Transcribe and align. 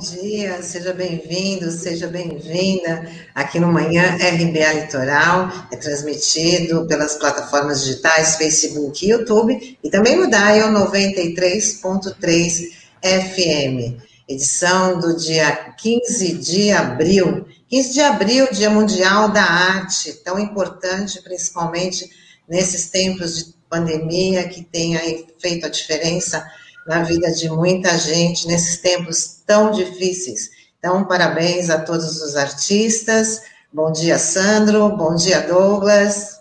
dia, 0.00 0.62
seja 0.62 0.94
bem-vindo, 0.94 1.70
seja 1.70 2.08
bem-vinda 2.08 3.06
aqui 3.34 3.60
no 3.60 3.70
Manhã 3.70 4.16
RBA 4.16 4.72
Litoral, 4.80 5.52
é 5.70 5.76
transmitido 5.76 6.86
pelas 6.86 7.16
plataformas 7.16 7.84
digitais 7.84 8.36
Facebook 8.36 9.04
e 9.04 9.10
YouTube 9.10 9.78
e 9.84 9.90
também 9.90 10.16
no 10.16 10.26
Dial 10.26 10.72
93.3 10.72 12.70
FM, 13.02 14.00
edição 14.26 14.98
do 14.98 15.14
dia 15.18 15.74
15 15.76 16.32
de 16.32 16.70
abril, 16.70 17.46
15 17.68 17.92
de 17.92 18.00
abril, 18.00 18.48
Dia 18.50 18.70
Mundial 18.70 19.28
da 19.28 19.44
Arte, 19.44 20.14
tão 20.24 20.38
importante 20.38 21.22
principalmente 21.22 22.08
nesses 22.48 22.88
tempos 22.88 23.36
de 23.36 23.54
pandemia 23.68 24.48
que 24.48 24.64
tem 24.64 24.96
aí 24.96 25.26
feito 25.38 25.66
a 25.66 25.68
diferença 25.68 26.42
na 26.90 27.04
vida 27.04 27.30
de 27.30 27.48
muita 27.48 27.96
gente 27.96 28.48
nesses 28.48 28.80
tempos 28.80 29.44
tão 29.46 29.70
difíceis. 29.70 30.50
Então, 30.76 31.04
parabéns 31.04 31.70
a 31.70 31.80
todos 31.80 32.20
os 32.20 32.34
artistas. 32.34 33.42
Bom 33.72 33.92
dia, 33.92 34.18
Sandro. 34.18 34.88
Bom 34.96 35.14
dia, 35.14 35.40
Douglas. 35.46 36.40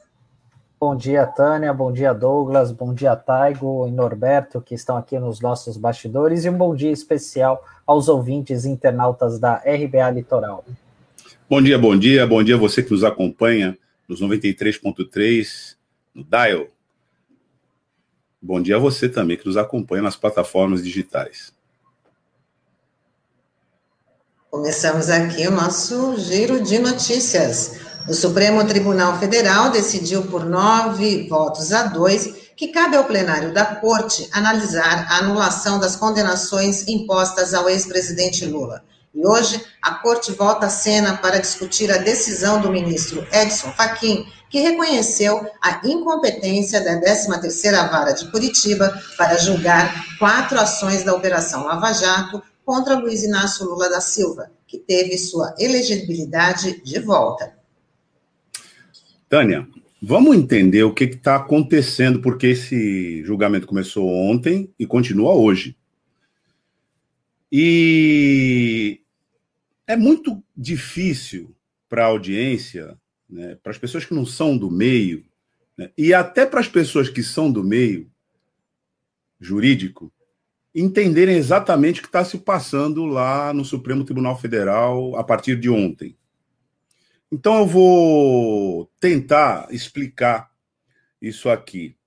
Bom 0.80 0.95
dia, 0.95 1.27
Tânia. 1.27 1.72
Bom 1.72 1.91
dia, 1.91 2.13
Douglas. 2.13 2.72
Bom 2.72 2.95
dia, 2.95 3.16
Taigo 3.16 3.86
e 3.88 3.91
Norberto, 3.91 4.59
que 4.59 4.73
estão 4.73 4.97
aqui 4.97 5.19
nos 5.19 5.39
nossos 5.39 5.78
bastidores. 5.78 6.45
E 6.45 6.50
um 6.50 6.58
bom 6.58 6.73
dia 6.73 6.91
especial 6.91 7.63
aos 7.86 8.09
ouvintes 8.09 8.66
internautas 8.66 9.38
da 9.38 9.58
RBA 9.58 10.09
Litoral. 10.09 10.66
Bom 11.47 11.61
dia, 11.61 11.78
bom 11.78 11.95
dia. 11.95 12.25
Bom 12.25 12.41
dia 12.41 12.56
a 12.56 12.58
você 12.59 12.81
que 12.81 12.89
nos 12.89 13.03
acompanha 13.03 13.78
nos 14.08 14.19
93.3, 14.19 15.75
no 16.16 16.23
Dial 16.23 16.66
Bom 18.42 18.62
dia 18.62 18.78
a 18.78 18.80
você 18.80 19.09
também 19.09 19.38
que 19.38 19.45
nos 19.45 19.58
acompanha 19.58 20.02
nas 20.02 20.16
plataformas 20.16 20.84
digitais. 20.84 21.52
Começamos 24.50 25.09
aqui 25.09 25.46
o 25.48 25.52
nosso 25.52 26.18
giro 26.18 26.64
de 26.64 26.80
notícias. 26.80 27.80
O 28.08 28.14
Supremo 28.14 28.66
Tribunal 28.66 29.20
Federal 29.20 29.72
decidiu 29.72 30.23
por 30.23 30.46
nove 30.46 31.28
votos 31.28 31.73
a 31.73 31.84
dois 31.84 32.50
que 32.56 32.70
cabe 32.70 32.96
ao 32.96 33.04
plenário 33.04 33.54
da 33.54 33.76
Corte 33.76 34.28
analisar 34.31 35.06
a 35.09 35.18
anulação 35.18 35.80
das 35.80 35.96
condenações 35.96 36.88
impostas 36.88 37.53
ao 37.53 37.70
ex-presidente 37.70 38.46
Lula. 38.46 38.84
E 39.14 39.26
hoje, 39.26 39.64
a 39.82 39.96
Corte 39.96 40.32
volta 40.32 40.68
à 40.68 40.70
cena 40.70 41.18
para 41.18 41.40
discutir 41.40 41.92
a 41.92 41.98
decisão 41.98 42.62
do 42.62 42.72
ministro 42.72 43.26
Edson 43.32 43.72
Fachin 43.72 44.26
que 44.50 44.60
reconheceu 44.60 45.48
a 45.62 45.80
incompetência 45.86 46.84
da 46.84 47.00
13ª 47.00 47.90
Vara 47.90 48.14
de 48.14 48.30
Curitiba 48.32 48.92
para 49.18 49.38
julgar 49.38 50.18
quatro 50.18 50.60
ações 50.60 51.04
da 51.04 51.14
Operação 51.14 51.66
Lava 51.66 51.94
Jato 51.94 52.42
contra 52.66 52.98
Luiz 52.98 53.24
Inácio 53.24 53.66
Lula 53.66 53.90
da 53.90 54.02
Silva, 54.02 54.52
que 54.68 54.78
teve 54.78 55.18
sua 55.18 55.54
elegibilidade 55.58 56.82
de 56.84 57.00
volta. 57.00 57.54
Tânia, 59.28 59.68
vamos 60.02 60.36
entender 60.36 60.84
o 60.84 60.94
que 60.94 61.04
está 61.04 61.36
acontecendo, 61.36 62.22
porque 62.22 62.48
esse 62.48 63.24
julgamento 63.24 63.68
começou 63.68 64.08
ontem 64.08 64.72
e 64.80 64.86
continua 64.86 65.34
hoje. 65.34 65.76
E 67.52 68.99
é 69.89 69.97
muito 69.97 70.44
difícil 70.55 71.55
para 71.89 72.03
a 72.03 72.07
audiência 72.07 72.95
né, 73.27 73.55
para 73.55 73.72
as 73.72 73.77
pessoas 73.77 74.05
que 74.05 74.13
não 74.13 74.23
são 74.23 74.55
do 74.55 74.69
meio, 74.69 75.25
né, 75.75 75.91
e 75.97 76.13
até 76.13 76.45
para 76.45 76.59
as 76.59 76.67
pessoas 76.67 77.09
que 77.09 77.23
são 77.23 77.51
do 77.51 77.63
meio 77.63 78.07
jurídico, 79.39 80.13
entenderem 80.75 81.38
exatamente 81.38 82.00
o 82.00 82.03
que 82.03 82.09
está 82.09 82.23
se 82.23 82.38
passando 82.38 83.05
lá 83.07 83.51
no 83.51 83.66
Supremo 83.66 84.03
Tribunal 84.03 84.39
Federal 84.39 85.16
a 85.16 85.23
partir 85.23 85.59
de 85.59 85.72
ontem. 85.72 86.16
Então 87.31 87.57
eu 87.57 87.66
vou 87.66 88.91
tentar 89.00 89.67
explicar 89.71 90.51
isso 91.19 91.50
aqui. 91.50 91.97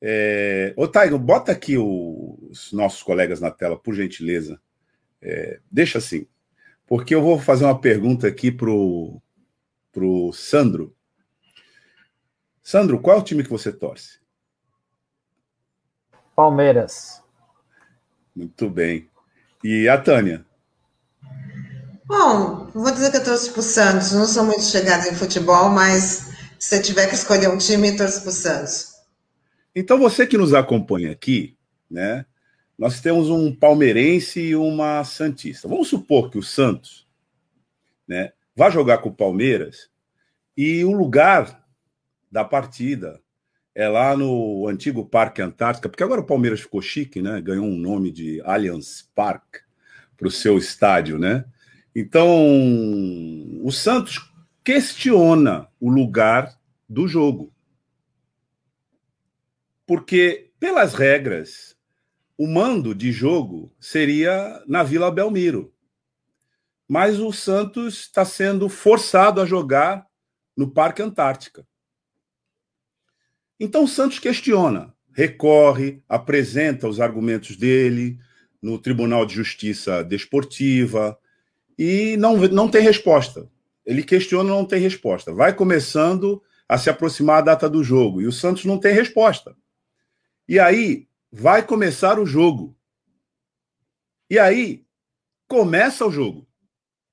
É... 0.00 0.72
Ô, 0.76 0.88
Taigo, 0.88 1.18
bota 1.18 1.52
aqui 1.52 1.78
os 1.78 2.72
nossos 2.72 3.02
colegas 3.02 3.40
na 3.40 3.50
tela, 3.50 3.78
por 3.78 3.94
gentileza. 3.94 4.60
É... 5.22 5.60
Deixa 5.70 5.98
assim, 5.98 6.26
porque 6.88 7.14
eu 7.14 7.22
vou 7.22 7.38
fazer 7.38 7.64
uma 7.64 7.78
pergunta 7.78 8.26
aqui 8.26 8.50
para 8.50 8.70
o 8.70 9.20
para 9.92 10.04
o 10.04 10.32
Sandro. 10.32 10.96
Sandro, 12.62 13.00
qual 13.00 13.16
é 13.16 13.20
o 13.20 13.24
time 13.24 13.42
que 13.42 13.50
você 13.50 13.72
torce? 13.72 14.18
Palmeiras. 16.36 17.22
Muito 18.34 18.70
bem. 18.70 19.10
E 19.64 19.88
a 19.88 19.98
Tânia? 19.98 20.46
Bom, 22.04 22.68
vou 22.72 22.90
dizer 22.92 23.10
que 23.10 23.16
eu 23.16 23.24
torço 23.24 23.52
para 23.52 23.60
o 23.60 23.62
Santos. 23.62 24.12
Não 24.12 24.24
sou 24.24 24.44
muito 24.44 24.62
chegada 24.62 25.08
em 25.08 25.14
futebol, 25.14 25.68
mas 25.70 26.30
se 26.58 26.68
você 26.68 26.80
tiver 26.80 27.08
que 27.08 27.14
escolher 27.14 27.48
um 27.48 27.58
time, 27.58 27.96
torço 27.96 28.22
para 28.22 28.30
o 28.30 28.32
Santos. 28.32 28.92
Então, 29.74 29.98
você 29.98 30.26
que 30.26 30.38
nos 30.38 30.54
acompanha 30.54 31.10
aqui, 31.10 31.56
né? 31.90 32.24
Nós 32.78 33.00
temos 33.00 33.28
um 33.28 33.52
palmeirense 33.52 34.40
e 34.40 34.56
uma 34.56 35.02
santista. 35.02 35.66
Vamos 35.66 35.88
supor 35.88 36.30
que 36.30 36.38
o 36.38 36.42
Santos, 36.42 37.08
né, 38.06 38.32
vai 38.54 38.70
jogar 38.70 38.98
com 38.98 39.08
o 39.08 39.14
Palmeiras 39.14 39.90
e 40.56 40.84
o 40.84 40.92
lugar 40.92 41.66
da 42.30 42.44
partida 42.44 43.20
é 43.74 43.88
lá 43.88 44.16
no 44.16 44.66
antigo 44.66 45.06
Parque 45.06 45.40
Antártica, 45.40 45.88
porque 45.88 46.02
agora 46.02 46.20
o 46.20 46.26
Palmeiras 46.26 46.60
ficou 46.60 46.82
chique, 46.82 47.22
né? 47.22 47.40
Ganhou 47.40 47.64
um 47.64 47.76
nome 47.76 48.10
de 48.10 48.40
Allianz 48.42 49.08
Park 49.14 49.58
para 50.16 50.26
o 50.26 50.32
seu 50.32 50.58
estádio, 50.58 51.16
né? 51.16 51.44
Então, 51.94 52.28
o 53.62 53.70
Santos 53.70 54.32
questiona 54.64 55.68
o 55.80 55.88
lugar 55.88 56.58
do 56.88 57.06
jogo. 57.06 57.52
Porque, 59.86 60.50
pelas 60.58 60.94
regras, 60.94 61.67
o 62.38 62.46
mando 62.46 62.94
de 62.94 63.12
jogo 63.12 63.70
seria 63.78 64.62
na 64.66 64.82
Vila 64.82 65.10
Belmiro 65.10 65.74
mas 66.88 67.20
o 67.20 67.30
Santos 67.30 68.00
está 68.00 68.24
sendo 68.24 68.68
forçado 68.68 69.42
a 69.42 69.46
jogar 69.46 70.06
no 70.56 70.70
Parque 70.70 71.02
Antártica. 71.02 71.66
Então 73.60 73.84
o 73.84 73.88
Santos 73.88 74.18
questiona, 74.18 74.94
recorre, 75.12 76.02
apresenta 76.08 76.88
os 76.88 76.98
argumentos 76.98 77.56
dele 77.56 78.18
no 78.62 78.78
Tribunal 78.78 79.26
de 79.26 79.34
Justiça 79.34 80.02
Desportiva 80.02 81.18
e 81.78 82.16
não, 82.16 82.36
não 82.48 82.68
tem 82.68 82.80
resposta. 82.80 83.48
Ele 83.84 84.02
questiona 84.02 84.48
não 84.48 84.64
tem 84.64 84.80
resposta. 84.80 85.32
Vai 85.32 85.54
começando 85.54 86.42
a 86.68 86.78
se 86.78 86.88
aproximar 86.88 87.38
a 87.38 87.42
data 87.42 87.68
do 87.68 87.84
jogo 87.84 88.22
e 88.22 88.26
o 88.26 88.32
Santos 88.32 88.64
não 88.64 88.78
tem 88.78 88.94
resposta. 88.94 89.54
E 90.48 90.58
aí 90.58 91.07
vai 91.30 91.64
começar 91.64 92.18
o 92.18 92.26
jogo. 92.26 92.76
E 94.30 94.38
aí 94.38 94.86
começa 95.46 96.06
o 96.06 96.10
jogo 96.10 96.46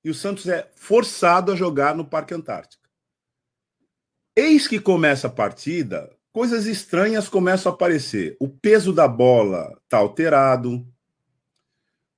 e 0.04 0.10
o 0.10 0.14
Santos 0.14 0.48
é 0.48 0.70
forçado 0.76 1.52
a 1.52 1.56
jogar 1.56 1.96
no 1.96 2.06
Parque 2.06 2.34
Antártica. 2.34 2.88
Eis 4.36 4.68
que 4.68 4.80
começa 4.80 5.28
a 5.28 5.32
partida, 5.32 6.16
coisas 6.32 6.66
estranhas 6.66 7.30
começam 7.30 7.72
a 7.72 7.76
aparecer. 7.76 8.36
O 8.40 8.48
peso 8.48 8.94
da 8.94 9.08
bola 9.08 9.80
está 9.84 9.98
alterado, 9.98 10.86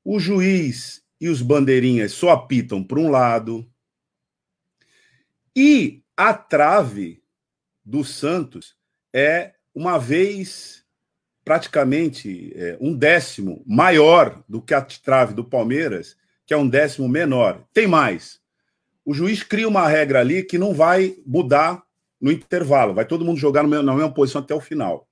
o 0.03 0.19
juiz 0.19 1.03
e 1.21 1.29
os 1.29 1.41
bandeirinhas 1.41 2.11
só 2.11 2.31
apitam 2.31 2.83
para 2.83 2.99
um 2.99 3.09
lado, 3.09 3.69
e 5.55 6.03
a 6.15 6.33
trave 6.33 7.23
do 7.83 8.03
Santos 8.03 8.77
é 9.13 9.55
uma 9.73 9.97
vez 9.97 10.85
praticamente 11.47 12.51
é, 12.57 12.77
um 12.81 12.93
décimo 12.93 13.63
maior 13.65 14.43
do 14.49 14.61
que 14.61 14.73
a 14.73 14.81
trave 14.81 15.33
do 15.33 15.45
Palmeiras 15.45 16.17
que 16.45 16.53
é 16.53 16.57
um 16.57 16.67
décimo 16.67 17.07
menor. 17.07 17.63
Tem 17.73 17.87
mais. 17.87 18.41
O 19.05 19.13
juiz 19.13 19.43
cria 19.43 19.65
uma 19.65 19.87
regra 19.87 20.19
ali 20.19 20.43
que 20.43 20.57
não 20.57 20.73
vai 20.73 21.15
mudar 21.25 21.81
no 22.19 22.33
intervalo. 22.33 22.93
Vai 22.93 23.05
todo 23.05 23.23
mundo 23.23 23.39
jogar 23.39 23.65
na 23.65 23.81
mesma 23.81 24.13
posição 24.13 24.41
até 24.41 24.53
o 24.53 24.59
final. 24.59 25.07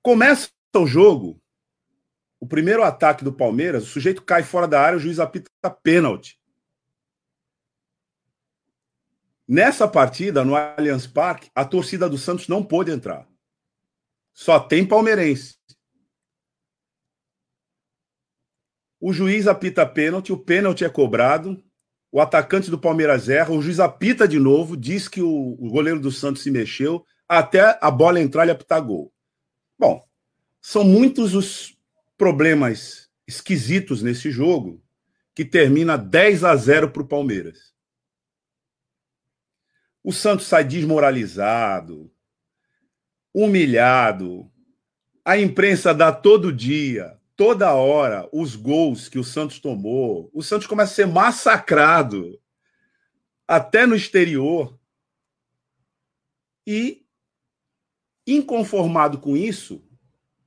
Começa 0.00 0.48
o 0.74 0.86
jogo, 0.86 1.38
o 2.40 2.46
primeiro 2.46 2.82
ataque 2.82 3.22
do 3.22 3.34
Palmeiras, 3.34 3.82
o 3.82 3.90
sujeito 3.90 4.22
cai 4.22 4.42
fora 4.42 4.66
da 4.66 4.80
área, 4.80 4.96
o 4.96 5.00
juiz 5.00 5.20
apita 5.20 5.50
pênalti. 5.82 6.40
Nessa 9.46 9.86
partida, 9.86 10.42
no 10.42 10.56
Allianz 10.56 11.06
Parque, 11.06 11.50
a 11.54 11.66
torcida 11.66 12.08
do 12.08 12.16
Santos 12.16 12.48
não 12.48 12.64
pôde 12.64 12.90
entrar. 12.90 13.29
Só 14.32 14.58
tem 14.58 14.86
palmeirense. 14.86 15.56
O 19.00 19.12
juiz 19.12 19.46
apita 19.46 19.86
pênalti, 19.86 20.32
o 20.32 20.38
pênalti 20.38 20.84
é 20.84 20.88
cobrado, 20.88 21.62
o 22.12 22.20
atacante 22.20 22.70
do 22.70 22.78
Palmeiras 22.78 23.28
erra, 23.28 23.52
o 23.52 23.62
juiz 23.62 23.80
apita 23.80 24.28
de 24.28 24.38
novo, 24.38 24.76
diz 24.76 25.08
que 25.08 25.22
o, 25.22 25.56
o 25.58 25.70
goleiro 25.70 26.00
do 26.00 26.12
Santos 26.12 26.42
se 26.42 26.50
mexeu, 26.50 27.04
até 27.28 27.78
a 27.80 27.90
bola 27.90 28.20
entrar 28.20 28.46
e 28.46 28.50
apitar 28.50 28.82
gol. 28.82 29.12
Bom, 29.78 30.04
são 30.60 30.84
muitos 30.84 31.34
os 31.34 31.78
problemas 32.18 33.08
esquisitos 33.26 34.02
nesse 34.02 34.30
jogo 34.30 34.82
que 35.34 35.44
termina 35.44 35.96
10 35.96 36.44
a 36.44 36.54
0 36.54 36.90
para 36.90 37.02
o 37.02 37.08
Palmeiras. 37.08 37.72
O 40.02 40.12
Santos 40.12 40.46
sai 40.46 40.64
desmoralizado, 40.64 42.12
humilhado. 43.34 44.50
A 45.24 45.38
imprensa 45.38 45.94
dá 45.94 46.12
todo 46.12 46.52
dia, 46.52 47.18
toda 47.36 47.74
hora, 47.74 48.28
os 48.32 48.56
gols 48.56 49.08
que 49.08 49.18
o 49.18 49.24
Santos 49.24 49.58
tomou. 49.58 50.30
O 50.32 50.42
Santos 50.42 50.66
começa 50.66 50.92
a 50.92 50.94
ser 50.94 51.06
massacrado, 51.06 52.40
até 53.46 53.86
no 53.86 53.94
exterior. 53.94 54.78
E, 56.66 57.06
inconformado 58.26 59.18
com 59.18 59.36
isso, 59.36 59.84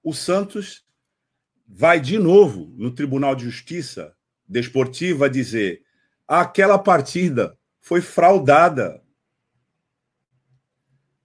o 0.03 0.13
Santos 0.13 0.85
vai 1.67 1.99
de 1.99 2.17
novo 2.17 2.73
no 2.77 2.91
Tribunal 2.91 3.35
de 3.35 3.45
Justiça 3.45 4.15
Desportiva 4.47 5.29
dizer 5.29 5.83
aquela 6.27 6.77
partida 6.77 7.57
foi 7.79 8.01
fraudada. 8.01 9.01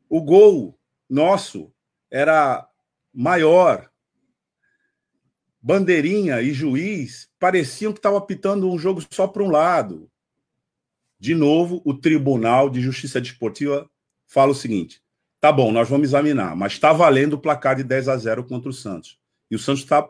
O 0.08 0.22
gol 0.22 0.77
nosso 1.08 1.72
era 2.10 2.68
maior. 3.12 3.90
Bandeirinha 5.60 6.40
e 6.40 6.52
juiz 6.52 7.28
pareciam 7.38 7.92
que 7.92 7.98
estavam 7.98 8.18
apitando 8.18 8.70
um 8.70 8.78
jogo 8.78 9.02
só 9.10 9.26
para 9.26 9.42
um 9.42 9.50
lado. 9.50 10.10
De 11.18 11.34
novo, 11.34 11.82
o 11.84 11.94
Tribunal 11.94 12.70
de 12.70 12.80
Justiça 12.80 13.20
Desportiva 13.20 13.90
fala 14.26 14.52
o 14.52 14.54
seguinte: 14.54 15.02
tá 15.40 15.50
bom, 15.50 15.72
nós 15.72 15.88
vamos 15.88 16.08
examinar, 16.08 16.54
mas 16.54 16.74
está 16.74 16.92
valendo 16.92 17.34
o 17.34 17.40
placar 17.40 17.74
de 17.76 17.82
10 17.82 18.08
a 18.08 18.16
0 18.16 18.44
contra 18.44 18.70
o 18.70 18.72
Santos. 18.72 19.18
E 19.50 19.56
o 19.56 19.58
Santos 19.58 19.82
está 19.82 20.08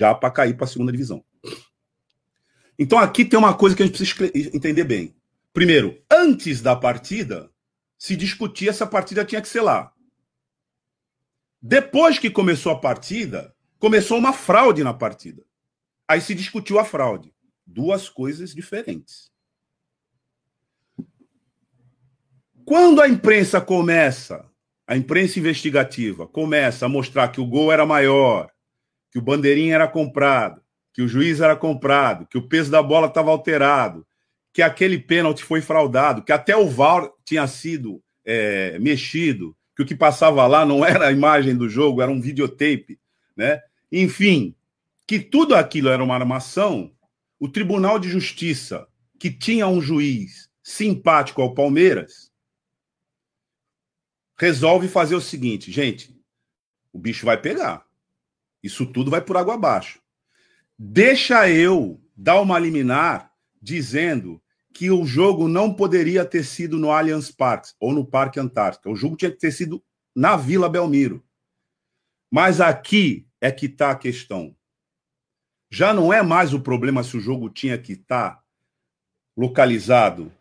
já 0.00 0.14
para 0.14 0.30
cair 0.30 0.54
para 0.56 0.64
a 0.64 0.68
segunda 0.68 0.92
divisão. 0.92 1.24
Então 2.78 2.98
aqui 2.98 3.24
tem 3.24 3.38
uma 3.38 3.54
coisa 3.54 3.74
que 3.74 3.82
a 3.82 3.86
gente 3.86 3.96
precisa 3.96 4.56
entender 4.56 4.84
bem. 4.84 5.14
Primeiro, 5.52 6.00
antes 6.10 6.60
da 6.60 6.76
partida, 6.76 7.50
se 7.98 8.16
discutia 8.16 8.72
se 8.72 8.82
a 8.82 8.86
partida 8.86 9.24
tinha 9.24 9.42
que 9.42 9.48
ser 9.48 9.60
lá. 9.60 9.92
Depois 11.60 12.18
que 12.18 12.30
começou 12.30 12.70
a 12.70 12.80
partida, 12.80 13.52
começou 13.78 14.16
uma 14.16 14.32
fraude 14.32 14.84
na 14.84 14.94
partida. 14.94 15.44
Aí 16.06 16.20
se 16.20 16.34
discutiu 16.34 16.78
a 16.78 16.84
fraude. 16.84 17.34
Duas 17.66 18.08
coisas 18.08 18.54
diferentes. 18.54 19.30
Quando 22.64 23.02
a 23.02 23.08
imprensa 23.08 23.60
começa, 23.60 24.48
a 24.86 24.96
imprensa 24.96 25.38
investigativa 25.38 26.26
começa 26.26 26.86
a 26.86 26.88
mostrar 26.88 27.28
que 27.28 27.40
o 27.40 27.46
gol 27.46 27.72
era 27.72 27.84
maior, 27.84 28.50
que 29.10 29.18
o 29.18 29.22
bandeirinha 29.22 29.74
era 29.74 29.88
comprado, 29.88 30.62
que 30.94 31.02
o 31.02 31.08
juiz 31.08 31.40
era 31.40 31.56
comprado, 31.56 32.26
que 32.26 32.38
o 32.38 32.48
peso 32.48 32.70
da 32.70 32.82
bola 32.82 33.06
estava 33.08 33.30
alterado, 33.30 34.06
que 34.58 34.62
aquele 34.62 34.98
pênalti 34.98 35.44
foi 35.44 35.60
fraudado, 35.60 36.24
que 36.24 36.32
até 36.32 36.56
o 36.56 36.68
VAR 36.68 37.08
tinha 37.24 37.46
sido 37.46 38.02
é, 38.24 38.76
mexido, 38.80 39.56
que 39.76 39.84
o 39.84 39.86
que 39.86 39.94
passava 39.94 40.44
lá 40.48 40.66
não 40.66 40.84
era 40.84 41.06
a 41.06 41.12
imagem 41.12 41.56
do 41.56 41.68
jogo, 41.68 42.02
era 42.02 42.10
um 42.10 42.20
videotape, 42.20 42.98
né? 43.36 43.62
Enfim, 43.92 44.56
que 45.06 45.20
tudo 45.20 45.54
aquilo 45.54 45.88
era 45.88 46.02
uma 46.02 46.16
armação, 46.16 46.92
o 47.38 47.48
Tribunal 47.48 48.00
de 48.00 48.08
Justiça, 48.08 48.88
que 49.16 49.30
tinha 49.30 49.68
um 49.68 49.80
juiz 49.80 50.50
simpático 50.60 51.40
ao 51.40 51.54
Palmeiras, 51.54 52.32
resolve 54.36 54.88
fazer 54.88 55.14
o 55.14 55.20
seguinte, 55.20 55.70
gente, 55.70 56.20
o 56.92 56.98
bicho 56.98 57.24
vai 57.24 57.40
pegar. 57.40 57.86
Isso 58.60 58.84
tudo 58.86 59.08
vai 59.08 59.20
por 59.20 59.36
água 59.36 59.54
abaixo. 59.54 60.02
Deixa 60.76 61.48
eu 61.48 62.02
dar 62.16 62.40
uma 62.40 62.58
liminar 62.58 63.32
dizendo 63.62 64.42
que 64.78 64.90
o 64.90 65.04
jogo 65.04 65.48
não 65.48 65.74
poderia 65.74 66.24
ter 66.24 66.44
sido 66.44 66.78
no 66.78 66.90
Allianz 66.90 67.30
Parque 67.30 67.70
ou 67.80 67.92
no 67.92 68.06
Parque 68.06 68.38
Antártica. 68.38 68.88
O 68.88 68.94
jogo 68.94 69.16
tinha 69.16 69.30
que 69.30 69.38
ter 69.38 69.50
sido 69.50 69.82
na 70.14 70.36
Vila 70.36 70.68
Belmiro. 70.68 71.24
Mas 72.30 72.60
aqui 72.60 73.26
é 73.40 73.50
que 73.50 73.66
está 73.66 73.90
a 73.90 73.96
questão. 73.96 74.54
Já 75.70 75.92
não 75.92 76.12
é 76.12 76.22
mais 76.22 76.54
o 76.54 76.60
problema 76.60 77.02
se 77.02 77.16
o 77.16 77.20
jogo 77.20 77.50
tinha 77.50 77.76
que 77.76 77.94
estar 77.94 78.36
tá 78.36 78.42
localizado 79.36 80.32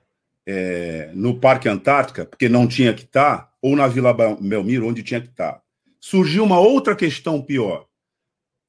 é, 0.46 1.12
no 1.16 1.40
Parque 1.40 1.68
Antártica, 1.68 2.26
porque 2.26 2.48
não 2.48 2.68
tinha 2.68 2.94
que 2.94 3.04
estar, 3.04 3.38
tá, 3.38 3.54
ou 3.62 3.76
na 3.76 3.88
Vila 3.88 4.14
Belmiro, 4.14 4.88
onde 4.88 5.02
tinha 5.04 5.20
que 5.20 5.28
estar. 5.28 5.54
Tá. 5.54 5.62
Surgiu 6.00 6.44
uma 6.44 6.60
outra 6.60 6.96
questão 6.96 7.42
pior 7.42 7.88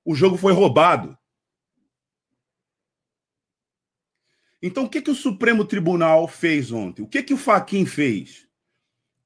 o 0.09 0.15
jogo 0.15 0.39
foi 0.39 0.55
roubado. 0.55 1.19
Então, 4.61 4.85
o 4.85 4.89
que, 4.89 5.01
que 5.01 5.11
o 5.11 5.15
Supremo 5.15 5.65
Tribunal 5.65 6.27
fez 6.27 6.73
ontem? 6.73 7.03
O 7.03 7.07
que, 7.07 7.23
que 7.23 7.35
o 7.35 7.39
Faquin 7.39 7.87
fez? 7.87 8.47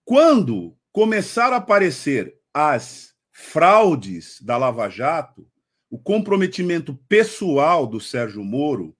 Quando 0.04 0.76
começaram 0.92 1.54
a 1.54 1.58
aparecer 1.58 2.34
as 2.52 3.14
fraudes 3.30 4.40
da 4.42 4.58
Lava 4.58 4.88
Jato, 4.90 5.46
o 5.90 5.98
comprometimento 5.98 6.94
pessoal 7.08 7.86
do 7.86 8.00
Sérgio 8.00 8.44
Moro 8.44 8.94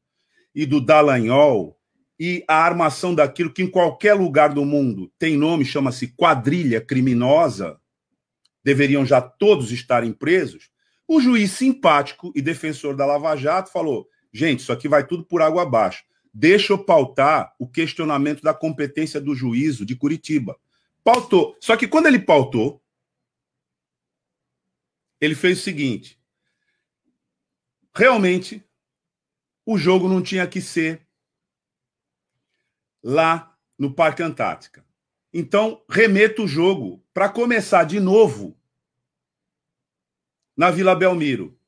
e 0.55 0.64
do 0.64 0.81
Dallagnol 0.81 1.79
e 2.19 2.44
a 2.49 2.56
armação 2.56 3.14
daquilo 3.14 3.52
que 3.52 3.62
em 3.62 3.70
qualquer 3.70 4.14
lugar 4.14 4.55
do 4.55 4.64
mundo 4.64 5.12
tem 5.19 5.37
nome, 5.37 5.64
chama-se 5.64 6.08
quadrilha 6.08 6.81
criminosa, 6.81 7.78
deveriam 8.64 9.05
já 9.05 9.20
todos 9.20 9.73
estarem 9.73 10.12
presos. 10.12 10.70
O 11.06 11.20
juiz 11.20 11.50
simpático 11.52 12.32
e 12.35 12.40
defensor 12.40 12.94
da 12.94 13.05
Lava 13.05 13.37
Jato 13.37 13.70
falou: 13.70 14.06
gente, 14.32 14.61
isso 14.61 14.73
aqui 14.73 14.88
vai 14.88 15.06
tudo 15.06 15.25
por 15.25 15.43
água 15.43 15.62
abaixo. 15.62 16.05
Deixa 16.32 16.73
eu 16.73 16.82
pautar 16.82 17.55
o 17.58 17.69
questionamento 17.69 18.43
da 18.43 18.55
competência 18.55 19.20
do 19.20 19.34
juízo 19.34 19.85
de 19.85 19.95
Curitiba. 19.95 20.59
Pautou. 21.04 21.57
Só 21.61 21.76
que 21.76 21.87
quando 21.87 22.07
ele 22.07 22.18
pautou, 22.18 22.83
ele 25.21 25.35
fez 25.35 25.59
o 25.59 25.62
seguinte: 25.62 26.18
realmente, 27.95 28.64
o 29.64 29.76
jogo 29.76 30.09
não 30.09 30.23
tinha 30.23 30.47
que 30.47 30.61
ser 30.61 31.07
lá 33.02 33.57
no 33.78 33.92
Parque 33.92 34.23
Antártica. 34.23 34.85
Então, 35.33 35.83
remeta 35.88 36.42
o 36.42 36.49
jogo 36.49 37.04
para 37.12 37.28
começar 37.28 37.85
de 37.85 37.99
novo 38.00 38.57
na 40.57 40.71
Vila 40.71 40.95
Belmiro. 40.95 41.59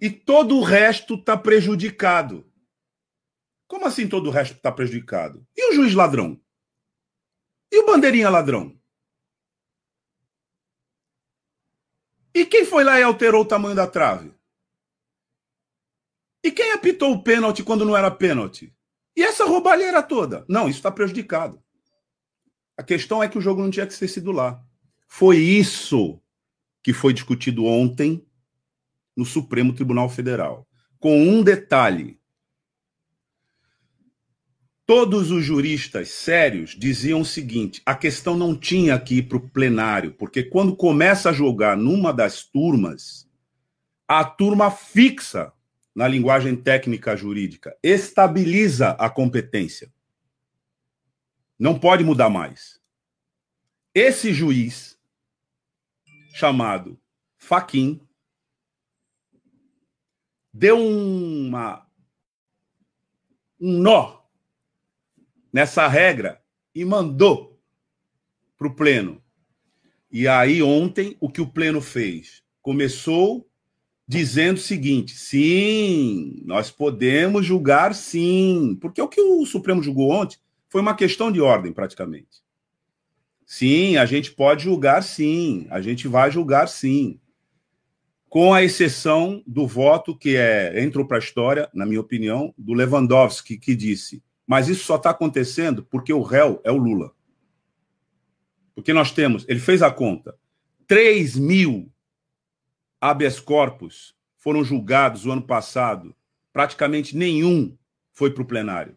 E 0.00 0.10
todo 0.10 0.56
o 0.56 0.62
resto 0.62 1.14
está 1.14 1.36
prejudicado. 1.36 2.45
Como 3.66 3.86
assim 3.86 4.08
todo 4.08 4.28
o 4.28 4.30
resto 4.30 4.56
está 4.56 4.70
prejudicado? 4.70 5.46
E 5.56 5.70
o 5.70 5.74
juiz 5.74 5.94
ladrão? 5.94 6.40
E 7.70 7.78
o 7.78 7.86
bandeirinha 7.86 8.30
ladrão? 8.30 8.78
E 12.34 12.44
quem 12.44 12.64
foi 12.64 12.84
lá 12.84 13.00
e 13.00 13.02
alterou 13.02 13.42
o 13.42 13.46
tamanho 13.46 13.74
da 13.74 13.86
trave? 13.86 14.32
E 16.44 16.52
quem 16.52 16.72
apitou 16.72 17.12
o 17.12 17.22
pênalti 17.22 17.64
quando 17.64 17.84
não 17.84 17.96
era 17.96 18.10
pênalti? 18.10 18.72
E 19.16 19.22
essa 19.22 19.46
roubalheira 19.46 20.02
toda? 20.02 20.44
Não, 20.48 20.68
isso 20.68 20.78
está 20.78 20.92
prejudicado. 20.92 21.60
A 22.76 22.82
questão 22.82 23.22
é 23.22 23.28
que 23.28 23.38
o 23.38 23.40
jogo 23.40 23.62
não 23.62 23.70
tinha 23.70 23.86
que 23.86 23.98
ter 23.98 24.06
sido 24.06 24.30
lá. 24.30 24.62
Foi 25.08 25.38
isso 25.38 26.20
que 26.82 26.92
foi 26.92 27.14
discutido 27.14 27.64
ontem 27.64 28.24
no 29.16 29.24
Supremo 29.24 29.74
Tribunal 29.74 30.10
Federal, 30.10 30.68
com 31.00 31.18
um 31.18 31.42
detalhe. 31.42 32.20
Todos 34.86 35.32
os 35.32 35.44
juristas 35.44 36.10
sérios 36.10 36.70
diziam 36.70 37.20
o 37.22 37.24
seguinte: 37.24 37.82
a 37.84 37.92
questão 37.92 38.36
não 38.36 38.56
tinha 38.56 38.98
que 39.00 39.16
ir 39.16 39.22
para 39.24 39.36
o 39.36 39.50
plenário, 39.50 40.12
porque 40.12 40.44
quando 40.44 40.76
começa 40.76 41.30
a 41.30 41.32
jogar 41.32 41.76
numa 41.76 42.12
das 42.12 42.44
turmas, 42.44 43.28
a 44.06 44.24
turma 44.24 44.70
fixa, 44.70 45.52
na 45.92 46.06
linguagem 46.06 46.54
técnica 46.54 47.16
jurídica, 47.16 47.76
estabiliza 47.82 48.90
a 48.90 49.10
competência. 49.10 49.92
Não 51.58 51.78
pode 51.78 52.04
mudar 52.04 52.28
mais. 52.28 52.78
Esse 53.94 54.32
juiz 54.32 54.96
chamado 56.34 57.00
Faquin 57.38 57.98
deu 60.52 60.78
uma 60.78 61.86
um 63.58 63.80
nó 63.80 64.15
nessa 65.56 65.88
regra 65.88 66.38
e 66.74 66.84
mandou 66.84 67.58
para 68.58 68.66
o 68.66 68.74
pleno. 68.74 69.22
E 70.12 70.28
aí 70.28 70.62
ontem 70.62 71.16
o 71.18 71.30
que 71.30 71.40
o 71.40 71.46
pleno 71.46 71.80
fez? 71.80 72.42
Começou 72.60 73.48
dizendo 74.06 74.58
o 74.58 74.60
seguinte: 74.60 75.16
sim, 75.16 76.42
nós 76.44 76.70
podemos 76.70 77.46
julgar 77.46 77.94
sim, 77.94 78.76
porque 78.82 79.00
o 79.00 79.08
que 79.08 79.18
o 79.18 79.46
Supremo 79.46 79.82
julgou 79.82 80.10
ontem 80.10 80.36
foi 80.68 80.82
uma 80.82 80.94
questão 80.94 81.32
de 81.32 81.40
ordem 81.40 81.72
praticamente. 81.72 82.44
Sim, 83.46 83.96
a 83.96 84.04
gente 84.04 84.32
pode 84.32 84.64
julgar 84.64 85.02
sim, 85.02 85.66
a 85.70 85.80
gente 85.80 86.06
vai 86.06 86.30
julgar 86.30 86.68
sim. 86.68 87.18
com 88.28 88.52
a 88.52 88.62
exceção 88.62 89.42
do 89.46 89.66
voto 89.66 90.14
que 90.14 90.36
é 90.36 90.84
entrou 90.84 91.06
para 91.06 91.16
a 91.16 91.20
história, 91.20 91.66
na 91.72 91.86
minha 91.86 92.00
opinião, 92.02 92.52
do 92.58 92.74
Lewandowski, 92.74 93.56
que 93.56 93.74
disse: 93.74 94.22
mas 94.46 94.68
isso 94.68 94.84
só 94.84 94.96
está 94.96 95.10
acontecendo 95.10 95.82
porque 95.84 96.12
o 96.12 96.22
réu 96.22 96.60
é 96.64 96.70
o 96.70 96.76
Lula. 96.76 97.12
Porque 98.74 98.92
nós 98.92 99.10
temos, 99.10 99.44
ele 99.48 99.58
fez 99.58 99.82
a 99.82 99.90
conta, 99.90 100.38
3 100.86 101.36
mil 101.36 101.90
habeas 103.00 103.40
corpus 103.40 104.14
foram 104.36 104.62
julgados 104.62 105.26
o 105.26 105.32
ano 105.32 105.42
passado, 105.42 106.14
praticamente 106.52 107.16
nenhum 107.16 107.76
foi 108.12 108.30
para 108.30 108.42
o 108.42 108.46
plenário. 108.46 108.96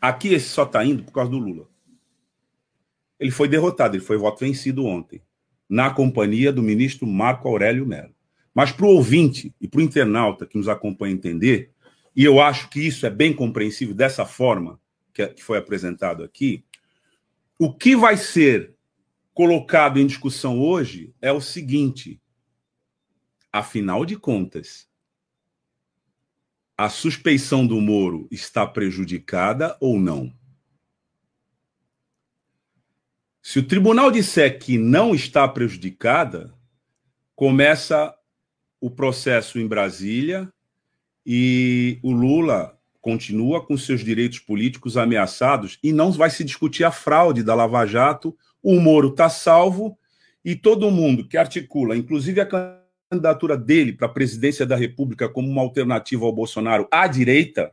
Aqui 0.00 0.32
esse 0.32 0.48
só 0.48 0.62
está 0.62 0.84
indo 0.84 1.04
por 1.04 1.12
causa 1.12 1.30
do 1.30 1.38
Lula. 1.38 1.68
Ele 3.18 3.30
foi 3.30 3.48
derrotado, 3.48 3.96
ele 3.96 4.04
foi 4.04 4.16
voto 4.16 4.40
vencido 4.40 4.84
ontem 4.84 5.22
na 5.68 5.90
companhia 5.90 6.52
do 6.52 6.62
ministro 6.62 7.06
Marco 7.06 7.48
Aurélio 7.48 7.86
Mello. 7.86 8.14
Mas 8.54 8.72
para 8.72 8.86
o 8.86 8.90
ouvinte 8.90 9.54
e 9.60 9.68
para 9.68 9.80
o 9.80 9.82
internauta 9.82 10.46
que 10.46 10.56
nos 10.56 10.68
acompanha 10.68 11.14
entender, 11.14 11.72
e 12.16 12.24
eu 12.24 12.40
acho 12.40 12.70
que 12.70 12.80
isso 12.80 13.04
é 13.04 13.10
bem 13.10 13.34
compreensível 13.34 13.94
dessa 13.94 14.24
forma 14.24 14.80
que 15.12 15.42
foi 15.42 15.58
apresentado 15.58 16.24
aqui, 16.24 16.64
o 17.58 17.72
que 17.72 17.94
vai 17.94 18.16
ser 18.16 18.74
colocado 19.32 19.98
em 19.98 20.06
discussão 20.06 20.58
hoje 20.60 21.14
é 21.20 21.30
o 21.30 21.40
seguinte: 21.40 22.20
afinal 23.52 24.04
de 24.04 24.16
contas, 24.16 24.88
a 26.76 26.88
suspeição 26.88 27.66
do 27.66 27.80
Moro 27.80 28.28
está 28.30 28.66
prejudicada 28.66 29.76
ou 29.80 29.98
não? 29.98 30.32
Se 33.42 33.58
o 33.58 33.66
tribunal 33.66 34.10
disser 34.10 34.58
que 34.58 34.76
não 34.76 35.14
está 35.14 35.46
prejudicada, 35.46 36.52
começa 37.34 38.14
o 38.80 38.90
processo 38.90 39.58
em 39.58 39.66
Brasília 39.66 40.52
e 41.26 41.98
o 42.04 42.12
Lula 42.12 42.78
continua 43.00 43.64
com 43.64 43.76
seus 43.76 44.04
direitos 44.04 44.38
políticos 44.38 44.96
ameaçados 44.96 45.78
e 45.82 45.92
não 45.92 46.12
vai 46.12 46.30
se 46.30 46.44
discutir 46.44 46.84
a 46.84 46.92
fraude 46.92 47.42
da 47.42 47.54
Lava 47.54 47.84
Jato. 47.84 48.36
O 48.62 48.78
Moro 48.80 49.08
está 49.08 49.28
salvo 49.28 49.98
e 50.44 50.54
todo 50.54 50.90
mundo 50.90 51.26
que 51.26 51.36
articula, 51.36 51.96
inclusive 51.96 52.40
a 52.40 52.48
candidatura 53.10 53.56
dele 53.56 53.92
para 53.92 54.06
a 54.06 54.12
presidência 54.12 54.64
da 54.64 54.76
República 54.76 55.28
como 55.28 55.48
uma 55.48 55.62
alternativa 55.62 56.24
ao 56.24 56.32
Bolsonaro 56.32 56.86
à 56.92 57.08
direita, 57.08 57.72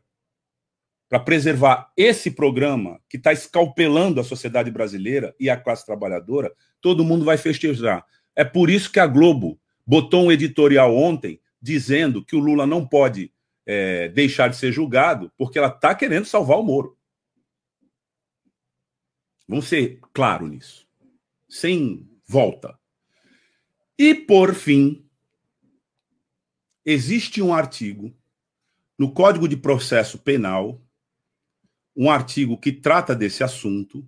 para 1.08 1.20
preservar 1.20 1.92
esse 1.96 2.32
programa 2.32 3.00
que 3.08 3.18
está 3.18 3.32
escalpelando 3.32 4.20
a 4.20 4.24
sociedade 4.24 4.72
brasileira 4.72 5.36
e 5.40 5.48
a 5.48 5.56
classe 5.56 5.86
trabalhadora, 5.86 6.52
todo 6.82 7.04
mundo 7.04 7.24
vai 7.24 7.38
festejar. 7.38 8.04
É 8.36 8.44
por 8.44 8.68
isso 8.68 8.92
que 8.92 9.00
a 9.00 9.06
Globo 9.06 9.60
botou 9.86 10.24
um 10.24 10.32
editorial 10.32 10.96
ontem 10.96 11.40
dizendo 11.62 12.26
que 12.26 12.36
o 12.36 12.40
Lula 12.40 12.66
não 12.66 12.84
pode 12.84 13.32
é, 13.66 14.10
deixar 14.10 14.50
de 14.50 14.58
ser 14.58 14.72
julgado, 14.72 15.32
porque 15.38 15.58
ela 15.58 15.70
está 15.70 15.96
querendo 15.96 16.26
salvar 16.26 16.58
o 16.58 16.64
Moro. 16.64 16.98
Vamos 19.48 19.68
ser 19.68 20.00
claro 20.14 20.48
nisso. 20.48 20.88
Sem 21.50 22.10
volta. 22.26 22.78
E, 23.98 24.16
por 24.16 24.56
fim, 24.56 25.06
existe 26.86 27.42
um 27.42 27.54
artigo 27.54 28.16
no 28.98 29.12
Código 29.12 29.48
de 29.48 29.58
Processo 29.58 30.18
Penal 30.18 30.84
um 31.96 32.10
artigo 32.10 32.58
que 32.58 32.72
trata 32.72 33.16
desse 33.16 33.44
assunto, 33.44 34.08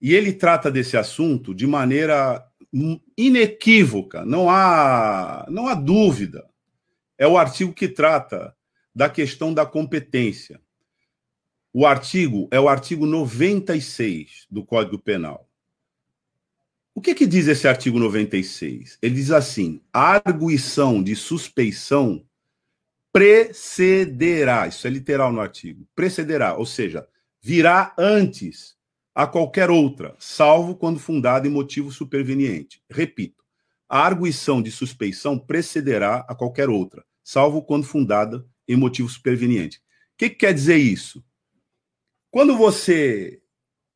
e 0.00 0.14
ele 0.14 0.32
trata 0.32 0.70
desse 0.70 0.96
assunto 0.96 1.54
de 1.54 1.66
maneira 1.66 2.44
inequívoca, 3.16 4.24
não 4.24 4.48
há, 4.48 5.46
não 5.48 5.68
há 5.68 5.74
dúvida. 5.74 6.48
É 7.18 7.26
o 7.26 7.36
artigo 7.36 7.72
que 7.72 7.86
trata 7.86 8.56
da 8.94 9.08
questão 9.08 9.52
da 9.52 9.64
competência. 9.64 10.60
O 11.72 11.86
artigo 11.86 12.48
é 12.50 12.60
o 12.60 12.68
artigo 12.68 13.06
96 13.06 14.46
do 14.50 14.64
Código 14.64 14.98
Penal. 14.98 15.48
O 16.94 17.00
que, 17.00 17.14
que 17.14 17.26
diz 17.26 17.48
esse 17.48 17.66
artigo 17.66 17.98
96? 17.98 18.98
Ele 19.00 19.14
diz 19.14 19.30
assim: 19.30 19.80
a 19.92 20.20
arguição 20.26 21.02
de 21.02 21.16
suspeição 21.16 22.22
precederá, 23.10 24.66
isso 24.66 24.86
é 24.86 24.90
literal 24.90 25.32
no 25.32 25.40
artigo, 25.40 25.86
precederá, 25.94 26.54
ou 26.54 26.66
seja, 26.66 27.06
virá 27.40 27.94
antes 27.98 28.76
a 29.14 29.26
qualquer 29.26 29.70
outra, 29.70 30.14
salvo 30.18 30.74
quando 30.74 30.98
fundada 30.98 31.46
em 31.46 31.50
motivo 31.50 31.90
superveniente. 31.90 32.82
Repito, 32.90 33.42
a 33.88 34.00
arguição 34.00 34.62
de 34.62 34.70
suspeição 34.70 35.38
precederá 35.38 36.24
a 36.28 36.34
qualquer 36.34 36.70
outra, 36.70 37.04
salvo 37.22 37.62
quando 37.62 37.84
fundada 37.84 38.44
em 38.72 38.76
motivo 38.76 39.08
superveniente. 39.08 39.78
O 39.78 39.80
que, 40.18 40.30
que 40.30 40.36
quer 40.36 40.54
dizer 40.54 40.76
isso? 40.76 41.24
Quando 42.30 42.56
você, 42.56 43.40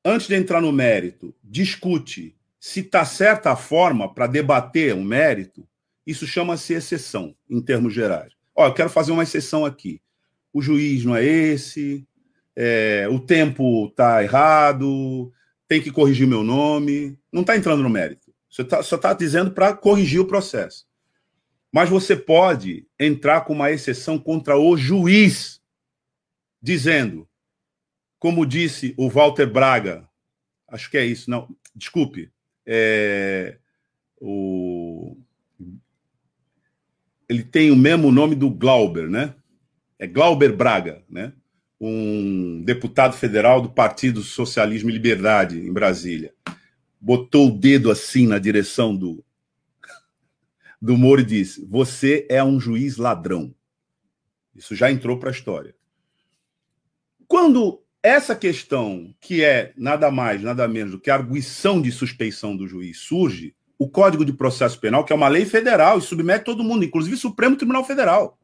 antes 0.05 0.29
de 0.29 0.35
entrar 0.35 0.61
no 0.61 0.73
mérito, 0.73 1.35
discute 1.43 2.37
se 2.61 2.81
está 2.81 3.05
certa 3.05 3.53
a 3.53 3.57
forma 3.57 4.13
para 4.13 4.27
debater 4.27 4.95
um 4.95 5.05
mérito, 5.05 5.67
isso 6.07 6.27
chama-se 6.27 6.75
exceção, 6.75 7.35
em 7.49 7.61
termos 7.61 7.95
gerais. 7.95 8.33
Ó, 8.55 8.67
eu 8.67 8.75
quero 8.75 8.91
fazer 8.91 9.13
uma 9.13 9.23
exceção 9.23 9.65
aqui. 9.65 10.01
O 10.53 10.61
juiz 10.61 11.05
não 11.05 11.15
é 11.15 11.25
esse, 11.25 12.07
é, 12.55 13.07
o 13.11 13.21
tempo 13.21 13.87
está 13.87 14.23
errado, 14.23 15.33
tem 15.69 15.81
que 15.81 15.91
corrigir 15.91 16.27
meu 16.27 16.43
nome. 16.43 17.19
Não 17.31 17.43
está 17.43 17.57
entrando 17.57 17.83
no 17.83 17.91
mérito. 17.91 18.33
Você 18.51 18.65
tá, 18.65 18.83
só 18.83 18.97
está 18.97 19.13
dizendo 19.13 19.51
para 19.51 19.75
corrigir 19.75 20.21
o 20.21 20.27
processo. 20.27 20.87
Mas 21.77 21.91
você 21.91 22.17
pode 22.17 22.87
entrar 22.99 23.43
com 23.43 23.53
uma 23.53 23.71
exceção 23.71 24.19
contra 24.19 24.57
o 24.57 24.79
juiz, 24.79 25.61
dizendo, 26.59 27.29
como 28.19 28.47
disse 28.47 28.95
o 28.97 29.11
Walter 29.11 29.45
Braga, 29.45 30.09
acho 30.69 30.91
que 30.91 30.97
é 30.97 31.05
isso, 31.05 31.29
não, 31.29 31.55
desculpe, 31.75 32.33
é, 32.65 33.59
o, 34.19 35.19
ele 37.29 37.43
tem 37.45 37.71
o 37.71 37.77
mesmo 37.77 38.11
nome 38.11 38.35
do 38.35 38.49
Glauber, 38.49 39.11
né? 39.11 39.35
É 39.99 40.07
Glauber 40.07 40.57
Braga, 40.57 41.05
né? 41.11 41.35
Um 41.79 42.63
deputado 42.65 43.15
federal 43.15 43.61
do 43.61 43.69
Partido 43.69 44.23
Socialismo 44.23 44.89
e 44.89 44.95
Liberdade 44.95 45.61
em 45.61 45.75
Brasília. 45.75 46.33
Botou 46.99 47.49
o 47.49 47.59
dedo 47.59 47.91
assim 47.91 48.27
na 48.27 48.39
direção 48.39 48.97
do 48.97 49.23
do 50.87 50.97
Moro 50.97 51.25
disse: 51.25 51.67
"Você 51.69 52.27
é 52.31 52.43
um 52.43 52.61
juiz 52.61 52.97
ladrão". 52.97 53.55
Isso 54.55 54.75
já 54.75 54.91
entrou 54.91 55.19
para 55.19 55.29
a 55.31 55.33
história. 55.33 55.75
Quando 57.29 57.83
essa 58.03 58.37
questão, 58.37 59.13
que 59.21 59.43
é 59.43 59.75
nada 59.77 60.11
mais, 60.13 60.41
nada 60.41 60.67
menos 60.69 60.93
do 60.93 61.01
que 61.01 61.11
a 61.11 61.15
arguição 61.15 61.83
de 61.83 61.91
suspeição 61.91 62.57
do 62.57 62.69
juiz, 62.69 62.99
surge, 62.99 63.55
o 63.77 63.89
Código 63.89 64.25
de 64.25 64.33
Processo 64.33 64.79
Penal, 64.79 65.05
que 65.05 65.13
é 65.13 65.17
uma 65.17 65.29
lei 65.29 65.45
federal 65.45 65.99
e 65.99 66.03
submete 66.03 66.45
todo 66.45 66.63
mundo, 66.63 66.85
inclusive 66.85 67.17
o 67.17 67.19
Supremo 67.19 67.57
Tribunal 67.57 67.85
Federal. 67.85 68.39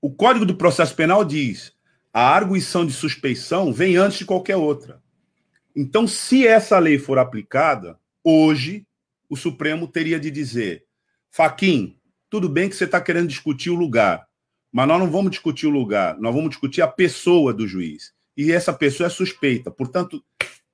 O 0.00 0.10
Código 0.12 0.46
de 0.46 0.54
Processo 0.54 0.94
Penal 0.94 1.24
diz: 1.24 1.72
a 2.12 2.28
arguição 2.34 2.86
de 2.86 2.92
suspeição 2.92 3.72
vem 3.72 3.96
antes 3.96 4.18
de 4.18 4.24
qualquer 4.24 4.56
outra. 4.56 5.02
Então, 5.74 6.06
se 6.06 6.46
essa 6.46 6.78
lei 6.78 6.98
for 6.98 7.18
aplicada, 7.18 7.98
hoje 8.22 8.86
o 9.28 9.36
Supremo 9.36 9.88
teria 9.88 10.18
de 10.18 10.30
dizer: 10.30 10.84
Faquim, 11.30 11.98
tudo 12.30 12.48
bem 12.48 12.68
que 12.68 12.76
você 12.76 12.84
está 12.84 13.00
querendo 13.00 13.28
discutir 13.28 13.70
o 13.70 13.74
lugar, 13.74 14.26
mas 14.72 14.88
nós 14.88 14.98
não 14.98 15.10
vamos 15.10 15.30
discutir 15.30 15.66
o 15.66 15.70
lugar, 15.70 16.18
nós 16.18 16.34
vamos 16.34 16.50
discutir 16.50 16.82
a 16.82 16.88
pessoa 16.88 17.52
do 17.52 17.66
juiz. 17.66 18.12
E 18.36 18.50
essa 18.50 18.72
pessoa 18.72 19.06
é 19.06 19.10
suspeita. 19.10 19.70
Portanto, 19.70 20.24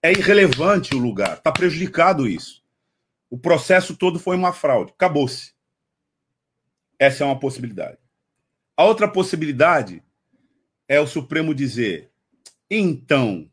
é 0.02 0.10
irrelevante 0.10 0.94
o 0.94 0.98
lugar, 0.98 1.36
está 1.36 1.52
prejudicado 1.52 2.26
isso. 2.26 2.62
O 3.28 3.38
processo 3.38 3.96
todo 3.96 4.18
foi 4.18 4.36
uma 4.36 4.52
fraude, 4.52 4.92
acabou-se. 4.92 5.52
Essa 6.98 7.24
é 7.24 7.26
uma 7.26 7.38
possibilidade. 7.38 7.98
A 8.76 8.84
outra 8.84 9.06
possibilidade 9.06 10.02
é 10.88 10.98
o 10.98 11.06
Supremo 11.06 11.54
dizer: 11.54 12.10
então, 12.70 13.50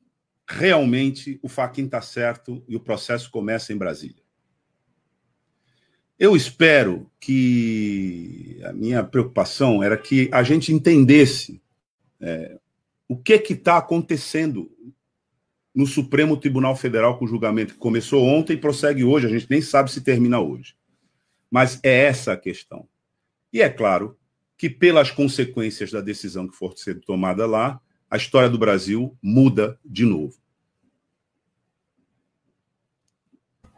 realmente 0.48 1.40
o 1.44 1.50
Faquin 1.50 1.86
está 1.86 2.02
certo 2.02 2.64
e 2.68 2.76
o 2.76 2.80
processo 2.80 3.30
começa 3.30 3.74
em 3.74 3.78
Brasília. 3.78 4.24
Eu 6.20 6.36
espero 6.36 7.10
que 7.20 8.60
a 8.64 8.74
minha 8.74 9.04
preocupação 9.04 9.84
era 9.84 9.96
que 9.96 10.30
a 10.32 10.42
gente 10.42 10.74
entendesse 10.74 11.62
é, 12.20 12.58
o 13.08 13.16
que 13.16 13.34
está 13.34 13.78
acontecendo 13.78 14.72
no 15.76 15.86
Supremo 15.86 16.36
Tribunal 16.36 16.76
Federal 16.76 17.20
com 17.20 17.26
o 17.26 17.28
julgamento 17.28 17.74
que 17.74 17.80
começou 17.80 18.24
ontem 18.24 18.54
e 18.54 18.58
prossegue 18.58 19.04
hoje, 19.04 19.28
a 19.28 19.30
gente 19.30 19.46
nem 19.48 19.62
sabe 19.62 19.92
se 19.92 20.02
termina 20.02 20.40
hoje. 20.40 20.76
Mas 21.52 21.80
é 21.84 22.06
essa 22.06 22.34
a 22.34 22.38
questão. 22.38 22.88
E 23.54 23.62
é 23.62 23.70
claro 23.70 24.18
que, 24.58 24.72
pelas 24.72 25.12
consequências 25.12 25.92
da 25.92 26.02
decisão 26.02 26.48
que 26.48 26.56
for 26.56 26.76
ser 26.76 27.00
tomada 27.02 27.46
lá, 27.46 27.80
a 28.10 28.18
história 28.18 28.50
do 28.50 28.58
Brasil 28.58 29.16
muda 29.22 29.80
de 29.86 30.04
novo. 30.04 30.36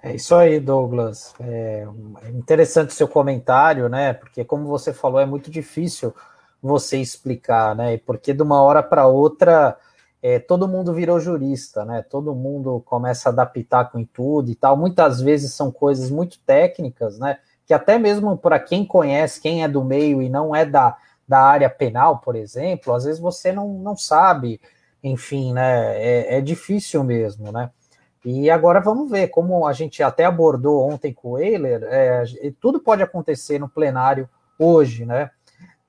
É 0.01 0.15
isso 0.15 0.33
aí, 0.33 0.59
Douglas. 0.59 1.33
É 1.41 1.85
interessante 2.33 2.89
o 2.89 2.93
seu 2.93 3.07
comentário, 3.07 3.89
né? 3.89 4.13
Porque, 4.13 4.45
como 4.45 4.65
você 4.65 4.93
falou, 4.93 5.19
é 5.19 5.25
muito 5.25 5.51
difícil 5.51 6.13
você 6.61 6.97
explicar, 6.97 7.75
né? 7.75 7.97
Porque 7.97 8.33
de 8.33 8.41
uma 8.41 8.61
hora 8.61 8.81
para 8.81 9.07
outra, 9.07 9.77
é, 10.21 10.39
todo 10.39 10.67
mundo 10.69 10.93
virou 10.93 11.19
jurista, 11.19 11.83
né? 11.83 12.01
Todo 12.01 12.33
mundo 12.33 12.81
começa 12.85 13.29
a 13.29 13.31
adaptar 13.31 13.91
com 13.91 14.05
tudo 14.05 14.49
e 14.49 14.55
tal. 14.55 14.77
Muitas 14.77 15.19
vezes 15.21 15.53
são 15.53 15.69
coisas 15.71 16.09
muito 16.09 16.39
técnicas, 16.45 17.19
né? 17.19 17.37
Que 17.65 17.73
até 17.73 17.97
mesmo 17.99 18.37
para 18.37 18.57
quem 18.59 18.85
conhece, 18.85 19.41
quem 19.41 19.63
é 19.63 19.67
do 19.67 19.83
meio 19.83 20.21
e 20.21 20.29
não 20.29 20.55
é 20.55 20.65
da, 20.65 20.97
da 21.27 21.41
área 21.41 21.69
penal, 21.69 22.19
por 22.19 22.35
exemplo, 22.37 22.93
às 22.93 23.03
vezes 23.03 23.19
você 23.19 23.51
não, 23.51 23.67
não 23.73 23.95
sabe, 23.97 24.61
enfim, 25.03 25.53
né? 25.53 25.97
É, 26.01 26.37
é 26.37 26.41
difícil 26.41 27.03
mesmo, 27.03 27.51
né? 27.51 27.69
E 28.23 28.49
agora 28.49 28.81
vamos 28.81 29.09
ver, 29.09 29.29
como 29.29 29.65
a 29.65 29.73
gente 29.73 30.03
até 30.03 30.25
abordou 30.25 30.89
ontem 30.89 31.13
com 31.13 31.31
o 31.31 31.39
Euler, 31.39 31.83
é, 31.83 32.23
tudo 32.59 32.79
pode 32.79 33.01
acontecer 33.01 33.59
no 33.59 33.69
plenário 33.69 34.29
hoje, 34.57 35.05
né? 35.05 35.31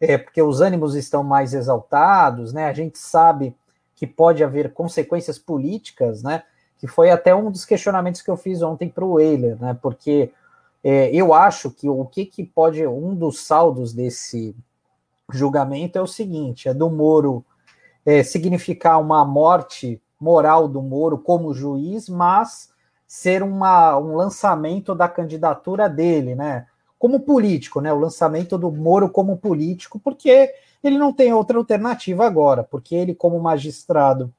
É, 0.01 0.17
porque 0.17 0.41
os 0.41 0.61
ânimos 0.61 0.95
estão 0.95 1.23
mais 1.25 1.53
exaltados, 1.53 2.53
né? 2.53 2.67
A 2.67 2.73
gente 2.73 2.99
sabe 2.99 3.55
que 3.97 4.07
pode 4.07 4.43
haver 4.45 4.73
consequências 4.73 5.39
políticas, 5.39 6.23
né? 6.23 6.45
Que 6.79 6.87
foi 6.87 7.11
até 7.11 7.35
um 7.35 7.51
dos 7.51 7.65
questionamentos 7.65 8.23
que 8.23 8.31
eu 8.31 8.37
fiz 8.37 8.63
ontem 8.63 8.89
para 8.89 9.05
o 9.05 9.21
Euler, 9.21 9.61
né? 9.61 9.77
Porque 9.83 10.33
é, 10.83 11.15
eu 11.15 11.35
acho 11.35 11.71
que 11.71 11.89
o 11.89 12.07
que, 12.07 12.25
que 12.25 12.45
pode, 12.45 12.87
um 12.87 13.15
dos 13.15 13.41
saldos 13.41 13.93
desse 13.93 14.57
julgamento 15.31 15.99
é 15.99 16.01
o 16.01 16.07
seguinte: 16.07 16.69
é 16.69 16.75
do 16.75 16.89
Moro 16.89 17.45
é, 18.07 18.23
significar 18.23 19.01
uma 19.01 19.25
morte 19.25 20.01
moral 20.21 20.69
do 20.69 20.83
Moro 20.83 21.19
como 21.19 21.55
juiz, 21.55 22.09
mas 22.09 22.71
ser 23.07 23.43
uma, 23.43 23.99
um 23.99 24.15
lançamento 24.15 24.95
da 24.95 25.09
candidatura 25.09 25.89
dele, 25.89 26.35
né? 26.35 26.67
Como 26.99 27.21
político, 27.21 27.81
né? 27.81 27.93
O 27.93 27.99
lançamento 27.99 28.59
do 28.59 28.71
Moro 28.71 29.09
como 29.09 29.39
político, 29.39 29.99
porque 29.99 30.53
ele 30.85 30.99
não 30.99 31.13
tem 31.13 31.33
outra 31.33 31.57
alternativa 31.57 32.27
agora, 32.27 32.63
porque 32.63 32.95
ele, 32.95 33.15
como 33.15 33.41
magistrado, 33.41 34.33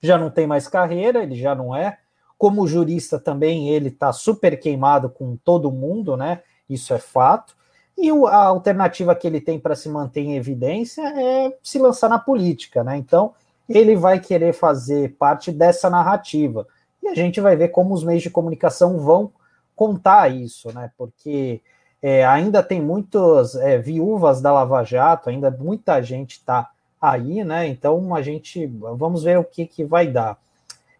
já 0.00 0.16
não 0.16 0.30
tem 0.30 0.46
mais 0.46 0.68
carreira, 0.68 1.22
ele 1.22 1.34
já 1.34 1.54
não 1.54 1.74
é. 1.74 1.98
Como 2.36 2.68
jurista 2.68 3.18
também, 3.18 3.68
ele 3.70 3.88
está 3.88 4.12
super 4.12 4.60
queimado 4.60 5.10
com 5.10 5.36
todo 5.36 5.72
mundo, 5.72 6.16
né? 6.16 6.42
Isso 6.68 6.94
é 6.94 6.98
fato. 6.98 7.56
E 7.96 8.08
a 8.10 8.44
alternativa 8.44 9.14
que 9.16 9.26
ele 9.26 9.40
tem 9.40 9.58
para 9.58 9.74
se 9.74 9.88
manter 9.88 10.20
em 10.20 10.36
evidência 10.36 11.02
é 11.02 11.56
se 11.60 11.80
lançar 11.80 12.08
na 12.08 12.18
política, 12.18 12.84
né? 12.84 12.96
Então, 12.96 13.34
ele 13.68 13.96
vai 13.96 14.18
querer 14.18 14.52
fazer 14.52 15.14
parte 15.18 15.52
dessa 15.52 15.90
narrativa. 15.90 16.66
E 17.02 17.08
a 17.08 17.14
gente 17.14 17.40
vai 17.40 17.56
ver 17.56 17.68
como 17.68 17.94
os 17.94 18.02
meios 18.02 18.22
de 18.22 18.30
comunicação 18.30 18.98
vão 18.98 19.30
contar 19.76 20.28
isso, 20.32 20.72
né? 20.72 20.90
Porque 20.96 21.60
é, 22.02 22.24
ainda 22.26 22.62
tem 22.62 22.80
muitas 22.80 23.54
é, 23.54 23.78
viúvas 23.78 24.40
da 24.40 24.52
Lava 24.52 24.82
Jato, 24.84 25.28
ainda 25.28 25.50
muita 25.50 26.02
gente 26.02 26.32
está 26.32 26.70
aí, 27.00 27.44
né? 27.44 27.66
Então 27.66 28.14
a 28.14 28.22
gente 28.22 28.66
vamos 28.66 29.22
ver 29.22 29.38
o 29.38 29.44
que, 29.44 29.66
que 29.66 29.84
vai 29.84 30.06
dar. 30.06 30.38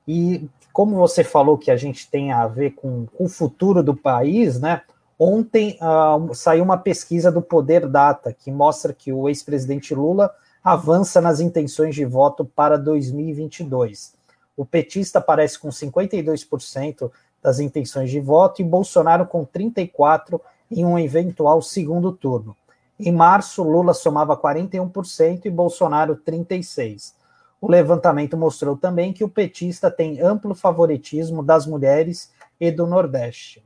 E 0.06 0.48
como 0.72 0.96
você 0.96 1.24
falou 1.24 1.58
que 1.58 1.70
a 1.70 1.76
gente 1.76 2.08
tem 2.08 2.32
a 2.32 2.46
ver 2.46 2.70
com, 2.72 3.06
com 3.06 3.24
o 3.24 3.28
futuro 3.28 3.82
do 3.82 3.96
país, 3.96 4.60
né? 4.60 4.82
Ontem 5.18 5.76
uh, 5.82 6.32
saiu 6.34 6.62
uma 6.62 6.78
pesquisa 6.78 7.32
do 7.32 7.42
Poder 7.42 7.88
Data 7.88 8.32
que 8.32 8.52
mostra 8.52 8.92
que 8.92 9.12
o 9.12 9.28
ex-presidente 9.28 9.92
Lula 9.92 10.32
avança 10.62 11.20
nas 11.20 11.40
intenções 11.40 11.94
de 11.94 12.04
voto 12.04 12.44
para 12.44 12.76
2022. 12.76 14.14
O 14.56 14.64
petista 14.64 15.18
aparece 15.18 15.58
com 15.58 15.68
52% 15.68 17.10
das 17.42 17.60
intenções 17.60 18.10
de 18.10 18.20
voto 18.20 18.60
e 18.60 18.64
Bolsonaro 18.64 19.26
com 19.26 19.46
34% 19.46 20.40
em 20.70 20.84
um 20.84 20.98
eventual 20.98 21.62
segundo 21.62 22.12
turno. 22.12 22.56
Em 22.98 23.12
março, 23.12 23.62
Lula 23.62 23.94
somava 23.94 24.36
41% 24.36 25.46
e 25.46 25.50
Bolsonaro 25.50 26.16
36%. 26.16 27.14
O 27.60 27.68
levantamento 27.68 28.36
mostrou 28.36 28.76
também 28.76 29.12
que 29.12 29.24
o 29.24 29.28
petista 29.28 29.90
tem 29.90 30.20
amplo 30.20 30.54
favoritismo 30.54 31.42
das 31.42 31.66
mulheres 31.66 32.32
e 32.60 32.70
do 32.70 32.86
Nordeste. 32.86 33.64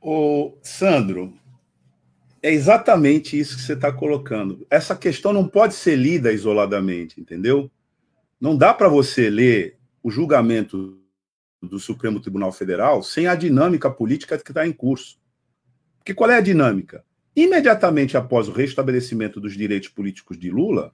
O 0.00 0.54
Sandro, 0.62 1.32
é 2.42 2.52
exatamente 2.52 3.38
isso 3.38 3.56
que 3.56 3.62
você 3.62 3.74
está 3.74 3.92
colocando. 3.92 4.66
Essa 4.68 4.96
questão 4.96 5.32
não 5.32 5.46
pode 5.46 5.74
ser 5.74 5.94
lida 5.94 6.32
isoladamente, 6.32 7.20
entendeu? 7.20 7.70
Não 8.40 8.56
dá 8.56 8.74
para 8.74 8.88
você 8.88 9.30
ler 9.30 9.78
o 10.02 10.10
julgamento 10.10 10.98
do 11.62 11.78
Supremo 11.78 12.20
Tribunal 12.20 12.50
Federal 12.50 13.04
sem 13.04 13.28
a 13.28 13.36
dinâmica 13.36 13.88
política 13.88 14.36
que 14.36 14.50
está 14.50 14.66
em 14.66 14.72
curso. 14.72 15.20
Porque 15.98 16.12
qual 16.12 16.28
é 16.28 16.36
a 16.36 16.40
dinâmica? 16.40 17.04
Imediatamente 17.36 18.16
após 18.16 18.48
o 18.48 18.52
restabelecimento 18.52 19.40
dos 19.40 19.56
direitos 19.56 19.88
políticos 19.90 20.36
de 20.36 20.50
Lula, 20.50 20.92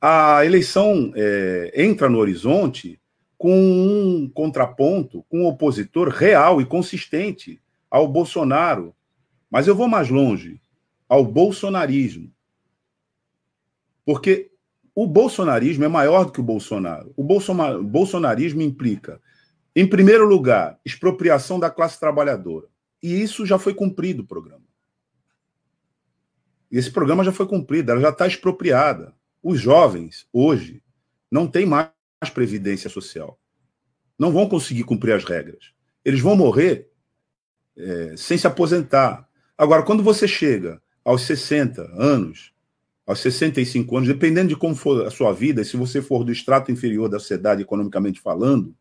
a 0.00 0.44
eleição 0.44 1.12
é, 1.14 1.72
entra 1.76 2.10
no 2.10 2.18
horizonte 2.18 3.00
com 3.38 3.56
um 3.56 4.28
contraponto, 4.28 5.24
com 5.28 5.42
um 5.42 5.46
opositor 5.46 6.08
real 6.08 6.60
e 6.60 6.66
consistente 6.66 7.62
ao 7.88 8.08
Bolsonaro. 8.08 8.92
Mas 9.48 9.68
eu 9.68 9.76
vou 9.76 9.86
mais 9.86 10.08
longe 10.08 10.61
ao 11.12 11.26
bolsonarismo. 11.26 12.32
Porque 14.02 14.50
o 14.94 15.06
bolsonarismo 15.06 15.84
é 15.84 15.88
maior 15.88 16.24
do 16.24 16.32
que 16.32 16.40
o 16.40 16.42
Bolsonaro. 16.42 17.12
O 17.14 17.22
bolsonarismo 17.22 18.62
implica, 18.62 19.20
em 19.76 19.86
primeiro 19.86 20.26
lugar, 20.26 20.80
expropriação 20.82 21.60
da 21.60 21.68
classe 21.70 22.00
trabalhadora. 22.00 22.66
E 23.02 23.20
isso 23.20 23.44
já 23.44 23.58
foi 23.58 23.74
cumprido 23.74 24.22
o 24.22 24.26
programa. 24.26 24.64
Esse 26.70 26.90
programa 26.90 27.22
já 27.22 27.30
foi 27.30 27.46
cumprido, 27.46 27.92
ela 27.92 28.00
já 28.00 28.08
está 28.08 28.26
expropriada. 28.26 29.14
Os 29.42 29.60
jovens, 29.60 30.26
hoje, 30.32 30.82
não 31.30 31.46
têm 31.46 31.66
mais 31.66 31.90
previdência 32.32 32.88
social. 32.88 33.38
Não 34.18 34.32
vão 34.32 34.48
conseguir 34.48 34.84
cumprir 34.84 35.12
as 35.12 35.24
regras. 35.24 35.74
Eles 36.02 36.20
vão 36.20 36.34
morrer 36.34 36.90
é, 37.76 38.14
sem 38.16 38.38
se 38.38 38.46
aposentar. 38.46 39.28
Agora, 39.58 39.82
quando 39.82 40.02
você 40.02 40.26
chega 40.26 40.81
aos 41.04 41.22
60 41.22 41.82
anos, 41.94 42.52
aos 43.06 43.20
65 43.20 43.96
anos, 43.96 44.08
dependendo 44.08 44.48
de 44.48 44.56
como 44.56 44.74
for 44.74 45.06
a 45.06 45.10
sua 45.10 45.32
vida, 45.32 45.64
se 45.64 45.76
você 45.76 46.00
for 46.00 46.24
do 46.24 46.32
extrato 46.32 46.70
inferior 46.70 47.08
da 47.08 47.18
sociedade, 47.18 47.62
economicamente 47.62 48.20
falando, 48.20 48.74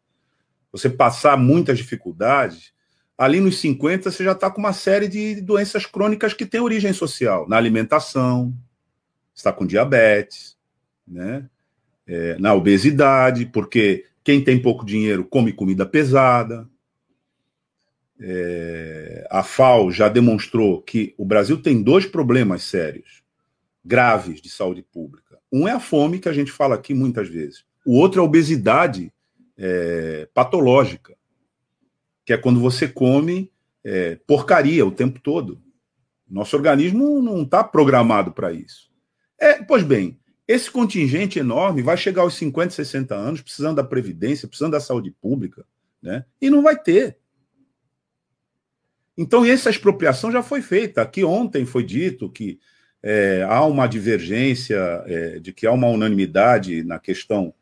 você 0.71 0.89
passar 0.89 1.37
muitas 1.37 1.77
dificuldades, 1.77 2.73
ali 3.17 3.39
nos 3.39 3.59
50 3.59 4.09
você 4.09 4.23
já 4.23 4.31
está 4.31 4.49
com 4.49 4.59
uma 4.59 4.73
série 4.73 5.07
de 5.07 5.41
doenças 5.41 5.85
crônicas 5.85 6.33
que 6.33 6.45
têm 6.45 6.61
origem 6.61 6.93
social, 6.93 7.47
na 7.47 7.57
alimentação, 7.57 8.53
está 9.33 9.51
com 9.51 9.65
diabetes, 9.65 10.57
né? 11.07 11.47
É, 12.07 12.37
na 12.39 12.53
obesidade, 12.53 13.45
porque 13.45 14.05
quem 14.23 14.43
tem 14.43 14.61
pouco 14.61 14.85
dinheiro 14.85 15.23
come 15.23 15.53
comida 15.53 15.85
pesada, 15.85 16.67
é, 18.21 19.27
a 19.31 19.41
FAO 19.41 19.91
já 19.91 20.07
demonstrou 20.07 20.81
que 20.81 21.15
o 21.17 21.25
Brasil 21.25 21.61
tem 21.61 21.81
dois 21.81 22.05
problemas 22.05 22.61
sérios, 22.63 23.23
graves 23.83 24.39
de 24.39 24.49
saúde 24.49 24.83
pública. 24.83 25.39
Um 25.51 25.67
é 25.67 25.71
a 25.71 25.79
fome, 25.79 26.19
que 26.19 26.29
a 26.29 26.33
gente 26.33 26.51
fala 26.51 26.75
aqui 26.75 26.93
muitas 26.93 27.27
vezes. 27.27 27.65
O 27.85 27.97
outro 27.97 28.19
é 28.19 28.21
a 28.21 28.25
obesidade 28.25 29.11
é, 29.57 30.29
patológica, 30.33 31.15
que 32.23 32.31
é 32.31 32.37
quando 32.37 32.59
você 32.59 32.87
come 32.87 33.51
é, 33.83 34.15
porcaria 34.27 34.85
o 34.85 34.91
tempo 34.91 35.19
todo. 35.19 35.59
Nosso 36.29 36.55
organismo 36.55 37.21
não 37.21 37.41
está 37.41 37.63
programado 37.63 38.31
para 38.31 38.53
isso. 38.53 38.91
É, 39.39 39.63
pois 39.63 39.83
bem, 39.83 40.19
esse 40.47 40.69
contingente 40.69 41.39
enorme 41.39 41.81
vai 41.81 41.97
chegar 41.97 42.21
aos 42.21 42.35
50, 42.35 42.71
60 42.71 43.15
anos, 43.15 43.41
precisando 43.41 43.77
da 43.77 43.83
previdência, 43.83 44.47
precisando 44.47 44.73
da 44.73 44.79
saúde 44.79 45.11
pública, 45.11 45.65
né? 46.01 46.23
e 46.39 46.49
não 46.49 46.61
vai 46.61 46.77
ter. 46.77 47.17
Então, 49.17 49.45
essa 49.45 49.69
expropriação 49.69 50.31
já 50.31 50.41
foi 50.41 50.61
feita. 50.61 51.01
Aqui 51.01 51.23
ontem 51.23 51.65
foi 51.65 51.83
dito 51.83 52.29
que 52.29 52.59
é, 53.03 53.45
há 53.47 53.65
uma 53.65 53.87
divergência, 53.87 54.77
é, 55.05 55.39
de 55.39 55.51
que 55.51 55.65
há 55.65 55.71
uma 55.71 55.87
unanimidade 55.87 56.83
na 56.83 56.99
questão 56.99 57.53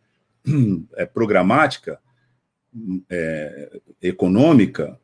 é, 0.95 1.05
programática, 1.05 1.99
é, 3.09 3.79
econômica, 4.01 4.99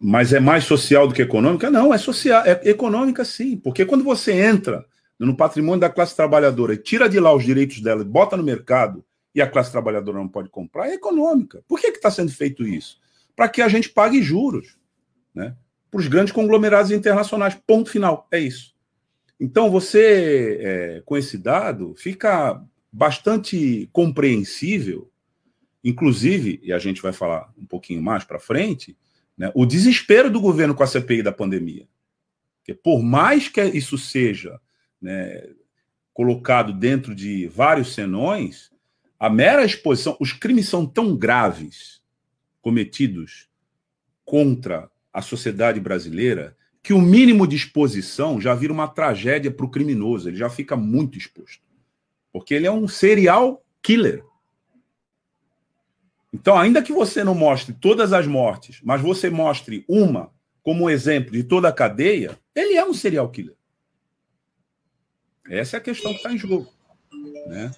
mas 0.00 0.32
é 0.32 0.40
mais 0.40 0.64
social 0.64 1.06
do 1.06 1.14
que 1.14 1.22
econômica? 1.22 1.70
Não, 1.70 1.94
é 1.94 1.98
social, 1.98 2.42
é 2.44 2.60
econômica 2.68 3.24
sim, 3.24 3.56
porque 3.56 3.86
quando 3.86 4.02
você 4.02 4.32
entra 4.32 4.84
no 5.18 5.36
patrimônio 5.36 5.80
da 5.80 5.88
classe 5.88 6.16
trabalhadora 6.16 6.74
e 6.74 6.78
tira 6.78 7.08
de 7.08 7.20
lá 7.20 7.32
os 7.32 7.44
direitos 7.44 7.80
dela, 7.80 8.02
bota 8.02 8.36
no 8.36 8.42
mercado 8.42 9.04
e 9.32 9.40
a 9.40 9.46
classe 9.46 9.70
trabalhadora 9.70 10.18
não 10.18 10.28
pode 10.28 10.48
comprar, 10.48 10.88
é 10.88 10.94
econômica. 10.94 11.62
Por 11.68 11.80
que 11.80 11.86
está 11.86 12.10
sendo 12.10 12.32
feito 12.32 12.66
isso? 12.66 13.00
Para 13.42 13.48
que 13.48 13.60
a 13.60 13.66
gente 13.66 13.88
pague 13.88 14.22
juros 14.22 14.78
né, 15.34 15.56
para 15.90 15.98
os 15.98 16.06
grandes 16.06 16.32
conglomerados 16.32 16.92
internacionais. 16.92 17.58
Ponto 17.66 17.90
final. 17.90 18.28
É 18.30 18.38
isso. 18.38 18.72
Então, 19.40 19.68
você, 19.68 20.58
é, 20.60 21.02
com 21.04 21.16
esse 21.16 21.36
dado, 21.36 21.92
fica 21.96 22.62
bastante 22.92 23.88
compreensível 23.92 25.10
inclusive, 25.82 26.60
e 26.62 26.72
a 26.72 26.78
gente 26.78 27.02
vai 27.02 27.12
falar 27.12 27.52
um 27.58 27.66
pouquinho 27.66 28.00
mais 28.00 28.22
para 28.22 28.38
frente, 28.38 28.96
né, 29.36 29.50
o 29.52 29.66
desespero 29.66 30.30
do 30.30 30.40
governo 30.40 30.76
com 30.76 30.84
a 30.84 30.86
CPI 30.86 31.24
da 31.24 31.32
pandemia. 31.32 31.88
Porque 32.58 32.72
por 32.72 33.02
mais 33.02 33.48
que 33.48 33.60
isso 33.60 33.98
seja 33.98 34.60
né, 35.00 35.44
colocado 36.14 36.72
dentro 36.72 37.16
de 37.16 37.48
vários 37.48 37.94
senões, 37.94 38.70
a 39.18 39.28
mera 39.28 39.64
exposição, 39.64 40.16
os 40.20 40.32
crimes 40.32 40.68
são 40.68 40.86
tão 40.86 41.16
graves 41.16 42.01
cometidos 42.62 43.48
contra 44.24 44.90
a 45.12 45.20
sociedade 45.20 45.78
brasileira 45.78 46.56
que 46.82 46.92
o 46.92 47.00
mínimo 47.00 47.46
de 47.46 47.54
exposição 47.54 48.40
já 48.40 48.54
vira 48.54 48.72
uma 48.72 48.88
tragédia 48.88 49.50
para 49.50 49.66
o 49.66 49.70
criminoso, 49.70 50.28
ele 50.28 50.36
já 50.36 50.48
fica 50.48 50.74
muito 50.76 51.18
exposto. 51.18 51.62
Porque 52.32 52.54
ele 52.54 52.66
é 52.66 52.72
um 52.72 52.88
serial 52.88 53.62
killer. 53.82 54.24
Então, 56.32 56.58
ainda 56.58 56.82
que 56.82 56.92
você 56.92 57.22
não 57.22 57.34
mostre 57.34 57.74
todas 57.74 58.12
as 58.12 58.26
mortes, 58.26 58.80
mas 58.82 59.02
você 59.02 59.28
mostre 59.28 59.84
uma 59.86 60.32
como 60.62 60.88
exemplo 60.88 61.32
de 61.32 61.44
toda 61.44 61.68
a 61.68 61.72
cadeia, 61.72 62.38
ele 62.54 62.74
é 62.74 62.84
um 62.84 62.94
serial 62.94 63.28
killer. 63.28 63.54
Essa 65.48 65.76
é 65.76 65.78
a 65.78 65.82
questão 65.82 66.10
que 66.12 66.18
está 66.18 66.32
em 66.32 66.38
jogo. 66.38 66.72
Né? 67.48 67.70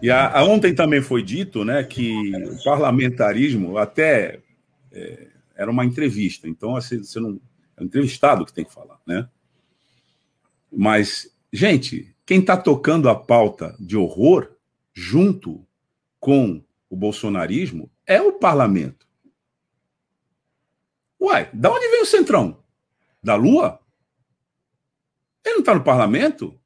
E 0.00 0.10
a, 0.10 0.38
a, 0.38 0.44
ontem 0.44 0.74
também 0.74 1.00
foi 1.00 1.22
dito 1.22 1.64
né, 1.64 1.82
que 1.82 2.32
o 2.36 2.62
parlamentarismo 2.62 3.78
até 3.78 4.40
é, 4.92 5.28
era 5.54 5.70
uma 5.70 5.84
entrevista, 5.84 6.48
então 6.48 6.72
você, 6.72 6.98
você 6.98 7.18
não. 7.18 7.40
É 7.76 7.82
um 7.82 7.86
entrevistado 7.86 8.44
que 8.46 8.54
tem 8.54 8.64
que 8.64 8.72
falar, 8.72 8.98
né? 9.06 9.28
Mas, 10.72 11.30
gente, 11.52 12.14
quem 12.24 12.40
está 12.40 12.56
tocando 12.56 13.08
a 13.08 13.14
pauta 13.14 13.76
de 13.78 13.98
horror 13.98 14.50
junto 14.94 15.66
com 16.18 16.64
o 16.88 16.96
bolsonarismo 16.96 17.90
é 18.06 18.20
o 18.20 18.32
parlamento. 18.32 19.06
Uai, 21.20 21.50
da 21.52 21.70
onde 21.70 21.88
vem 21.88 22.02
o 22.02 22.06
Centrão? 22.06 22.62
Da 23.22 23.34
Lua? 23.34 23.80
Ele 25.44 25.54
não 25.54 25.60
está 25.60 25.74
no 25.74 25.84
parlamento? 25.84 26.58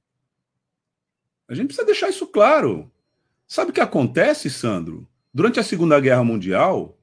A 1.49 1.55
gente 1.55 1.67
precisa 1.67 1.87
deixar 1.87 2.09
isso 2.09 2.27
claro. 2.27 2.91
Sabe 3.51 3.73
o 3.73 3.75
que 3.75 3.81
acontece, 3.81 4.49
Sandro? 4.49 5.09
Durante 5.35 5.59
a 5.59 5.65
Segunda 5.65 5.99
Guerra 5.99 6.23
Mundial, 6.23 6.97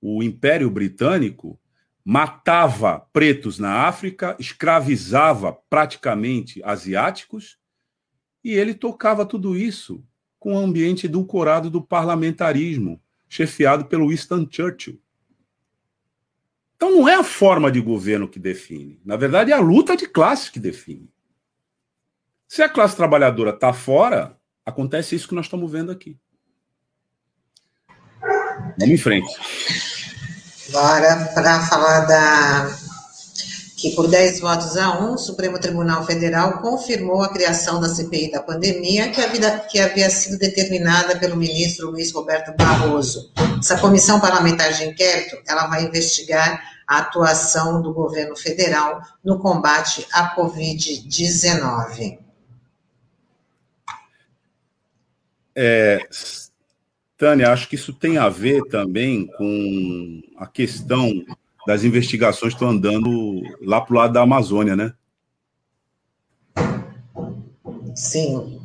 o 0.00 0.22
Império 0.22 0.70
Britânico 0.70 1.58
matava 2.04 3.00
pretos 3.12 3.58
na 3.58 3.88
África, 3.88 4.36
escravizava 4.38 5.52
praticamente 5.52 6.62
asiáticos, 6.62 7.58
e 8.44 8.52
ele 8.52 8.72
tocava 8.72 9.26
tudo 9.26 9.56
isso 9.56 10.00
com 10.38 10.54
o 10.54 10.58
ambiente 10.58 11.06
edulcorado 11.06 11.68
do 11.68 11.82
parlamentarismo, 11.82 13.02
chefiado 13.28 13.86
pelo 13.86 14.10
Winston 14.10 14.46
Churchill. 14.48 15.02
Então 16.76 16.92
não 16.92 17.08
é 17.08 17.16
a 17.16 17.24
forma 17.24 17.68
de 17.68 17.80
governo 17.80 18.28
que 18.28 18.38
define. 18.38 19.00
Na 19.04 19.16
verdade, 19.16 19.50
é 19.50 19.56
a 19.56 19.60
luta 19.60 19.96
de 19.96 20.06
classe 20.06 20.52
que 20.52 20.60
define. 20.60 21.12
Se 22.46 22.62
a 22.62 22.68
classe 22.68 22.94
trabalhadora 22.94 23.50
está 23.50 23.72
fora, 23.72 24.39
acontece 24.64 25.14
isso 25.14 25.28
que 25.28 25.34
nós 25.34 25.46
estamos 25.46 25.70
vendo 25.70 25.90
aqui. 25.90 26.16
Vamos 28.78 28.94
em 28.94 28.98
frente. 28.98 29.34
Agora, 30.68 31.30
para 31.34 31.66
falar 31.66 32.00
da. 32.00 32.70
que 33.76 33.90
por 33.90 34.08
10 34.08 34.40
votos 34.40 34.76
a 34.76 35.00
1, 35.00 35.14
o 35.14 35.18
Supremo 35.18 35.58
Tribunal 35.58 36.04
Federal 36.06 36.58
confirmou 36.60 37.22
a 37.22 37.32
criação 37.32 37.80
da 37.80 37.88
CPI 37.88 38.30
da 38.30 38.42
pandemia, 38.42 39.10
que 39.10 39.20
havia, 39.20 39.58
que 39.60 39.80
havia 39.80 40.08
sido 40.10 40.38
determinada 40.38 41.18
pelo 41.18 41.36
ministro 41.36 41.90
Luiz 41.90 42.12
Roberto 42.12 42.54
Barroso. 42.56 43.32
Essa 43.58 43.78
comissão 43.78 44.20
parlamentar 44.20 44.72
de 44.72 44.84
inquérito 44.84 45.36
ela 45.48 45.66
vai 45.66 45.84
investigar 45.84 46.62
a 46.86 46.98
atuação 46.98 47.82
do 47.82 47.92
governo 47.92 48.36
federal 48.36 49.00
no 49.24 49.38
combate 49.38 50.06
à 50.12 50.34
Covid-19. 50.36 52.29
É, 55.54 56.00
Tânia, 57.16 57.52
acho 57.52 57.68
que 57.68 57.74
isso 57.74 57.92
tem 57.92 58.16
a 58.16 58.28
ver 58.28 58.62
também 58.68 59.26
com 59.26 60.22
a 60.38 60.46
questão 60.46 61.10
das 61.66 61.84
investigações 61.84 62.54
que 62.54 62.56
estão 62.56 62.70
andando 62.70 63.42
lá 63.60 63.80
para 63.80 63.94
o 63.94 63.98
lado 63.98 64.12
da 64.14 64.22
Amazônia, 64.22 64.74
né? 64.74 64.94
Sim, 67.94 68.60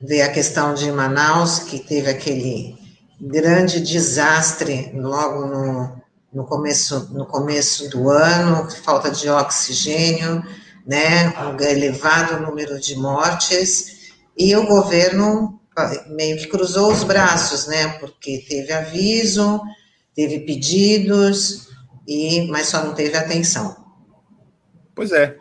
ver 0.00 0.22
a 0.22 0.32
questão 0.32 0.74
de 0.74 0.90
Manaus, 0.90 1.60
que 1.60 1.78
teve 1.78 2.10
aquele 2.10 2.76
grande 3.20 3.80
desastre 3.80 4.90
logo 4.94 5.46
no, 5.46 6.02
no, 6.32 6.44
começo, 6.44 7.12
no 7.12 7.26
começo 7.26 7.88
do 7.90 8.08
ano, 8.08 8.68
falta 8.82 9.10
de 9.10 9.28
oxigênio, 9.28 10.42
né, 10.86 11.28
um 11.38 11.62
elevado 11.62 12.40
número 12.40 12.80
de 12.80 12.96
mortes, 12.96 14.12
e 14.36 14.56
o 14.56 14.66
governo 14.66 15.59
meio 16.08 16.36
que 16.36 16.46
cruzou 16.46 16.92
os 16.92 17.04
braços, 17.04 17.66
né? 17.66 17.88
Porque 17.98 18.44
teve 18.48 18.72
aviso, 18.72 19.60
teve 20.14 20.40
pedidos, 20.40 21.68
e 22.06 22.46
mas 22.48 22.68
só 22.68 22.84
não 22.84 22.94
teve 22.94 23.16
atenção. 23.16 23.76
Pois 24.94 25.12
é. 25.12 25.36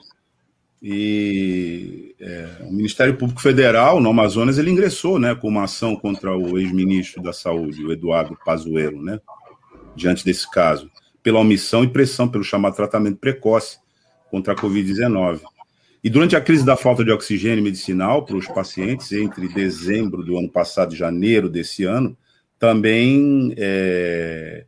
E 0.82 2.16
é, 2.20 2.48
o 2.62 2.72
Ministério 2.72 3.18
Público 3.18 3.42
Federal, 3.42 4.00
no 4.00 4.10
Amazonas, 4.10 4.58
ele 4.58 4.72
ingressou 4.72 5.20
né, 5.20 5.36
com 5.36 5.48
uma 5.50 5.66
ação 5.66 5.96
contra 5.96 6.36
o 6.38 6.58
ex-ministro 6.58 7.22
da 7.22 7.34
Saúde, 7.34 7.86
o 7.86 7.92
Eduardo 7.92 8.38
Pazuello, 8.46 9.02
né, 9.02 9.20
diante 9.96 10.24
desse 10.24 10.50
caso, 10.50 10.90
pela 11.22 11.40
omissão 11.40 11.84
e 11.84 11.90
pressão 11.90 12.30
pelo 12.30 12.46
chamado 12.46 12.76
tratamento 12.76 13.18
precoce 13.18 13.78
contra 14.32 14.54
a 14.54 14.56
Covid-19. 14.56 15.42
E 16.04 16.10
durante 16.10 16.36
a 16.36 16.42
crise 16.42 16.66
da 16.66 16.78
falta 16.78 17.04
de 17.04 17.12
oxigênio 17.12 17.64
medicinal 17.64 18.24
para 18.24 18.38
os 18.38 18.48
pacientes, 18.48 19.12
entre 19.12 19.50
dezembro 19.50 20.24
do 20.24 20.38
ano 20.38 20.50
passado 20.50 20.94
e 20.94 20.98
janeiro 20.98 21.50
desse 21.50 21.84
ano, 21.84 22.18
também 22.58 23.54
é, 23.58 24.66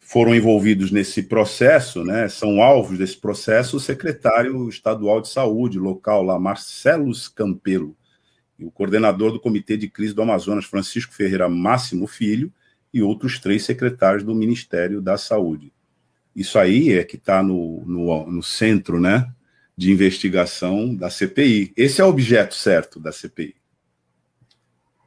foram 0.00 0.34
envolvidos 0.34 0.90
nesse 0.90 1.24
processo, 1.24 2.04
né, 2.04 2.28
são 2.28 2.62
alvos 2.62 2.96
desse 2.98 3.16
processo, 3.16 3.76
o 3.76 3.80
secretário 3.80 4.68
estadual 4.68 5.20
de 5.20 5.28
saúde 5.28 5.78
local 5.78 6.22
lá, 6.22 6.38
Marcelo 6.38 7.12
Campelo, 7.34 7.96
e 8.58 8.64
o 8.64 8.70
coordenador 8.70 9.32
do 9.32 9.40
Comitê 9.40 9.76
de 9.76 9.88
Crise 9.88 10.14
do 10.14 10.22
Amazonas, 10.22 10.64
Francisco 10.64 11.12
Ferreira 11.12 11.48
Máximo 11.48 12.06
Filho, 12.06 12.52
e 12.92 13.02
outros 13.02 13.38
três 13.38 13.64
secretários 13.64 14.24
do 14.24 14.34
Ministério 14.34 15.02
da 15.02 15.18
Saúde. 15.18 15.72
Isso 16.34 16.58
aí 16.58 16.92
é 16.92 17.04
que 17.04 17.16
está 17.16 17.42
no, 17.42 17.84
no, 17.84 18.32
no 18.32 18.42
centro, 18.42 18.98
né, 18.98 19.30
de 19.78 19.92
investigação 19.92 20.92
da 20.92 21.08
CPI. 21.08 21.72
Esse 21.76 22.00
é 22.00 22.04
o 22.04 22.08
objeto 22.08 22.52
certo 22.52 22.98
da 22.98 23.12
CPI. 23.12 23.54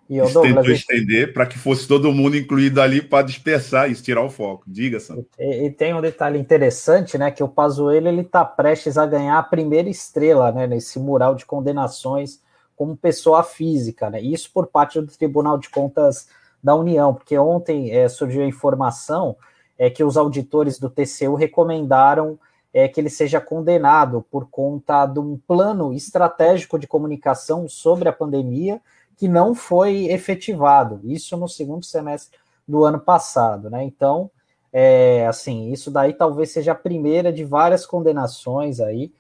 E 0.10 0.22
o 0.22 0.30
Douglas, 0.30 0.56
tentou 0.56 0.72
estender 0.72 1.34
para 1.34 1.46
que 1.46 1.58
fosse 1.60 1.86
todo 1.86 2.14
mundo 2.14 2.38
incluído 2.38 2.82
ali 2.82 3.02
para 3.02 3.26
dispersar 3.26 3.92
isso, 3.92 4.02
tirar 4.02 4.24
o 4.24 4.30
foco. 4.30 4.64
Diga, 4.66 4.98
Sandro. 4.98 5.26
E, 5.38 5.66
e, 5.66 5.72
tem 5.72 5.94
um 5.94 6.00
detalhe 6.00 6.40
interessante, 6.40 7.18
né, 7.18 7.30
que 7.32 7.44
o 7.44 7.50
Pazuello 7.50 8.08
ele 8.08 8.22
está 8.22 8.46
prestes 8.46 8.98
a 8.98 9.06
ganhar 9.06 9.38
a 9.38 9.44
primeira 9.44 9.90
estrela, 9.90 10.54
né, 10.54 10.66
nesse 10.66 10.98
mural 11.00 11.36
de 11.36 11.46
condenações 11.46 12.42
como 12.74 12.96
pessoa 12.96 13.44
física, 13.44 14.10
né? 14.10 14.22
Isso 14.22 14.50
por 14.54 14.68
parte 14.68 15.02
do 15.02 15.08
Tribunal 15.08 15.58
de 15.58 15.70
Contas 15.70 16.30
da 16.64 16.76
União, 16.76 17.14
porque 17.14 17.38
ontem 17.38 17.92
é, 17.92 18.08
surgiu 18.08 18.44
a 18.44 18.48
informação 18.48 19.36
é 19.78 19.90
que 19.90 20.04
os 20.04 20.16
auditores 20.16 20.80
do 20.80 20.90
TCU 20.90 21.36
recomendaram 21.36 22.40
é, 22.74 22.88
que 22.88 23.00
ele 23.00 23.10
seja 23.10 23.42
condenado 23.42 24.26
por 24.32 24.50
conta 24.50 25.06
de 25.06 25.20
um 25.20 25.38
plano 25.38 25.94
estratégico 25.94 26.80
de 26.80 26.88
comunicação 26.88 27.68
sobre 27.68 28.08
a 28.08 28.14
pandemia 28.14 28.82
que 29.18 29.28
não 29.28 29.54
foi 29.54 30.06
efetivado. 30.06 31.00
Isso 31.04 31.36
no 31.38 31.48
segundo 31.48 31.86
semestre 31.86 32.40
do 32.68 32.84
ano 32.84 33.00
passado, 33.00 33.70
né? 33.70 33.84
Então, 33.84 34.32
é, 34.72 35.28
assim, 35.28 35.72
isso 35.72 35.92
daí 35.92 36.14
talvez 36.14 36.52
seja 36.52 36.72
a 36.72 36.76
primeira 36.76 37.32
de 37.32 37.44
várias 37.44 37.86
condenações 37.86 38.80
aí 38.80 39.12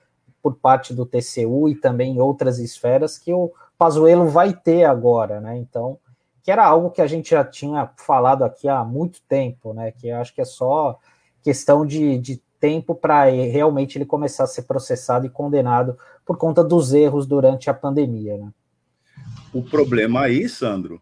por 0.41 0.55
parte 0.55 0.93
do 0.93 1.05
TCU 1.05 1.69
e 1.69 1.75
também 1.75 2.15
em 2.15 2.19
outras 2.19 2.57
esferas 2.57 3.17
que 3.17 3.33
o 3.33 3.51
Pazuello 3.77 4.27
vai 4.27 4.53
ter 4.53 4.85
agora, 4.85 5.39
né? 5.41 5.57
Então, 5.57 5.97
que 6.41 6.51
era 6.51 6.65
algo 6.65 6.89
que 6.89 7.01
a 7.01 7.07
gente 7.07 7.31
já 7.31 7.43
tinha 7.43 7.91
falado 7.97 8.43
aqui 8.43 8.67
há 8.67 8.83
muito 8.83 9.21
tempo, 9.27 9.73
né? 9.73 9.91
Que 9.91 10.07
eu 10.07 10.17
acho 10.17 10.33
que 10.33 10.41
é 10.41 10.45
só 10.45 10.97
questão 11.43 11.85
de, 11.85 12.17
de 12.17 12.41
tempo 12.62 12.93
para 12.93 13.26
realmente 13.26 13.97
ele 13.97 14.06
começar 14.06 14.43
a 14.43 14.47
ser 14.47 14.62
processado 14.62 15.26
e 15.26 15.30
condenado 15.30 15.97
por 16.24 16.38
conta 16.38 16.63
dos 16.63 16.93
erros 16.93 17.26
durante 17.26 17.69
a 17.69 17.74
pandemia. 17.74 18.38
Né? 18.38 18.54
O 19.52 19.63
problema 19.63 20.21
aí, 20.21 20.47
Sandro, 20.47 21.02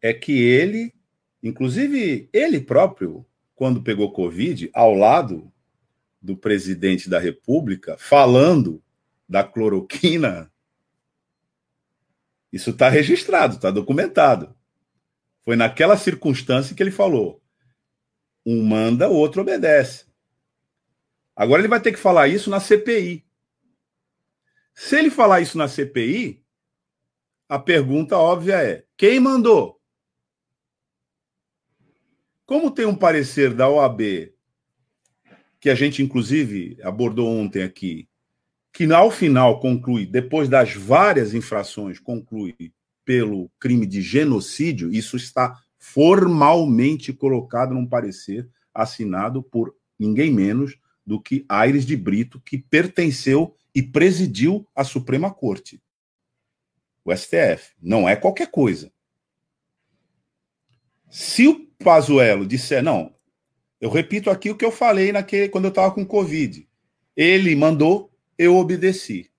é 0.00 0.14
que 0.14 0.40
ele, 0.40 0.94
inclusive 1.42 2.30
ele 2.32 2.60
próprio, 2.60 3.26
quando 3.56 3.82
pegou 3.82 4.12
Covid, 4.12 4.70
ao 4.72 4.94
lado 4.94 5.52
do 6.22 6.36
presidente 6.36 7.10
da 7.10 7.18
República, 7.18 7.96
falando 7.98 8.80
da 9.28 9.42
cloroquina, 9.42 10.50
isso 12.52 12.70
está 12.70 12.88
registrado, 12.88 13.56
está 13.56 13.70
documentado. 13.70 14.54
Foi 15.44 15.56
naquela 15.56 15.96
circunstância 15.96 16.74
que 16.74 16.82
ele 16.82 16.90
falou: 16.90 17.42
um 18.46 18.64
manda, 18.64 19.08
o 19.08 19.14
outro 19.14 19.42
obedece. 19.42 20.09
Agora 21.40 21.62
ele 21.62 21.68
vai 21.68 21.80
ter 21.80 21.90
que 21.90 21.98
falar 21.98 22.28
isso 22.28 22.50
na 22.50 22.60
CPI. 22.60 23.24
Se 24.74 24.98
ele 24.98 25.08
falar 25.08 25.40
isso 25.40 25.56
na 25.56 25.68
CPI, 25.68 26.44
a 27.48 27.58
pergunta 27.58 28.14
óbvia 28.14 28.62
é: 28.62 28.84
quem 28.94 29.18
mandou? 29.18 29.80
Como 32.44 32.70
tem 32.70 32.84
um 32.84 32.94
parecer 32.94 33.54
da 33.54 33.70
OAB, 33.70 34.34
que 35.58 35.70
a 35.70 35.74
gente 35.74 36.02
inclusive 36.02 36.76
abordou 36.82 37.26
ontem 37.26 37.62
aqui, 37.62 38.06
que 38.70 38.92
ao 38.92 39.10
final 39.10 39.60
conclui, 39.60 40.04
depois 40.04 40.46
das 40.46 40.74
várias 40.74 41.32
infrações, 41.32 41.98
conclui 41.98 42.54
pelo 43.02 43.50
crime 43.58 43.86
de 43.86 44.02
genocídio, 44.02 44.92
isso 44.92 45.16
está 45.16 45.58
formalmente 45.78 47.14
colocado 47.14 47.72
num 47.72 47.86
parecer 47.86 48.46
assinado 48.74 49.42
por 49.42 49.74
ninguém 49.98 50.30
menos 50.30 50.78
do 51.10 51.20
que 51.20 51.44
Aires 51.48 51.84
de 51.84 51.96
Brito, 51.96 52.40
que 52.40 52.56
pertenceu 52.56 53.56
e 53.74 53.82
presidiu 53.82 54.64
a 54.72 54.84
Suprema 54.84 55.28
Corte. 55.28 55.82
O 57.04 57.12
STF. 57.12 57.74
Não 57.82 58.08
é 58.08 58.14
qualquer 58.14 58.48
coisa. 58.48 58.92
Se 61.10 61.48
o 61.48 61.66
Pazuello 61.82 62.46
disser, 62.46 62.80
não, 62.80 63.12
eu 63.80 63.90
repito 63.90 64.30
aqui 64.30 64.50
o 64.50 64.56
que 64.56 64.64
eu 64.64 64.70
falei 64.70 65.10
naquele, 65.10 65.48
quando 65.48 65.64
eu 65.64 65.70
estava 65.70 65.92
com 65.92 66.06
Covid. 66.06 66.68
Ele 67.16 67.56
mandou, 67.56 68.16
eu 68.38 68.54
obedeci. 68.54 69.32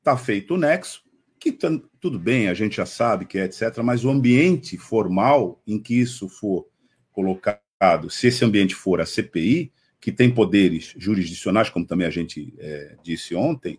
Está 0.00 0.14
feito 0.14 0.56
o 0.56 0.58
nexo, 0.58 1.02
que 1.40 1.50
tudo 1.98 2.18
bem, 2.18 2.50
a 2.50 2.54
gente 2.54 2.76
já 2.76 2.84
sabe 2.84 3.24
que 3.24 3.38
é 3.38 3.44
etc., 3.44 3.78
mas 3.82 4.04
o 4.04 4.10
ambiente 4.10 4.76
formal 4.76 5.62
em 5.66 5.80
que 5.80 5.98
isso 5.98 6.28
for 6.28 6.68
colocado, 7.12 8.10
se 8.10 8.26
esse 8.26 8.44
ambiente 8.44 8.74
for 8.74 9.00
a 9.00 9.06
CPI, 9.06 9.72
que 10.00 10.12
tem 10.12 10.32
poderes 10.32 10.94
jurisdicionais, 10.96 11.70
como 11.70 11.86
também 11.86 12.06
a 12.06 12.10
gente 12.10 12.54
é, 12.58 12.96
disse 13.02 13.34
ontem, 13.34 13.78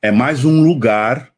é 0.00 0.10
mais 0.10 0.44
um 0.44 0.62
lugar 0.62 1.34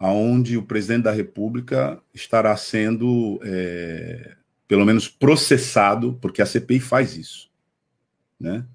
onde 0.00 0.56
o 0.56 0.62
presidente 0.62 1.04
da 1.04 1.12
República 1.12 2.02
estará 2.12 2.56
sendo, 2.56 3.40
é, 3.44 4.36
pelo 4.66 4.84
menos, 4.84 5.08
processado, 5.08 6.18
porque 6.20 6.42
a 6.42 6.46
CPI 6.46 6.80
faz 6.80 7.16
isso, 7.16 7.50
né? 8.38 8.66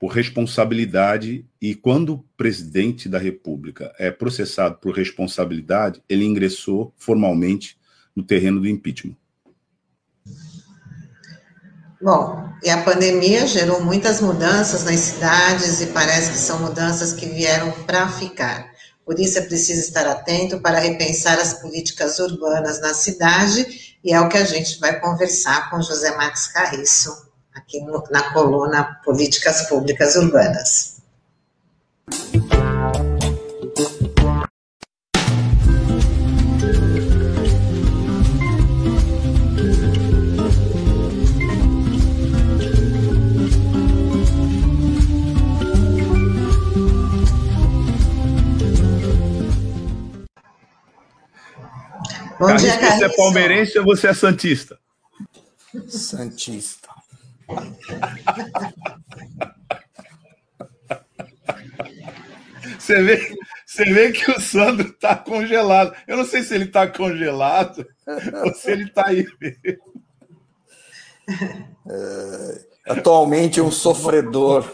por 0.00 0.12
responsabilidade, 0.12 1.44
e 1.60 1.74
quando 1.74 2.14
o 2.14 2.24
presidente 2.34 3.06
da 3.06 3.18
República 3.18 3.94
é 3.98 4.10
processado 4.10 4.78
por 4.78 4.96
responsabilidade, 4.96 6.02
ele 6.08 6.24
ingressou 6.24 6.94
formalmente 6.96 7.78
no 8.16 8.22
terreno 8.22 8.60
do 8.60 8.66
impeachment. 8.66 9.14
Bom, 12.02 12.48
e 12.62 12.70
a 12.70 12.82
pandemia 12.82 13.46
gerou 13.46 13.84
muitas 13.84 14.20
mudanças 14.22 14.84
nas 14.84 15.00
cidades 15.00 15.82
e 15.82 15.86
parece 15.88 16.30
que 16.30 16.38
são 16.38 16.58
mudanças 16.60 17.12
que 17.12 17.26
vieram 17.26 17.70
para 17.86 18.08
ficar. 18.08 18.70
Por 19.04 19.18
isso 19.18 19.38
é 19.38 19.42
preciso 19.42 19.80
estar 19.80 20.06
atento 20.06 20.60
para 20.60 20.78
repensar 20.78 21.38
as 21.38 21.54
políticas 21.54 22.18
urbanas 22.18 22.80
na 22.80 22.94
cidade 22.94 23.98
e 24.02 24.12
é 24.12 24.20
o 24.20 24.28
que 24.28 24.38
a 24.38 24.44
gente 24.44 24.78
vai 24.80 24.98
conversar 24.98 25.68
com 25.68 25.82
José 25.82 26.16
Marques 26.16 26.46
Carriço 26.46 27.28
aqui 27.54 27.80
no, 27.80 28.02
na 28.10 28.32
coluna 28.32 29.00
Políticas 29.04 29.68
Públicas 29.68 30.16
Urbanas. 30.16 31.00
Bom 52.40 52.56
dia, 52.56 52.78
Carlos. 52.78 52.98
Você 52.98 53.04
é 53.04 53.08
palmeirense 53.10 53.78
ou 53.78 53.84
você 53.84 54.06
é 54.08 54.14
santista? 54.14 54.78
Santista. 55.88 56.88
Você 62.78 63.02
vê, 63.02 63.36
você 63.66 63.84
vê 63.84 64.10
que 64.10 64.30
o 64.30 64.40
Sandro 64.40 64.88
está 64.88 65.14
congelado. 65.14 65.94
Eu 66.08 66.16
não 66.16 66.24
sei 66.24 66.42
se 66.42 66.54
ele 66.54 66.64
está 66.64 66.86
congelado 66.88 67.86
ou 68.44 68.54
se 68.54 68.70
ele 68.70 68.84
está 68.84 69.06
aí 69.08 69.26
mesmo. 69.40 69.82
É, 71.88 72.64
atualmente 72.88 73.60
um 73.60 73.70
sofredor. 73.70 74.64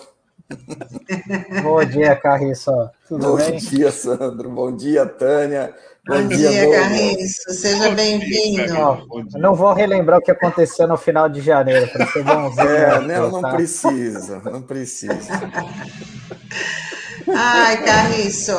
Bom 1.62 1.84
dia, 1.84 2.16
Carriço. 2.16 2.70
Tudo 3.08 3.26
Bom 3.26 3.36
bem? 3.36 3.56
dia, 3.56 3.90
Sandro. 3.90 4.48
Bom 4.50 4.74
dia, 4.74 5.04
Tânia. 5.04 5.74
Bom, 6.08 6.22
Bom 6.22 6.28
dia, 6.28 6.50
dia 6.50 6.70
Carriço. 6.70 7.50
Seja 7.50 7.90
bem-vindo. 7.90 8.72
Não 9.40 9.56
vou 9.56 9.72
relembrar 9.72 10.20
o 10.20 10.22
que 10.22 10.30
aconteceu 10.30 10.86
no 10.86 10.96
final 10.96 11.28
de 11.28 11.40
janeiro, 11.40 11.88
para 11.88 12.06
ser 12.06 12.22
bonzinho. 12.22 12.68
É, 12.68 13.00
não, 13.00 13.30
não 13.32 13.40
tá? 13.40 13.50
precisa, 13.50 14.40
não 14.44 14.62
precisa. 14.62 15.16
Ai, 17.34 17.84
Carriço, 17.84 18.52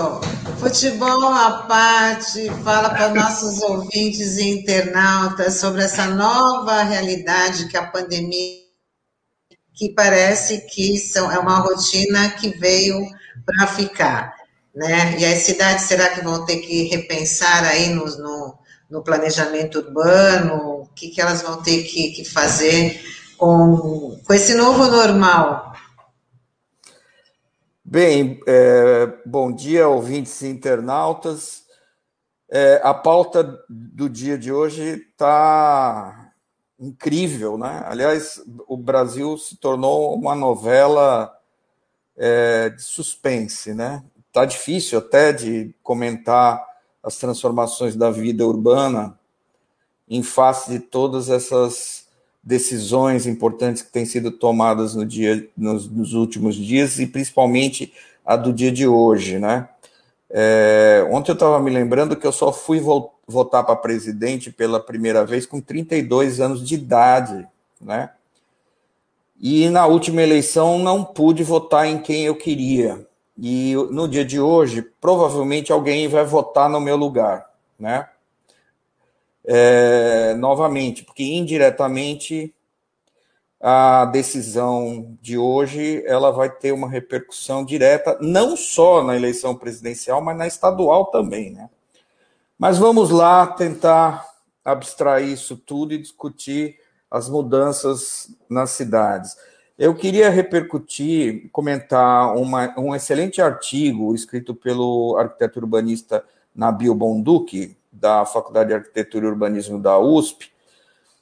futebol 0.60 1.30
à 1.30 1.64
parte, 1.70 2.50
fala 2.66 2.90
para 2.90 3.14
nossos 3.14 3.62
ouvintes 3.62 4.36
e 4.36 4.50
internautas 4.50 5.54
sobre 5.54 5.84
essa 5.84 6.06
nova 6.08 6.84
realidade 6.84 7.70
que 7.70 7.78
a 7.78 7.88
pandemia, 7.88 8.58
que 9.74 9.94
parece 9.96 10.68
que 10.68 10.98
são, 10.98 11.32
é 11.32 11.40
uma 11.40 11.60
rotina 11.60 12.30
que 12.32 12.50
veio 12.58 13.08
para 13.46 13.68
ficar 13.68 14.37
né? 14.78 15.18
E 15.18 15.26
as 15.26 15.40
cidades, 15.40 15.86
será 15.86 16.08
que 16.10 16.22
vão 16.22 16.46
ter 16.46 16.58
que 16.58 16.84
repensar 16.84 17.64
aí 17.64 17.90
no, 17.90 18.06
no, 18.06 18.58
no 18.88 19.04
planejamento 19.04 19.80
urbano? 19.80 20.82
O 20.82 20.86
que, 20.94 21.10
que 21.10 21.20
elas 21.20 21.42
vão 21.42 21.64
ter 21.64 21.82
que, 21.86 22.12
que 22.12 22.24
fazer 22.24 23.02
com, 23.40 24.22
com 24.24 24.34
esse 24.34 24.54
novo 24.54 24.86
normal? 24.86 25.74
Bem, 27.84 28.40
é, 28.46 29.12
bom 29.26 29.52
dia, 29.52 29.88
ouvintes 29.88 30.42
e 30.42 30.48
internautas. 30.48 31.64
É, 32.48 32.80
a 32.84 32.94
pauta 32.94 33.60
do 33.68 34.08
dia 34.08 34.38
de 34.38 34.52
hoje 34.52 35.08
está 35.10 36.32
incrível, 36.80 37.58
né? 37.58 37.84
Aliás, 37.88 38.40
o 38.68 38.78
Brasil 38.78 39.40
se 39.40 39.58
tornou 39.58 40.14
uma 40.14 40.36
novela 40.36 41.36
é, 42.16 42.70
de 42.70 42.84
suspense, 42.84 43.74
né? 43.74 44.04
Está 44.38 44.46
difícil 44.46 45.00
até 45.00 45.34
de 45.34 45.74
comentar 45.82 46.64
as 47.02 47.18
transformações 47.18 47.96
da 47.96 48.12
vida 48.12 48.46
urbana 48.46 49.18
em 50.08 50.22
face 50.22 50.70
de 50.70 50.78
todas 50.78 51.28
essas 51.28 52.06
decisões 52.44 53.26
importantes 53.26 53.82
que 53.82 53.92
têm 53.92 54.06
sido 54.06 54.30
tomadas 54.30 54.94
no 54.94 55.04
dia, 55.08 55.50
nos, 55.58 55.90
nos 55.90 56.14
últimos 56.14 56.54
dias 56.54 57.00
e 57.00 57.08
principalmente 57.08 57.92
a 58.24 58.36
do 58.36 58.54
dia 58.54 58.72
de 58.72 58.88
hoje, 58.88 59.40
né? 59.40 59.70
É, 60.30 61.04
ontem 61.10 61.32
eu 61.32 61.34
estava 61.34 61.60
me 61.60 61.72
lembrando 61.72 62.16
que 62.16 62.28
eu 62.28 62.32
só 62.32 62.54
fui 62.54 62.80
votar 63.28 63.64
para 63.64 63.76
presidente 63.76 64.52
pela 64.52 64.80
primeira 64.80 65.26
vez 65.26 65.48
com 65.48 65.60
32 65.60 66.40
anos 66.40 66.64
de 66.64 66.76
idade, 66.76 67.48
né? 67.82 68.12
E 69.42 69.68
na 69.70 69.88
última 69.88 70.22
eleição 70.22 70.78
não 70.78 71.04
pude 71.04 71.44
votar 71.44 71.88
em 71.88 71.98
quem 71.98 72.24
eu 72.24 72.36
queria. 72.36 73.07
E 73.38 73.76
no 73.92 74.08
dia 74.08 74.26
de 74.26 74.40
hoje, 74.40 74.82
provavelmente 74.82 75.72
alguém 75.72 76.08
vai 76.08 76.26
votar 76.26 76.70
no 76.70 76.80
meu 76.80 76.96
lugar, 76.96 77.48
né? 77.78 78.10
É, 79.46 80.34
novamente, 80.34 81.04
porque 81.04 81.24
indiretamente 81.24 82.54
a 83.62 84.06
decisão 84.06 85.18
de 85.22 85.38
hoje 85.38 86.04
ela 86.06 86.32
vai 86.32 86.50
ter 86.50 86.72
uma 86.72 86.90
repercussão 86.90 87.64
direta 87.64 88.18
não 88.22 88.58
só 88.58 89.04
na 89.04 89.16
eleição 89.16 89.56
presidencial, 89.56 90.22
mas 90.22 90.38
na 90.38 90.48
estadual 90.48 91.06
também, 91.06 91.52
né? 91.52 91.70
Mas 92.58 92.78
vamos 92.78 93.10
lá 93.10 93.46
tentar 93.46 94.28
abstrair 94.66 95.30
isso 95.30 95.56
tudo 95.56 95.94
e 95.94 95.98
discutir 95.98 96.78
as 97.10 97.30
mudanças 97.30 98.30
nas 98.50 98.72
cidades. 98.72 99.38
Eu 99.78 99.94
queria 99.94 100.30
repercutir, 100.30 101.50
comentar 101.52 102.36
uma, 102.36 102.74
um 102.80 102.96
excelente 102.96 103.42
artigo 103.42 104.16
escrito 104.16 104.56
pelo 104.56 105.16
arquiteto 105.18 105.60
urbanista 105.60 106.26
Nabil 106.56 106.96
Bonduque, 106.96 107.78
da 107.92 108.26
Faculdade 108.26 108.70
de 108.70 108.76
Arquitetura 108.76 109.26
e 109.26 109.30
Urbanismo 109.30 109.80
da 109.80 109.98
USP, 110.00 110.52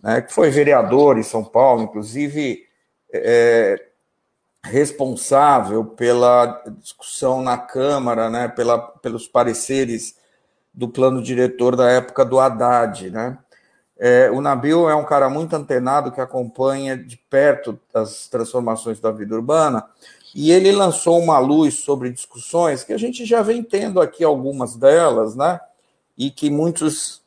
né, 0.02 0.22
que 0.22 0.34
foi 0.34 0.50
vereador 0.50 1.18
em 1.18 1.24
São 1.24 1.44
Paulo, 1.44 1.84
inclusive 1.84 2.66
é, 3.12 3.88
responsável 4.64 5.86
pela 5.86 6.64
discussão 6.80 7.42
na 7.42 7.58
Câmara, 7.58 8.30
né, 8.30 8.48
pela, 8.48 8.80
pelos 8.80 9.28
pareceres 9.28 10.16
do 10.74 10.90
plano 10.90 11.22
diretor 11.22 11.76
da 11.76 11.90
época 11.90 12.26
do 12.26 12.40
Haddad. 12.40 13.10
Né? 13.10 13.38
É, 13.98 14.30
o 14.30 14.42
Nabil 14.42 14.90
é 14.90 14.96
um 14.96 15.06
cara 15.06 15.30
muito 15.30 15.56
antenado 15.56 16.12
que 16.12 16.20
acompanha 16.20 16.98
de 16.98 17.18
perto 17.18 17.80
as 17.94 18.28
transformações 18.28 19.00
da 19.00 19.10
vida 19.10 19.36
urbana 19.36 19.88
e 20.34 20.52
ele 20.52 20.70
lançou 20.74 21.18
uma 21.18 21.40
luz 21.40 21.76
sobre 21.76 22.12
discussões 22.12 22.84
que 22.84 22.92
a 22.92 22.98
gente 22.98 23.26
já 23.26 23.42
vem 23.42 23.64
tendo 23.64 24.02
aqui 24.02 24.22
algumas 24.22 24.76
delas, 24.76 25.34
né? 25.34 25.62
E 26.18 26.30
que 26.30 26.50
muitos 26.50 27.22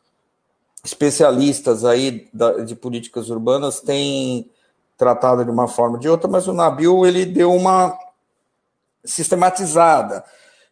especialistas 0.84 1.86
aí 1.86 2.28
de 2.66 2.76
políticas 2.76 3.30
urbanas 3.30 3.80
têm 3.80 4.50
tratado 4.98 5.42
de 5.42 5.50
uma 5.50 5.66
forma 5.66 5.94
ou 5.94 6.00
de 6.00 6.08
outra, 6.08 6.28
mas 6.28 6.46
o 6.46 6.52
Nabil 6.52 7.06
ele 7.06 7.24
deu 7.24 7.50
uma 7.50 7.98
sistematizada. 9.02 10.22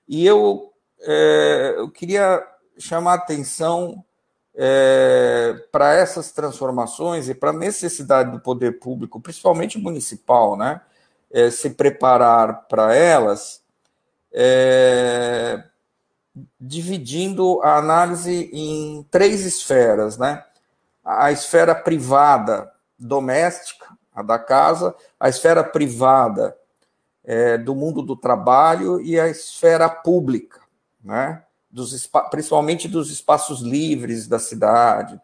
E 0.06 0.26
eu, 0.26 0.72
é, 1.00 1.74
eu 1.78 1.90
queria 1.90 2.46
chamar 2.78 3.12
a 3.12 3.16
atenção 3.16 4.04
é, 4.56 5.54
para 5.70 5.92
essas 5.92 6.32
transformações 6.32 7.28
e 7.28 7.34
para 7.34 7.50
a 7.50 7.52
necessidade 7.52 8.32
do 8.32 8.40
poder 8.40 8.78
público, 8.78 9.20
principalmente 9.20 9.78
municipal, 9.78 10.56
né, 10.56 10.80
é, 11.30 11.50
se 11.50 11.70
preparar 11.70 12.66
para 12.66 12.94
elas, 12.94 13.62
é, 14.32 15.62
dividindo 16.60 17.60
a 17.62 17.76
análise 17.76 18.50
em 18.52 19.06
três 19.10 19.44
esferas, 19.44 20.18
né? 20.18 20.44
A 21.02 21.32
esfera 21.32 21.74
privada 21.74 22.70
doméstica, 22.98 23.86
a 24.14 24.22
da 24.22 24.38
casa, 24.38 24.94
a 25.18 25.28
esfera 25.28 25.64
privada 25.64 26.56
é, 27.24 27.56
do 27.56 27.74
mundo 27.74 28.02
do 28.02 28.16
trabalho 28.16 29.00
e 29.00 29.18
a 29.18 29.28
esfera 29.28 29.88
pública, 29.88 30.60
né? 31.02 31.42
Dos, 31.76 32.08
principalmente 32.30 32.88
dos 32.88 33.10
espaços 33.10 33.60
livres 33.60 34.26
da 34.26 34.38
cidade. 34.38 35.20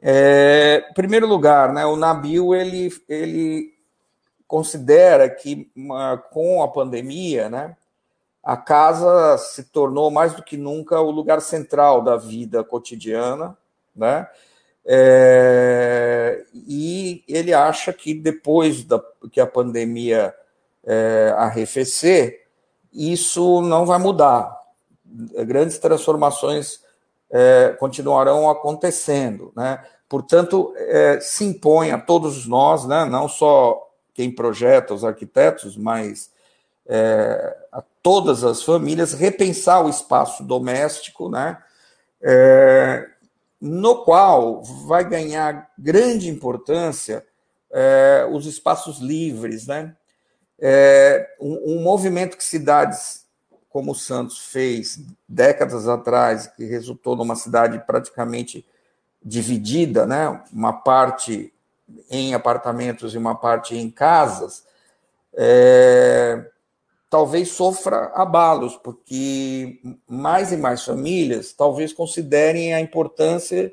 É, 0.00 0.86
em 0.90 0.94
primeiro 0.94 1.26
lugar, 1.26 1.74
né, 1.74 1.84
o 1.84 1.94
Nabil 1.94 2.54
ele, 2.54 2.90
ele 3.06 3.74
considera 4.46 5.28
que 5.28 5.70
uma, 5.76 6.16
com 6.16 6.62
a 6.62 6.68
pandemia, 6.68 7.50
né, 7.50 7.76
a 8.42 8.56
casa 8.56 9.36
se 9.36 9.64
tornou 9.64 10.10
mais 10.10 10.32
do 10.32 10.42
que 10.42 10.56
nunca 10.56 10.98
o 11.02 11.10
lugar 11.10 11.42
central 11.42 12.00
da 12.00 12.16
vida 12.16 12.64
cotidiana, 12.64 13.54
né? 13.94 14.26
É, 14.86 16.46
e 16.54 17.22
ele 17.28 17.52
acha 17.52 17.92
que 17.92 18.14
depois 18.14 18.84
da, 18.84 18.98
que 19.30 19.38
a 19.38 19.46
pandemia 19.46 20.34
é, 20.82 21.34
arrefecer, 21.36 22.46
isso 22.90 23.60
não 23.60 23.84
vai 23.84 23.98
mudar. 23.98 24.57
Grandes 25.46 25.78
transformações 25.78 26.80
é, 27.30 27.76
continuarão 27.78 28.48
acontecendo. 28.48 29.52
Né? 29.56 29.82
Portanto, 30.08 30.72
é, 30.76 31.20
se 31.20 31.44
impõe 31.44 31.90
a 31.90 31.98
todos 31.98 32.46
nós, 32.46 32.86
né, 32.86 33.04
não 33.04 33.28
só 33.28 33.88
quem 34.14 34.30
projeta, 34.34 34.94
os 34.94 35.04
arquitetos, 35.04 35.76
mas 35.76 36.30
é, 36.88 37.56
a 37.70 37.82
todas 38.02 38.42
as 38.42 38.62
famílias, 38.62 39.12
repensar 39.12 39.84
o 39.84 39.90
espaço 39.90 40.42
doméstico, 40.42 41.28
né? 41.28 41.58
É, 42.20 43.06
no 43.60 44.04
qual 44.04 44.62
vai 44.86 45.08
ganhar 45.08 45.70
grande 45.78 46.28
importância 46.28 47.24
é, 47.70 48.26
os 48.32 48.46
espaços 48.46 48.98
livres, 48.98 49.66
né? 49.66 49.94
É, 50.58 51.28
um, 51.40 51.74
um, 51.74 51.82
movimento 51.82 52.36
que 52.36 52.42
cidades 52.42 53.24
como 53.78 53.94
Santos 53.94 54.40
fez 54.40 54.98
décadas 55.28 55.86
atrás, 55.86 56.48
que 56.48 56.64
resultou 56.64 57.14
numa 57.14 57.36
cidade 57.36 57.78
praticamente 57.86 58.66
dividida, 59.24 60.04
né? 60.04 60.42
Uma 60.52 60.72
parte 60.72 61.54
em 62.10 62.34
apartamentos 62.34 63.14
e 63.14 63.18
uma 63.18 63.36
parte 63.36 63.76
em 63.76 63.88
casas, 63.88 64.64
é, 65.32 66.44
talvez 67.08 67.52
sofra 67.52 68.10
abalos, 68.16 68.74
porque 68.74 69.80
mais 70.08 70.50
e 70.50 70.56
mais 70.56 70.84
famílias 70.84 71.52
talvez 71.52 71.92
considerem 71.92 72.74
a 72.74 72.80
importância 72.80 73.72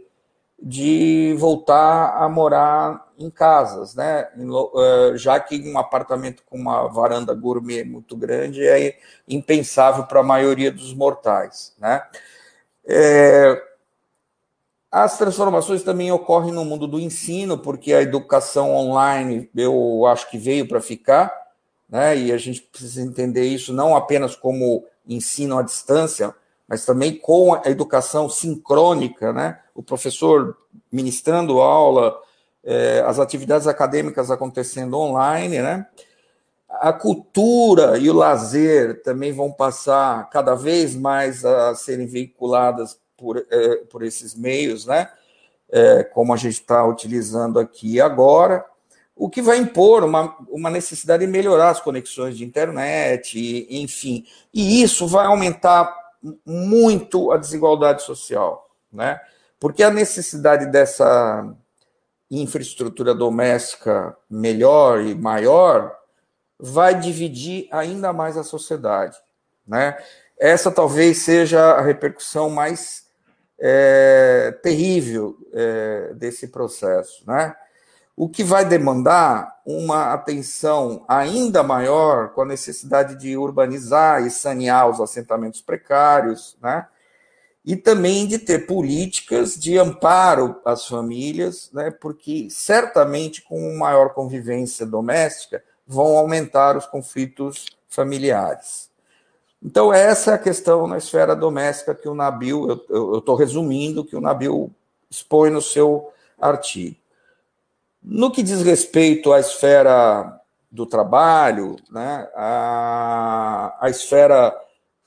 de 0.62 1.36
voltar 1.38 2.18
a 2.18 2.30
morar 2.30 3.12
em 3.18 3.30
casas, 3.30 3.96
né? 3.96 4.28
Eh, 4.38 5.18
já 5.18 5.40
que 5.40 5.62
um 5.70 5.78
apartamento 5.78 6.44
com 6.46 6.58
uma 6.58 6.88
varanda 6.88 7.34
gourmet 7.34 7.84
muito 7.84 8.16
grande 8.18 8.66
é 8.66 8.98
impensável 9.28 10.06
para 10.06 10.22
a 10.22 10.24
maioria 10.24 10.72
dos 10.72 10.94
mortais, 10.94 11.74
né? 11.80 12.04
É... 12.88 13.62
As 14.92 15.18
transformações 15.18 15.84
também 15.84 16.12
ocorrem 16.12 16.54
no 16.54 16.64
mundo 16.64 16.88
do 16.88 17.00
ensino, 17.00 17.58
porque 17.58 17.94
a 17.94 18.02
educação 18.02 18.74
online 18.74 19.50
eu 19.56 20.06
acho 20.06 20.30
que 20.30 20.38
veio 20.38 20.68
para 20.68 20.80
ficar 20.80 21.46
né? 21.90 22.18
E 22.18 22.32
a 22.32 22.38
gente 22.38 22.62
precisa 22.62 23.02
entender 23.02 23.46
isso 23.46 23.74
não 23.74 23.96
apenas 23.96 24.36
como 24.36 24.86
ensino 25.08 25.58
à 25.58 25.62
distância, 25.62 26.34
mas 26.68 26.86
também 26.86 27.18
com 27.18 27.54
a 27.54 27.64
educação 27.66 28.30
sincrônica, 28.30 29.32
né? 29.32 29.60
O 29.74 29.84
professor 29.84 30.58
ministrando 30.92 31.60
aula, 31.60 32.18
é, 32.64 33.04
as 33.06 33.20
atividades 33.20 33.68
acadêmicas 33.68 34.32
acontecendo 34.32 34.98
online, 34.98 35.62
né? 35.62 35.86
A 36.70 36.92
cultura 36.92 37.98
e 37.98 38.10
o 38.10 38.14
lazer 38.14 39.02
também 39.04 39.32
vão 39.32 39.52
passar 39.52 40.30
cada 40.30 40.56
vez 40.56 40.96
mais 40.96 41.46
a 41.46 41.76
serem 41.76 42.08
veiculadas 42.08 43.00
por, 43.16 43.38
é, 43.38 43.76
por 43.90 44.04
esses 44.04 44.36
meios, 44.36 44.86
né? 44.86 45.10
É, 45.70 46.04
como 46.04 46.34
a 46.34 46.38
gente 46.38 46.54
está 46.54 46.86
utilizando 46.86 47.60
aqui 47.60 48.00
agora 48.00 48.66
o 49.16 49.30
que 49.30 49.42
vai 49.42 49.58
impor 49.58 50.04
uma, 50.04 50.36
uma 50.50 50.70
necessidade 50.70 51.26
de 51.26 51.32
melhorar 51.32 51.70
as 51.70 51.80
conexões 51.80 52.38
de 52.38 52.44
internet, 52.44 53.40
e, 53.40 53.82
enfim. 53.82 54.26
E 54.54 54.84
isso 54.84 55.08
vai 55.08 55.26
aumentar 55.26 56.05
muito 56.46 57.32
a 57.32 57.38
desigualdade 57.38 58.04
social, 58.04 58.70
né? 58.92 59.20
Porque 59.60 59.84
a 59.84 59.92
necessidade 59.92 60.68
dessa 60.68 61.56
infraestrutura 62.30 63.14
doméstica 63.14 64.16
melhor 64.30 65.02
e 65.02 65.14
maior 65.14 65.96
vai 66.60 67.00
dividir 67.00 67.68
ainda 67.72 68.12
mais 68.12 68.38
a 68.38 68.44
sociedade, 68.44 69.18
né? 69.68 69.98
Essa 70.40 70.72
talvez 70.72 71.20
seja 71.20 71.74
a 71.74 71.82
repercussão 71.82 72.50
mais 72.50 73.06
é, 73.60 74.58
terrível 74.62 75.38
é, 75.54 76.14
desse 76.14 76.48
processo, 76.48 77.24
né? 77.26 77.56
O 78.16 78.30
que 78.30 78.44
vai 78.44 78.64
demandar 78.64 79.60
uma 79.66 80.14
atenção 80.14 81.04
ainda 81.08 81.62
maior 81.64 82.30
com 82.30 82.44
a 82.44 82.46
necessidade 82.46 83.16
de 83.18 83.36
urbanizar 83.36 84.26
e 84.26 84.30
sanear 84.30 84.90
os 84.90 85.02
assentamentos 85.02 85.62
precários, 85.62 86.58
né? 86.62 86.88
E 87.66 87.76
também 87.76 88.28
de 88.28 88.38
ter 88.38 88.68
políticas 88.68 89.56
de 89.56 89.78
amparo 89.78 90.62
às 90.64 90.88
famílias, 90.88 91.70
né? 91.74 91.92
Porque 91.92 92.48
certamente 92.50 93.42
com 93.42 93.76
maior 93.76 94.14
convivência 94.14 94.86
doméstica 94.86 95.64
vão 95.86 96.16
aumentar 96.16 96.78
os 96.78 96.86
conflitos 96.86 97.66
familiares. 97.90 98.90
Então, 99.62 99.92
essa 99.92 100.32
é 100.32 100.34
a 100.36 100.38
questão 100.38 100.86
na 100.86 100.98
esfera 100.98 101.36
doméstica 101.36 101.96
que 101.96 102.08
o 102.08 102.14
Nabil, 102.14 102.84
eu 102.88 103.18
estou 103.18 103.36
resumindo, 103.36 104.06
que 104.06 104.16
o 104.16 104.22
Nabil 104.22 104.72
expõe 105.10 105.50
no 105.50 105.62
seu 105.62 106.12
artigo. 106.40 106.98
No 108.08 108.30
que 108.30 108.44
diz 108.44 108.62
respeito 108.62 109.34
à 109.34 109.40
esfera 109.40 110.40
do 110.70 110.86
trabalho, 110.86 111.76
né, 111.90 112.30
a, 112.36 113.76
a 113.82 113.90
esfera 113.90 114.56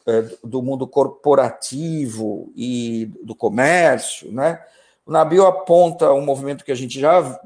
é, 0.04 0.22
do 0.42 0.60
mundo 0.60 0.84
corporativo 0.84 2.50
e 2.56 3.08
do 3.22 3.36
comércio, 3.36 4.32
né, 4.32 4.60
o 5.06 5.12
Nabil 5.12 5.46
aponta 5.46 6.12
um 6.12 6.24
movimento 6.24 6.64
que 6.64 6.72
a 6.72 6.74
gente 6.74 6.98
já 6.98 7.40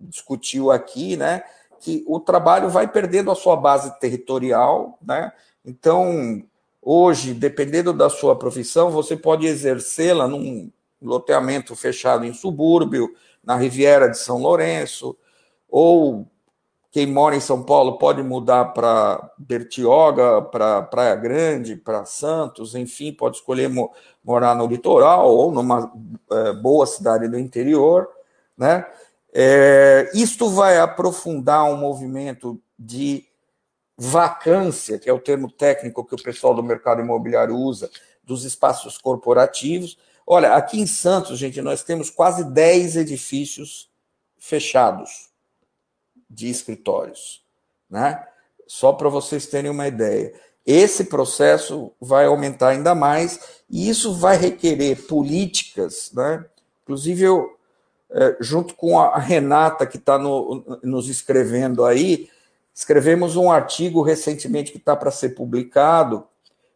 discutiu 0.00 0.72
aqui, 0.72 1.16
né, 1.16 1.44
que 1.78 2.04
o 2.08 2.18
trabalho 2.18 2.68
vai 2.68 2.88
perdendo 2.88 3.30
a 3.30 3.36
sua 3.36 3.54
base 3.54 3.96
territorial, 4.00 4.98
né, 5.00 5.32
então 5.64 6.42
hoje, 6.82 7.32
dependendo 7.32 7.92
da 7.92 8.10
sua 8.10 8.36
profissão, 8.36 8.90
você 8.90 9.16
pode 9.16 9.46
exercê-la 9.46 10.26
num 10.26 10.68
loteamento 11.00 11.76
fechado 11.76 12.24
em 12.24 12.34
subúrbio, 12.34 13.14
na 13.46 13.56
Riviera 13.56 14.08
de 14.08 14.18
São 14.18 14.38
Lourenço, 14.38 15.16
ou 15.68 16.26
quem 16.94 17.06
mora 17.06 17.34
em 17.34 17.40
São 17.40 17.62
Paulo 17.62 17.98
pode 17.98 18.22
mudar 18.22 18.66
para 18.66 19.32
Bertioga, 19.36 20.42
para 20.42 20.80
Praia 20.82 21.16
Grande, 21.16 21.74
para 21.74 22.04
Santos, 22.04 22.76
enfim, 22.76 23.12
pode 23.12 23.38
escolher 23.38 23.68
mo 23.68 23.90
morar 24.22 24.54
no 24.54 24.66
litoral 24.66 25.28
ou 25.28 25.50
numa 25.50 25.92
é, 26.30 26.52
boa 26.52 26.86
cidade 26.86 27.28
do 27.28 27.38
interior, 27.38 28.08
né? 28.56 28.86
É, 29.32 30.08
isto 30.14 30.48
vai 30.48 30.78
aprofundar 30.78 31.64
um 31.64 31.76
movimento 31.76 32.62
de 32.78 33.26
vacância, 33.98 34.96
que 34.96 35.10
é 35.10 35.12
o 35.12 35.18
termo 35.18 35.50
técnico 35.50 36.04
que 36.04 36.14
o 36.14 36.22
pessoal 36.22 36.54
do 36.54 36.62
mercado 36.62 37.00
imobiliário 37.00 37.56
usa, 37.56 37.90
dos 38.22 38.44
espaços 38.44 38.96
corporativos, 38.98 39.98
Olha, 40.26 40.54
aqui 40.54 40.80
em 40.80 40.86
Santos, 40.86 41.38
gente, 41.38 41.60
nós 41.60 41.82
temos 41.82 42.08
quase 42.08 42.44
10 42.44 42.96
edifícios 42.96 43.90
fechados 44.38 45.28
de 46.28 46.48
escritórios, 46.48 47.42
né? 47.88 48.26
Só 48.66 48.92
para 48.92 49.08
vocês 49.10 49.46
terem 49.46 49.70
uma 49.70 49.86
ideia. 49.86 50.32
Esse 50.66 51.04
processo 51.04 51.92
vai 52.00 52.24
aumentar 52.24 52.68
ainda 52.68 52.94
mais 52.94 53.38
e 53.68 53.88
isso 53.88 54.14
vai 54.14 54.36
requerer 54.38 55.06
políticas, 55.06 56.10
né? 56.14 56.44
Inclusive, 56.82 57.22
eu, 57.22 57.58
é, 58.10 58.36
junto 58.40 58.74
com 58.74 58.98
a 58.98 59.18
Renata, 59.18 59.86
que 59.86 59.98
está 59.98 60.18
no, 60.18 60.64
nos 60.82 61.08
escrevendo 61.08 61.84
aí, 61.84 62.30
escrevemos 62.74 63.36
um 63.36 63.50
artigo 63.50 64.02
recentemente 64.02 64.72
que 64.72 64.78
está 64.78 64.96
para 64.96 65.10
ser 65.10 65.30
publicado 65.30 66.26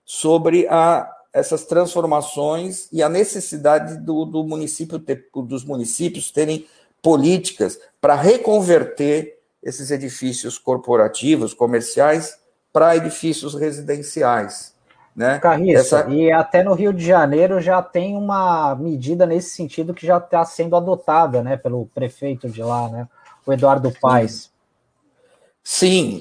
sobre 0.05 0.67
a, 0.69 1.11
essas 1.33 1.65
transformações 1.65 2.89
e 2.93 3.03
a 3.03 3.09
necessidade 3.09 3.99
do, 3.99 4.25
do 4.25 4.45
município 4.45 4.99
ter, 4.99 5.27
dos 5.35 5.65
municípios 5.65 6.31
terem 6.31 6.67
políticas 7.03 7.79
para 8.01 8.15
reconverter 8.15 9.39
esses 9.63 9.91
edifícios 9.91 10.59
corporativos, 10.59 11.53
comerciais, 11.53 12.39
para 12.73 12.97
edifícios 12.97 13.55
residenciais. 13.55 14.75
Né? 15.15 15.39
Carriça, 15.41 15.99
Essa... 16.01 16.11
e 16.11 16.31
até 16.31 16.63
no 16.63 16.75
Rio 16.75 16.93
de 16.93 17.05
Janeiro 17.05 17.61
já 17.61 17.83
tem 17.83 18.17
uma 18.17 18.77
medida 18.77 19.27
nesse 19.27 19.51
sentido 19.51 19.93
que 19.93 20.07
já 20.07 20.19
está 20.19 20.45
sendo 20.45 20.77
adotada 20.77 21.43
né, 21.43 21.57
pelo 21.57 21.87
prefeito 21.87 22.49
de 22.49 22.63
lá, 22.63 22.89
né, 22.89 23.09
o 23.45 23.53
Eduardo 23.53 23.93
Paes. 24.01 24.43
Sim, 24.43 24.51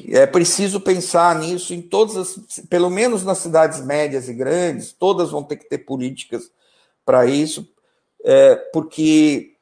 é 0.09 0.25
preciso 0.25 0.81
pensar 0.81 1.33
nisso 1.39 1.73
em 1.73 1.81
todas 1.81 2.17
as, 2.17 2.59
pelo 2.69 2.89
menos 2.89 3.23
nas 3.23 3.37
cidades 3.37 3.79
médias 3.79 4.27
e 4.27 4.33
grandes, 4.33 4.91
todas 4.91 5.31
vão 5.31 5.41
ter 5.41 5.55
que 5.55 5.69
ter 5.69 5.77
políticas 5.77 6.51
para 7.05 7.25
isso, 7.25 7.65
é, 8.25 8.55
porque 8.73 9.53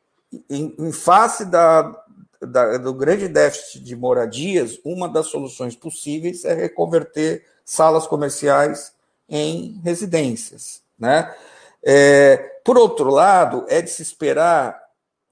em, 0.49 0.73
em 0.79 0.91
face 0.91 1.45
da, 1.45 1.95
da, 2.41 2.79
do 2.79 2.95
grande 2.95 3.27
déficit 3.27 3.79
de 3.79 3.95
moradias, 3.95 4.79
uma 4.83 5.07
das 5.07 5.27
soluções 5.27 5.75
possíveis 5.75 6.43
é 6.45 6.55
reconverter 6.55 7.45
salas 7.63 8.07
comerciais 8.07 8.91
em 9.29 9.79
residências. 9.83 10.81
Né? 10.97 11.31
É, 11.83 12.38
por 12.63 12.75
outro 12.75 13.11
lado, 13.11 13.65
é 13.69 13.83
de 13.83 13.91
se 13.91 14.01
esperar 14.01 14.84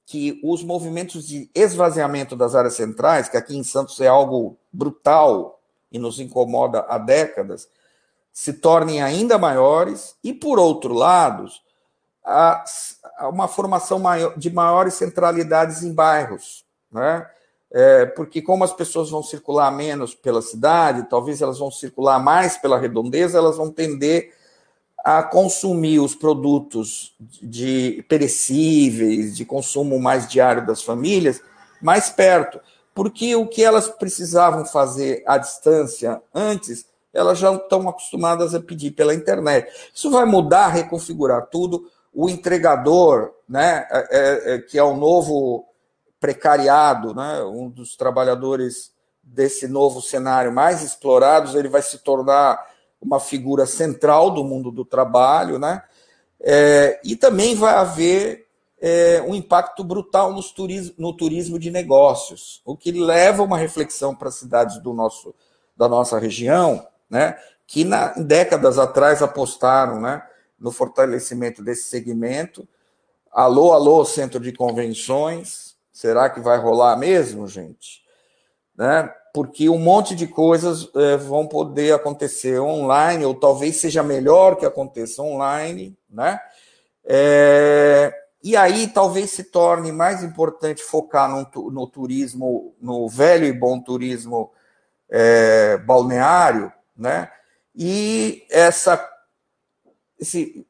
que 0.06 0.40
os 0.44 0.64
movimentos 0.64 1.28
de 1.28 1.50
esvaziamento 1.56 2.36
das 2.36 2.56
áreas 2.56 2.76
centrais, 2.76 3.30
que 3.30 3.38
aqui 3.38 3.58
em 3.58 3.64
Santos 3.64 4.00
é 4.02 4.08
algo 4.08 4.58
brutal 4.72 5.60
e 5.92 5.98
nos 5.98 6.20
incomoda 6.20 6.86
há 6.90 6.98
décadas, 6.98 7.68
se 8.32 8.54
tornem 8.54 9.02
ainda 9.02 9.38
maiores, 9.38 10.16
e, 10.24 10.34
por 10.34 10.58
outro 10.60 10.94
lado, 10.94 11.48
há 12.24 12.64
uma 13.30 13.48
formação 13.48 14.00
maior, 14.00 14.38
de 14.38 14.50
maiores 14.52 14.96
centralidades 14.96 15.84
em 15.84 15.94
bairros, 15.94 16.66
né? 16.92 17.28
É, 17.76 18.06
porque 18.06 18.40
como 18.40 18.64
as 18.64 18.72
pessoas 18.72 19.10
vão 19.10 19.24
circular 19.24 19.72
menos 19.72 20.14
pela 20.14 20.44
cidade, 20.44 21.10
talvez 21.10 21.42
elas 21.42 21.58
vão 21.58 21.72
circular 21.72 22.20
mais 22.20 22.56
pela 22.56 22.78
redondeza, 22.78 23.40
elas 23.40 23.58
vão 23.58 23.72
tender 23.72 24.32
a 25.04 25.22
consumir 25.22 26.00
os 26.00 26.16
produtos 26.16 27.14
de 27.20 28.06
perecíveis, 28.08 29.36
de 29.36 29.44
consumo 29.44 30.00
mais 30.00 30.28
diário 30.28 30.66
das 30.66 30.82
famílias, 30.82 31.42
mais 31.82 32.10
perto, 32.10 32.60
porque 32.96 33.36
o 33.36 33.46
que 33.46 33.62
elas 33.62 33.90
precisavam 33.90 34.66
fazer 34.66 35.22
à 35.28 35.38
distância 35.38 36.22
antes, 36.34 36.86
elas 37.14 37.38
já 37.38 37.54
estão 37.54 37.90
acostumadas 37.90 38.56
a 38.56 38.62
pedir 38.62 38.92
pela 38.92 39.14
internet. 39.14 39.70
Isso 39.94 40.10
vai 40.10 40.26
mudar, 40.26 40.70
reconfigurar 40.70 41.48
tudo. 41.48 41.86
O 42.14 42.30
entregador, 42.30 43.34
né, 43.48 43.86
é, 43.92 44.08
é, 44.12 44.56
é 44.56 44.60
que 44.60 44.78
é 44.78 44.84
o 44.84 44.96
novo 44.96 45.66
precariado, 46.20 47.14
né, 47.14 47.44
um 47.44 47.70
dos 47.70 47.98
trabalhadores 47.98 48.94
desse 49.22 49.68
novo 49.68 50.02
cenário 50.02 50.52
mais 50.52 50.82
explorados, 50.82 51.56
ele 51.56 51.68
vai 51.68 51.82
se 51.82 51.98
tornar 52.00 52.73
uma 53.04 53.20
figura 53.20 53.66
central 53.66 54.32
do 54.32 54.44
mundo 54.44 54.72
do 54.72 54.86
trabalho, 54.86 55.60
né? 55.60 55.84
É, 56.40 57.00
e 57.04 57.16
também 57.16 57.56
vai 57.56 57.74
haver 57.76 58.48
é, 58.80 59.22
um 59.28 59.36
impacto 59.36 59.84
brutal 59.84 60.34
turismo, 60.56 60.96
no 60.98 61.16
turismo 61.16 61.60
de 61.60 61.70
negócios, 61.70 62.62
o 62.66 62.76
que 62.76 62.92
leva 62.92 63.44
uma 63.44 63.58
reflexão 63.58 64.16
para 64.16 64.30
as 64.30 64.36
cidades 64.36 64.78
do 64.80 64.94
nosso, 64.94 65.36
da 65.76 65.88
nossa 65.88 66.18
região, 66.18 66.86
né? 67.10 67.38
Que 67.68 67.84
na, 67.84 68.10
décadas 68.14 68.80
atrás 68.80 69.22
apostaram, 69.22 70.00
né? 70.00 70.26
No 70.60 70.72
fortalecimento 70.72 71.62
desse 71.62 71.84
segmento. 71.84 72.68
Alô, 73.32 73.74
alô, 73.74 74.06
centro 74.06 74.40
de 74.40 74.54
convenções. 74.54 75.76
Será 75.92 76.30
que 76.30 76.40
vai 76.40 76.58
rolar 76.58 76.96
mesmo, 76.98 77.48
gente? 77.48 78.02
Né? 78.76 79.14
Porque 79.34 79.68
um 79.68 79.80
monte 79.80 80.14
de 80.14 80.28
coisas 80.28 80.88
é, 80.96 81.18
vão 81.18 81.48
poder 81.48 81.92
acontecer 81.92 82.60
online, 82.60 83.26
ou 83.26 83.34
talvez 83.34 83.78
seja 83.78 84.04
melhor 84.04 84.56
que 84.56 84.66
aconteça 84.66 85.24
online, 85.24 85.98
né? 86.08 86.40
É, 87.04 88.14
e 88.44 88.56
aí 88.56 88.88
talvez 88.88 89.32
se 89.32 89.46
torne 89.46 89.92
mais 89.92 90.24
importante 90.24 90.84
focar 90.84 91.28
no, 91.30 91.72
no 91.72 91.88
turismo, 91.88 92.76
no 92.80 93.10
velho 93.10 93.46
e 93.46 93.52
bom 93.52 93.80
turismo 93.82 94.52
é, 95.10 95.78
balneário, 95.78 96.72
né? 96.96 97.32
E 97.76 98.46
essa, 98.52 99.04
esse, 100.20 100.64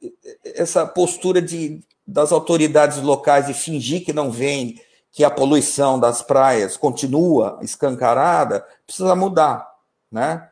essa 0.45 0.85
postura 0.85 1.41
de, 1.41 1.83
das 2.07 2.31
autoridades 2.31 3.01
locais 3.01 3.47
de 3.47 3.53
fingir 3.53 4.05
que 4.05 4.13
não 4.13 4.31
vem 4.31 4.79
que 5.13 5.23
a 5.23 5.29
poluição 5.29 5.99
das 5.99 6.23
praias 6.23 6.75
continua 6.75 7.59
escancarada, 7.61 8.65
precisa 8.85 9.15
mudar, 9.15 9.71
né? 10.11 10.49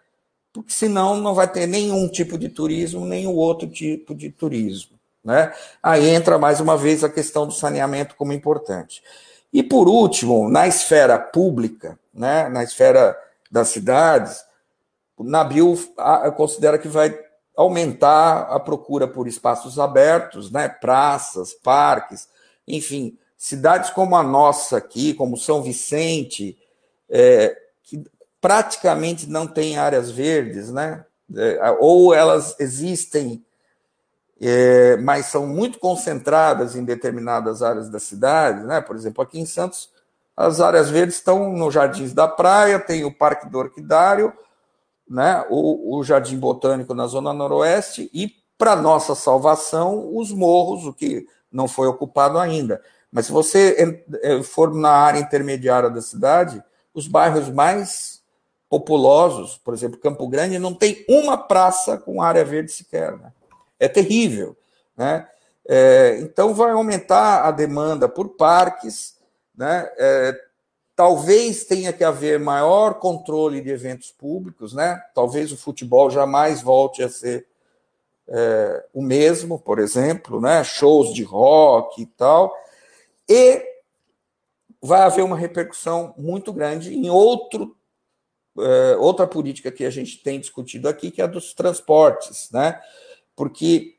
Porque 0.54 0.72
senão 0.72 1.18
não 1.18 1.34
vai 1.34 1.52
ter 1.52 1.66
nenhum 1.66 2.08
tipo 2.08 2.38
de 2.38 2.48
turismo, 2.48 3.04
nenhum 3.04 3.34
outro 3.34 3.68
tipo 3.68 4.14
de 4.14 4.30
turismo, 4.30 5.00
né? 5.24 5.52
Aí 5.82 6.08
entra 6.08 6.38
mais 6.38 6.60
uma 6.60 6.78
vez 6.78 7.04
a 7.04 7.10
questão 7.10 7.48
do 7.48 7.54
saneamento 7.54 8.16
como 8.16 8.34
importante. 8.34 9.02
E 9.52 9.64
por 9.64 9.88
último, 9.88 10.48
na 10.48 10.68
esfera 10.68 11.18
pública, 11.18 11.98
né, 12.14 12.48
na 12.48 12.64
esfera 12.64 13.18
das 13.50 13.70
cidades, 13.70 14.46
o 15.18 15.24
Nabil 15.24 15.76
considera 16.38 16.78
que 16.78 16.88
vai 16.88 17.18
aumentar 17.58 18.44
a 18.44 18.60
procura 18.60 19.08
por 19.08 19.28
espaços 19.28 19.80
abertos, 19.80 20.52
né, 20.52 20.70
praças, 20.70 21.52
parques, 21.52 22.30
enfim, 22.68 23.18
cidades 23.42 23.90
como 23.90 24.16
a 24.16 24.22
nossa 24.22 24.78
aqui, 24.78 25.16
como 25.16 25.36
São 25.36 25.64
Vicente, 25.64 26.56
é, 27.10 27.58
que 27.82 28.04
praticamente 28.40 29.28
não 29.28 29.48
tem 29.48 29.80
áreas 29.80 30.12
verdes, 30.12 30.72
né? 30.72 31.04
É, 31.36 31.76
ou 31.80 32.14
elas 32.14 32.56
existem, 32.60 33.44
é, 34.40 34.96
mas 34.98 35.26
são 35.26 35.48
muito 35.48 35.80
concentradas 35.80 36.76
em 36.76 36.86
determinadas 36.86 37.64
áreas 37.64 37.90
da 37.90 37.98
cidade, 38.00 38.64
né? 38.64 38.80
Por 38.80 38.96
exemplo, 38.96 39.24
aqui 39.24 39.40
em 39.40 39.46
Santos, 39.48 39.90
as 40.38 40.62
áreas 40.62 40.92
verdes 40.92 41.16
estão 41.16 41.52
nos 41.52 41.74
Jardins 41.74 42.14
da 42.14 42.28
Praia, 42.28 42.80
tem 42.80 43.04
o 43.06 43.12
Parque 43.12 43.50
do 43.50 43.58
Orquidário, 43.58 44.32
né? 45.10 45.44
o, 45.50 45.98
o 45.98 46.04
Jardim 46.04 46.38
Botânico 46.38 46.94
na 46.94 47.08
Zona 47.08 47.34
Noroeste 47.34 48.08
e, 48.14 48.36
para 48.56 48.76
nossa 48.76 49.16
salvação, 49.16 50.16
os 50.16 50.32
morros, 50.32 50.86
o 50.86 50.94
que 50.94 51.26
não 51.52 51.68
foi 51.68 51.88
ocupado 51.88 52.38
ainda. 52.38 52.80
Mas 53.12 53.26
se 53.26 53.32
você 53.32 54.00
eh, 54.24 54.42
for 54.42 54.74
na 54.74 54.92
área 54.92 55.20
intermediária 55.20 55.90
da 55.90 56.02
cidade, 56.02 56.64
os 56.94 57.08
bairros 57.08 57.50
mais 57.50 58.22
populosos, 58.70 59.58
por 59.58 59.74
exemplo, 59.74 60.00
Campo 60.00 60.26
Grande, 60.30 60.58
não 60.58 60.74
tem 60.74 61.06
uma 61.10 61.38
praça 61.38 61.98
com 61.98 62.22
área 62.22 62.46
verde 62.46 62.72
sequer. 62.72 63.18
Né? 63.18 63.34
É 63.78 63.90
terrível. 63.90 64.56
Né? 64.96 65.28
É, 65.68 66.20
então, 66.22 66.54
vai 66.54 66.72
aumentar 66.72 67.44
a 67.46 67.52
demanda 67.52 68.08
por 68.08 68.30
parques. 68.30 69.18
Né? 69.54 69.90
É, 69.98 70.40
talvez 70.96 71.66
tenha 71.66 71.92
que 71.92 72.04
haver 72.04 72.40
maior 72.40 72.94
controle 72.94 73.60
de 73.60 73.70
eventos 73.70 74.10
públicos. 74.10 74.74
Né? 74.74 75.02
Talvez 75.14 75.52
o 75.52 75.58
futebol 75.58 76.10
jamais 76.10 76.62
volte 76.62 77.04
a 77.04 77.10
ser 77.10 77.46
é, 78.30 78.86
o 78.94 79.02
mesmo, 79.02 79.60
por 79.60 79.80
exemplo, 79.80 80.40
né? 80.40 80.64
shows 80.64 81.14
de 81.14 81.24
rock 81.24 82.04
e 82.04 82.06
tal. 82.06 82.56
E 83.32 83.66
vai 84.82 85.04
haver 85.04 85.24
uma 85.24 85.38
repercussão 85.38 86.14
muito 86.18 86.52
grande 86.52 86.94
em 86.94 87.10
outro, 87.10 87.78
é, 88.60 88.98
outra 88.98 89.26
política 89.26 89.72
que 89.72 89.86
a 89.86 89.90
gente 89.90 90.22
tem 90.22 90.38
discutido 90.38 90.90
aqui, 90.90 91.10
que 91.10 91.22
é 91.22 91.24
a 91.24 91.28
dos 91.28 91.54
transportes, 91.54 92.50
né? 92.52 92.78
Porque 93.34 93.96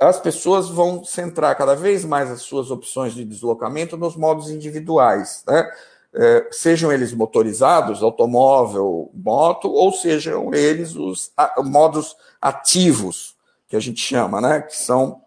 as 0.00 0.18
pessoas 0.18 0.68
vão 0.68 1.04
centrar 1.04 1.56
cada 1.56 1.76
vez 1.76 2.04
mais 2.04 2.28
as 2.32 2.42
suas 2.42 2.72
opções 2.72 3.14
de 3.14 3.24
deslocamento 3.24 3.96
nos 3.96 4.16
modos 4.16 4.50
individuais, 4.50 5.44
né? 5.46 5.70
É, 6.12 6.48
sejam 6.50 6.92
eles 6.92 7.12
motorizados, 7.12 8.02
automóvel, 8.02 9.08
moto, 9.14 9.70
ou 9.70 9.92
sejam 9.92 10.52
eles 10.52 10.96
os 10.96 11.32
modos 11.58 12.16
ativos, 12.40 13.36
que 13.68 13.76
a 13.76 13.80
gente 13.80 14.00
chama, 14.00 14.40
né? 14.40 14.62
Que 14.62 14.76
são 14.76 15.22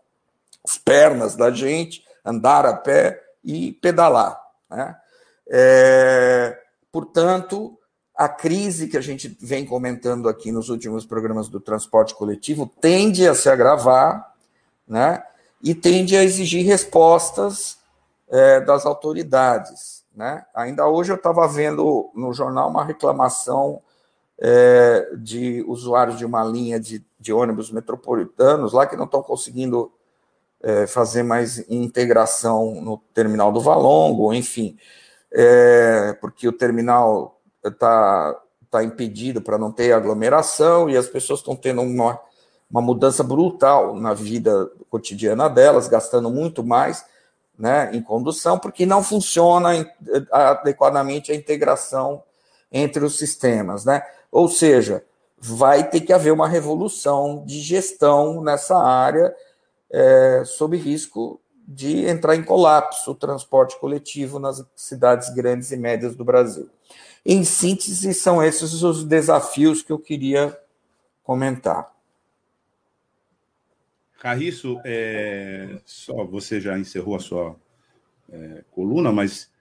as 0.68 0.78
pernas 0.78 1.38
da 1.38 1.50
gente, 1.50 2.04
andar 2.26 2.66
a 2.66 2.74
pé 2.74 3.24
e 3.48 3.72
pedalar. 3.72 4.38
Né? 4.70 4.96
É, 5.50 6.60
portanto, 6.92 7.80
a 8.14 8.28
crise 8.28 8.88
que 8.88 8.98
a 8.98 9.02
gente 9.02 9.38
vem 9.40 9.66
comentando 9.66 10.28
aqui 10.28 10.52
nos 10.52 10.70
últimos 10.70 11.06
programas 11.06 11.48
do 11.48 11.62
transporte 11.62 12.14
coletivo 12.14 12.70
tende 12.82 13.26
a 13.26 13.34
se 13.34 13.50
agravar, 13.50 14.34
né? 14.86 15.24
E 15.64 15.74
tende 15.74 16.16
a 16.16 16.24
exigir 16.24 16.66
respostas 16.66 17.78
é, 18.28 18.60
das 18.60 18.86
autoridades, 18.86 20.04
né? 20.16 20.46
Ainda 20.54 20.88
hoje 20.88 21.12
eu 21.12 21.16
estava 21.16 21.48
vendo 21.48 22.12
no 22.14 22.34
jornal 22.34 22.70
uma 22.70 22.84
reclamação 22.84 23.82
é, 24.40 25.10
de 25.18 25.64
usuários 25.68 26.18
de 26.18 26.26
uma 26.26 26.44
linha 26.44 26.80
de, 26.80 27.04
de 27.20 27.32
ônibus 27.32 27.72
metropolitanos 27.72 28.74
lá 28.74 28.86
que 28.86 28.96
não 28.96 29.06
estão 29.06 29.22
conseguindo 29.24 29.92
é, 30.62 30.88
fazer 30.88 31.24
mais 31.24 31.60
integração 31.70 32.82
no 32.82 32.98
terminal 33.14 33.52
do 33.52 33.62
Valongo, 33.62 34.34
enfim, 34.34 34.78
é, 35.32 36.14
porque 36.20 36.48
o 36.48 36.54
terminal 36.54 37.40
está 37.64 38.36
tá 38.70 38.84
impedido 38.84 39.42
para 39.42 39.58
não 39.58 39.72
ter 39.72 39.92
aglomeração 39.92 40.90
e 40.90 40.98
as 40.98 41.08
pessoas 41.08 41.40
estão 41.40 41.56
tendo 41.56 41.82
uma, 41.82 42.20
uma 42.70 42.82
mudança 42.82 43.24
brutal 43.24 43.96
na 43.96 44.14
vida 44.14 44.70
cotidiana 44.90 45.50
delas, 45.50 45.88
gastando 45.88 46.30
muito 46.30 46.64
mais 46.64 47.06
né, 47.58 47.90
em 47.94 48.02
condução, 48.02 48.60
porque 48.60 48.86
não 48.86 49.04
funciona 49.04 49.70
adequadamente 50.32 51.32
a 51.32 51.36
integração 51.36 52.24
entre 52.72 53.04
os 53.04 53.18
sistemas. 53.18 53.84
Né? 53.84 54.02
Ou 54.32 54.48
seja, 54.48 55.04
vai 55.38 55.90
ter 55.90 56.02
que 56.02 56.14
haver 56.14 56.32
uma 56.32 56.48
revolução 56.48 57.44
de 57.46 57.60
gestão 57.60 58.42
nessa 58.42 58.78
área, 58.78 59.34
é, 59.92 60.44
sob 60.46 60.78
risco 60.78 61.40
de 61.68 62.06
entrar 62.06 62.36
em 62.36 62.44
colapso 62.44 63.12
o 63.12 63.16
transporte 63.16 63.78
coletivo 63.80 64.40
nas 64.40 64.66
cidades 64.76 65.34
grandes 65.34 65.72
e 65.72 65.78
médias 65.78 66.16
do 66.16 66.24
Brasil. 66.24 66.70
Em 67.26 67.44
síntese, 67.44 68.14
são 68.14 68.42
esses 68.42 68.84
os 68.84 69.04
desafios 69.04 69.82
que 69.82 69.92
eu 69.92 70.00
queria 70.00 70.58
comentar. 71.24 71.92
Carriço, 74.20 74.80
é, 74.86 75.80
só 75.86 76.24
você 76.24 76.62
já 76.62 76.80
encerrou 76.80 77.18
a 77.18 77.20
sua 77.20 77.56
é, 78.30 78.64
coluna, 78.72 79.12
mas 79.12 79.52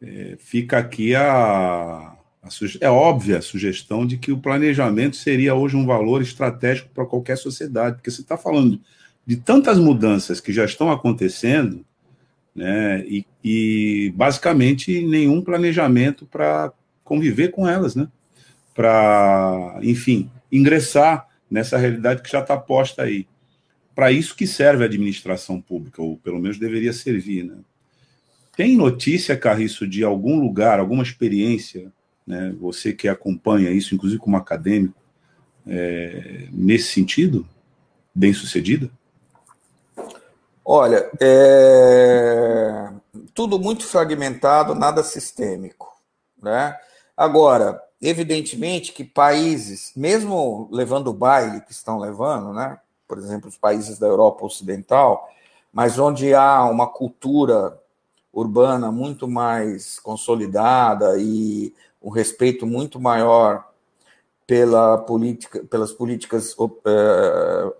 é, 0.00 0.36
fica 0.38 0.78
aqui 0.78 1.14
a, 1.14 2.16
a 2.42 2.48
é 2.80 2.88
óbvia 2.88 3.38
a 3.38 3.42
sugestão 3.42 4.06
de 4.06 4.16
que 4.16 4.30
o 4.30 4.40
planejamento 4.40 5.16
seria 5.16 5.54
hoje 5.54 5.76
um 5.76 5.84
valor 5.84 6.22
estratégico 6.22 6.90
para 6.94 7.04
qualquer 7.04 7.36
sociedade, 7.36 7.96
porque 7.96 8.10
você 8.10 8.20
está 8.20 8.38
falando 8.38 8.80
de 9.26 9.36
tantas 9.36 9.78
mudanças 9.78 10.40
que 10.40 10.52
já 10.52 10.64
estão 10.64 10.90
acontecendo, 10.90 11.84
né, 12.54 13.04
e, 13.06 13.26
e 13.44 14.12
basicamente 14.14 15.04
nenhum 15.04 15.42
planejamento 15.42 16.24
para 16.24 16.72
conviver 17.04 17.48
com 17.48 17.68
elas, 17.68 17.94
né? 17.94 18.08
Para, 18.74 19.78
enfim, 19.82 20.30
ingressar 20.50 21.28
nessa 21.50 21.76
realidade 21.76 22.22
que 22.22 22.30
já 22.30 22.40
está 22.40 22.56
posta 22.56 23.02
aí. 23.02 23.26
Para 23.94 24.12
isso 24.12 24.36
que 24.36 24.46
serve 24.46 24.82
a 24.82 24.86
administração 24.86 25.60
pública, 25.60 26.02
ou 26.02 26.16
pelo 26.18 26.40
menos 26.40 26.58
deveria 26.58 26.92
servir, 26.92 27.44
né? 27.44 27.56
Tem 28.56 28.74
notícia, 28.74 29.36
Carriço, 29.36 29.86
de 29.86 30.02
algum 30.02 30.40
lugar, 30.40 30.80
alguma 30.80 31.02
experiência, 31.02 31.92
né? 32.26 32.54
Você 32.58 32.92
que 32.92 33.06
acompanha 33.06 33.70
isso, 33.70 33.94
inclusive 33.94 34.20
como 34.20 34.36
acadêmico, 34.36 35.00
é, 35.66 36.48
nesse 36.52 36.92
sentido, 36.92 37.46
bem 38.14 38.32
sucedida? 38.32 38.90
Olha, 40.68 41.08
é... 41.20 42.90
tudo 43.32 43.56
muito 43.56 43.84
fragmentado, 43.86 44.74
nada 44.74 45.04
sistêmico, 45.04 45.94
né? 46.42 46.76
Agora, 47.16 47.80
evidentemente 48.02 48.92
que 48.92 49.04
países, 49.04 49.92
mesmo 49.94 50.68
levando 50.72 51.06
o 51.06 51.14
baile 51.14 51.60
que 51.60 51.70
estão 51.70 52.00
levando, 52.00 52.52
né? 52.52 52.80
por 53.06 53.16
exemplo, 53.18 53.48
os 53.48 53.56
países 53.56 53.96
da 53.96 54.08
Europa 54.08 54.44
Ocidental, 54.44 55.28
mas 55.72 56.00
onde 56.00 56.34
há 56.34 56.64
uma 56.64 56.88
cultura 56.88 57.78
urbana 58.32 58.90
muito 58.90 59.28
mais 59.28 60.00
consolidada 60.00 61.16
e 61.16 61.72
um 62.02 62.10
respeito 62.10 62.66
muito 62.66 63.00
maior 63.00 63.64
pela 64.46 64.98
política, 64.98 65.64
pelas 65.64 65.92
políticas 65.92 66.54
uh, 66.58 66.68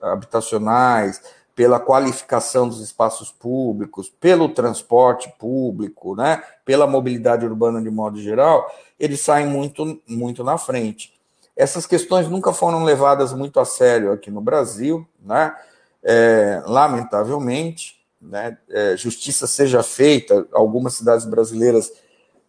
habitacionais, 0.01 1.21
pela 1.57 1.81
qualificação 1.81 2.69
dos 2.69 2.83
espaços 2.83 3.33
públicos, 3.33 4.11
pelo 4.11 4.51
transporte 4.51 5.33
público, 5.39 6.15
né, 6.15 6.43
pela 6.67 6.87
mobilidade 6.87 7.47
urbana 7.47 7.81
de 7.81 7.91
modo 7.91 8.21
geral, 8.21 8.71
eles 9.01 9.21
saem 9.21 9.47
muito, 9.47 9.99
muito 10.07 10.45
na 10.45 10.59
frente. 10.59 11.15
Essas 11.57 11.87
questões 11.87 12.29
nunca 12.29 12.53
foram 12.53 12.85
levadas 12.85 13.33
muito 13.33 13.59
a 13.59 13.65
sério 13.65 14.13
aqui 14.13 14.31
no 14.31 14.43
Brasil, 14.43 15.09
né? 15.19 15.57
É, 16.03 16.63
lamentavelmente, 16.67 17.97
né? 18.21 18.59
É, 18.69 18.95
justiça 18.95 19.47
seja 19.47 19.83
feita, 19.83 20.47
algumas 20.53 20.95
cidades 20.95 21.25
brasileiras 21.25 21.91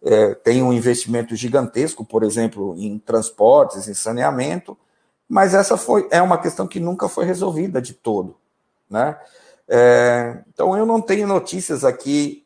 é, 0.04 0.36
têm 0.36 0.62
um 0.62 0.74
investimento 0.74 1.34
gigantesco, 1.38 2.04
por 2.04 2.24
exemplo, 2.24 2.76
em 2.78 3.00
transportes, 3.00 3.88
em 3.88 3.94
saneamento, 3.94 4.78
mas 5.30 5.54
essa 5.54 5.78
foi, 5.78 6.08
é 6.12 6.22
uma 6.22 6.38
questão 6.38 6.68
que 6.68 6.80
nunca 6.80 7.08
foi 7.08 7.24
resolvida 7.24 7.82
de 7.82 7.94
todo. 7.94 8.36
Né? 8.90 9.18
É, 9.68 10.44
então, 10.54 10.78
eu 10.78 10.86
não 10.86 11.02
tenho 11.02 11.28
notícias 11.28 11.84
aqui 11.84 12.46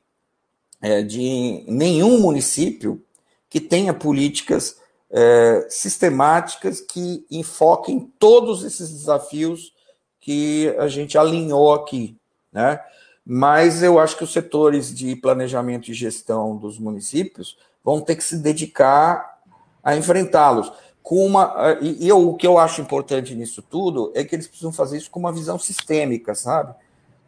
é, 0.82 1.02
de 1.04 1.64
nenhum 1.68 2.20
município 2.20 3.04
que 3.50 3.60
tenha 3.60 3.94
políticas 3.94 4.78
é, 5.12 5.68
sistemáticas 5.70 6.80
que 6.80 7.26
enfoquem 7.30 8.12
todos 8.18 8.64
esses 8.64 8.90
desafios 8.90 9.74
que 10.20 10.74
a 10.80 10.88
gente 10.88 11.18
alinhou 11.18 11.74
aqui. 11.74 12.16
Né? 12.52 12.80
Mas 13.26 13.84
eu 13.84 14.00
acho 14.00 14.18
que 14.18 14.24
os 14.24 14.34
setores 14.34 14.94
de 14.94 15.16
planejamento 15.16 15.92
e 15.92 15.94
gestão 15.94 16.58
dos 16.58 16.80
municípios 16.80 17.58
vão 17.84 18.02
ter 18.02 18.16
que 18.16 18.24
se 18.24 18.38
dedicar 18.38 19.40
a 19.84 19.96
enfrentá-los 19.96 20.72
com 21.04 21.26
uma. 21.26 21.78
E, 21.82 22.08
e 22.08 22.12
o 22.12 22.34
que 22.36 22.46
eu 22.46 22.58
acho 22.58 22.82
importante 22.82 23.36
nisso 23.36 23.62
tudo 23.62 24.12
é 24.16 24.24
que 24.24 24.36
eles 24.36 24.48
precisam 24.48 24.72
fazer 24.72 24.98
isso 24.98 25.10
com 25.10 25.20
uma 25.20 25.32
visão 25.32 25.58
sistêmica, 25.58 26.36
sabe? 26.36 26.74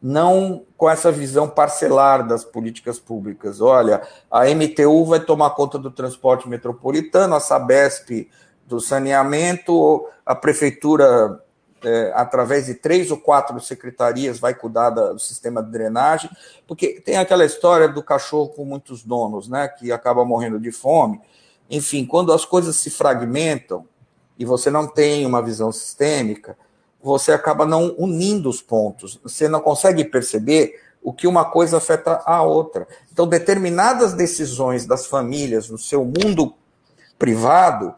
Não 0.02 0.64
com 0.78 0.90
essa 0.90 1.12
visão 1.12 1.48
parcelar 1.48 2.28
das 2.28 2.44
políticas 2.44 3.00
públicas. 3.00 3.62
Olha, 3.62 4.02
a 4.30 4.46
MTU 4.46 5.06
vai 5.06 5.20
tomar 5.20 5.52
conta 5.52 5.80
do 5.80 5.90
transporte 5.90 6.48
metropolitano, 6.48 7.36
a 7.36 7.40
Sabesp 7.40 8.30
do 8.66 8.80
saneamento, 8.80 10.08
a 10.26 10.36
prefeitura, 10.36 11.42
é, 11.84 12.12
através 12.16 12.66
de 12.66 12.76
três 12.76 13.12
ou 13.12 13.18
quatro 13.18 13.60
secretarias, 13.60 14.40
vai 14.40 14.54
cuidar 14.54 14.90
do 14.90 15.20
sistema 15.20 15.62
de 15.62 15.70
drenagem, 15.72 16.30
porque 16.68 17.02
tem 17.02 17.18
aquela 17.18 17.46
história 17.46 17.88
do 17.88 18.02
cachorro 18.02 18.50
com 18.50 18.66
muitos 18.66 19.04
donos, 19.04 19.48
né, 19.48 19.68
que 19.68 19.92
acaba 19.92 20.24
morrendo 20.24 20.60
de 20.60 20.72
fome. 20.72 21.22
Enfim, 21.70 22.06
quando 22.06 22.32
as 22.32 22.46
coisas 22.46 22.76
se 22.76 22.90
fragmentam 22.90 23.86
e 24.38 24.46
você 24.46 24.70
não 24.70 24.88
tem 24.88 25.26
uma 25.26 25.42
visão 25.42 25.72
sistêmica, 25.72 26.58
você 27.02 27.32
acaba 27.32 27.66
não 27.66 27.94
unindo 27.98 28.50
os 28.50 28.62
pontos. 28.62 29.20
Você 29.24 29.48
não 29.48 29.60
consegue 29.60 30.06
perceber 30.06 30.80
o 31.02 31.12
que 31.12 31.28
uma 31.28 31.46
coisa 31.46 31.78
afeta 31.78 32.22
a 32.26 32.42
outra. 32.42 32.88
Então, 33.12 33.28
determinadas 33.28 34.14
decisões 34.14 34.86
das 34.86 35.06
famílias 35.06 35.70
no 35.70 35.78
seu 35.78 36.06
mundo 36.06 36.54
privado 37.20 37.94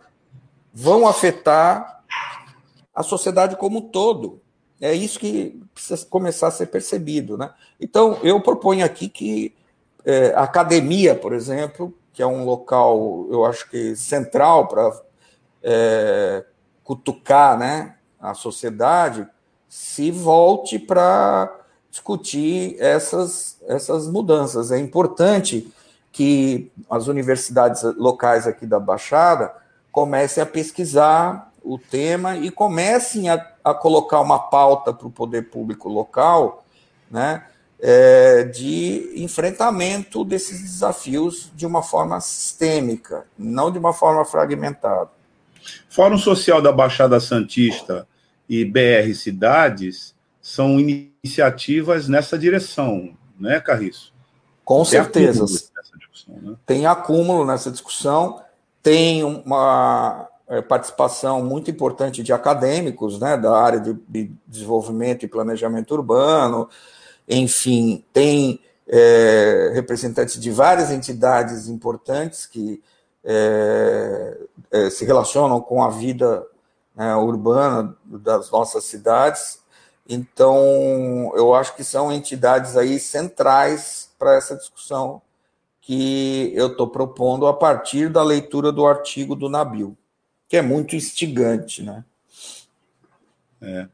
vão 0.73 1.07
afetar 1.07 2.03
a 2.93 3.03
sociedade 3.03 3.55
como 3.55 3.77
um 3.77 3.89
todo. 3.89 4.41
É 4.81 4.93
isso 4.93 5.19
que 5.19 5.61
precisa 5.73 6.05
começar 6.07 6.47
a 6.47 6.51
ser 6.51 6.67
percebido. 6.67 7.37
Né? 7.37 7.49
Então, 7.79 8.19
eu 8.23 8.41
proponho 8.41 8.83
aqui 8.83 9.07
que 9.07 9.53
é, 10.03 10.33
a 10.35 10.43
academia, 10.43 11.15
por 11.15 11.33
exemplo, 11.33 11.93
que 12.15 12.23
é 12.23 12.25
um 12.25 12.45
local, 12.45 13.27
eu 13.29 13.45
acho 13.45 13.69
que 13.69 13.93
central 13.93 14.69
para 14.69 14.89
é, 15.61 16.45
cutucar 16.81 17.59
né, 17.59 17.95
a 18.17 18.33
sociedade, 18.33 19.27
se 19.67 20.11
volte 20.11 20.79
para 20.79 21.53
discutir 21.91 22.77
essas, 22.79 23.57
essas 23.67 24.07
mudanças. 24.07 24.71
É 24.71 24.79
importante 24.79 25.69
que 26.09 26.71
as 26.89 27.07
universidades 27.07 27.83
locais 27.97 28.47
aqui 28.47 28.65
da 28.65 28.79
Baixada 28.79 29.53
comecem 29.91 30.41
a 30.41 30.45
pesquisar 30.45 31.51
o 31.61 31.77
tema 31.77 32.37
e 32.37 32.49
comecem 32.49 33.29
a, 33.29 33.45
a 33.61 33.73
colocar 33.73 34.21
uma 34.21 34.39
pauta 34.39 34.93
para 34.93 35.07
o 35.07 35.11
poder 35.11 35.49
público 35.49 35.89
local, 35.89 36.63
né? 37.11 37.45
É, 37.79 38.43
de 38.43 39.11
enfrentamento 39.15 40.23
desses 40.23 40.61
desafios 40.61 41.51
de 41.55 41.65
uma 41.65 41.83
forma 41.83 42.19
sistêmica, 42.21 43.25
não 43.37 43.71
de 43.71 43.77
uma 43.77 43.93
forma 43.93 44.23
fragmentada. 44.25 45.09
Fórum 45.89 46.17
Social 46.17 46.61
da 46.61 46.71
Baixada 46.71 47.19
Santista 47.19 48.07
e 48.47 48.63
BR 48.63 49.13
Cidades 49.15 50.13
são 50.41 50.79
iniciativas 50.79 52.07
nessa 52.07 52.37
direção, 52.37 53.15
né, 53.39 53.59
Carriço? 53.59 54.13
Com 54.63 54.83
tem 54.83 54.85
certeza. 54.85 55.43
Acúmulo 55.43 56.51
né? 56.51 56.55
Tem 56.65 56.85
acúmulo 56.85 57.45
nessa 57.45 57.71
discussão, 57.71 58.41
tem 58.81 59.23
uma 59.23 60.27
é, 60.47 60.61
participação 60.61 61.43
muito 61.43 61.69
importante 61.71 62.21
de 62.21 62.31
acadêmicos 62.31 63.19
né, 63.19 63.37
da 63.37 63.57
área 63.57 63.79
de, 63.79 63.97
de 64.07 64.31
desenvolvimento 64.47 65.23
e 65.23 65.27
planejamento 65.27 65.91
urbano, 65.93 66.69
enfim, 67.27 68.03
tem 68.13 68.59
é, 68.87 69.71
representantes 69.73 70.39
de 70.39 70.51
várias 70.51 70.91
entidades 70.91 71.67
importantes 71.67 72.45
que 72.45 72.81
é, 73.23 74.37
é, 74.71 74.89
se 74.89 75.03
relacionam 75.03 75.59
com 75.59 75.83
a 75.83 75.89
vida 75.89 76.45
né, 76.95 77.15
urbana 77.15 77.95
das 78.05 78.51
nossas 78.51 78.83
cidades. 78.83 79.59
Então, 80.07 81.33
eu 81.35 81.55
acho 81.55 81.75
que 81.75 81.83
são 81.83 82.11
entidades 82.11 82.77
aí 82.77 82.99
centrais 82.99 84.11
para 84.19 84.35
essa 84.35 84.55
discussão 84.55 85.21
que 85.81 86.51
eu 86.55 86.67
estou 86.67 86.87
propondo 86.87 87.47
a 87.47 87.53
partir 87.53 88.09
da 88.09 88.23
leitura 88.23 88.71
do 88.71 88.85
artigo 88.85 89.35
do 89.35 89.49
Nabil, 89.49 89.97
que 90.47 90.57
é 90.57 90.61
muito 90.61 90.95
instigante, 90.95 91.83
né? 91.83 92.03
É. 93.61 93.87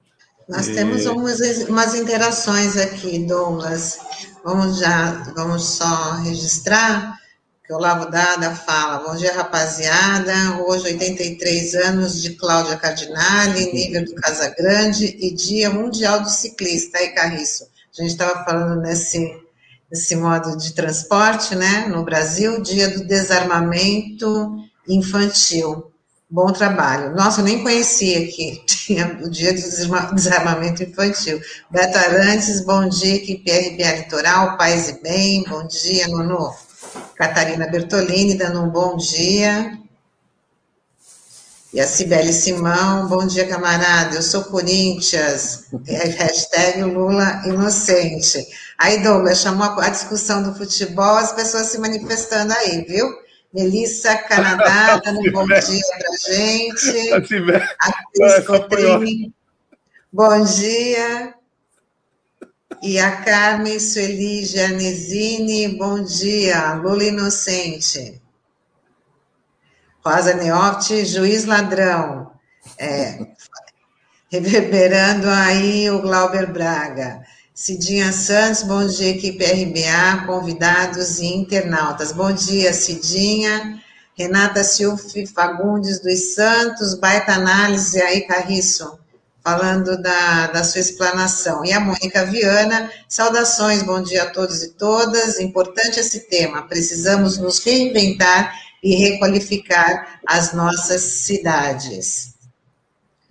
Nós 0.51 0.67
e... 0.67 0.73
temos 0.73 1.05
umas, 1.05 1.39
umas 1.69 1.95
interações 1.95 2.75
aqui, 2.75 3.19
Douglas. 3.19 3.99
Vamos 4.43 4.79
já, 4.79 5.23
vamos 5.33 5.63
só 5.63 6.15
registrar 6.23 7.17
que 7.65 7.73
o 7.73 7.77
Lavo 7.77 8.11
Dada 8.11 8.53
fala, 8.53 9.07
bom 9.07 9.15
dia 9.15 9.33
rapaziada, 9.33 10.33
hoje 10.67 10.87
83 10.87 11.75
anos 11.75 12.21
de 12.21 12.31
Cláudia 12.31 12.75
Cardinale, 12.75 13.71
nível 13.71 14.03
do 14.03 14.13
Casagrande 14.15 15.15
e 15.21 15.33
Dia 15.33 15.69
Mundial 15.69 16.19
do 16.21 16.29
Ciclista, 16.29 16.97
aí 16.97 17.09
Carriço, 17.09 17.63
a 17.97 18.01
gente 18.01 18.11
estava 18.11 18.43
falando 18.43 18.81
nesse, 18.81 19.33
nesse 19.89 20.17
modo 20.17 20.57
de 20.57 20.73
transporte, 20.73 21.55
né, 21.55 21.87
no 21.87 22.03
Brasil, 22.03 22.61
Dia 22.61 22.89
do 22.89 23.05
Desarmamento 23.05 24.57
Infantil, 24.85 25.90
bom 26.31 26.53
trabalho. 26.53 27.13
Nossa, 27.13 27.41
eu 27.41 27.45
nem 27.45 27.61
conhecia 27.61 28.25
que 28.31 28.63
tinha 28.65 29.19
o 29.21 29.29
Dia 29.29 29.53
do 29.53 30.15
Desarmamento 30.15 30.81
Infantil. 30.81 31.41
Beto 31.69 31.97
Arantes, 31.97 32.63
bom 32.63 32.87
dia, 32.87 33.15
equipe 33.15 33.51
RBA 33.51 33.97
Litoral, 33.97 34.57
paz 34.57 34.87
e 34.87 35.01
bem, 35.03 35.43
bom 35.43 35.67
dia, 35.67 36.07
Nono. 36.07 36.55
Catarina 37.15 37.67
Bertolini 37.67 38.35
dando 38.35 38.61
um 38.61 38.69
bom 38.69 38.95
dia. 38.95 39.77
E 41.73 41.79
a 41.79 41.87
Cibele 41.87 42.33
Simão, 42.33 43.07
bom 43.07 43.25
dia, 43.27 43.47
camarada. 43.47 44.15
Eu 44.15 44.21
sou 44.21 44.43
Corinthians. 44.45 45.65
É, 45.87 46.07
hashtag 46.07 46.83
Lula 46.83 47.43
inocente. 47.45 48.45
Aí, 48.77 49.01
Douglas, 49.01 49.39
chamou 49.39 49.79
a 49.79 49.89
discussão 49.89 50.43
do 50.43 50.53
futebol, 50.55 51.15
as 51.15 51.31
pessoas 51.31 51.67
se 51.67 51.77
manifestando 51.77 52.51
aí, 52.53 52.83
viu? 52.83 53.07
Melissa 53.53 54.17
Canadá, 54.17 54.97
dando 55.03 55.19
um 55.19 55.31
bom 55.31 55.45
dia 55.45 55.61
pra 55.61 56.33
gente. 56.33 57.13
A 57.79 58.03
Cris 58.13 58.45
Cotrim. 58.45 59.33
Bom 60.11 60.43
dia. 60.43 61.35
E 62.81 62.97
a 62.99 63.23
Carmen 63.23 63.79
Sueli 63.79 64.45
Gianesini, 64.45 65.77
bom 65.77 66.03
dia. 66.03 66.73
Lula 66.73 67.03
Inocente. 67.03 68.21
Rosa 70.03 70.33
Neotti, 70.33 71.05
juiz 71.05 71.45
ladrão. 71.45 72.31
É, 72.77 73.19
reverberando 74.31 75.29
aí 75.29 75.89
o 75.89 76.01
Glauber 76.01 76.51
Braga. 76.51 77.21
Cidinha 77.53 78.13
Santos, 78.13 78.63
bom 78.63 78.87
dia, 78.87 79.09
equipe 79.09 79.43
RBA, 79.43 80.25
convidados 80.25 81.19
e 81.19 81.27
internautas. 81.27 82.11
Bom 82.11 82.31
dia, 82.31 82.71
Cidinha. 82.73 83.81
Renata 84.17 84.63
Silfi 84.63 85.25
Fagundes 85.25 85.99
dos 85.99 86.33
Santos, 86.33 86.95
baita 86.95 87.33
análise 87.33 88.01
aí, 88.01 88.21
Carriço 88.21 88.99
falando 89.43 89.99
da, 90.01 90.47
da 90.47 90.63
sua 90.63 90.79
explanação. 90.79 91.65
E 91.65 91.73
a 91.73 91.79
Mônica 91.79 92.25
Viana, 92.25 92.91
saudações, 93.09 93.83
bom 93.83 94.01
dia 94.01 94.23
a 94.23 94.29
todos 94.29 94.63
e 94.63 94.73
todas. 94.73 95.39
Importante 95.39 95.99
esse 95.99 96.21
tema, 96.29 96.67
precisamos 96.67 97.37
nos 97.37 97.59
reinventar 97.59 98.53
e 98.81 98.95
requalificar 98.95 100.21
as 100.25 100.53
nossas 100.53 101.01
cidades. 101.01 102.35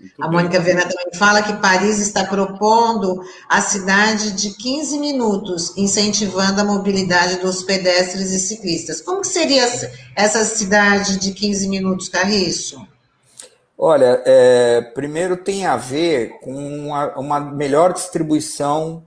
Muito 0.01 0.15
a 0.19 0.31
Mônica 0.31 0.59
Viana 0.61 0.83
também 0.83 1.15
fala 1.15 1.43
que 1.43 1.53
Paris 1.61 1.99
está 1.99 2.25
propondo 2.25 3.23
a 3.49 3.61
cidade 3.61 4.33
de 4.33 4.57
15 4.57 4.99
minutos, 4.99 5.77
incentivando 5.77 6.61
a 6.61 6.65
mobilidade 6.65 7.37
dos 7.41 7.63
pedestres 7.63 8.33
e 8.33 8.39
ciclistas. 8.39 9.03
Como 9.03 9.21
que 9.21 9.29
seria 9.29 9.63
essa 10.17 10.43
cidade 10.45 11.19
de 11.19 11.33
15 11.33 11.69
minutos, 11.69 12.09
Carriço? 12.09 12.87
Olha, 13.77 14.23
é, 14.25 14.81
primeiro 14.95 15.37
tem 15.37 15.67
a 15.67 15.77
ver 15.77 16.39
com 16.41 16.55
uma, 16.55 17.19
uma 17.19 17.41
melhor 17.41 17.93
distribuição 17.93 19.05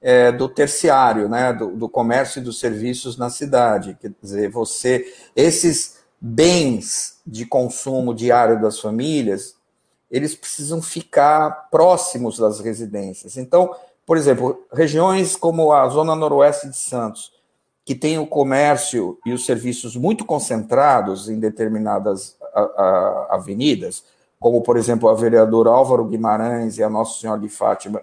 é, 0.00 0.30
do 0.30 0.48
terciário, 0.48 1.28
né, 1.28 1.54
do, 1.54 1.74
do, 1.74 1.88
comércio 1.88 2.40
e 2.40 2.42
dos 2.44 2.60
serviços 2.60 3.16
na 3.16 3.30
cidade. 3.30 3.96
Quer 3.98 4.12
dizer, 4.22 4.50
você, 4.50 5.06
esses 5.34 5.96
bens 6.20 7.18
de 7.26 7.46
consumo 7.46 8.14
diário 8.14 8.60
das 8.60 8.78
famílias, 8.78 9.56
eles 10.14 10.36
precisam 10.36 10.80
ficar 10.80 11.68
próximos 11.72 12.38
das 12.38 12.60
residências. 12.60 13.36
Então, 13.36 13.74
por 14.06 14.16
exemplo, 14.16 14.64
regiões 14.72 15.34
como 15.34 15.72
a 15.72 15.88
zona 15.88 16.14
noroeste 16.14 16.68
de 16.68 16.76
Santos, 16.76 17.32
que 17.84 17.96
tem 17.96 18.16
o 18.16 18.24
comércio 18.24 19.18
e 19.26 19.32
os 19.32 19.44
serviços 19.44 19.96
muito 19.96 20.24
concentrados 20.24 21.28
em 21.28 21.40
determinadas 21.40 22.36
avenidas, 23.28 24.04
como, 24.38 24.62
por 24.62 24.76
exemplo, 24.76 25.08
a 25.08 25.14
vereadora 25.14 25.70
Álvaro 25.70 26.04
Guimarães 26.04 26.78
e 26.78 26.84
a 26.84 26.88
Nossa 26.88 27.18
Senhora 27.18 27.40
de 27.40 27.48
Fátima 27.48 28.00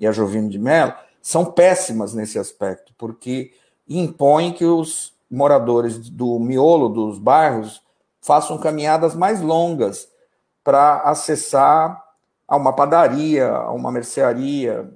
e 0.00 0.04
a 0.04 0.10
Jovino 0.10 0.48
de 0.48 0.58
Mello, 0.58 0.92
são 1.22 1.44
péssimas 1.44 2.12
nesse 2.12 2.40
aspecto, 2.40 2.92
porque 2.98 3.52
impõem 3.88 4.52
que 4.52 4.64
os 4.64 5.12
moradores 5.30 6.10
do 6.10 6.40
miolo 6.40 6.88
dos 6.88 7.20
bairros 7.20 7.80
façam 8.20 8.58
caminhadas 8.58 9.14
mais 9.14 9.40
longas 9.40 10.08
para 10.62 10.98
acessar 11.02 12.02
a 12.46 12.56
uma 12.56 12.72
padaria, 12.72 13.48
a 13.48 13.72
uma 13.72 13.90
mercearia, 13.90 14.90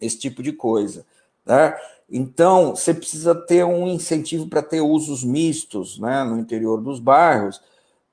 esse 0.00 0.18
tipo 0.18 0.42
de 0.42 0.52
coisa. 0.52 1.04
Né? 1.44 1.74
Então, 2.08 2.76
você 2.76 2.92
precisa 2.92 3.34
ter 3.34 3.64
um 3.64 3.88
incentivo 3.88 4.48
para 4.48 4.62
ter 4.62 4.80
usos 4.80 5.24
mistos 5.24 5.98
né, 5.98 6.22
no 6.24 6.38
interior 6.38 6.80
dos 6.80 7.00
bairros, 7.00 7.60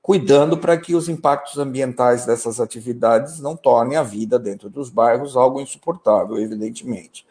cuidando 0.00 0.58
para 0.58 0.76
que 0.76 0.94
os 0.94 1.08
impactos 1.08 1.58
ambientais 1.58 2.26
dessas 2.26 2.58
atividades 2.60 3.38
não 3.40 3.56
tornem 3.56 3.96
a 3.96 4.02
vida 4.02 4.38
dentro 4.38 4.68
dos 4.68 4.90
bairros 4.90 5.36
algo 5.36 5.60
insuportável, 5.60 6.38
evidentemente. 6.38 7.26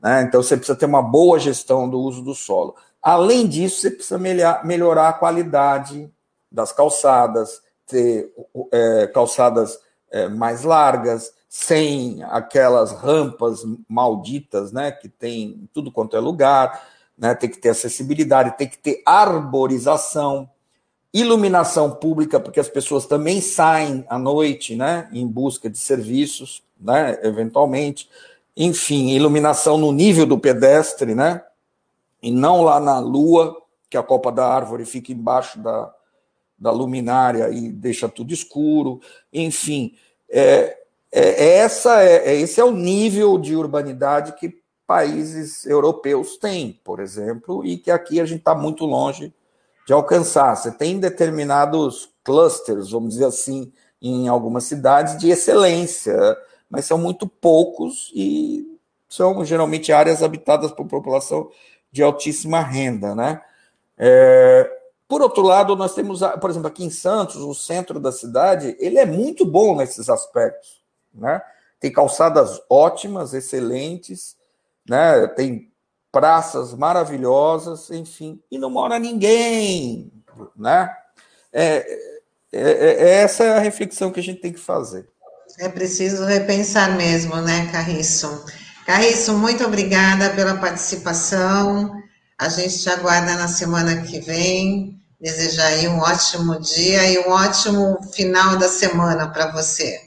Né? 0.00 0.22
Então, 0.22 0.42
você 0.42 0.56
precisa 0.56 0.78
ter 0.78 0.86
uma 0.86 1.02
boa 1.02 1.38
gestão 1.38 1.88
do 1.88 2.00
uso 2.00 2.22
do 2.22 2.34
solo. 2.34 2.74
Além 3.02 3.46
disso, 3.46 3.80
você 3.80 3.90
precisa 3.90 4.18
melhorar 4.64 5.08
a 5.08 5.12
qualidade 5.12 6.10
das 6.50 6.72
calçadas, 6.72 7.62
ter 7.90 8.32
é, 8.72 9.06
calçadas 9.08 9.78
é, 10.10 10.28
mais 10.28 10.62
largas, 10.62 11.32
sem 11.48 12.22
aquelas 12.24 12.92
rampas 12.92 13.64
malditas, 13.88 14.70
né, 14.70 14.92
que 14.92 15.08
tem 15.08 15.42
em 15.42 15.68
tudo 15.74 15.90
quanto 15.90 16.16
é 16.16 16.20
lugar, 16.20 16.88
né, 17.18 17.34
tem 17.34 17.50
que 17.50 17.58
ter 17.58 17.70
acessibilidade, 17.70 18.56
tem 18.56 18.68
que 18.68 18.78
ter 18.78 19.02
arborização, 19.04 20.48
iluminação 21.12 21.90
pública, 21.90 22.38
porque 22.38 22.60
as 22.60 22.68
pessoas 22.68 23.04
também 23.04 23.40
saem 23.40 24.04
à 24.08 24.16
noite, 24.16 24.76
né, 24.76 25.08
em 25.12 25.26
busca 25.26 25.68
de 25.68 25.76
serviços, 25.76 26.62
né, 26.80 27.18
eventualmente. 27.24 28.08
Enfim, 28.56 29.10
iluminação 29.10 29.76
no 29.76 29.90
nível 29.90 30.26
do 30.26 30.38
pedestre, 30.38 31.16
né, 31.16 31.42
e 32.22 32.30
não 32.30 32.62
lá 32.62 32.78
na 32.78 33.00
lua, 33.00 33.60
que 33.90 33.96
a 33.96 34.04
copa 34.04 34.30
da 34.30 34.46
árvore 34.46 34.84
fica 34.84 35.10
embaixo 35.10 35.58
da, 35.58 35.92
da 36.60 36.70
luminária 36.70 37.48
e 37.50 37.70
deixa 37.72 38.08
tudo 38.08 38.34
escuro. 38.34 39.00
Enfim, 39.32 39.94
é, 40.28 40.76
é, 41.10 41.44
é 41.44 41.56
essa 41.58 42.02
é, 42.02 42.34
é, 42.34 42.36
esse 42.36 42.60
é 42.60 42.64
o 42.64 42.70
nível 42.70 43.38
de 43.38 43.56
urbanidade 43.56 44.34
que 44.34 44.60
países 44.86 45.64
europeus 45.64 46.36
têm, 46.36 46.78
por 46.84 47.00
exemplo, 47.00 47.64
e 47.64 47.78
que 47.78 47.90
aqui 47.90 48.20
a 48.20 48.26
gente 48.26 48.40
está 48.40 48.54
muito 48.54 48.84
longe 48.84 49.32
de 49.86 49.92
alcançar. 49.92 50.54
Você 50.56 50.70
tem 50.70 50.98
determinados 50.98 52.10
clusters, 52.22 52.90
vamos 52.90 53.14
dizer 53.14 53.26
assim, 53.26 53.72
em 54.02 54.28
algumas 54.28 54.64
cidades 54.64 55.16
de 55.16 55.30
excelência, 55.30 56.16
mas 56.68 56.84
são 56.84 56.98
muito 56.98 57.26
poucos 57.26 58.10
e 58.14 58.66
são 59.08 59.44
geralmente 59.44 59.92
áreas 59.92 60.22
habitadas 60.22 60.70
por 60.70 60.86
população 60.86 61.50
de 61.90 62.02
altíssima 62.02 62.60
renda, 62.60 63.14
né? 63.14 63.40
É, 63.98 64.79
por 65.10 65.20
outro 65.20 65.42
lado, 65.42 65.74
nós 65.74 65.92
temos, 65.92 66.20
por 66.40 66.48
exemplo, 66.48 66.68
aqui 66.68 66.84
em 66.84 66.90
Santos, 66.90 67.36
o 67.36 67.52
centro 67.52 67.98
da 67.98 68.12
cidade, 68.12 68.76
ele 68.78 68.96
é 68.96 69.04
muito 69.04 69.44
bom 69.44 69.76
nesses 69.76 70.08
aspectos, 70.08 70.80
né? 71.12 71.42
tem 71.80 71.90
calçadas 71.90 72.60
ótimas, 72.68 73.32
excelentes, 73.32 74.36
né? 74.86 75.26
Tem 75.28 75.72
praças 76.12 76.74
maravilhosas, 76.74 77.90
enfim, 77.90 78.38
e 78.50 78.58
não 78.58 78.68
mora 78.68 78.98
ninguém, 78.98 80.12
né? 80.54 80.90
É, 81.52 81.76
é, 82.52 82.60
é, 82.60 82.94
é 83.02 83.14
essa 83.22 83.44
é 83.44 83.56
a 83.56 83.60
reflexão 83.60 84.12
que 84.12 84.20
a 84.20 84.22
gente 84.22 84.40
tem 84.40 84.52
que 84.52 84.60
fazer. 84.60 85.08
É 85.58 85.68
preciso 85.68 86.24
repensar 86.24 86.96
mesmo, 86.96 87.34
né, 87.36 87.70
Carriço? 87.72 88.44
Carriço, 88.86 89.32
muito 89.34 89.64
obrigada 89.64 90.30
pela 90.30 90.58
participação. 90.58 91.92
A 92.38 92.48
gente 92.48 92.80
te 92.82 92.90
aguarda 92.90 93.34
na 93.36 93.48
semana 93.48 94.02
que 94.02 94.20
vem. 94.20 94.99
Desejar 95.20 95.66
aí 95.66 95.86
um 95.86 95.98
ótimo 95.98 96.58
dia 96.60 97.10
e 97.12 97.18
um 97.18 97.30
ótimo 97.30 98.02
final 98.14 98.56
da 98.58 98.68
semana 98.68 99.28
para 99.28 99.52
você. 99.52 100.00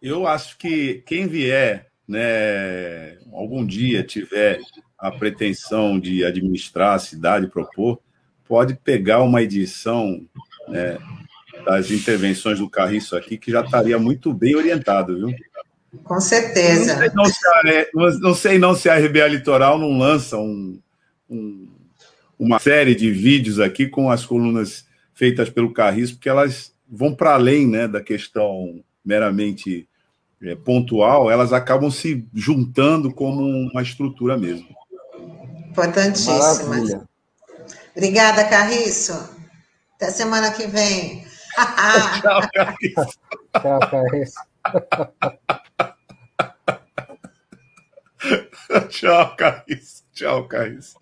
Eu 0.00 0.26
acho 0.26 0.56
que 0.56 1.02
quem 1.06 1.26
vier, 1.26 1.88
né, 2.06 3.18
algum 3.32 3.66
dia 3.66 4.02
tiver 4.02 4.60
a 4.98 5.10
pretensão 5.10 6.00
de 6.00 6.24
administrar 6.24 6.94
a 6.94 6.98
cidade 6.98 7.46
propor, 7.48 8.00
pode 8.46 8.74
pegar 8.74 9.22
uma 9.22 9.42
edição 9.42 10.26
né, 10.66 10.98
das 11.64 11.90
intervenções 11.90 12.58
do 12.58 12.70
Carriço 12.70 13.16
aqui, 13.16 13.36
que 13.36 13.50
já 13.50 13.60
estaria 13.60 13.98
muito 13.98 14.32
bem 14.32 14.56
orientado, 14.56 15.14
viu? 15.14 15.36
Com 16.04 16.20
certeza. 16.20 16.96
Não 16.96 16.98
sei 16.98 17.10
não 17.14 17.24
se 17.26 17.46
a, 17.46 18.18
não 18.20 18.34
sei 18.34 18.58
não 18.58 18.74
se 18.74 18.88
a 18.88 18.98
RBA 18.98 19.28
Litoral 19.28 19.78
não 19.78 19.98
lança 19.98 20.36
um, 20.36 20.80
um 21.28 21.68
uma 22.38 22.58
série 22.58 22.94
de 22.94 23.10
vídeos 23.10 23.58
aqui 23.58 23.88
com 23.88 24.10
as 24.10 24.24
colunas 24.24 24.86
feitas 25.14 25.50
pelo 25.50 25.72
Carris, 25.72 26.12
porque 26.12 26.28
elas 26.28 26.72
vão 26.88 27.14
para 27.14 27.34
além 27.34 27.66
né, 27.66 27.88
da 27.88 28.00
questão 28.00 28.82
meramente 29.04 29.88
é, 30.42 30.54
pontual, 30.54 31.30
elas 31.30 31.52
acabam 31.52 31.90
se 31.90 32.26
juntando 32.32 33.12
como 33.12 33.42
uma 33.42 33.82
estrutura 33.82 34.36
mesmo. 34.36 34.68
Importantíssima. 35.70 36.38
Maravilha. 36.68 37.08
Obrigada, 37.96 38.44
Carriço. 38.44 39.12
Até 39.96 40.10
semana 40.10 40.52
que 40.52 40.66
vem. 40.66 41.24
Tchau, 42.20 42.42
Carriço. 42.54 43.18
Tchau, 43.60 43.80
Carriço. 43.90 44.38
Tchau, 48.88 49.36
Carriço. 49.36 50.04
Tchau, 50.12 50.46
Carriço. 50.46 50.96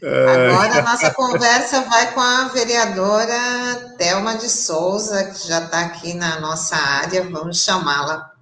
Agora 0.00 0.78
a 0.78 0.82
nossa 0.82 1.12
conversa 1.12 1.82
vai 1.82 2.12
com 2.12 2.20
a 2.20 2.48
vereadora 2.48 3.96
Thelma 3.98 4.36
de 4.36 4.48
Souza, 4.48 5.24
que 5.24 5.48
já 5.48 5.64
está 5.64 5.86
aqui 5.86 6.14
na 6.14 6.38
nossa 6.38 6.76
área, 6.76 7.24
vamos 7.24 7.64
chamá-la. 7.64 8.32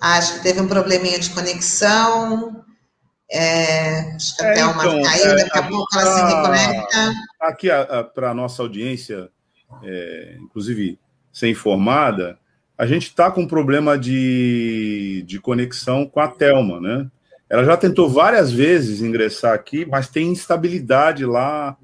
Acho 0.00 0.34
que 0.34 0.42
teve 0.42 0.60
um 0.60 0.68
probleminha 0.68 1.18
de 1.18 1.28
conexão. 1.30 2.64
É, 3.30 4.14
acho 4.14 4.36
que 4.36 4.44
a 4.44 4.48
é, 4.48 4.54
Thelma 4.54 4.86
então, 4.86 5.02
caiu, 5.02 5.32
é, 5.32 5.36
daqui 5.36 5.58
a 5.58 5.62
pouco 5.64 5.98
ela 5.98 6.16
se 6.16 6.34
reconecta. 6.34 7.14
Aqui, 7.40 7.68
para 8.14 8.30
a 8.30 8.34
nossa 8.34 8.62
audiência, 8.62 9.28
é, 9.82 10.36
inclusive 10.40 10.98
ser 11.30 11.48
informada, 11.48 12.38
a 12.78 12.86
gente 12.86 13.08
está 13.08 13.30
com 13.30 13.42
um 13.42 13.46
problema 13.46 13.98
de, 13.98 15.22
de 15.26 15.38
conexão 15.38 16.06
com 16.06 16.20
a 16.20 16.28
Thelma, 16.28 16.80
né? 16.80 17.10
Ela 17.48 17.64
já 17.64 17.76
tentou 17.76 18.08
várias 18.08 18.52
vezes 18.52 19.00
ingressar 19.00 19.54
aqui, 19.54 19.86
mas 19.86 20.08
tem 20.08 20.28
instabilidade 20.28 21.24
lá 21.24 21.76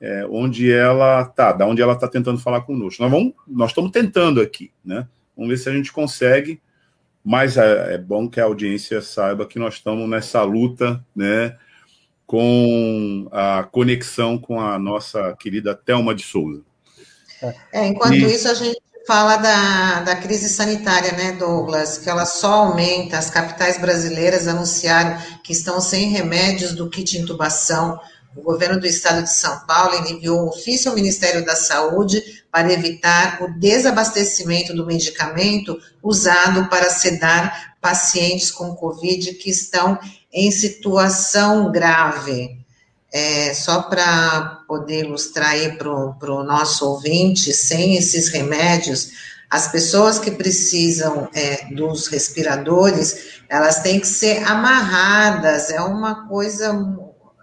é, 0.00 0.24
onde 0.30 0.70
ela 0.70 1.22
está, 1.22 1.52
da 1.52 1.66
onde 1.66 1.82
ela 1.82 1.94
está 1.94 2.06
tentando 2.06 2.38
falar 2.38 2.60
conosco. 2.60 3.02
Nós, 3.02 3.10
vamos, 3.10 3.32
nós 3.46 3.70
estamos 3.70 3.90
tentando 3.90 4.40
aqui, 4.40 4.70
né? 4.84 5.08
Vamos 5.36 5.50
ver 5.50 5.56
se 5.56 5.68
a 5.68 5.72
gente 5.72 5.92
consegue, 5.92 6.60
mas 7.24 7.56
é, 7.56 7.94
é 7.94 7.98
bom 7.98 8.28
que 8.28 8.40
a 8.40 8.44
audiência 8.44 9.00
saiba 9.02 9.46
que 9.46 9.58
nós 9.58 9.74
estamos 9.74 10.08
nessa 10.08 10.42
luta, 10.42 11.04
né? 11.14 11.56
Com 12.26 13.28
a 13.32 13.64
conexão 13.64 14.38
com 14.38 14.60
a 14.60 14.78
nossa 14.78 15.34
querida 15.38 15.74
Thelma 15.74 16.14
de 16.14 16.22
Souza. 16.22 16.62
É, 17.72 17.86
enquanto 17.86 18.14
e... 18.14 18.24
isso, 18.24 18.48
a 18.48 18.54
gente 18.54 18.80
fala 19.08 19.36
da, 19.38 20.00
da 20.02 20.16
crise 20.16 20.50
sanitária, 20.50 21.12
né, 21.12 21.32
Douglas? 21.32 21.96
Que 21.96 22.10
ela 22.10 22.26
só 22.26 22.52
aumenta. 22.52 23.16
As 23.16 23.30
capitais 23.30 23.80
brasileiras 23.80 24.46
anunciaram 24.46 25.18
que 25.42 25.50
estão 25.50 25.80
sem 25.80 26.10
remédios 26.10 26.74
do 26.74 26.90
kit 26.90 27.16
intubação. 27.16 27.98
O 28.36 28.42
governo 28.42 28.78
do 28.78 28.86
estado 28.86 29.22
de 29.22 29.32
São 29.32 29.60
Paulo 29.60 29.94
enviou 30.06 30.44
um 30.44 30.48
ofício 30.48 30.90
ao 30.90 30.94
Ministério 30.94 31.42
da 31.42 31.56
Saúde 31.56 32.22
para 32.52 32.70
evitar 32.70 33.42
o 33.42 33.58
desabastecimento 33.58 34.74
do 34.74 34.84
medicamento 34.84 35.80
usado 36.02 36.68
para 36.68 36.90
sedar 36.90 37.76
pacientes 37.80 38.50
com 38.50 38.76
Covid 38.76 39.32
que 39.36 39.48
estão 39.48 39.98
em 40.30 40.50
situação 40.50 41.72
grave. 41.72 42.57
É, 43.10 43.54
só 43.54 43.82
para 43.82 44.64
poder 44.68 45.06
ilustrar 45.06 45.52
aí 45.52 45.72
para 45.78 45.90
o 45.90 46.44
nosso 46.44 46.86
ouvinte, 46.86 47.54
sem 47.54 47.96
esses 47.96 48.28
remédios, 48.28 49.10
as 49.50 49.68
pessoas 49.68 50.18
que 50.18 50.30
precisam 50.30 51.28
é, 51.32 51.74
dos 51.74 52.06
respiradores, 52.08 53.40
elas 53.48 53.80
têm 53.80 53.98
que 53.98 54.06
ser 54.06 54.44
amarradas, 54.44 55.70
é 55.70 55.80
uma 55.80 56.28
coisa 56.28 56.70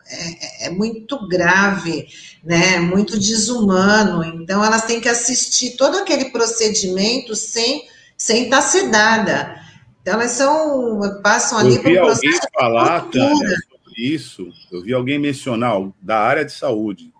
é, 0.07 0.68
é, 0.68 0.70
muito 0.70 1.28
grave, 1.28 2.07
né, 2.43 2.78
muito 2.78 3.18
desumano, 3.18 4.24
então 4.24 4.63
elas 4.63 4.86
têm 4.86 5.01
que 5.01 5.09
assistir 5.09 5.72
todo 5.78 5.97
aquele 5.97 6.26
procedimento 6.26 7.36
sem, 7.36 7.88
sem 8.16 8.43
estar 8.43 8.61
sedada. 8.61 9.55
Então 10.03 10.13
elas 10.13 10.32
são, 10.32 10.99
passam 11.24 11.57
ali 11.57 11.80
por 11.80 11.91
um 11.91 11.95
processo 11.95 12.47
falar, 12.53 13.09
de 13.09 13.20
tortura 13.20 13.55
isso, 13.96 14.52
eu 14.72 14.82
vi 14.82 14.93
alguém 14.93 15.18
mencionar 15.18 15.76
da 16.02 16.20
área 16.20 16.46
de 16.46 16.52
saúde 16.52 17.14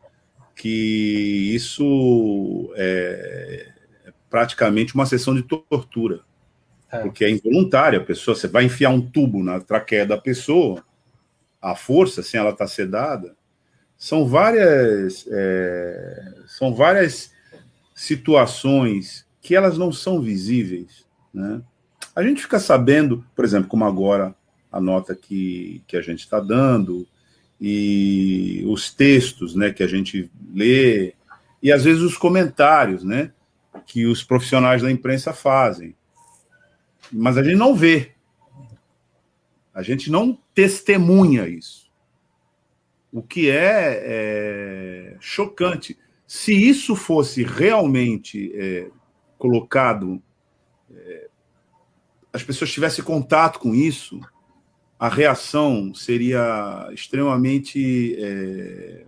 que 0.56 1.52
isso 1.54 2.72
é, 2.76 3.68
é 4.06 4.14
praticamente 4.30 4.96
uma 4.96 5.06
sessão 5.06 5.36
de 5.36 5.44
tortura, 5.44 6.22
é. 6.92 7.00
porque 7.00 7.26
é 7.26 7.30
involuntária. 7.30 8.00
A 8.00 8.04
pessoa, 8.04 8.36
você 8.36 8.48
vai 8.48 8.64
enfiar 8.64 8.90
um 8.90 9.02
tubo 9.02 9.44
na 9.44 9.60
traqueia 9.60 10.06
da 10.06 10.18
pessoa, 10.18 10.84
à 11.62 11.76
força, 11.76 12.24
sem 12.24 12.40
ela 12.40 12.52
estar 12.52 12.68
sedada. 12.68 13.36
São 13.98 14.26
várias, 14.28 15.26
é, 15.30 16.34
são 16.48 16.74
várias 16.74 17.34
situações 17.94 19.26
que 19.42 19.56
elas 19.56 19.78
não 19.78 19.92
são 19.92 20.22
visíveis, 20.22 21.06
né? 21.34 21.62
A 22.16 22.24
gente 22.24 22.42
fica 22.42 22.60
sabendo, 22.60 23.26
por 23.36 23.44
exemplo, 23.44 23.68
como 23.68 23.84
agora 23.84 24.34
a 24.76 24.82
nota 24.82 25.16
que, 25.16 25.82
que 25.88 25.96
a 25.96 26.02
gente 26.02 26.20
está 26.20 26.38
dando 26.38 27.08
e 27.62 28.62
os 28.68 28.94
textos 28.94 29.56
né, 29.56 29.72
que 29.72 29.82
a 29.82 29.88
gente 29.88 30.30
lê 30.54 31.14
e 31.64 31.72
às 31.72 31.86
vezes 31.86 32.04
os 32.04 32.18
comentários 32.18 33.02
né, 33.02 33.32
que 33.86 34.06
os 34.06 34.22
profissionais 34.22 34.82
da 34.82 34.92
imprensa 34.92 35.32
fazem. 35.32 35.96
Mas 37.10 37.38
a 37.38 37.44
gente 37.44 37.56
não 37.56 37.74
vê. 37.74 38.12
A 39.74 39.82
gente 39.82 40.12
não 40.12 40.38
testemunha 40.54 41.48
isso. 41.48 41.90
O 43.14 43.24
que 43.24 43.50
é, 43.50 44.04
é 44.04 45.18
chocante. 45.22 45.98
Se 46.28 46.54
isso 46.54 46.98
fosse 46.98 47.44
realmente 47.44 48.52
é, 48.54 48.90
colocado, 49.38 50.22
é, 50.94 51.30
as 52.34 52.44
pessoas 52.44 52.70
tivessem 52.72 53.06
contato 53.06 53.58
com 53.58 53.74
isso, 53.74 54.20
a 55.00 55.10
reação 55.10 55.94
seria 55.94 56.90
extremamente 56.94 58.16
é, 58.18 59.06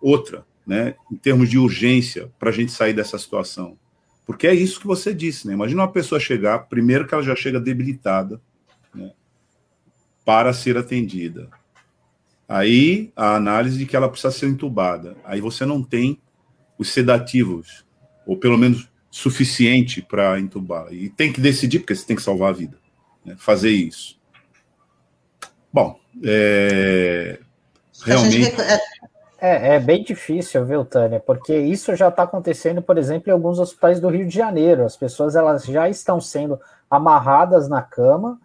outra, 0.00 0.46
né, 0.66 0.94
em 1.10 1.16
termos 1.16 1.48
de 1.48 1.58
urgência, 1.58 2.30
para 2.38 2.50
a 2.50 2.52
gente 2.52 2.72
sair 2.72 2.92
dessa 2.92 3.18
situação. 3.18 3.78
Porque 4.26 4.46
é 4.46 4.54
isso 4.54 4.80
que 4.80 4.86
você 4.86 5.14
disse, 5.14 5.46
né? 5.46 5.54
Imagina 5.54 5.82
uma 5.82 5.92
pessoa 5.92 6.20
chegar, 6.20 6.58
primeiro 6.68 7.06
que 7.06 7.14
ela 7.14 7.22
já 7.22 7.36
chega 7.36 7.60
debilitada, 7.60 8.40
né, 8.94 9.12
para 10.24 10.52
ser 10.52 10.76
atendida. 10.76 11.48
Aí 12.48 13.10
a 13.16 13.36
análise 13.36 13.78
de 13.78 13.86
que 13.86 13.96
ela 13.96 14.08
precisa 14.08 14.32
ser 14.32 14.46
entubada. 14.46 15.16
Aí 15.24 15.40
você 15.40 15.64
não 15.64 15.82
tem 15.82 16.20
os 16.78 16.90
sedativos, 16.90 17.86
ou 18.26 18.36
pelo 18.36 18.58
menos 18.58 18.88
suficiente 19.10 20.02
para 20.02 20.38
entubar. 20.38 20.92
E 20.92 21.08
tem 21.08 21.32
que 21.32 21.40
decidir, 21.40 21.78
porque 21.78 21.94
você 21.94 22.06
tem 22.06 22.16
que 22.16 22.22
salvar 22.22 22.50
a 22.50 22.56
vida. 22.56 22.78
Né, 23.24 23.34
fazer 23.38 23.70
isso. 23.70 24.15
Bom, 25.72 25.98
é, 26.24 27.38
realmente. 28.04 28.54
É, 29.38 29.76
é 29.76 29.80
bem 29.80 30.02
difícil, 30.02 30.64
viu, 30.64 30.84
Tânia? 30.84 31.20
Porque 31.20 31.54
isso 31.54 31.94
já 31.94 32.08
está 32.08 32.22
acontecendo, 32.22 32.80
por 32.80 32.96
exemplo, 32.96 33.28
em 33.28 33.32
alguns 33.32 33.58
hospitais 33.58 34.00
do 34.00 34.08
Rio 34.08 34.26
de 34.26 34.34
Janeiro. 34.34 34.84
As 34.84 34.96
pessoas 34.96 35.36
elas 35.36 35.64
já 35.64 35.88
estão 35.88 36.20
sendo 36.20 36.58
amarradas 36.90 37.68
na 37.68 37.82
cama 37.82 38.40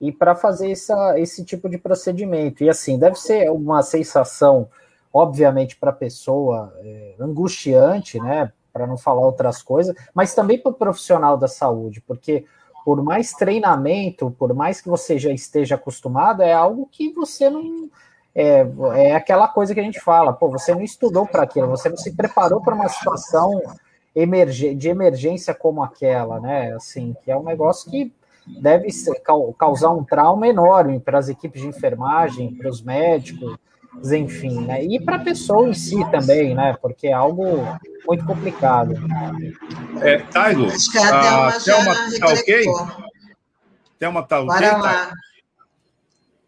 e 0.00 0.10
para 0.10 0.34
fazer 0.34 0.72
essa, 0.72 1.18
esse 1.18 1.44
tipo 1.44 1.68
de 1.68 1.78
procedimento. 1.78 2.64
E 2.64 2.68
assim, 2.68 2.98
deve 2.98 3.16
ser 3.16 3.50
uma 3.50 3.82
sensação, 3.82 4.68
obviamente, 5.12 5.76
para 5.76 5.90
a 5.90 5.94
pessoa 5.94 6.74
é, 6.82 7.14
angustiante, 7.20 8.18
né? 8.18 8.50
para 8.72 8.86
não 8.86 8.96
falar 8.96 9.20
outras 9.20 9.62
coisas, 9.62 9.94
mas 10.14 10.34
também 10.34 10.58
para 10.58 10.70
o 10.70 10.74
profissional 10.74 11.36
da 11.36 11.46
saúde, 11.46 12.00
porque 12.00 12.46
por 12.84 13.02
mais 13.02 13.32
treinamento, 13.32 14.34
por 14.38 14.52
mais 14.54 14.80
que 14.80 14.88
você 14.88 15.18
já 15.18 15.30
esteja 15.30 15.76
acostumado, 15.76 16.42
é 16.42 16.52
algo 16.52 16.88
que 16.90 17.12
você 17.12 17.48
não. 17.48 17.88
É, 18.34 18.66
é 18.94 19.14
aquela 19.14 19.46
coisa 19.46 19.74
que 19.74 19.80
a 19.80 19.82
gente 19.82 20.00
fala, 20.00 20.32
pô, 20.32 20.48
você 20.48 20.74
não 20.74 20.82
estudou 20.82 21.26
para 21.26 21.42
aquilo, 21.42 21.68
você 21.68 21.88
não 21.88 21.96
se 21.98 22.12
preparou 22.12 22.62
para 22.62 22.74
uma 22.74 22.88
situação 22.88 23.60
de 24.14 24.88
emergência 24.88 25.54
como 25.54 25.82
aquela, 25.82 26.40
né? 26.40 26.72
Assim, 26.72 27.14
que 27.22 27.30
é 27.30 27.36
um 27.36 27.42
negócio 27.42 27.90
que 27.90 28.12
deve 28.60 28.90
ser, 28.90 29.22
causar 29.58 29.90
um 29.90 30.02
trauma 30.02 30.48
enorme 30.48 30.98
para 30.98 31.18
as 31.18 31.28
equipes 31.28 31.60
de 31.60 31.68
enfermagem, 31.68 32.54
para 32.54 32.68
os 32.68 32.82
médicos, 32.82 33.56
enfim, 34.12 34.60
né? 34.66 34.84
E 34.84 35.00
para 35.00 35.16
a 35.16 35.20
pessoa 35.20 35.68
em 35.68 35.74
si 35.74 35.96
também, 36.10 36.54
né? 36.54 36.74
Porque 36.80 37.08
é 37.08 37.12
algo 37.12 37.66
muito 38.06 38.24
complicado. 38.24 38.94
É, 40.00 40.18
Taigo, 40.18 40.66
Acho 40.66 40.90
que 40.90 40.98
a 40.98 41.20
Thelma, 41.20 41.48
a 41.48 41.60
Thelma 41.60 41.94
tá 42.18 42.26
ok? 42.28 42.64
Thelma 43.98 44.22
tá 44.22 44.40
ok, 44.40 44.70
Bora 44.70 45.12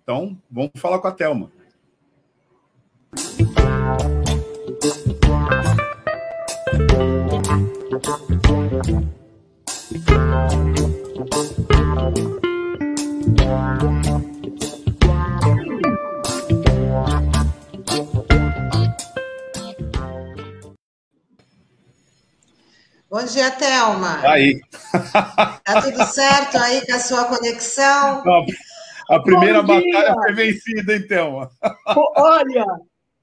Então, 0.02 0.36
vamos 0.50 0.72
falar 0.76 0.98
com 0.98 1.08
a 1.08 1.12
Thelma. 1.12 1.50
Bom 23.14 23.24
dia, 23.26 23.48
Thelma. 23.52 24.28
Aí. 24.28 24.60
Tá 25.62 25.80
tudo 25.80 26.04
certo 26.04 26.58
aí 26.58 26.84
com 26.84 26.94
a 26.94 26.98
sua 26.98 27.24
conexão? 27.26 28.24
A 29.08 29.20
primeira 29.20 29.62
batalha 29.62 30.14
foi 30.14 30.32
vencida, 30.32 30.96
hein, 30.96 31.06
Thelma? 31.06 31.48
Olha, 32.16 32.66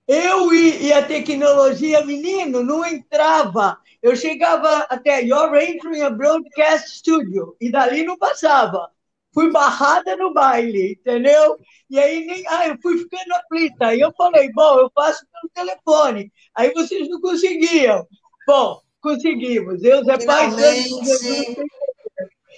eu 0.07 0.53
e, 0.53 0.93
a 0.93 1.03
tecnologia, 1.03 2.05
menino, 2.05 2.63
não 2.63 2.85
entrava. 2.85 3.77
Eu 4.01 4.15
chegava 4.15 4.87
até 4.89 5.23
Your 5.23 5.53
Entering 5.55 6.03
a 6.03 6.09
Broadcast 6.09 6.99
Studio 6.99 7.57
e 7.59 7.69
dali 7.69 8.03
não 8.03 8.17
passava. 8.17 8.89
Fui 9.33 9.51
barrada 9.51 10.15
no 10.15 10.33
baile, 10.33 10.93
entendeu? 10.93 11.57
E 11.89 11.99
aí 11.99 12.25
nem, 12.25 12.47
ah, 12.47 12.69
eu 12.69 12.77
fui 12.81 12.97
ficando 12.97 13.33
aflita. 13.33 13.87
Aí 13.87 13.99
eu 13.99 14.13
falei, 14.13 14.49
bom, 14.53 14.79
eu 14.79 14.89
faço 14.95 15.25
pelo 15.33 15.51
telefone. 15.53 16.31
Aí 16.55 16.71
vocês 16.73 17.09
não 17.09 17.19
conseguiam. 17.19 18.07
Bom, 18.47 18.81
Conseguimos. 19.01 19.81
Deus 19.81 20.07
é 20.07 20.25
Pai. 20.25 20.49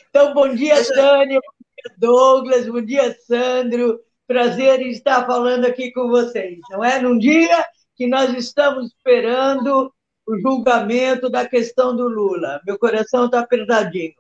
Então, 0.10 0.34
bom 0.34 0.54
dia, 0.54 0.76
Tânia. 0.94 1.40
Bom 1.40 1.66
dia, 1.66 1.96
Douglas. 1.98 2.68
Bom 2.68 2.82
dia, 2.82 3.18
Sandro. 3.26 4.00
Prazer 4.28 4.82
em 4.82 4.90
estar 4.90 5.26
falando 5.26 5.66
aqui 5.66 5.92
com 5.92 6.08
vocês. 6.10 6.60
Não 6.70 6.84
é? 6.84 7.00
Num 7.00 7.18
dia 7.18 7.66
que 7.96 8.08
nós 8.08 8.34
estamos 8.34 8.88
esperando 8.88 9.94
o 10.26 10.40
julgamento 10.40 11.30
da 11.30 11.48
questão 11.48 11.96
do 11.96 12.08
Lula. 12.08 12.62
Meu 12.66 12.78
coração 12.78 13.26
está 13.26 13.40
apertadinho. 13.40 14.14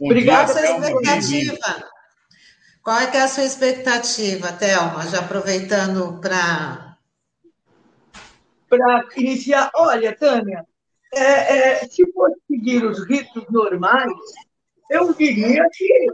Obrigada 0.00 0.54
pela 0.54 0.78
expectativa. 0.78 1.56
Qual 2.82 2.98
é, 2.98 3.10
que 3.10 3.16
é 3.16 3.22
a 3.22 3.28
sua 3.28 3.44
expectativa, 3.44 4.52
Thelma? 4.52 5.06
Já 5.08 5.20
aproveitando 5.20 6.20
para. 6.20 6.96
Para 8.68 9.04
iniciar. 9.16 9.70
Olha, 9.74 10.16
Tânia, 10.16 10.64
é, 11.14 11.20
é, 11.22 11.88
se 11.88 12.10
fosse 12.12 12.36
seguir 12.48 12.84
os 12.84 13.04
ritos 13.06 13.44
normais, 13.50 14.12
eu 14.90 15.12
diria 15.14 15.66
que 15.72 16.06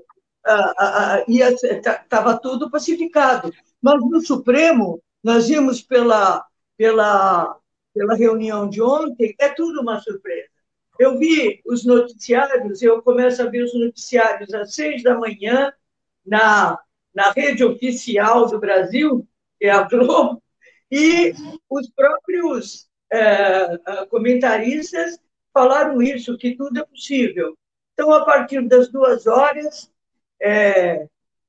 estava 0.44 2.32
ah, 2.32 2.38
tudo 2.38 2.70
pacificado. 2.70 3.52
Mas 3.80 4.00
no 4.00 4.20
Supremo, 4.20 5.02
nós 5.22 5.48
vimos 5.48 5.82
pela, 5.82 6.44
pela, 6.76 7.56
pela 7.94 8.14
reunião 8.14 8.68
de 8.68 8.82
ontem, 8.82 9.34
é 9.38 9.48
tudo 9.48 9.80
uma 9.80 10.00
surpresa. 10.00 10.48
Eu 10.98 11.18
vi 11.18 11.60
os 11.66 11.84
noticiários, 11.84 12.82
eu 12.82 13.02
começo 13.02 13.42
a 13.42 13.46
ver 13.46 13.64
os 13.64 13.74
noticiários 13.74 14.52
às 14.52 14.74
seis 14.74 15.02
da 15.02 15.18
manhã 15.18 15.72
na, 16.24 16.78
na 17.14 17.32
rede 17.32 17.64
oficial 17.64 18.46
do 18.46 18.58
Brasil, 18.58 19.26
que 19.58 19.66
é 19.66 19.70
a 19.70 19.82
Globo, 19.82 20.42
e 20.90 21.32
os 21.68 21.90
próprios 21.90 22.88
é, 23.12 23.78
é, 23.86 24.06
comentaristas 24.06 25.20
falaram 25.52 26.00
isso, 26.00 26.38
que 26.38 26.56
tudo 26.56 26.80
é 26.80 26.84
possível. 26.84 27.56
Então, 27.92 28.10
a 28.10 28.24
partir 28.24 28.66
das 28.66 28.88
duas 28.88 29.26
horas, 29.26 29.92
é, 30.40 31.06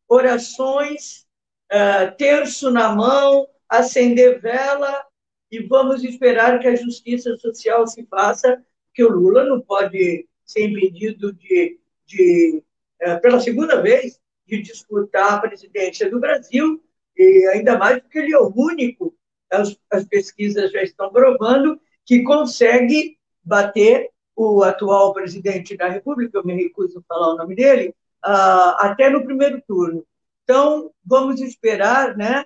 orações, 0.07 1.25
é, 1.69 2.07
terço 2.07 2.69
na 2.69 2.93
mão, 2.93 3.47
acender 3.69 4.41
vela 4.41 5.05
e 5.49 5.59
vamos 5.59 6.03
esperar 6.03 6.59
que 6.59 6.67
a 6.67 6.75
justiça 6.75 7.35
social 7.37 7.87
se 7.87 8.05
faça, 8.07 8.61
que 8.93 9.03
o 9.03 9.09
Lula 9.09 9.45
não 9.45 9.61
pode 9.61 10.27
ser 10.45 10.67
impedido 10.67 11.31
de, 11.31 11.79
de 12.05 12.61
é, 12.99 13.15
pela 13.17 13.39
segunda 13.39 13.81
vez, 13.81 14.19
de 14.45 14.61
disputar 14.61 15.33
a 15.33 15.39
presidência 15.39 16.09
do 16.09 16.19
Brasil, 16.19 16.83
e 17.15 17.49
ainda 17.53 17.77
mais 17.77 18.01
porque 18.01 18.19
ele 18.19 18.33
é 18.33 18.39
o 18.39 18.51
único 18.53 19.15
as, 19.53 19.77
as 19.91 20.03
pesquisas 20.05 20.71
já 20.71 20.81
estão 20.81 21.11
provando 21.11 21.79
que 22.05 22.23
consegue 22.23 23.17
bater 23.43 24.09
o 24.35 24.63
atual 24.63 25.13
presidente 25.13 25.77
da 25.77 25.87
República, 25.87 26.37
eu 26.37 26.43
me 26.43 26.55
recuso 26.55 26.99
a 26.99 27.03
falar 27.03 27.33
o 27.33 27.37
nome 27.37 27.55
dele, 27.55 27.89
uh, 28.25 28.75
até 28.79 29.09
no 29.09 29.23
primeiro 29.23 29.61
turno. 29.67 30.05
Então, 30.43 30.91
vamos 31.05 31.39
esperar 31.39 32.17
né, 32.17 32.45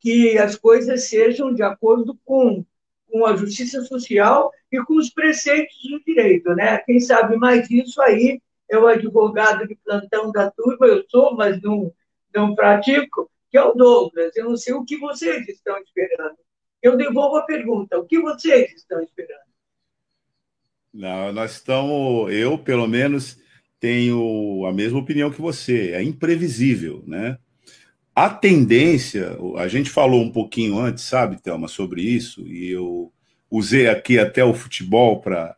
que 0.00 0.36
as 0.36 0.56
coisas 0.56 1.04
sejam 1.04 1.54
de 1.54 1.62
acordo 1.62 2.18
com, 2.24 2.64
com 3.10 3.24
a 3.24 3.36
justiça 3.36 3.82
social 3.84 4.50
e 4.70 4.82
com 4.84 4.96
os 4.96 5.10
preceitos 5.10 5.76
do 5.88 6.02
direito. 6.04 6.54
Né? 6.54 6.78
Quem 6.78 7.00
sabe 7.00 7.36
mais 7.36 7.70
isso 7.70 8.00
aí 8.02 8.40
é 8.68 8.76
o 8.76 8.86
advogado 8.86 9.66
de 9.66 9.76
plantão 9.76 10.30
da 10.30 10.50
turma, 10.50 10.86
eu 10.86 11.04
sou, 11.08 11.34
mas 11.34 11.60
não, 11.62 11.92
não 12.34 12.54
pratico, 12.54 13.30
que 13.50 13.56
é 13.56 13.62
o 13.62 13.72
Douglas. 13.72 14.36
Eu 14.36 14.44
não 14.50 14.56
sei 14.56 14.74
o 14.74 14.84
que 14.84 14.98
vocês 14.98 15.48
estão 15.48 15.78
esperando 15.78 16.36
eu 16.82 16.96
devolvo 16.96 17.36
a 17.36 17.42
pergunta: 17.42 17.98
o 17.98 18.04
que 18.04 18.20
vocês 18.20 18.72
estão 18.74 19.00
esperando? 19.02 19.48
Não, 20.92 21.32
nós 21.32 21.52
estamos, 21.52 22.32
eu 22.32 22.58
pelo 22.58 22.86
menos 22.86 23.38
tenho 23.78 24.64
a 24.66 24.72
mesma 24.72 24.98
opinião 24.98 25.30
que 25.30 25.40
você, 25.40 25.92
é 25.92 26.02
imprevisível, 26.02 27.04
né? 27.06 27.38
A 28.14 28.28
tendência, 28.28 29.38
a 29.58 29.68
gente 29.68 29.90
falou 29.90 30.20
um 30.20 30.32
pouquinho 30.32 30.76
antes, 30.76 31.04
sabe, 31.04 31.40
Thelma, 31.40 31.68
sobre 31.68 32.02
isso, 32.02 32.44
e 32.48 32.68
eu 32.68 33.12
usei 33.48 33.88
aqui 33.88 34.18
até 34.18 34.42
o 34.42 34.52
futebol 34.52 35.20
para 35.20 35.56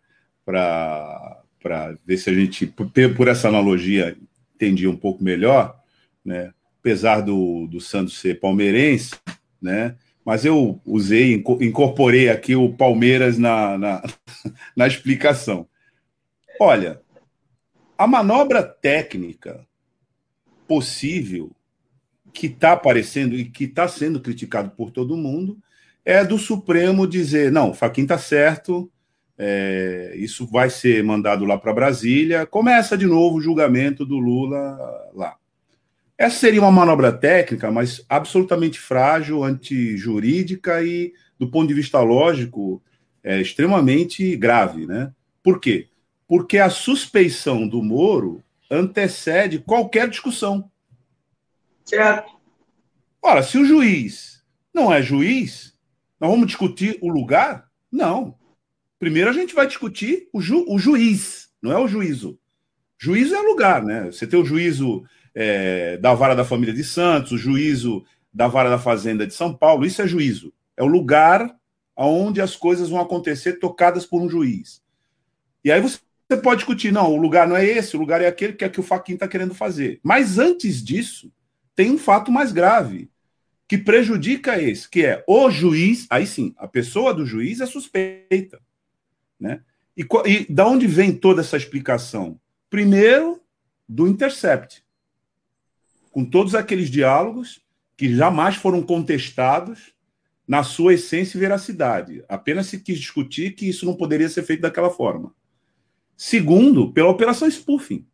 ver 2.05 2.19
se 2.19 2.29
a 2.29 2.35
gente, 2.35 2.67
por, 2.67 2.91
por 3.17 3.29
essa 3.29 3.49
analogia, 3.49 4.15
entendia 4.55 4.91
um 4.91 4.97
pouco 4.97 5.25
melhor, 5.25 5.75
né? 6.23 6.53
Apesar 6.81 7.21
do, 7.21 7.67
do 7.67 7.81
Santos 7.81 8.19
ser 8.19 8.41
palmeirense, 8.41 9.15
né? 9.61 9.97
Mas 10.25 10.45
eu 10.45 10.81
usei, 10.85 11.43
incorporei 11.61 12.29
aqui 12.29 12.55
o 12.55 12.73
Palmeiras 12.73 13.39
na, 13.39 13.79
na, 13.79 14.03
na 14.77 14.87
explicação. 14.87 15.67
Olha, 16.61 17.01
a 17.97 18.07
manobra 18.07 18.63
técnica 18.63 19.67
possível 20.69 21.51
que 22.33 22.47
está 22.47 22.73
aparecendo 22.73 23.35
e 23.35 23.45
que 23.45 23.65
está 23.65 23.89
sendo 23.89 24.21
criticado 24.21 24.71
por 24.71 24.91
todo 24.91 25.17
mundo 25.17 25.59
é 26.05 26.25
do 26.25 26.39
Supremo 26.39 27.07
dizer: 27.07 27.51
não, 27.51 27.75
Faquin 27.75 28.03
está 28.03 28.19
certo, 28.19 28.91
é, 29.37 30.13
isso 30.17 30.47
vai 30.47 30.71
ser 30.71 31.03
mandado 31.03 31.45
lá 31.45 31.59
para 31.59 31.73
Brasília, 31.73 32.47
começa 32.47 32.97
de 32.97 33.07
novo 33.07 33.39
o 33.39 33.41
julgamento 33.41 34.05
do 34.05 34.19
Lula 34.19 34.79
lá. 35.15 35.40
Essa 36.21 36.37
seria 36.37 36.61
uma 36.61 36.71
manobra 36.71 37.11
técnica, 37.11 37.71
mas 37.71 38.05
absolutamente 38.07 38.79
frágil, 38.79 39.43
antijurídica 39.43 40.83
e, 40.83 41.15
do 41.39 41.51
ponto 41.51 41.69
de 41.69 41.73
vista 41.73 41.99
lógico, 42.03 42.83
é 43.25 43.41
extremamente 43.41 44.37
grave. 44.37 44.87
Né? 44.87 45.11
Por 45.43 45.59
quê? 45.59 45.89
Porque 46.29 46.59
a 46.59 46.69
suspeição 46.69 47.67
do 47.67 47.83
Moro 47.83 48.45
antecede 48.71 49.61
qualquer 49.61 50.11
discussão. 50.11 50.71
Certo. 51.87 52.33
Ora, 53.23 53.43
se 53.43 53.57
o 53.57 53.65
juiz 53.65 54.45
não 54.75 54.93
é 54.93 55.01
juiz, 55.01 55.75
nós 56.21 56.31
vamos 56.31 56.49
discutir 56.49 56.99
o 57.01 57.09
lugar? 57.09 57.71
Não. 57.91 58.35
Primeiro 58.99 59.31
a 59.31 59.33
gente 59.33 59.55
vai 59.55 59.67
discutir 59.67 60.29
o, 60.35 60.41
ju 60.43 60.67
o 60.69 60.79
juiz, 60.79 61.49
não 61.63 61.73
é 61.73 61.79
o 61.79 61.89
juízo. 61.89 62.39
Juízo 62.99 63.35
é 63.35 63.41
lugar, 63.41 63.83
né? 63.83 64.13
Você 64.13 64.27
tem 64.27 64.39
o 64.39 64.45
juízo 64.45 65.03
é, 65.35 65.97
da 65.99 66.15
vara 66.15 66.35
da 66.35 66.45
família 66.45 66.75
de 66.75 66.85
Santos, 66.85 67.33
o 67.33 67.39
juízo 67.39 68.05
da 68.33 68.49
vara 68.49 68.71
da 68.71 68.79
fazenda 68.79 69.27
de 69.27 69.35
São 69.35 69.55
Paulo. 69.55 69.85
Isso 69.85 70.03
é 70.03 70.07
juízo. 70.07 70.53
É 70.77 70.83
o 70.83 70.87
lugar 70.87 71.55
onde 71.97 72.41
as 72.41 72.57
coisas 72.57 72.89
vão 72.89 73.01
acontecer 73.01 73.55
tocadas 73.55 74.07
por 74.07 74.23
um 74.23 74.29
juiz. 74.29 74.83
E 75.65 75.71
aí 75.71 75.81
você 75.81 76.01
pode 76.43 76.59
discutir, 76.59 76.93
não, 76.93 77.13
o 77.13 77.17
lugar 77.21 77.47
não 77.47 77.57
é 77.57 77.65
esse, 77.65 77.97
o 77.97 78.01
lugar 78.01 78.23
é 78.23 78.27
aquele 78.27 78.55
que 78.55 78.65
é 78.65 78.69
que 78.69 78.81
o 78.81 78.85
Faquin 78.85 79.15
está 79.15 79.29
querendo 79.29 79.55
fazer. 79.55 80.01
Mas 80.03 80.39
antes 80.39 80.83
disso, 80.83 81.31
tem 81.75 81.91
um 81.91 81.99
fato 81.99 82.31
mais 82.31 82.53
grave 82.53 83.11
que 83.69 83.79
prejudica 83.79 84.61
esse, 84.61 84.89
que 84.89 85.05
é 85.05 85.23
o 85.29 85.51
juiz, 85.51 86.07
aí 86.11 86.27
sim, 86.27 86.55
a 86.57 86.67
pessoa 86.67 87.15
do 87.15 87.27
juiz 87.27 87.61
é 87.61 87.67
suspeita. 87.67 88.61
Né? 89.39 89.63
E, 89.97 90.07
e 90.27 90.53
da 90.53 90.67
onde 90.67 90.87
vem 90.87 91.13
toda 91.13 91.41
essa 91.41 91.57
explicação? 91.57 92.41
Primeiro, 92.69 93.41
do 93.89 94.09
Intercept, 94.09 94.83
com 96.11 96.25
todos 96.25 96.55
aqueles 96.55 96.91
diálogos 96.91 97.63
que 97.97 98.15
jamais 98.15 98.57
foram 98.57 98.83
contestados 98.83 99.93
na 100.47 100.65
sua 100.65 100.95
essência 100.95 101.37
e 101.37 101.41
veracidade. 101.41 102.25
Apenas 102.29 102.67
se 102.67 102.81
quis 102.81 102.99
discutir 102.99 103.53
que 103.53 103.69
isso 103.69 103.87
não 103.87 103.95
poderia 103.95 104.29
ser 104.29 104.43
feito 104.43 104.63
daquela 104.63 104.91
forma. 104.91 105.33
Segundo, 106.17 106.93
pela 106.93 107.09
operação 107.09 107.47
spoofing. 107.47 108.05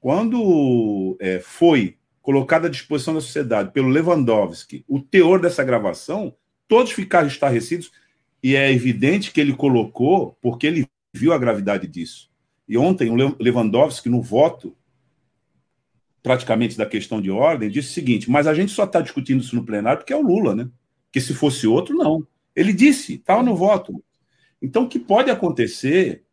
Quando 0.00 1.16
é, 1.20 1.40
foi 1.40 1.96
colocada 2.22 2.68
à 2.68 2.70
disposição 2.70 3.14
da 3.14 3.20
sociedade 3.20 3.72
pelo 3.72 3.88
Lewandowski 3.88 4.84
o 4.86 5.00
teor 5.00 5.40
dessa 5.40 5.64
gravação, 5.64 6.34
todos 6.68 6.92
ficaram 6.92 7.26
estarrecidos 7.26 7.90
e 8.40 8.54
é 8.54 8.70
evidente 8.70 9.32
que 9.32 9.40
ele 9.40 9.52
colocou 9.52 10.38
porque 10.40 10.66
ele 10.66 10.86
viu 11.12 11.32
a 11.32 11.38
gravidade 11.38 11.88
disso. 11.88 12.30
E 12.68 12.78
ontem 12.78 13.10
o 13.10 13.14
Lewandowski, 13.40 14.08
no 14.08 14.22
voto, 14.22 14.76
praticamente 16.22 16.76
da 16.76 16.86
questão 16.86 17.20
de 17.20 17.30
ordem, 17.30 17.70
disse 17.70 17.90
o 17.90 17.92
seguinte: 17.94 18.30
mas 18.30 18.46
a 18.46 18.54
gente 18.54 18.72
só 18.72 18.84
está 18.84 19.00
discutindo 19.00 19.40
isso 19.40 19.56
no 19.56 19.64
plenário 19.64 20.00
porque 20.00 20.12
é 20.12 20.16
o 20.16 20.22
Lula, 20.22 20.54
né? 20.54 20.68
que 21.12 21.20
se 21.20 21.34
fosse 21.34 21.66
outro, 21.66 21.96
não. 21.96 22.26
Ele 22.54 22.72
disse, 22.72 23.14
estava 23.14 23.42
no 23.42 23.56
voto. 23.56 24.02
Então, 24.60 24.84
o 24.84 24.88
que 24.88 24.98
pode 24.98 25.30
acontecer, 25.30 26.24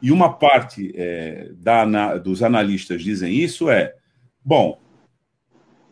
e 0.00 0.10
uma 0.10 0.32
parte 0.32 0.92
é, 0.94 1.50
da, 1.54 2.16
dos 2.18 2.42
analistas 2.42 3.02
dizem 3.02 3.34
isso, 3.34 3.68
é: 3.68 3.94
bom, 4.44 4.80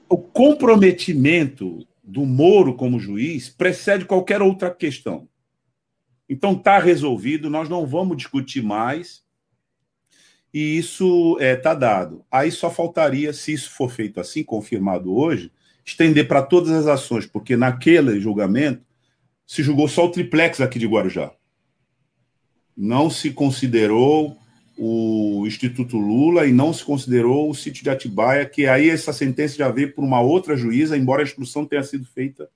o 0.09 0.17
comprometimento 0.17 1.87
do 2.03 2.25
Moro 2.25 2.75
como 2.75 2.99
juiz 2.99 3.49
precede 3.49 4.05
qualquer 4.05 4.43
outra 4.43 4.71
questão. 4.71 5.29
Então, 6.29 6.53
está 6.53 6.79
resolvido, 6.79 7.51
nós 7.51 7.69
não 7.69 7.85
vamos 7.85 8.17
discutir 8.17 8.63
mais, 8.63 9.25
e 10.53 10.78
isso 10.78 11.36
está 11.38 11.44
é, 11.44 11.57
tá 11.57 11.74
dado. 11.74 12.24
Aí 12.30 12.51
só 12.51 12.70
faltaria, 12.70 13.32
se 13.32 13.53
isso 13.53 13.70
for 13.70 13.90
feito 13.90 14.20
assim, 14.20 14.42
confirmado 14.42 15.14
hoje, 15.14 15.53
estender 15.84 16.26
para 16.26 16.42
todas 16.42 16.70
as 16.70 16.86
ações, 16.86 17.26
porque 17.26 17.57
naquele 17.57 18.20
julgamento 18.20 18.84
se 19.46 19.62
julgou 19.62 19.88
só 19.88 20.07
o 20.07 20.11
triplex 20.11 20.61
aqui 20.61 20.78
de 20.78 20.86
Guarujá. 20.86 21.32
Não 22.76 23.11
se 23.11 23.30
considerou 23.30 24.36
o 24.76 25.44
Instituto 25.46 25.98
Lula 25.98 26.46
e 26.46 26.53
não 26.53 26.72
se 26.72 26.82
considerou 26.82 27.51
o 27.51 27.55
sítio 27.55 27.82
de 27.82 27.90
Atibaia, 27.90 28.46
que 28.46 28.66
aí 28.66 28.88
essa 28.88 29.12
sentença 29.12 29.57
já 29.57 29.68
veio 29.68 29.92
por 29.92 30.03
uma 30.03 30.20
outra 30.20 30.57
juíza, 30.57 30.96
embora 30.96 31.22
a 31.22 31.24
instrução 31.24 31.66
tenha 31.66 31.82
sido 31.82 32.07
feita 32.07 32.48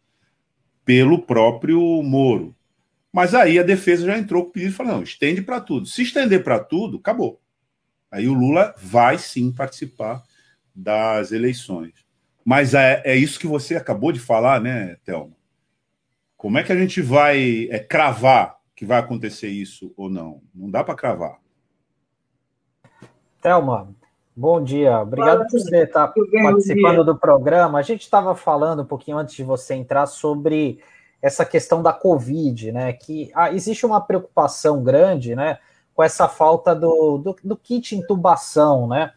pelo 0.84 1.20
próprio 1.20 1.80
Moro. 2.03 2.55
Mas 3.12 3.34
aí 3.34 3.59
a 3.59 3.62
defesa 3.62 4.07
já 4.07 4.18
entrou 4.18 4.42
com 4.42 4.51
o 4.51 4.53
pedido 4.53 4.70
e 4.70 4.74
falou: 4.74 4.95
não, 4.95 5.03
estende 5.03 5.42
para 5.42 5.61
tudo. 5.61 5.86
Se 5.86 6.03
estender 6.03 6.42
para 6.42 6.59
tudo, 6.59 6.97
acabou. 6.97 7.40
Aí 8.15 8.29
o 8.29 8.33
Lula 8.33 8.73
vai 8.79 9.19
sim 9.19 9.51
participar 9.51 10.23
das 10.73 11.33
eleições. 11.33 11.93
Mas 12.45 12.73
é, 12.73 13.03
é 13.05 13.17
isso 13.17 13.41
que 13.41 13.47
você 13.47 13.75
acabou 13.75 14.12
de 14.12 14.21
falar, 14.21 14.61
né, 14.61 14.97
Thelma? 15.05 15.35
Como 16.37 16.57
é 16.57 16.62
que 16.62 16.71
a 16.71 16.77
gente 16.77 17.03
vai 17.03 17.67
é, 17.73 17.81
cravar 17.81 18.57
que 18.77 18.87
vai 18.87 19.01
acontecer 19.01 19.49
isso 19.49 19.93
ou 19.97 20.09
não? 20.09 20.41
Não 20.55 20.71
dá 20.71 20.85
para 20.85 20.95
cravar. 20.95 21.41
Thelma, 23.43 23.93
bom 24.37 24.62
dia. 24.62 25.01
Obrigado 25.01 25.41
por 25.49 25.59
você 25.59 25.83
estar 25.83 26.15
participando 26.41 27.03
do 27.03 27.19
programa. 27.19 27.81
A 27.81 27.83
gente 27.83 28.03
estava 28.03 28.37
falando 28.37 28.83
um 28.83 28.87
pouquinho 28.87 29.19
antes 29.19 29.35
de 29.35 29.43
você 29.43 29.75
entrar 29.75 30.07
sobre 30.07 30.79
essa 31.21 31.45
questão 31.45 31.83
da 31.83 31.93
Covid, 31.93 32.71
né? 32.71 32.93
Que 32.93 33.33
ah, 33.35 33.53
existe 33.53 33.85
uma 33.85 34.01
preocupação 34.01 34.85
grande, 34.85 35.35
né? 35.35 35.59
Com 35.95 36.03
essa 36.03 36.28
falta 36.28 36.74
do, 36.74 37.18
do, 37.18 37.36
do 37.42 37.57
kit 37.57 37.95
intubação, 37.95 38.88
né? 38.88 39.12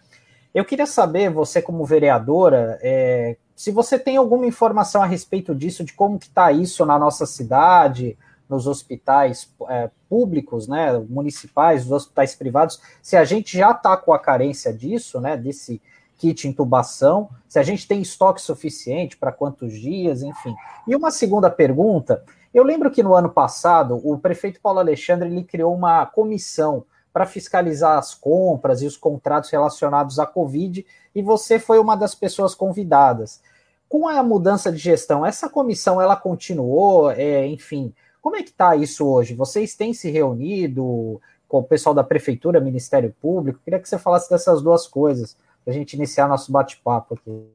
Eu 0.53 0.65
queria 0.65 0.85
saber, 0.85 1.29
você 1.29 1.61
como 1.61 1.85
vereadora, 1.85 2.79
é, 2.81 3.35
se 3.55 3.71
você 3.71 3.97
tem 3.97 4.17
alguma 4.17 4.45
informação 4.45 5.01
a 5.01 5.05
respeito 5.05 5.53
disso, 5.53 5.83
de 5.83 5.93
como 5.93 6.19
que 6.19 6.27
está 6.27 6.51
isso 6.51 6.85
na 6.85 6.97
nossa 6.97 7.25
cidade, 7.25 8.17
nos 8.49 8.67
hospitais 8.67 9.51
é, 9.69 9.89
públicos, 10.09 10.67
né, 10.67 10.97
municipais, 11.09 11.85
os 11.85 11.91
hospitais 11.91 12.35
privados, 12.35 12.79
se 13.01 13.17
a 13.17 13.25
gente 13.25 13.57
já 13.57 13.71
está 13.71 13.97
com 13.97 14.13
a 14.13 14.19
carência 14.19 14.73
disso, 14.73 15.19
né, 15.19 15.35
desse 15.35 15.81
kit 16.17 16.47
intubação, 16.47 17.29
se 17.47 17.59
a 17.59 17.63
gente 17.63 17.87
tem 17.87 18.01
estoque 18.01 18.41
suficiente 18.41 19.17
para 19.17 19.31
quantos 19.31 19.73
dias, 19.73 20.23
enfim. 20.23 20.55
E 20.87 20.95
uma 20.95 21.11
segunda 21.11 21.49
pergunta, 21.49 22.23
eu 22.53 22.63
lembro 22.63 22.91
que 22.91 23.03
no 23.03 23.13
ano 23.13 23.29
passado 23.29 23.99
o 24.03 24.17
prefeito 24.17 24.61
Paulo 24.61 24.79
Alexandre 24.79 25.29
ele 25.29 25.43
criou 25.43 25.73
uma 25.73 26.05
comissão 26.05 26.85
para 27.11 27.25
fiscalizar 27.25 27.97
as 27.97 28.13
compras 28.13 28.81
e 28.81 28.85
os 28.85 28.95
contratos 28.95 29.49
relacionados 29.49 30.19
à 30.19 30.25
Covid, 30.25 30.85
e 31.15 31.21
você 31.21 31.57
foi 31.57 31.79
uma 31.79 31.95
das 31.95 32.13
pessoas 32.13 32.53
convidadas. 32.53 33.41
Com 33.89 34.07
a 34.07 34.21
mudança 34.21 34.71
de 34.71 34.77
gestão, 34.77 35.25
essa 35.25 35.49
comissão 35.49 35.99
ela 35.99 36.15
continuou, 36.15 37.09
é, 37.09 37.47
enfim, 37.47 37.93
como 38.21 38.35
é 38.35 38.43
que 38.43 38.49
está 38.49 38.75
isso 38.75 39.07
hoje? 39.07 39.33
Vocês 39.33 39.73
têm 39.73 39.93
se 39.93 40.11
reunido 40.11 41.19
com 41.47 41.59
o 41.59 41.63
pessoal 41.63 41.95
da 41.95 42.03
prefeitura, 42.03 42.59
Ministério 42.59 43.15
Público? 43.21 43.61
Queria 43.63 43.79
que 43.79 43.87
você 43.89 43.97
falasse 43.97 44.29
dessas 44.29 44.61
duas 44.61 44.85
coisas 44.85 45.35
para 45.63 45.73
a 45.73 45.75
gente 45.75 45.93
iniciar 45.93 46.27
nosso 46.27 46.51
bate-papo 46.51 47.15
aqui. 47.15 47.47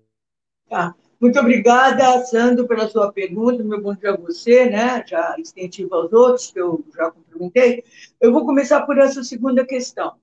Tá. 0.69 0.95
Muito 1.23 1.39
obrigada, 1.39 2.21
Sandro, 2.25 2.67
pela 2.67 2.89
sua 2.89 3.13
pergunta. 3.13 3.63
Meu 3.63 3.81
bom 3.81 3.95
dia 3.95 4.11
a 4.11 4.17
você, 4.17 4.69
né? 4.69 5.05
Já 5.07 5.37
extensivo 5.39 5.95
aos 5.95 6.13
outros, 6.13 6.51
que 6.51 6.61
eu 6.61 6.85
já 6.93 7.13
cumprimentei. 7.13 7.85
Eu 8.21 8.33
vou 8.33 8.45
começar 8.45 8.85
por 8.85 8.99
essa 8.99 9.23
segunda 9.23 9.65
questão. 9.65 10.17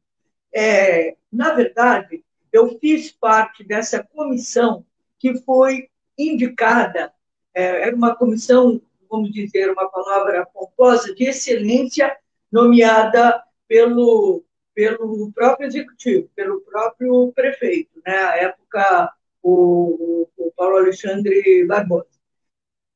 É, 0.54 1.16
na 1.32 1.54
verdade, 1.54 2.22
eu 2.52 2.78
fiz 2.80 3.14
parte 3.14 3.64
dessa 3.64 4.04
comissão 4.04 4.86
que 5.18 5.40
foi 5.44 5.88
indicada, 6.18 7.14
é, 7.54 7.84
era 7.84 7.96
uma 7.96 8.14
comissão, 8.14 8.82
vamos 9.10 9.32
dizer, 9.32 9.72
uma 9.72 9.90
palavra 9.90 10.46
pomposa, 10.54 11.16
de 11.16 11.24
excelência, 11.30 12.14
nomeada 12.52 13.42
pelo, 13.70 14.44
pelo 14.74 15.32
próprio 15.32 15.66
executivo, 15.66 16.30
pelo 16.36 16.60
próprio 16.60 17.32
prefeito. 17.32 18.02
Né? 18.06 18.18
À 18.18 18.36
época, 18.36 19.14
o, 19.42 20.28
o 20.38 20.52
Paulo 20.56 20.78
Alexandre 20.78 21.66
Barbosa. 21.66 22.08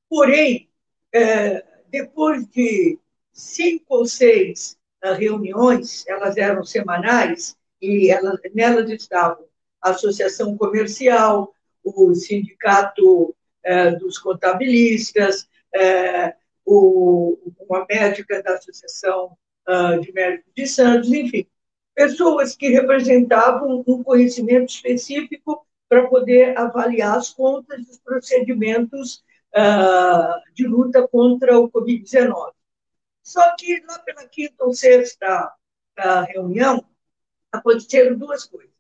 Porém, 0.10 0.70
é, 1.14 1.64
depois 1.90 2.46
de 2.48 3.00
cinco 3.34 3.98
ou 3.98 4.06
seis 4.06 4.78
uh, 5.04 5.14
reuniões, 5.14 6.06
elas 6.08 6.38
eram 6.38 6.64
semanais, 6.64 7.58
e 7.82 8.10
elas, 8.10 8.40
nelas 8.54 8.90
estavam 8.90 9.46
a 9.82 9.90
Associação 9.90 10.58
Comercial, 10.58 11.54
o 11.84 12.14
Sindicato 12.16 13.30
uh, 13.30 14.00
dos 14.00 14.18
Contabilistas, 14.18 15.50
uh, 15.76 16.34
o, 16.66 17.38
uma 17.60 17.86
médica 17.90 18.42
da 18.42 18.54
Associação 18.54 19.38
de 20.02 20.12
Médicos 20.12 20.52
de 20.54 20.68
Santos, 20.68 21.14
enfim, 21.14 21.48
pessoas 21.96 22.54
que 22.54 22.68
representavam 22.68 23.82
um 23.88 24.04
conhecimento 24.04 24.70
específico 24.70 25.66
para 25.94 26.08
poder 26.08 26.58
avaliar 26.58 27.20
as 27.20 27.30
contas 27.30 27.86
dos 27.86 28.00
procedimentos 28.00 29.24
uh, 29.56 30.42
de 30.56 30.66
luta 30.66 31.08
contra 31.08 31.60
o 31.60 31.70
Covid-19. 31.70 32.52
Só 33.22 33.56
que 33.56 33.80
lá 33.88 34.00
pela 34.00 34.28
quinta 34.28 34.66
ou 34.66 34.74
sexta 34.74 35.54
uh, 36.00 36.26
reunião, 36.28 36.84
aconteceram 37.52 38.18
duas 38.18 38.44
coisas. 38.44 38.74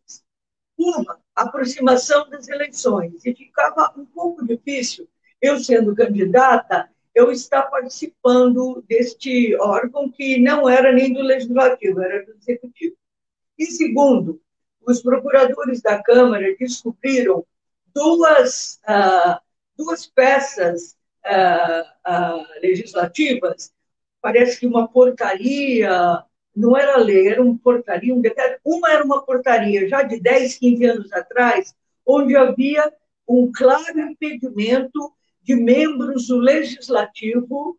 Uma, 0.76 1.20
aproximação 1.36 2.28
das 2.32 2.48
eleições, 2.48 3.24
e 3.24 3.36
ficava 3.36 3.94
um 3.96 4.08
pouco 4.08 4.44
difícil, 4.44 5.08
eu 5.40 5.60
sendo 5.60 5.96
candidata, 5.96 6.90
eu 7.14 7.32
estar 7.32 7.62
participando 7.64 8.84
deste 8.90 9.56
órgão 9.58 10.10
que 10.10 10.40
não 10.40 10.68
era 10.68 10.92
nem 10.92 11.14
do 11.14 11.22
legislativo, 11.22 12.02
era 12.02 12.26
do 12.26 12.34
executivo. 12.34 12.96
E 13.56 13.68
segundo, 13.68 14.42
os 14.86 15.02
procuradores 15.02 15.82
da 15.82 16.02
Câmara 16.02 16.56
descobriram 16.60 17.46
duas, 17.94 18.80
uh, 18.88 19.40
duas 19.78 20.08
peças 20.08 20.96
uh, 21.26 22.12
uh, 22.12 22.46
legislativas, 22.62 23.72
parece 24.22 24.60
que 24.60 24.68
uma 24.68 24.88
portaria, 24.88 26.24
não 26.56 26.78
era 26.78 26.98
lei, 26.98 27.28
era 27.28 27.42
uma 27.42 27.58
portaria, 27.58 28.14
um 28.14 28.22
decreto. 28.22 28.60
Uma 28.64 28.92
era 28.92 29.04
uma 29.04 29.22
portaria 29.24 29.88
já 29.88 30.04
de 30.04 30.20
10, 30.20 30.58
15 30.58 30.86
anos 30.86 31.14
atrás, 31.14 31.76
onde 32.06 32.36
havia 32.36 32.92
um 33.28 33.52
claro 33.52 34.00
impedimento 34.00 35.14
de 35.42 35.56
membros 35.56 36.28
do 36.28 36.38
legislativo, 36.38 37.78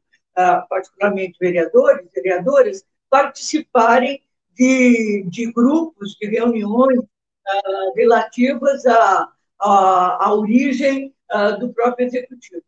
particularmente 0.69 1.39
vereadores, 1.41 2.07
vereadoras, 2.15 2.85
participarem 3.09 4.21
de, 4.55 5.25
de 5.29 5.53
grupos, 5.53 6.17
de 6.21 6.29
reuniões 6.29 6.99
uh, 6.99 7.95
relativas 7.95 8.85
à, 8.87 9.29
à, 9.61 10.35
origem 10.35 11.15
uh, 11.33 11.59
do 11.59 11.73
próprio 11.73 12.07
executivo. 12.07 12.63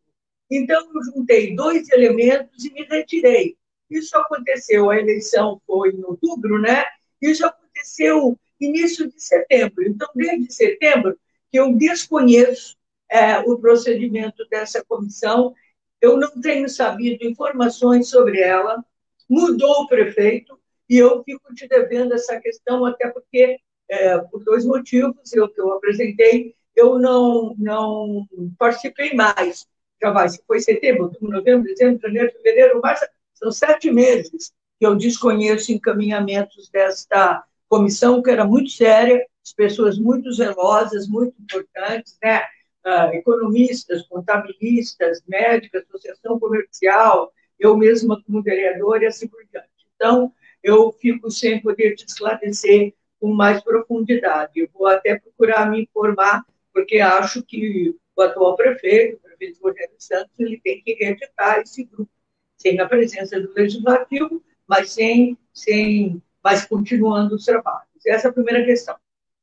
Então, 0.49 0.81
eu 0.93 1.03
juntei 1.03 1.55
dois 1.55 1.89
elementos 1.89 2.63
e 2.63 2.71
me 2.73 2.83
retirei. 2.83 3.57
Isso 3.89 4.17
aconteceu, 4.17 4.89
a 4.89 4.97
eleição 4.97 5.61
foi 5.65 5.91
em 5.91 6.03
outubro, 6.03 6.59
né? 6.59 6.85
Isso 7.21 7.45
aconteceu 7.45 8.37
início 8.59 9.07
de 9.09 9.21
setembro. 9.21 9.83
Então, 9.87 10.07
desde 10.15 10.53
setembro, 10.53 11.17
que 11.51 11.59
eu 11.59 11.73
desconheço 11.73 12.75
é, 13.09 13.39
o 13.39 13.57
procedimento 13.57 14.45
dessa 14.49 14.83
comissão, 14.83 15.53
eu 16.01 16.17
não 16.17 16.41
tenho 16.41 16.67
sabido 16.69 17.25
informações 17.25 18.09
sobre 18.09 18.41
ela, 18.41 18.83
mudou 19.29 19.83
o 19.83 19.87
prefeito, 19.87 20.59
e 20.89 20.97
eu 20.97 21.23
fico 21.23 21.53
te 21.53 21.67
devendo 21.67 22.13
essa 22.13 22.39
questão, 22.39 22.85
até 22.85 23.09
porque, 23.09 23.59
é, 23.89 24.17
por 24.19 24.43
dois 24.43 24.65
motivos, 24.65 25.33
eu 25.33 25.49
que 25.49 25.59
eu 25.59 25.73
apresentei, 25.73 26.55
eu 26.75 26.99
não, 26.99 27.55
não 27.57 28.27
participei 28.57 29.13
mais. 29.13 29.65
Já 30.01 30.11
vai, 30.11 30.29
se 30.29 30.41
foi 30.45 30.59
setembro, 30.59 31.05
outubro, 31.05 31.35
novembro, 31.35 31.63
dezembro, 31.63 32.01
janeiro, 32.01 32.31
fevereiro, 32.31 32.79
março, 32.81 33.05
são 33.33 33.51
sete 33.51 33.91
meses 33.91 34.53
que 34.79 34.85
eu 34.85 34.95
desconheço 34.95 35.71
encaminhamentos 35.71 36.69
desta 36.69 37.43
comissão, 37.67 38.21
que 38.21 38.29
era 38.29 38.45
muito 38.45 38.69
séria, 38.69 39.25
as 39.43 39.53
pessoas 39.53 39.97
muito 39.97 40.31
zelosas, 40.31 41.07
muito 41.07 41.33
importantes, 41.41 42.17
né? 42.21 42.41
Uh, 42.85 43.13
economistas, 43.15 44.03
contabilistas, 44.07 45.21
médicos, 45.27 45.83
associação 45.89 46.39
comercial, 46.39 47.33
eu 47.59 47.75
mesma 47.75 48.21
como 48.23 48.41
vereadora 48.41 49.03
e 49.03 49.07
assim 49.07 49.27
por 49.27 49.43
diante. 49.51 49.67
Então, 49.95 50.31
eu 50.67 50.91
fico 50.91 51.31
sem 51.31 51.61
poder 51.61 51.95
te 51.95 52.05
esclarecer 52.05 52.93
com 53.21 53.33
mais 53.33 53.63
profundidade. 53.63 54.59
Eu 54.59 54.69
vou 54.73 54.85
até 54.85 55.17
procurar 55.17 55.71
me 55.71 55.83
informar, 55.83 56.45
porque 56.73 56.99
acho 56.99 57.41
que 57.41 57.95
o 58.13 58.21
atual 58.21 58.57
prefeito, 58.57 59.15
o 59.15 59.19
prefeito 59.19 59.61
Rogério 59.63 59.95
Santos, 59.97 60.37
ele 60.37 60.59
tem 60.59 60.83
que 60.83 60.93
reeditar 60.95 61.61
esse 61.61 61.85
grupo, 61.85 62.11
sem 62.57 62.81
a 62.81 62.85
presença 62.85 63.39
do 63.39 63.53
legislativo, 63.53 64.43
mas 64.67 64.91
sem, 64.91 65.37
sem, 65.53 66.21
mas 66.43 66.65
continuando 66.65 67.35
os 67.35 67.45
trabalhos. 67.45 68.05
Essa 68.05 68.27
é 68.27 68.29
a 68.29 68.33
primeira 68.33 68.65
questão. 68.65 68.97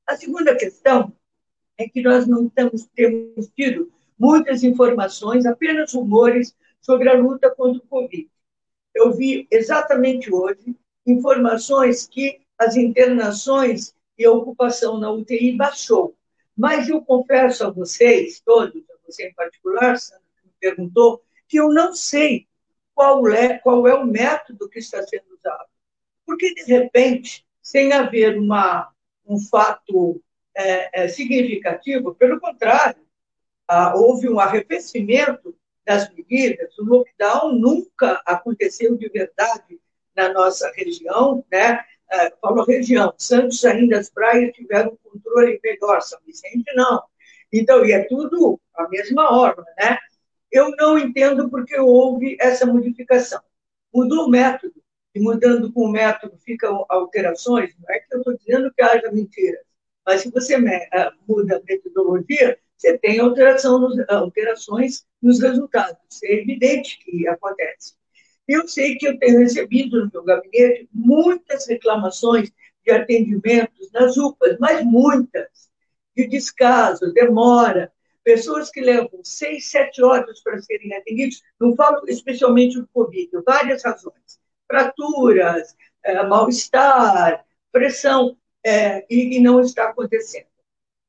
A 0.07 0.17
segunda 0.17 0.55
questão 0.55 1.11
é 1.79 1.89
que 1.89 2.03
nós 2.03 2.27
não 2.27 2.51
temos, 2.51 2.87
temos 2.95 3.49
tido 3.57 3.91
muitas 4.19 4.63
informações, 4.63 5.47
apenas 5.47 5.95
rumores 5.95 6.55
sobre 6.83 7.09
a 7.09 7.15
luta 7.15 7.51
contra 7.51 7.83
o 7.83 7.87
Covid. 7.87 8.29
Eu 8.95 9.13
vi 9.13 9.49
exatamente 9.51 10.33
hoje 10.33 10.77
informações 11.07 12.07
que 12.07 12.41
as 12.59 12.77
internações 12.77 13.95
e 14.17 14.25
a 14.25 14.31
ocupação 14.31 14.99
na 14.99 15.11
UTI 15.11 15.57
baixou. 15.57 16.17
Mas 16.57 16.89
eu 16.89 17.03
confesso 17.03 17.65
a 17.65 17.71
vocês, 17.71 18.41
todos, 18.41 18.83
a 18.91 18.95
você 19.07 19.29
em 19.29 19.35
particular, 19.35 19.99
Sandra, 19.99 20.23
que 20.41 20.47
me 20.47 20.53
perguntou, 20.61 21.23
que 21.49 21.59
eu 21.59 21.73
não 21.73 21.93
sei 21.95 22.47
qual 22.95 23.29
é, 23.29 23.59
qual 23.59 23.89
é 23.89 23.95
o 23.95 24.07
método 24.07 24.69
que 24.69 24.79
está 24.79 25.03
sendo 25.03 25.35
usado. 25.37 25.69
Porque, 26.25 26.55
de 26.55 26.63
repente, 26.65 27.45
sem 27.61 27.93
haver 27.93 28.39
uma, 28.39 28.91
um 29.27 29.39
fato 29.39 30.23
é, 30.57 31.05
é, 31.05 31.09
significativo, 31.09 32.15
pelo 32.15 32.41
contrário, 32.41 33.03
ah, 33.67 33.95
houve 33.97 34.29
um 34.29 34.39
arrefecimento 34.39 35.57
das 35.85 36.13
medidas, 36.15 36.79
o 36.79 36.85
lockdown 36.85 37.53
nunca 37.53 38.23
aconteceu 38.25 38.97
de 38.97 39.09
verdade 39.09 39.79
na 40.17 40.33
nossa 40.33 40.71
região, 40.75 41.45
né? 41.51 41.85
Falo 42.41 42.65
região, 42.65 43.13
Santos 43.19 43.65
ainda 43.65 43.99
as 43.99 44.11
praias 44.11 44.53
tiveram 44.53 44.97
controle 45.03 45.59
melhor, 45.63 46.01
São 46.01 46.19
Vicente 46.25 46.71
não. 46.75 47.03
Então, 47.53 47.85
e 47.85 47.93
é 47.93 48.05
tudo 48.05 48.61
a 48.75 48.89
mesma 48.89 49.31
ordem, 49.31 49.65
né? 49.79 49.99
Eu 50.51 50.71
não 50.77 50.99
entendo 50.99 51.51
porque 51.51 51.77
houve 51.79 52.37
essa 52.41 52.67
modificação. 52.67 53.41
Mudou 53.93 54.27
o 54.27 54.31
método, 54.31 54.75
e 55.15 55.21
mudando 55.21 55.73
com 55.73 55.83
o 55.83 55.93
método 55.93 56.37
ficam 56.45 56.85
alterações, 56.89 57.75
não 57.79 57.95
é 57.95 58.01
que 58.01 58.15
eu 58.15 58.19
estou 58.19 58.37
dizendo 58.37 58.73
que 58.73 58.83
haja 58.83 59.11
mentiras, 59.13 59.65
mas 60.05 60.23
se 60.23 60.31
você 60.31 60.55
é, 60.55 61.11
muda 61.27 61.57
a 61.57 61.63
metodologia, 61.63 62.59
você 62.77 62.99
tem 62.99 63.21
alteração 63.21 63.79
nos, 63.79 63.97
alterações 64.09 65.07
nos 65.23 65.41
resultados. 65.41 66.23
É 66.23 66.35
evidente 66.35 66.99
que 66.99 67.27
acontece. 67.29 67.95
Eu 68.47 68.69
sei 68.69 68.97
que 68.97 69.09
eu 69.09 69.19
tenho 69.19 69.39
recebido 69.39 70.05
no 70.05 70.11
meu 70.13 70.23
gabinete 70.23 70.89
muitas 70.93 71.67
reclamações 71.67 72.53
de 72.85 72.91
atendimentos 72.91 73.91
nas 73.93 74.17
UPAs, 74.17 74.59
mas 74.59 74.85
muitas, 74.85 75.71
de 76.15 76.27
descaso, 76.27 77.13
demora, 77.13 77.91
pessoas 78.23 78.71
que 78.71 78.81
levam 78.81 79.21
seis, 79.23 79.71
sete 79.71 80.03
horas 80.03 80.43
para 80.43 80.61
serem 80.61 80.95
atendidos, 80.95 81.43
não 81.61 81.75
falo 81.75 82.03
especialmente 82.09 82.79
do 82.79 82.89
Covid, 82.89 83.31
várias 83.45 83.83
razões, 83.83 84.41
fraturas, 84.67 85.75
é, 86.03 86.23
mal-estar, 86.23 87.45
pressão, 87.73 88.37
é, 88.65 89.05
e, 89.11 89.37
e 89.37 89.41
não 89.41 89.61
está 89.61 89.91
acontecendo. 89.91 90.47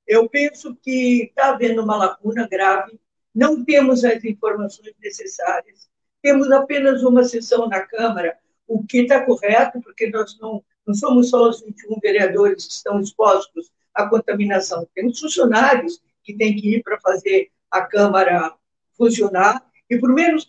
Eu 0.05 0.29
penso 0.29 0.75
que 0.75 1.23
está 1.23 1.49
havendo 1.49 1.81
uma 1.81 1.95
lacuna 1.95 2.47
grave, 2.47 2.99
não 3.33 3.63
temos 3.63 4.03
as 4.03 4.23
informações 4.23 4.93
necessárias, 5.01 5.89
temos 6.25 6.51
apenas 6.51 7.03
uma 7.03 7.23
sessão 7.23 7.69
na 7.69 7.81
Câmara, 7.81 8.35
o 8.67 8.83
que 8.83 9.01
está 9.01 9.23
correto, 9.23 9.79
porque 9.79 10.09
nós 10.09 10.35
não, 10.39 10.63
não 10.83 10.95
somos 10.95 11.29
só 11.29 11.47
os 11.47 11.61
21 11.61 11.99
vereadores 12.01 12.65
que 12.65 12.73
estão 12.73 12.99
expostos 12.99 13.71
à 13.93 14.09
contaminação, 14.09 14.87
temos 14.95 15.19
funcionários 15.19 16.01
que 16.23 16.35
têm 16.35 16.55
que 16.55 16.77
ir 16.77 16.81
para 16.81 16.99
fazer 16.99 17.51
a 17.69 17.81
Câmara 17.81 18.55
funcionar, 18.97 19.63
e 19.87 19.99
por 19.99 20.11
menos 20.11 20.47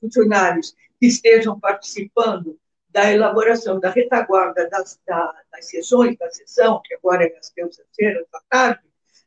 funcionários 0.00 0.76
que 1.00 1.08
estejam 1.08 1.58
participando 1.58 2.56
da 2.90 3.12
elaboração 3.12 3.80
da 3.80 3.90
retaguarda 3.90 4.70
das, 4.70 5.00
das 5.04 5.66
sessões 5.68 6.16
da 6.16 6.30
sessão, 6.30 6.80
que 6.84 6.94
agora 6.94 7.24
é 7.24 7.36
às 7.36 7.50
terças-feiras 7.50 8.26
da 8.32 8.40
tarde, 8.48 8.84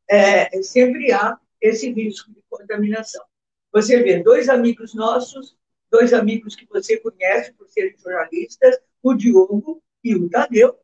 é, 0.10 0.62
sempre 0.62 1.12
há 1.12 1.38
esse 1.60 1.92
risco 1.92 2.32
de 2.32 2.42
contaminação. 2.50 3.29
Você 3.72 4.02
vê 4.02 4.22
dois 4.24 4.50
amigos 4.50 4.94
nossos, 4.94 5.56
dois 5.92 6.14
amigos 6.14 6.56
que 6.56 6.66
você 6.68 6.98
conhece 6.98 7.54
por 7.54 7.68
serem 7.70 7.96
jornalistas, 7.98 8.78
o 9.02 9.14
Diogo 9.14 9.82
e 10.04 10.16
o 10.16 10.30
Tadeu, 10.30 10.78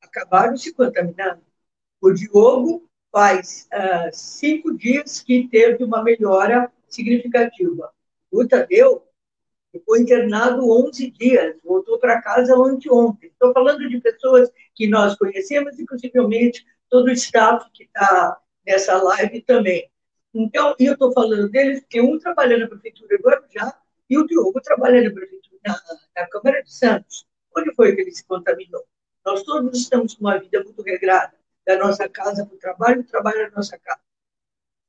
acabaram 0.00 0.56
se 0.56 0.72
contaminando. 0.72 1.42
O 2.00 2.12
Diogo 2.12 2.88
faz 3.10 3.68
uh, 3.72 4.10
cinco 4.12 4.76
dias 4.76 5.20
que 5.20 5.48
teve 5.48 5.84
uma 5.84 6.02
melhora 6.02 6.72
significativa. 6.88 7.92
O 8.30 8.46
Tadeu 8.46 9.06
ficou 9.70 9.96
internado 9.96 10.70
11 10.70 11.10
dias, 11.10 11.56
voltou 11.64 11.98
para 11.98 12.22
casa 12.22 12.54
anteontem. 12.54 13.30
Estou 13.30 13.52
falando 13.52 13.88
de 13.88 14.00
pessoas 14.00 14.50
que 14.74 14.86
nós 14.86 15.16
conhecemos 15.16 15.78
e, 15.78 15.84
possivelmente, 15.84 16.64
todo 16.88 17.08
o 17.08 17.12
staff 17.12 17.68
que 17.72 17.84
está 17.84 18.38
nessa 18.66 19.02
live 19.02 19.42
também. 19.42 19.91
Então, 20.34 20.74
e 20.78 20.86
eu 20.86 20.94
estou 20.94 21.12
falando 21.12 21.48
deles 21.50 21.80
porque 21.80 22.00
um 22.00 22.18
trabalha 22.18 22.58
na 22.58 22.66
Prefeitura 22.66 23.18
do 23.18 23.22
Guarujá 23.22 23.78
e 24.08 24.18
o 24.18 24.26
Diogo 24.26 24.60
trabalha 24.60 25.02
na, 25.02 25.10
prefeitura, 25.10 25.58
na, 25.64 25.80
na 26.16 26.26
Câmara 26.28 26.62
de 26.62 26.72
Santos. 26.72 27.26
Onde 27.56 27.74
foi 27.74 27.94
que 27.94 28.00
ele 28.00 28.12
se 28.12 28.24
contaminou? 28.24 28.82
Nós 29.24 29.42
todos 29.42 29.78
estamos 29.78 30.14
com 30.14 30.24
uma 30.24 30.38
vida 30.38 30.62
muito 30.64 30.82
regrada 30.82 31.34
da 31.66 31.78
nossa 31.78 32.08
casa 32.08 32.44
para 32.46 32.54
o 32.54 32.58
trabalho, 32.58 33.02
do 33.02 33.08
trabalho 33.08 33.50
da 33.50 33.56
nossa 33.56 33.78
casa. 33.78 34.00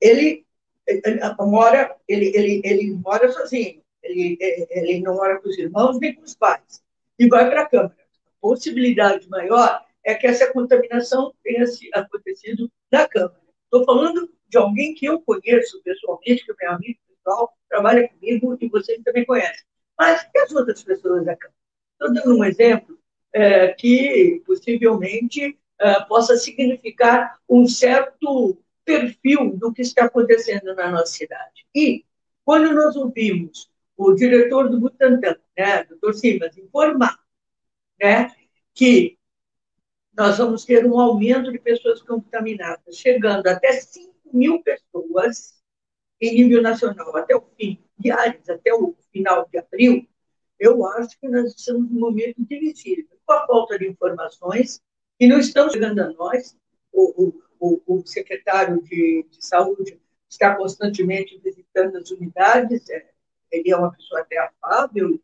Ele, 0.02 0.45
ele, 0.88 1.20
mora, 1.40 1.95
ele, 2.07 2.32
ele, 2.36 2.61
ele 2.64 2.91
mora 2.94 3.32
sozinho, 3.32 3.82
ele, 4.02 4.38
ele 4.40 5.02
não 5.02 5.15
mora 5.15 5.40
com 5.40 5.48
os 5.48 5.57
irmãos 5.57 5.99
nem 5.99 6.15
com 6.15 6.24
os 6.24 6.36
pais, 6.36 6.84
e 7.20 7.28
vai 7.28 7.49
para 7.49 7.61
a 7.61 7.70
Câmara. 7.70 7.95
A 7.99 8.32
possibilidade 8.41 9.30
maior 9.30 9.86
é 10.03 10.15
que 10.15 10.28
essa 10.28 10.52
contaminação 10.52 11.34
tenha 11.44 11.64
acontecido 11.94 12.70
na 12.91 13.07
Câmara. 13.07 13.40
Estou 13.65 13.86
falando 13.86 14.30
de 14.54 14.58
alguém 14.60 14.94
que 14.94 15.08
eu 15.08 15.20
conheço 15.20 15.82
pessoalmente, 15.82 16.46
que 16.46 16.52
é 16.52 16.56
meu 16.62 16.76
amigo 16.76 17.00
pessoal, 17.08 17.52
trabalha 17.68 18.08
comigo 18.08 18.56
e 18.62 18.70
vocês 18.70 19.02
também 19.04 19.26
conhecem. 19.26 19.66
Mas 19.98 20.24
e 20.32 20.38
as 20.38 20.52
outras 20.52 20.84
pessoas 20.84 21.26
da 21.26 21.36
Câmara? 21.36 21.58
Estou 21.94 22.14
dando 22.14 22.38
um 22.38 22.46
exemplo 22.46 23.00
é, 23.34 23.70
que 23.70 24.44
possivelmente 24.46 25.58
é, 25.80 26.00
possa 26.02 26.38
significar 26.38 27.40
um 27.50 27.66
certo 27.68 28.62
perfil 28.86 29.58
do 29.58 29.74
que 29.74 29.82
está 29.82 30.06
acontecendo 30.06 30.76
na 30.76 30.92
nossa 30.92 31.14
cidade. 31.14 31.66
E, 31.74 32.06
quando 32.46 32.72
nós 32.76 32.96
ouvimos 32.96 33.72
o 33.98 34.14
diretor 34.14 34.70
do 34.70 34.80
Butantan, 34.80 35.36
né, 35.58 35.84
doutor 35.86 36.14
Simas, 36.14 36.56
informar 36.58 37.18
né, 38.00 38.32
que 38.76 39.18
nós 40.16 40.38
vamos 40.38 40.64
ter 40.64 40.86
um 40.86 41.00
aumento 41.00 41.52
de 41.52 41.58
pessoas 41.58 42.04
contaminadas, 42.04 42.98
chegando 42.98 43.48
até 43.48 43.72
5 43.72 44.12
mil 44.34 44.61
pessoas 44.64 45.53
em 46.19 46.35
nível 46.35 46.61
nacional 46.61 47.15
até 47.18 47.35
o 47.35 47.43
fim, 47.57 47.84
diários, 47.97 48.49
até 48.49 48.73
o 48.73 48.95
final 49.11 49.47
de 49.51 49.57
abril, 49.57 50.07
eu 50.60 50.85
acho 50.88 51.19
que 51.19 51.27
nós 51.27 51.53
estamos 51.53 51.89
num 51.91 51.99
momento 51.99 52.43
difícil, 52.45 53.07
com 53.26 53.34
a 53.34 53.45
falta 53.45 53.77
de 53.77 53.88
informações, 53.88 54.81
que 55.19 55.27
não 55.27 55.39
estão 55.39 55.69
chegando 55.69 55.99
a 55.99 56.11
nós. 56.14 56.55
O, 56.91 57.34
o, 57.60 57.81
o 57.88 58.05
secretário 58.05 58.81
de, 58.84 59.26
de, 59.30 59.45
Saúde 59.45 59.99
está 60.30 60.55
constantemente 60.55 61.39
visitando 61.43 61.97
as 61.97 62.11
unidades, 62.11 62.89
é, 62.89 63.10
ele 63.51 63.72
é 63.72 63.76
uma 63.76 63.91
pessoa 63.91 64.22
até 64.22 64.38
afável 64.38 65.19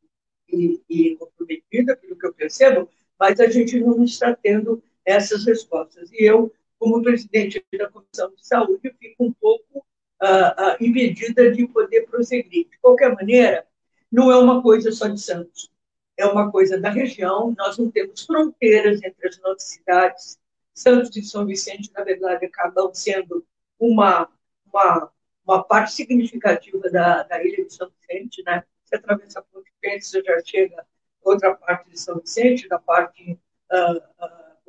e, 0.48 0.82
e 0.90 1.16
comprometida, 1.16 1.96
pelo 1.96 2.18
que 2.18 2.26
eu 2.26 2.34
percebo, 2.34 2.90
mas 3.20 3.40
a 3.40 3.48
gente 3.48 3.80
não 3.80 4.04
está 4.04 4.36
tendo 4.36 4.82
essas 5.06 5.46
respostas. 5.46 6.12
E 6.12 6.24
eu, 6.24 6.52
como 6.80 7.04
presidente 7.04 7.64
da 7.78 7.90
Comissão 7.90 8.34
de 8.34 8.48
Saúde, 8.48 8.96
fico 8.98 9.26
um 9.26 9.34
pouco 9.34 9.80
uh, 9.80 10.24
uh, 10.24 10.78
impedida 10.80 11.52
de 11.52 11.68
poder 11.68 12.08
prosseguir. 12.08 12.70
De 12.70 12.80
qualquer 12.80 13.14
maneira, 13.14 13.68
não 14.12 14.32
é 14.32 14.38
uma 14.38 14.64
coisa 14.64 14.92
só 14.92 15.08
de 15.08 15.20
Santos, 15.20 15.70
é 16.18 16.26
uma 16.26 16.50
coisa 16.50 16.80
da 16.80 16.90
região. 16.90 17.54
Nós 17.58 17.78
não 17.78 17.92
temos 17.92 18.26
fronteiras 18.26 19.04
entre 19.04 19.28
as 19.28 19.40
nossas 19.40 19.64
cidades. 19.64 20.40
Santos 20.74 21.16
e 21.18 21.22
São 21.22 21.46
Vicente, 21.46 21.92
na 21.94 22.04
verdade, 22.04 22.46
acabam 22.46 22.94
sendo 22.94 23.46
uma, 23.78 24.30
uma, 24.72 25.12
uma 25.46 25.64
parte 25.64 25.92
significativa 25.92 26.90
da, 26.90 27.24
da 27.24 27.44
ilha 27.44 27.66
de 27.66 27.74
São 27.74 27.92
Vicente. 28.00 28.42
Né? 28.44 28.64
Você 28.86 28.96
atravessa 28.96 29.40
a 29.40 29.44
Ponte 29.44 29.70
você 30.02 30.22
já 30.22 30.42
chega 30.46 30.86
outra 31.22 31.56
parte 31.56 31.90
de 31.90 32.00
São 32.00 32.20
Vicente, 32.20 32.68
da 32.68 32.80
parte 32.80 33.38
uh, 33.72 34.20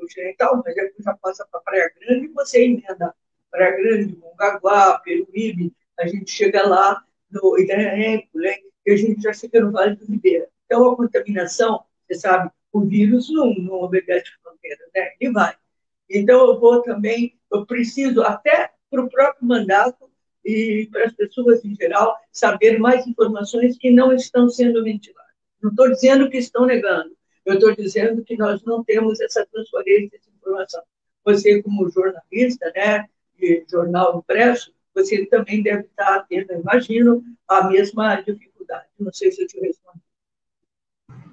continental, 0.00 0.62
mas 0.64 0.74
depois 0.74 1.04
já 1.04 1.14
passa 1.14 1.46
para 1.50 1.60
Praia 1.60 1.92
Grande 2.00 2.26
e 2.26 2.28
você 2.28 2.64
emenda 2.64 3.14
Praia 3.50 3.76
Grande, 3.76 4.16
Mongaguá, 4.16 4.98
Peruíbe, 5.00 5.72
a 5.98 6.06
gente 6.06 6.30
chega 6.30 6.66
lá 6.66 7.04
no 7.30 7.58
Itanhaém, 7.58 8.28
e 8.86 8.90
a 8.90 8.96
gente 8.96 9.20
já 9.20 9.32
chega 9.32 9.60
no 9.60 9.70
Vale 9.70 9.96
do 9.96 10.04
Ribeira. 10.06 10.48
Então, 10.64 10.90
a 10.90 10.96
contaminação, 10.96 11.84
você 12.06 12.18
sabe, 12.18 12.50
o 12.72 12.80
vírus 12.80 13.28
não, 13.30 13.52
não 13.54 13.74
obedece 13.74 14.30
fronteiras, 14.42 14.88
né? 14.94 15.12
E 15.20 15.30
vai. 15.30 15.54
Então, 16.08 16.46
eu 16.46 16.58
vou 16.58 16.82
também, 16.82 17.38
eu 17.52 17.66
preciso, 17.66 18.22
até 18.22 18.70
para 18.90 19.02
o 19.02 19.10
próprio 19.10 19.46
mandato 19.46 20.10
e 20.44 20.88
para 20.90 21.04
as 21.04 21.12
pessoas 21.12 21.64
em 21.64 21.74
geral, 21.74 22.16
saber 22.32 22.78
mais 22.78 23.06
informações 23.06 23.76
que 23.76 23.90
não 23.90 24.12
estão 24.12 24.48
sendo 24.48 24.82
ventiladas. 24.82 25.30
Não 25.62 25.70
estou 25.70 25.90
dizendo 25.90 26.30
que 26.30 26.38
estão 26.38 26.64
negando, 26.66 27.14
eu 27.44 27.54
estou 27.54 27.74
dizendo 27.74 28.22
que 28.24 28.36
nós 28.36 28.62
não 28.64 28.84
temos 28.84 29.20
essa 29.20 29.46
transferência 29.46 30.18
de 30.18 30.30
informação. 30.36 30.82
Você, 31.24 31.62
como 31.62 31.90
jornalista, 31.90 32.72
né, 32.74 33.06
de 33.38 33.64
jornal 33.70 34.18
impresso, 34.18 34.72
você 34.94 35.24
também 35.26 35.62
deve 35.62 35.82
estar 35.82 36.26
tendo, 36.28 36.52
imagino, 36.52 37.22
a 37.48 37.68
mesma 37.68 38.16
dificuldade. 38.20 38.86
Não 38.98 39.12
sei 39.12 39.30
se 39.30 39.42
eu 39.42 39.46
te 39.46 39.58
respondi. 39.60 40.00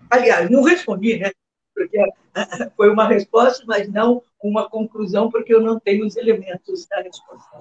Aliás, 0.10 0.50
não 0.50 0.64
respondi, 0.64 1.18
né? 1.18 1.32
Porque 1.74 1.98
foi 2.76 2.90
uma 2.90 3.08
resposta, 3.08 3.64
mas 3.68 3.90
não 3.92 4.24
uma 4.42 4.70
conclusão, 4.70 5.30
porque 5.30 5.54
eu 5.54 5.62
não 5.62 5.80
tenho 5.80 6.06
os 6.06 6.16
elementos 6.16 6.86
da 6.88 7.02
resposta. 7.02 7.60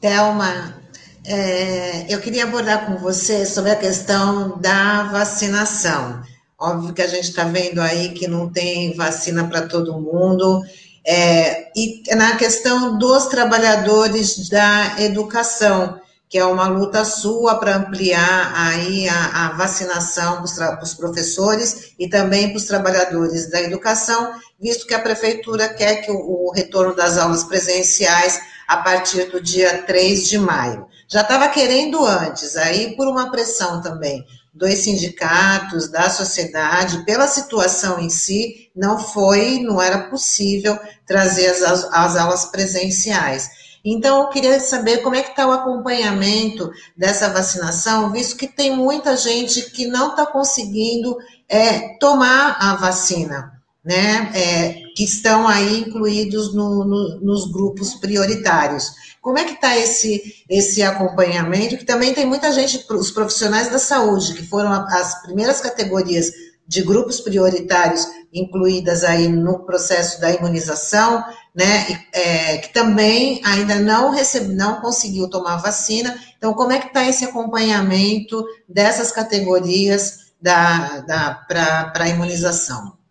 Thelma, 0.00 0.80
é, 1.26 2.12
eu 2.12 2.20
queria 2.20 2.44
abordar 2.44 2.86
com 2.86 2.96
você 2.96 3.46
sobre 3.46 3.70
a 3.70 3.76
questão 3.76 4.58
da 4.60 5.04
vacinação. 5.04 6.22
Óbvio 6.62 6.94
que 6.94 7.02
a 7.02 7.08
gente 7.08 7.24
está 7.24 7.42
vendo 7.42 7.80
aí 7.80 8.10
que 8.10 8.28
não 8.28 8.48
tem 8.48 8.94
vacina 8.94 9.48
para 9.48 9.66
todo 9.66 10.00
mundo, 10.00 10.62
é, 11.04 11.72
e 11.76 12.04
na 12.14 12.36
questão 12.36 12.96
dos 12.96 13.26
trabalhadores 13.26 14.48
da 14.48 14.94
educação, 15.00 16.00
que 16.28 16.38
é 16.38 16.44
uma 16.44 16.68
luta 16.68 17.04
sua 17.04 17.56
para 17.56 17.78
ampliar 17.78 18.52
aí 18.54 19.08
a, 19.08 19.46
a 19.46 19.52
vacinação 19.54 20.44
para 20.54 20.84
os 20.84 20.94
professores 20.94 21.94
e 21.98 22.08
também 22.08 22.50
para 22.50 22.58
os 22.58 22.66
trabalhadores 22.66 23.50
da 23.50 23.60
educação, 23.60 24.32
visto 24.60 24.86
que 24.86 24.94
a 24.94 25.00
prefeitura 25.00 25.68
quer 25.68 25.96
que 25.96 26.12
o, 26.12 26.46
o 26.46 26.52
retorno 26.52 26.94
das 26.94 27.18
aulas 27.18 27.42
presenciais 27.42 28.40
a 28.68 28.76
partir 28.76 29.24
do 29.32 29.40
dia 29.40 29.82
3 29.82 30.28
de 30.28 30.38
maio. 30.38 30.86
Já 31.08 31.22
estava 31.22 31.48
querendo 31.48 32.06
antes, 32.06 32.54
aí 32.54 32.94
por 32.94 33.08
uma 33.08 33.32
pressão 33.32 33.82
também 33.82 34.24
dos 34.52 34.78
sindicatos, 34.78 35.88
da 35.88 36.10
sociedade, 36.10 37.04
pela 37.04 37.26
situação 37.26 37.98
em 37.98 38.10
si, 38.10 38.70
não 38.76 38.98
foi, 38.98 39.60
não 39.60 39.80
era 39.80 40.10
possível 40.10 40.78
trazer 41.06 41.46
as, 41.46 41.62
as 41.62 42.16
aulas 42.16 42.44
presenciais. 42.46 43.48
Então, 43.84 44.20
eu 44.20 44.28
queria 44.28 44.60
saber 44.60 44.98
como 44.98 45.16
é 45.16 45.22
que 45.22 45.30
está 45.30 45.46
o 45.46 45.52
acompanhamento 45.52 46.70
dessa 46.96 47.28
vacinação, 47.30 48.12
visto 48.12 48.36
que 48.36 48.46
tem 48.46 48.76
muita 48.76 49.16
gente 49.16 49.70
que 49.70 49.86
não 49.86 50.10
está 50.10 50.24
conseguindo 50.24 51.16
é, 51.48 51.96
tomar 51.98 52.56
a 52.60 52.76
vacina, 52.76 53.61
né? 53.84 54.30
É, 54.34 54.82
que 54.94 55.04
estão 55.04 55.48
aí 55.48 55.80
incluídos 55.80 56.54
no, 56.54 56.84
no, 56.84 57.20
nos 57.20 57.50
grupos 57.50 57.94
prioritários. 57.94 58.92
Como 59.20 59.38
é 59.38 59.44
que 59.44 59.54
está 59.54 59.76
esse, 59.76 60.44
esse 60.48 60.82
acompanhamento? 60.82 61.76
Que 61.76 61.84
também 61.84 62.12
tem 62.14 62.26
muita 62.26 62.52
gente, 62.52 62.84
os 62.92 63.10
profissionais 63.10 63.70
da 63.70 63.78
saúde, 63.78 64.34
que 64.34 64.46
foram 64.46 64.72
as 64.72 65.22
primeiras 65.22 65.60
categorias 65.60 66.30
de 66.66 66.82
grupos 66.82 67.20
prioritários 67.20 68.06
incluídas 68.32 69.04
aí 69.04 69.28
no 69.28 69.60
processo 69.60 70.20
da 70.20 70.30
imunização, 70.30 71.22
né, 71.54 72.04
é, 72.12 72.58
que 72.58 72.72
também 72.72 73.42
ainda 73.44 73.74
não 73.76 74.10
recebe, 74.10 74.54
não 74.54 74.80
conseguiu 74.80 75.28
tomar 75.28 75.56
vacina. 75.56 76.18
Então, 76.38 76.54
como 76.54 76.72
é 76.72 76.78
que 76.78 76.86
está 76.86 77.06
esse 77.06 77.24
acompanhamento 77.24 78.42
dessas 78.66 79.12
categorias 79.12 80.32
da, 80.40 81.00
da, 81.00 81.34
para 81.46 81.92
a 81.94 82.08
imunização? 82.08 83.01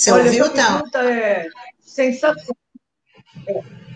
Você 0.00 0.12
Olha, 0.12 0.24
ouviu, 0.24 0.46
então? 0.46 0.82
É 1.02 1.46
sensacional 1.78 2.56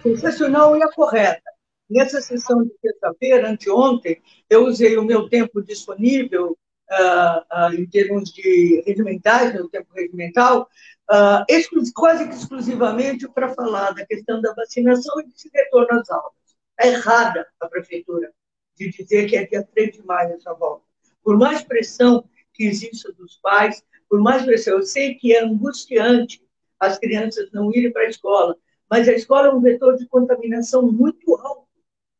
sensacional 0.02 0.76
e 0.76 0.82
a 0.82 0.92
correta. 0.92 1.40
Nessa 1.88 2.20
sessão 2.20 2.62
de 2.62 2.74
terça-feira, 2.82 3.48
anteontem, 3.48 4.20
eu 4.50 4.66
usei 4.66 4.98
o 4.98 5.02
meu 5.02 5.30
tempo 5.30 5.62
disponível 5.62 6.58
uh, 6.90 7.70
uh, 7.70 7.74
em 7.74 7.86
termos 7.86 8.30
de 8.34 8.82
regimentais, 8.86 9.54
no 9.54 9.66
tempo 9.70 9.88
regimental, 9.94 10.68
uh, 11.10 11.92
quase 11.94 12.28
que 12.28 12.34
exclusivamente 12.34 13.26
para 13.26 13.54
falar 13.54 13.92
da 13.92 14.04
questão 14.04 14.42
da 14.42 14.52
vacinação 14.52 15.18
e 15.22 15.26
desse 15.26 15.50
retorno 15.54 16.00
às 16.00 16.10
aulas. 16.10 16.34
É 16.80 16.88
errada 16.88 17.46
a 17.58 17.66
prefeitura 17.66 18.30
de 18.76 18.90
dizer 18.90 19.26
que 19.26 19.38
é 19.38 19.46
dia 19.46 19.66
3 19.74 19.96
de 19.96 20.04
maio 20.04 20.34
essa 20.34 20.52
volta. 20.52 20.84
Por 21.22 21.38
mais 21.38 21.62
pressão 21.62 22.28
que 22.52 22.64
exista 22.64 23.10
dos 23.12 23.36
pais, 23.36 23.82
por 24.08 24.20
mais 24.20 24.44
pressão, 24.44 24.78
eu 24.78 24.82
sei 24.82 25.14
que 25.14 25.34
é 25.34 25.42
angustiante 25.42 26.42
as 26.78 26.98
crianças 26.98 27.50
não 27.52 27.72
irem 27.72 27.92
para 27.92 28.02
a 28.02 28.08
escola, 28.08 28.56
mas 28.90 29.08
a 29.08 29.12
escola 29.12 29.48
é 29.48 29.50
um 29.50 29.60
vetor 29.60 29.96
de 29.96 30.06
contaminação 30.06 30.82
muito 30.82 31.34
alto 31.36 31.66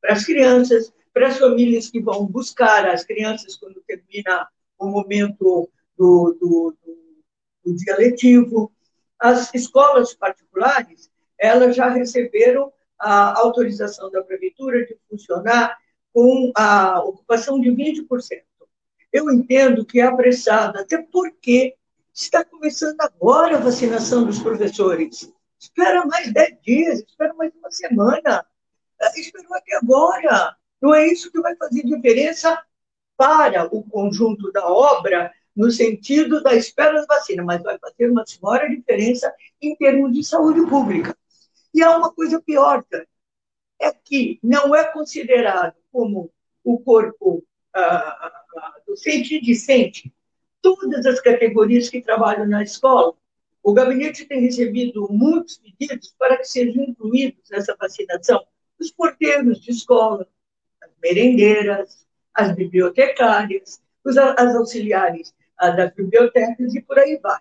para 0.01 0.12
as 0.12 0.24
crianças, 0.24 0.93
para 1.12 1.28
as 1.28 1.39
famílias 1.39 1.90
que 1.90 2.01
vão 2.01 2.27
buscar 2.27 2.89
as 2.89 3.05
crianças 3.05 3.56
quando 3.56 3.82
termina 3.86 4.48
o 4.78 4.86
momento 4.86 5.70
do, 5.97 6.36
do, 6.40 6.77
do, 6.82 7.05
do 7.65 7.77
dia 7.77 7.97
letivo. 7.97 8.73
As 9.19 9.55
escolas 9.55 10.15
particulares, 10.15 11.11
elas 11.39 11.77
já 11.77 11.89
receberam 11.89 12.73
a 12.98 13.39
autorização 13.39 14.11
da 14.11 14.23
prefeitura 14.23 14.85
de 14.85 14.97
funcionar 15.09 15.77
com 16.12 16.52
a 16.55 17.01
ocupação 17.05 17.61
de 17.61 17.70
20%. 17.70 18.06
Eu 19.15 19.31
entendo 19.31 19.86
que 19.86 20.01
é 20.01 20.03
apressado, 20.03 20.77
até 20.77 21.01
porque 21.01 21.77
está 22.12 22.45
começando 22.45 23.01
agora 23.01 23.57
a 23.57 23.61
vacinação 23.61 24.24
dos 24.24 24.41
professores 24.41 25.32
espera 25.57 26.05
mais 26.05 26.32
dez 26.32 26.61
dias, 26.62 26.99
espera 26.99 27.32
mais 27.35 27.55
uma 27.55 27.70
semana, 27.70 28.45
é, 29.01 29.20
esperou 29.20 29.55
até 29.55 29.77
agora. 29.77 30.57
Não 30.82 30.93
é 30.93 31.07
isso 31.07 31.31
que 31.31 31.41
vai 31.41 31.55
fazer 31.55 31.85
diferença 31.85 32.61
para 33.16 33.73
o 33.73 33.85
conjunto 33.85 34.51
da 34.51 34.66
obra 34.66 35.32
no 35.55 35.70
sentido 35.70 36.43
da 36.43 36.53
espera 36.53 37.01
da 37.01 37.07
vacina, 37.07 37.45
mas 37.45 37.62
vai 37.62 37.78
fazer 37.78 38.11
uma 38.11 38.27
senhora 38.27 38.69
diferença 38.69 39.32
em 39.62 39.77
termos 39.77 40.12
de 40.12 40.24
saúde 40.24 40.69
pública. 40.69 41.16
E 41.73 41.85
há 41.85 41.97
uma 41.97 42.12
coisa 42.12 42.43
pior, 42.43 42.85
é 43.81 43.93
que 43.93 44.41
não 44.43 44.74
é 44.74 44.82
considerado 44.93 45.77
como 45.93 46.32
o 46.65 46.81
corpo 46.81 47.45
ah, 47.74 48.44
ah, 48.56 48.80
docente 48.86 49.36
e 49.36 49.40
discente 49.40 50.12
todas 50.62 51.05
as 51.05 51.20
categorias 51.20 51.90
que 51.90 52.01
trabalham 52.01 52.46
na 52.46 52.62
escola, 52.62 53.12
o 53.62 53.74
gabinete 53.74 54.24
tem 54.24 54.40
recebido 54.40 55.06
muitos 55.10 55.59
pedidos 55.59 56.14
para 56.18 56.38
que 56.38 56.44
sejam 56.44 56.82
incluídos 56.84 57.51
nessa 57.51 57.76
vacinação 57.78 58.42
os 58.80 58.90
porteiros 58.90 59.60
de 59.60 59.70
escola, 59.70 60.26
as 60.82 60.90
merendeiras, 61.02 62.06
as 62.32 62.55
bibliotecárias, 62.55 63.80
os, 64.05 64.16
as 64.16 64.55
auxiliares 64.55 65.34
ah, 65.59 65.70
das 65.70 65.94
bibliotecas 65.94 66.74
e 66.74 66.80
por 66.82 66.98
aí 66.98 67.18
vai. 67.18 67.40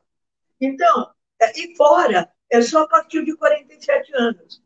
Então, 0.59 1.11
é, 1.41 1.59
e 1.59 1.75
fora, 1.75 2.29
é 2.49 2.61
só 2.61 2.83
a 2.83 2.87
partir 2.87 3.25
de 3.25 3.35
47 3.35 4.15
anos. 4.15 4.61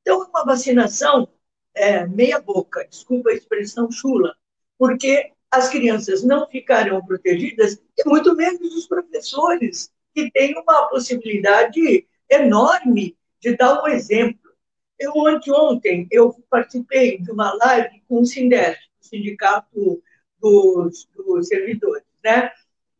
Então, 0.00 0.26
uma 0.28 0.44
vacinação 0.44 1.28
é, 1.74 2.06
meia 2.06 2.40
boca, 2.40 2.86
desculpa 2.88 3.30
a 3.30 3.34
expressão 3.34 3.90
chula, 3.90 4.34
porque 4.82 5.30
as 5.48 5.68
crianças 5.68 6.24
não 6.24 6.44
ficarão 6.48 7.06
protegidas, 7.06 7.80
e 7.96 8.02
muito 8.04 8.34
menos 8.34 8.74
os 8.74 8.88
professores, 8.88 9.92
que 10.12 10.28
têm 10.32 10.58
uma 10.58 10.88
possibilidade 10.88 12.04
enorme 12.28 13.16
de 13.38 13.56
dar 13.56 13.80
um 13.80 13.86
exemplo. 13.86 14.50
Eu, 14.98 15.12
ontem, 15.50 16.08
eu 16.10 16.34
participei 16.50 17.18
de 17.18 17.30
uma 17.30 17.54
live 17.54 18.02
com 18.08 18.22
o 18.22 18.26
Sindeste, 18.26 18.90
o 19.00 19.06
Sindicato 19.06 20.02
dos, 20.40 21.08
dos 21.14 21.46
Servidores, 21.46 22.02
né? 22.24 22.50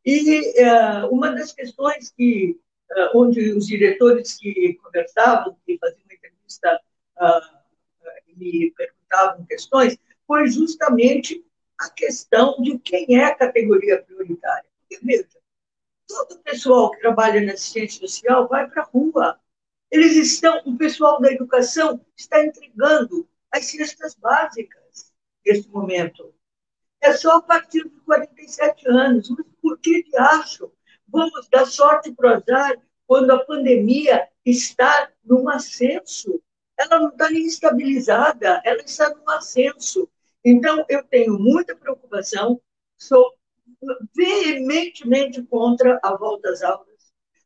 E 0.07 0.39
uh, 0.63 1.09
uma 1.11 1.33
das 1.33 1.53
questões 1.53 2.13
que, 2.13 2.61
uh, 2.93 3.19
onde 3.19 3.51
os 3.55 3.67
diretores 3.67 4.39
que 4.39 4.75
conversavam, 4.75 5.57
que 5.67 5.77
faziam 5.79 6.05
uma 6.05 6.15
entrevista 6.15 6.81
uh, 7.21 8.39
me 8.39 8.71
perguntavam 8.71 9.45
questões, 9.47 9.99
foi 10.29 10.47
justamente 10.47 11.45
a 11.83 11.91
questão 11.91 12.61
de 12.61 12.79
quem 12.79 13.19
é 13.19 13.25
a 13.25 13.35
categoria 13.35 14.03
prioritária. 14.03 14.65
Porque, 14.81 15.05
veja, 15.05 15.29
todo 16.07 16.33
o 16.33 16.39
pessoal 16.39 16.91
que 16.93 17.01
trabalha 17.01 17.41
na 17.41 17.53
assistência 17.53 18.01
social 18.01 18.47
vai 18.49 18.69
para 18.69 18.83
a 18.83 18.87
rua. 18.87 19.41
Eles 19.91 20.17
estão, 20.17 20.63
o 20.65 20.77
pessoal 20.77 21.21
da 21.21 21.33
educação 21.33 22.01
está 22.17 22.45
entregando 22.45 23.29
as 23.51 23.67
cestas 23.67 24.15
básicas 24.15 25.13
neste 25.45 25.69
momento. 25.69 26.33
É 27.01 27.13
só 27.15 27.37
a 27.37 27.43
partir 27.43 27.83
de 27.83 28.01
47 28.01 28.89
anos. 28.89 29.29
Mas 29.31 29.47
por 29.61 29.79
que 29.79 30.05
de 30.05 30.17
acho? 30.17 30.73
Vamos 31.09 31.49
dar 31.51 31.67
sorte 31.67 32.13
para 32.13 32.31
o 32.31 32.35
azar 32.35 32.79
quando 33.07 33.33
a 33.33 33.45
pandemia 33.45 34.29
está 34.47 35.11
num 35.25 35.49
ascenso. 35.49 36.41
Ela 36.79 37.01
não 37.01 37.09
está 37.09 37.29
nem 37.29 37.45
estabilizada, 37.45 38.63
ela 38.65 38.83
está 38.83 39.11
num 39.11 39.29
ascenso. 39.31 40.09
Então, 40.45 40.85
eu 40.89 41.05
tenho 41.05 41.39
muita 41.39 41.77
preocupação, 41.77 42.61
sou 42.97 43.33
veementemente 44.15 45.43
contra 45.43 45.99
a 46.03 46.17
volta 46.17 46.51
às 46.51 46.63
aulas. 46.63 46.87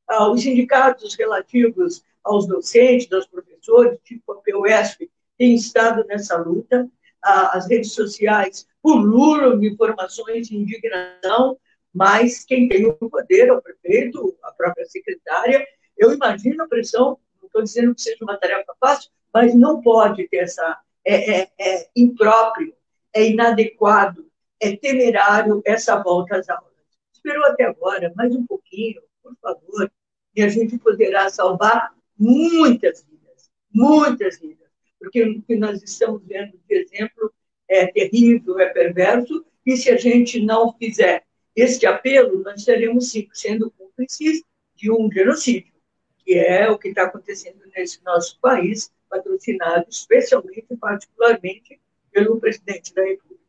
Ah, 0.09 0.31
os 0.31 0.43
sindicatos 0.43 1.15
relativos 1.15 2.03
aos 2.23 2.47
docentes, 2.47 3.13
aos 3.13 3.27
professores, 3.27 3.99
tipo 4.05 4.33
a 4.33 4.37
PUESP, 4.37 5.11
têm 5.37 5.55
estado 5.55 6.05
nessa 6.07 6.37
luta. 6.37 6.89
Ah, 7.23 7.57
as 7.57 7.69
redes 7.69 7.93
sociais 7.93 8.67
pululam 8.83 9.59
de 9.59 9.69
informações 9.69 10.49
de 10.49 10.57
indignação, 10.57 11.59
mas 11.93 12.45
quem 12.45 12.69
tem 12.69 12.87
o 12.87 12.95
poder 12.95 13.49
é 13.49 13.53
o 13.53 13.63
prefeito, 13.63 14.37
a 14.43 14.53
própria 14.53 14.87
secretária. 14.87 15.67
Eu 15.97 16.13
imagino 16.13 16.63
a 16.63 16.69
pressão, 16.69 17.19
não 17.41 17.47
estou 17.47 17.63
dizendo 17.63 17.95
que 17.95 18.03
seja 18.03 18.23
uma 18.23 18.37
tarefa 18.37 18.75
fácil, 18.79 19.11
mas 19.33 19.55
não 19.55 19.81
pode 19.81 20.29
ter 20.29 20.39
essa. 20.39 20.79
É, 21.09 21.43
é, 21.43 21.51
é 21.59 21.89
impróprio, 21.95 22.75
é 23.17 23.31
inadequado, 23.31 24.31
é 24.61 24.77
temerário 24.77 25.63
essa 25.65 25.97
volta 26.03 26.37
às 26.37 26.49
aulas. 26.51 26.75
Esperou 27.15 27.47
até 27.47 27.65
agora, 27.65 28.13
mais 28.15 28.35
um 28.37 28.47
pouquinho, 28.47 29.01
por 29.23 29.35
favor, 29.41 29.91
e 30.35 30.43
a 30.43 30.49
gente 30.49 30.79
poderá 30.79 31.31
salvar 31.31 31.95
muitas 32.19 33.03
vidas, 33.05 33.51
muitas 33.73 34.39
vidas, 34.39 34.69
porque 35.01 35.23
o 35.23 35.43
que 35.43 35.57
nós 35.57 35.83
estamos 35.83 36.23
vendo 36.27 36.61
de 36.69 36.75
exemplo 36.75 37.33
é 37.67 37.87
terrível, 37.87 38.61
é 38.61 38.67
perverso, 38.67 39.47
e 39.65 39.79
se 39.79 39.91
a 39.91 39.97
gente 39.97 40.45
não 40.45 40.75
fizer 40.75 41.25
este 41.57 41.87
apelo, 41.87 42.43
nós 42.43 42.61
estaremos 42.61 43.11
sim 43.11 43.27
sendo 43.33 43.71
cúmplices 43.71 44.43
de 44.75 44.91
um 44.91 45.11
genocídio, 45.11 45.73
que 46.19 46.35
é 46.35 46.71
o 46.71 46.79
que 46.79 46.89
está 46.89 47.05
acontecendo 47.05 47.63
nesse 47.75 48.05
nosso 48.05 48.39
país, 48.41 48.93
patrocinado 49.09 49.87
especialmente, 49.89 50.77
particularmente, 50.79 51.81
pelo 52.17 52.41
presidente 52.41 52.95
da 52.95 53.03
República. 53.03 53.45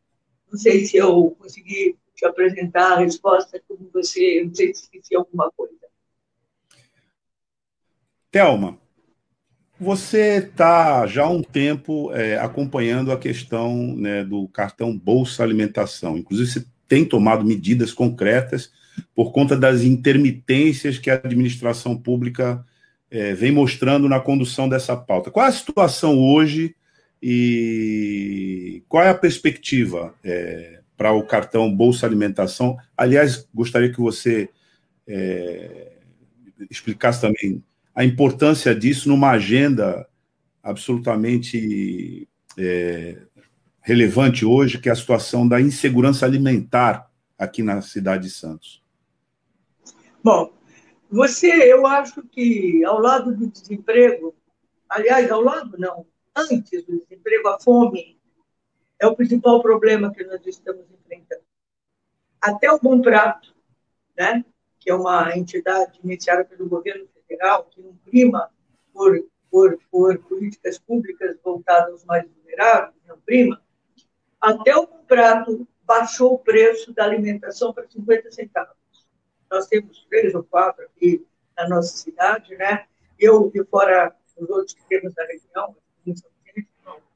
Não 0.52 0.58
sei 0.58 0.84
se 0.84 0.98
eu 0.98 1.34
consegui 1.38 1.96
te 2.14 2.26
apresentar 2.26 2.92
a 2.92 2.98
resposta 2.98 3.58
como 3.66 3.88
você, 3.90 4.44
não 4.44 4.54
sei 4.54 4.74
se 4.74 4.82
esqueci 4.82 5.16
alguma 5.16 5.50
coisa. 5.52 5.72
Thelma, 8.30 8.78
você 9.80 10.36
está 10.36 11.06
já 11.06 11.24
há 11.24 11.30
um 11.30 11.42
tempo 11.42 12.12
é, 12.12 12.36
acompanhando 12.36 13.10
a 13.10 13.16
questão 13.16 13.96
né, 13.96 14.22
do 14.22 14.46
cartão 14.48 14.94
Bolsa 14.94 15.42
Alimentação. 15.42 16.18
Inclusive, 16.18 16.50
você 16.50 16.66
tem 16.86 17.06
tomado 17.06 17.46
medidas 17.46 17.94
concretas 17.94 18.70
por 19.14 19.32
conta 19.32 19.56
das 19.56 19.80
intermitências 19.80 20.98
que 20.98 21.08
a 21.08 21.14
administração 21.14 21.96
pública 21.96 22.62
é, 23.10 23.32
vem 23.32 23.50
mostrando 23.50 24.10
na 24.10 24.20
condução 24.20 24.68
dessa 24.68 24.94
pauta. 24.94 25.30
Qual 25.30 25.46
é 25.46 25.48
a 25.48 25.52
situação 25.52 26.18
hoje 26.18 26.74
e 27.22 28.82
qual 28.88 29.04
é 29.04 29.10
a 29.10 29.14
perspectiva 29.14 30.14
é, 30.22 30.80
para 30.96 31.12
o 31.12 31.24
cartão 31.24 31.74
Bolsa 31.74 32.06
Alimentação? 32.06 32.76
Aliás, 32.96 33.48
gostaria 33.52 33.92
que 33.92 34.00
você 34.00 34.48
é, 35.06 35.92
explicasse 36.70 37.20
também 37.20 37.62
a 37.94 38.04
importância 38.04 38.74
disso 38.74 39.08
numa 39.08 39.30
agenda 39.30 40.08
absolutamente 40.62 42.28
é, 42.56 43.22
relevante 43.80 44.44
hoje, 44.44 44.78
que 44.78 44.88
é 44.88 44.92
a 44.92 44.96
situação 44.96 45.48
da 45.48 45.60
insegurança 45.60 46.26
alimentar 46.26 47.10
aqui 47.38 47.62
na 47.62 47.80
cidade 47.80 48.24
de 48.24 48.30
Santos. 48.30 48.82
Bom, 50.22 50.52
você, 51.10 51.46
eu 51.72 51.86
acho 51.86 52.22
que 52.22 52.84
ao 52.84 53.00
lado 53.00 53.34
do 53.34 53.48
desemprego, 53.48 54.34
aliás, 54.88 55.30
ao 55.30 55.40
lado 55.40 55.76
não, 55.78 56.04
antes 56.38 56.84
do 56.84 56.98
desemprego, 56.98 57.48
a 57.48 57.60
fome 57.60 58.18
é 58.98 59.06
o 59.06 59.14
principal 59.14 59.62
problema 59.62 60.12
que 60.12 60.24
nós 60.24 60.44
estamos 60.46 60.84
enfrentando. 60.90 61.42
Até 62.40 62.70
o 62.70 62.78
Bom 62.78 63.00
Prato, 63.00 63.54
né, 64.16 64.44
que 64.78 64.90
é 64.90 64.94
uma 64.94 65.36
entidade 65.36 66.00
iniciada 66.02 66.44
pelo 66.44 66.68
governo 66.68 67.06
federal, 67.08 67.64
que 67.64 67.80
não 67.80 67.94
prima 67.96 68.50
por, 68.92 69.24
por, 69.50 69.78
por 69.90 70.18
políticas 70.18 70.78
públicas 70.78 71.36
voltadas 71.42 71.92
aos 71.92 72.04
mais 72.04 72.28
vulneráveis, 72.28 72.94
não 73.06 73.18
prima, 73.20 73.60
até 74.40 74.76
o 74.76 74.86
prato 74.86 75.66
baixou 75.82 76.34
o 76.34 76.38
preço 76.38 76.92
da 76.92 77.04
alimentação 77.04 77.72
para 77.72 77.88
50 77.88 78.30
centavos. 78.30 78.76
Nós 79.50 79.66
temos 79.66 80.06
três 80.08 80.34
ou 80.34 80.44
quatro 80.44 80.84
aqui 80.84 81.26
na 81.56 81.68
nossa 81.68 81.96
cidade, 81.96 82.54
né? 82.56 82.86
Eu, 83.18 83.50
e 83.54 83.64
fora 83.64 84.14
os 84.36 84.48
outros 84.48 84.74
que 84.74 84.86
temos 84.86 85.14
na 85.16 85.24
região, 85.24 85.74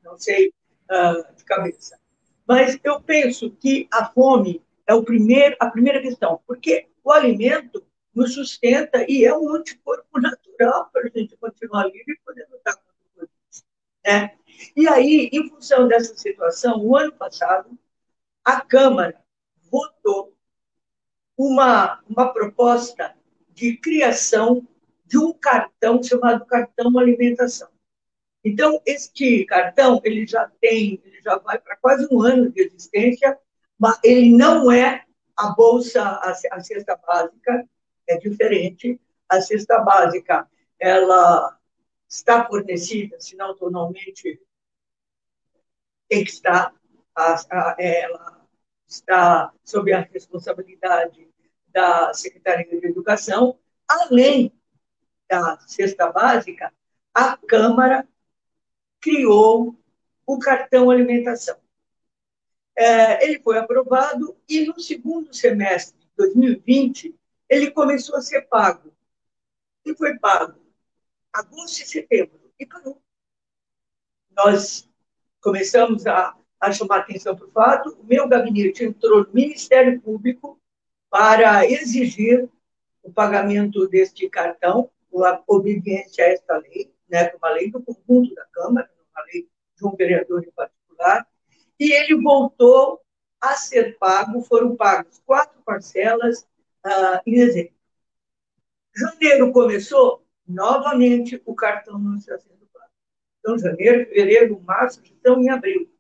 não, 0.03 0.19
sei 0.19 0.53
uh, 0.91 1.37
de 1.37 1.45
cabeça. 1.45 1.99
Mas 2.47 2.79
eu 2.83 3.01
penso 3.01 3.51
que 3.51 3.89
a 3.93 4.07
fome 4.07 4.63
é 4.87 4.95
o 4.95 5.03
primeiro, 5.03 5.57
a 5.61 5.71
primeira 5.71 6.01
questão, 6.03 6.41
porque 6.47 6.89
o 7.05 7.13
alimento 7.13 7.85
nos 8.15 8.35
sustenta 8.35 9.05
e 9.09 9.25
é 9.25 9.37
um 9.37 9.55
anticorpo 9.55 10.21
natural 10.21 10.91
para 10.93 11.03
a 11.07 11.19
gente 11.19 11.37
continuar 11.37 11.87
livre 11.87 12.13
e 12.13 12.25
poder 12.25 12.47
lutar 12.51 12.75
contra 12.75 12.93
o 12.93 13.15
Covid. 13.15 13.33
Né? 14.05 14.37
E 14.77 14.89
aí, 14.89 15.31
em 15.33 15.49
função 15.49 15.89
dessa 15.89 16.15
situação, 16.15 16.85
o 16.85 16.97
ano 16.97 17.13
passado, 17.13 17.71
a 18.45 18.61
Câmara 18.61 19.21
votou 19.71 20.37
uma, 21.37 22.01
uma 22.09 22.33
proposta 22.33 23.15
de 23.51 23.77
criação 23.77 24.67
de 25.07 25.19
um 25.19 25.33
cartão 25.33 26.03
chamado 26.03 26.45
cartão 26.47 26.99
alimentação. 26.99 27.69
Então, 28.45 28.81
este 28.85 29.45
cartão, 29.45 30.01
ele 30.03 30.27
já 30.27 30.51
tem, 30.61 31.01
ele 31.05 31.21
já 31.23 31.37
vai 31.39 31.59
para 31.59 31.77
quase 31.77 32.09
um 32.11 32.23
ano 32.23 32.51
de 32.51 32.63
existência, 32.63 33.39
mas 33.79 33.99
ele 34.03 34.37
não 34.37 34.71
é 34.71 35.05
a 35.37 35.51
bolsa, 35.51 36.03
a, 36.03 36.31
a 36.31 36.61
cesta 36.61 36.97
básica, 36.97 37.69
é 38.09 38.19
diferente. 38.19 39.01
A 39.29 39.41
cesta 39.41 39.79
básica, 39.79 40.49
ela 40.79 41.59
está 42.09 42.47
fornecida, 42.47 43.19
se 43.21 43.37
não 43.37 43.57
totalmente, 43.57 44.41
tem 46.09 46.25
que 46.25 46.31
estar, 46.31 46.75
a, 47.15 47.35
a, 47.35 47.77
ela 47.79 48.47
está 48.87 49.53
sob 49.65 49.93
a 49.93 50.01
responsabilidade 50.01 51.27
da 51.69 52.13
Secretaria 52.13 52.79
de 52.79 52.87
Educação, 52.87 53.59
além 53.89 54.53
da 55.29 55.59
cesta 55.61 56.13
básica, 56.13 56.73
a 57.15 57.37
Câmara 57.39 58.07
criou 59.03 59.77
o 60.27 60.39
cartão 60.39 60.89
alimentação. 60.89 61.57
É, 62.75 63.27
ele 63.27 63.39
foi 63.41 63.59
aprovado 63.59 64.35
e 64.49 64.65
no 64.65 64.81
segundo 64.81 65.35
semestre 65.35 65.99
de 65.99 66.09
2020 66.17 67.15
ele 67.51 67.71
começou 67.71 68.17
a 68.17 68.23
ser 68.23 68.49
pago. 68.49 68.91
E 69.85 69.95
foi 69.95 70.19
pago 70.19 70.63
agosto 71.33 71.83
e 71.83 71.87
setembro, 71.87 72.39
e 72.59 72.67
parou. 72.67 73.01
Nós 74.37 74.89
começamos 75.41 76.07
a, 76.07 76.37
a 76.61 76.73
chamar 76.73 77.01
atenção 77.01 77.35
para 77.35 77.47
o 77.47 77.51
fato, 77.51 77.97
o 77.99 78.05
meu 78.05 78.29
gabinete 78.29 78.85
entrou 78.85 79.25
no 79.25 79.33
Ministério 79.33 80.01
Público 80.01 80.61
para 81.09 81.67
exigir 81.67 82.49
o 83.03 83.13
pagamento 83.13 83.89
deste 83.89 84.29
cartão, 84.29 84.91
a 85.15 85.43
obediência 85.47 86.25
a 86.25 86.29
esta 86.29 86.57
lei, 86.59 86.93
né, 87.09 87.33
uma 87.35 87.51
lei 87.51 87.71
do 87.71 87.83
conjunto 87.83 88.35
da 88.35 88.45
Câmara, 88.47 88.91
uma 89.15 89.25
lei 89.27 89.49
de 89.77 89.87
um 89.87 89.95
vereador 89.97 90.45
em 90.45 90.51
particular, 90.51 91.27
e 91.79 91.93
ele 91.93 92.21
voltou 92.21 93.01
a 93.41 93.55
ser 93.55 93.99
pago, 93.99 94.41
foram 94.43 94.77
pagos 94.77 95.21
quatro 95.27 95.61
parcelas 95.63 96.43
uh, 96.87 97.21
em 97.27 97.35
dezembro. 97.35 97.75
Janeiro 98.95 99.53
começou, 99.53 100.25
novamente 100.47 101.43
o 101.45 101.55
cartão 101.55 101.99
não 101.99 102.17
está 102.17 102.39
sendo 102.39 102.67
pago. 102.73 102.91
Então, 103.41 103.59
janeiro, 103.59 104.07
fevereiro, 104.07 104.61
março, 104.61 105.03
estão 105.03 105.43
em 105.43 105.49
abril. 105.49 105.91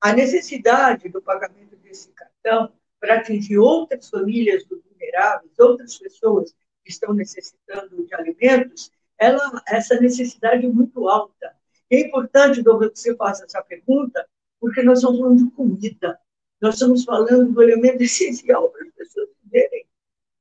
A 0.00 0.12
necessidade 0.12 1.08
do 1.08 1.22
pagamento 1.22 1.76
desse 1.76 2.10
cartão 2.12 2.72
para 3.00 3.16
atingir 3.16 3.58
outras 3.58 4.10
famílias 4.10 4.66
vulneráveis, 4.66 5.58
outras 5.58 5.96
pessoas 5.96 6.54
que 6.84 6.90
estão 6.90 7.14
necessitando 7.14 8.04
de 8.04 8.14
alimentos, 8.14 8.90
ela, 9.18 9.62
essa 9.66 9.98
necessidade 9.98 10.66
é 10.66 10.68
muito 10.68 11.08
alta. 11.08 11.56
É 11.90 12.00
importante, 12.00 12.62
que 12.62 12.70
você 12.70 13.14
faça 13.16 13.44
essa 13.44 13.62
pergunta, 13.62 14.26
porque 14.60 14.82
nós 14.82 14.98
estamos 14.98 15.20
falando 15.20 15.44
de 15.44 15.50
comida. 15.52 16.18
Nós 16.60 16.74
estamos 16.74 17.04
falando 17.04 17.52
do 17.52 17.62
elemento 17.62 18.02
essencial 18.04 18.68
para 18.70 18.86
as 18.86 18.92
pessoas 18.92 19.28
viverem. 19.44 19.86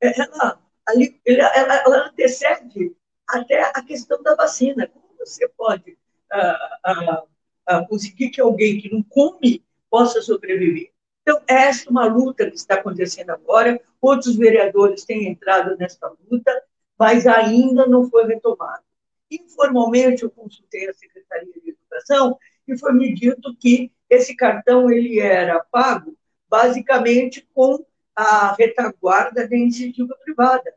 Ela, 0.01 0.59
ali, 0.87 1.19
ela, 1.25 1.75
ela 1.77 2.07
antecede 2.07 2.95
até 3.27 3.61
a 3.61 3.81
questão 3.83 4.21
da 4.23 4.35
vacina. 4.35 4.87
Como 4.87 5.05
você 5.19 5.47
pode 5.49 5.97
ah, 6.31 6.79
ah, 6.85 7.23
ah, 7.67 7.85
conseguir 7.87 8.29
que 8.29 8.41
alguém 8.41 8.79
que 8.79 8.91
não 8.91 9.03
come 9.03 9.63
possa 9.89 10.21
sobreviver? 10.21 10.91
Então, 11.21 11.41
esta 11.47 11.89
é 11.89 11.91
uma 11.91 12.05
luta 12.05 12.49
que 12.49 12.55
está 12.55 12.75
acontecendo 12.75 13.31
agora. 13.31 13.81
Outros 13.99 14.35
vereadores 14.35 15.03
têm 15.05 15.27
entrado 15.27 15.75
nesta 15.77 16.11
luta, 16.29 16.63
mas 16.99 17.25
ainda 17.25 17.87
não 17.87 18.07
foi 18.09 18.25
retomada. 18.27 18.83
Informalmente, 19.29 20.23
eu 20.23 20.29
consultei 20.29 20.87
a 20.89 20.93
Secretaria 20.93 21.53
de 21.53 21.71
Educação 21.71 22.37
e 22.67 22.77
foi 22.77 22.93
me 22.93 23.13
dito 23.13 23.55
que 23.57 23.91
esse 24.09 24.35
cartão 24.35 24.89
ele 24.89 25.19
era 25.19 25.59
pago 25.59 26.15
basicamente 26.47 27.47
com 27.53 27.85
a 28.15 28.55
retaguarda 28.55 29.47
da 29.47 29.55
iniciativa 29.55 30.15
privada. 30.23 30.73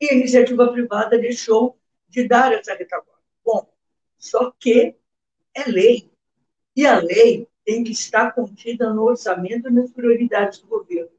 E 0.00 0.08
a 0.10 0.14
iniciativa 0.14 0.72
privada 0.72 1.18
deixou 1.18 1.78
de 2.08 2.26
dar 2.26 2.52
essa 2.52 2.74
retaguarda. 2.74 3.22
Bom, 3.44 3.68
só 4.16 4.50
que 4.58 4.96
é 5.54 5.68
lei. 5.68 6.10
E 6.76 6.86
a 6.86 6.98
lei 6.98 7.46
tem 7.64 7.84
que 7.84 7.92
estar 7.92 8.32
contida 8.32 8.92
no 8.92 9.02
orçamento 9.02 9.68
e 9.68 9.72
nas 9.72 9.90
prioridades 9.90 10.60
do 10.60 10.68
governo. 10.68 11.10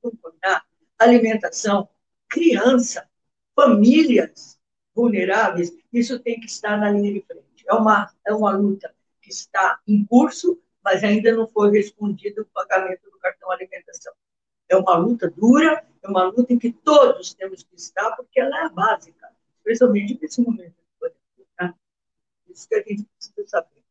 Combinar? 0.00 0.64
Alimentação, 0.98 1.88
criança, 2.28 3.08
famílias 3.54 4.55
vulneráveis, 4.96 5.76
isso 5.92 6.18
tem 6.18 6.40
que 6.40 6.46
estar 6.46 6.78
na 6.78 6.90
linha 6.90 7.12
de 7.12 7.20
frente. 7.20 7.44
É 7.68 7.74
uma, 7.74 8.10
é 8.26 8.32
uma 8.32 8.50
luta 8.56 8.92
que 9.20 9.30
está 9.30 9.78
em 9.86 10.04
curso, 10.06 10.58
mas 10.82 11.04
ainda 11.04 11.32
não 11.32 11.46
foi 11.46 11.70
respondido 11.70 12.42
o 12.42 12.46
pagamento 12.46 13.10
do 13.10 13.18
cartão 13.18 13.50
alimentação. 13.50 14.14
É 14.68 14.76
uma 14.76 14.96
luta 14.96 15.30
dura, 15.30 15.84
é 16.02 16.08
uma 16.08 16.24
luta 16.24 16.52
em 16.52 16.58
que 16.58 16.72
todos 16.72 17.34
temos 17.34 17.62
que 17.62 17.76
estar, 17.76 18.12
porque 18.12 18.40
ela 18.40 18.64
é 18.64 18.68
básica, 18.70 19.28
especialmente 19.58 20.18
nesse 20.20 20.40
momento. 20.40 20.74
Né? 21.60 21.74
Isso 22.48 22.66
que 22.66 22.74
a 22.74 22.78
gente 22.78 23.04
precisa 23.04 23.46
saber. 23.46 23.82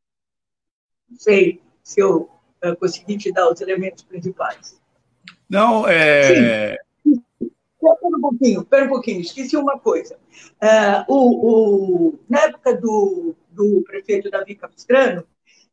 Não 1.08 1.20
sei 1.20 1.62
se 1.84 2.02
eu 2.02 2.30
uh, 2.64 2.76
consegui 2.78 3.18
te 3.18 3.32
dar 3.32 3.50
os 3.50 3.62
elementos 3.62 4.04
principais. 4.04 4.82
Não, 5.48 5.88
é. 5.88 6.78
Espera 7.94 8.18
um 8.18 8.22
pouquinho, 8.22 8.62
espera 8.62 8.86
um 8.86 8.90
pouquinho, 8.90 9.22
esqueci 9.22 9.58
uma 9.58 9.80
coisa. 9.80 10.18
Uh, 10.62 11.14
o, 11.14 12.10
o, 12.10 12.20
na 12.30 12.42
época 12.42 12.76
do, 12.76 13.36
do 13.50 13.84
prefeito 13.84 14.30
Davi 14.30 14.56
Capistrano, 14.56 15.26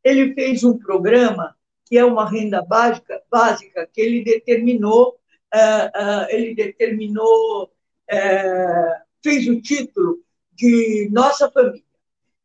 ele 0.04 0.34
fez 0.34 0.62
um 0.64 0.76
programa 0.78 1.56
que 1.86 1.98
é 1.98 2.04
uma 2.04 2.28
renda 2.28 2.62
básica, 2.62 3.22
básica 3.30 3.88
que 3.92 4.00
ele 4.00 4.24
determinou, 4.24 5.18
uh, 5.54 5.88
uh, 5.94 6.26
ele 6.30 6.54
determinou, 6.54 7.64
uh, 7.64 9.02
fez 9.22 9.46
o 9.48 9.60
título 9.60 10.22
de 10.52 11.08
Nossa 11.12 11.50
Família. 11.50 11.82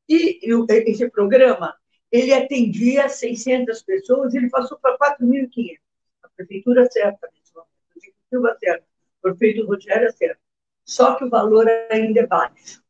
E 0.10 0.40
esse 0.86 1.10
programa, 1.10 1.76
ele 2.12 2.34
atendia 2.34 3.10
600 3.10 3.82
pessoas, 3.84 4.34
ele 4.34 4.50
passou 4.50 4.78
para 4.80 4.98
4.500. 4.98 5.78
A 6.24 6.30
prefeitura 6.30 6.90
certa, 6.90 7.28
a 7.28 7.98
executiva 7.98 8.58
certa, 8.60 8.87
o 9.18 9.22
prefeito 9.22 9.66
Rogério 9.66 10.12
certo. 10.14 10.40
Só 10.86 11.16
que 11.16 11.26
o 11.26 11.30
valor 11.30 11.68
ainda 11.92 12.22
é 12.22 12.28
baixo. 12.28 12.82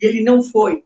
Ele 0.00 0.22
não 0.22 0.42
foi 0.42 0.84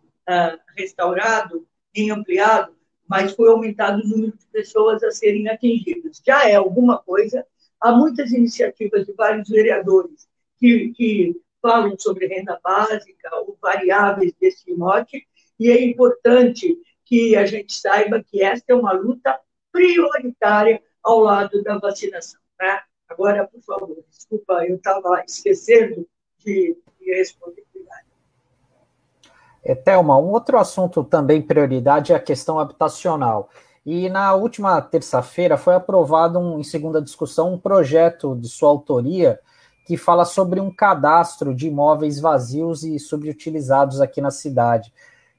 restaurado 0.76 1.66
nem 1.94 2.10
ampliado 2.10 2.74
mas 3.10 3.32
foi 3.32 3.48
aumentado 3.48 4.00
o 4.00 4.06
número 4.06 4.38
de 4.38 4.46
pessoas 4.52 5.02
a 5.02 5.10
serem 5.10 5.48
atingidas. 5.48 6.22
Já 6.24 6.48
é 6.48 6.54
alguma 6.54 6.96
coisa. 6.96 7.44
Há 7.80 7.90
muitas 7.90 8.30
iniciativas 8.30 9.04
de 9.04 9.12
vários 9.14 9.48
vereadores 9.48 10.28
que, 10.56 10.92
que 10.92 11.34
falam 11.60 11.98
sobre 11.98 12.28
renda 12.28 12.60
básica 12.62 13.28
ou 13.34 13.58
variáveis 13.60 14.32
desse 14.40 14.72
mote, 14.74 15.26
e 15.58 15.68
é 15.68 15.84
importante 15.84 16.78
que 17.04 17.34
a 17.34 17.44
gente 17.44 17.72
saiba 17.72 18.22
que 18.22 18.44
esta 18.44 18.72
é 18.72 18.76
uma 18.76 18.92
luta 18.92 19.40
prioritária 19.72 20.80
ao 21.02 21.18
lado 21.18 21.64
da 21.64 21.78
vacinação. 21.78 22.40
Né? 22.60 22.80
Agora, 23.10 23.46
por 23.46 23.60
favor, 23.60 23.96
desculpa, 24.08 24.64
eu 24.64 24.76
estava 24.76 25.22
esquecendo 25.26 26.06
de, 26.38 26.76
de 26.98 27.14
responder. 27.14 27.64
É, 29.62 29.74
Thelma, 29.74 30.18
um 30.18 30.30
outro 30.30 30.58
assunto 30.58 31.04
também 31.04 31.42
prioridade 31.42 32.12
é 32.12 32.16
a 32.16 32.20
questão 32.20 32.58
habitacional. 32.58 33.50
E 33.84 34.08
na 34.08 34.34
última 34.34 34.80
terça-feira 34.80 35.56
foi 35.56 35.74
aprovado 35.74 36.38
um, 36.38 36.58
em 36.58 36.64
segunda 36.64 37.00
discussão 37.00 37.54
um 37.54 37.58
projeto 37.58 38.36
de 38.36 38.48
sua 38.48 38.70
autoria 38.70 39.38
que 39.86 39.96
fala 39.96 40.24
sobre 40.24 40.60
um 40.60 40.72
cadastro 40.72 41.54
de 41.54 41.66
imóveis 41.68 42.20
vazios 42.20 42.84
e 42.84 42.98
subutilizados 42.98 44.00
aqui 44.00 44.20
na 44.20 44.30
cidade. 44.30 44.92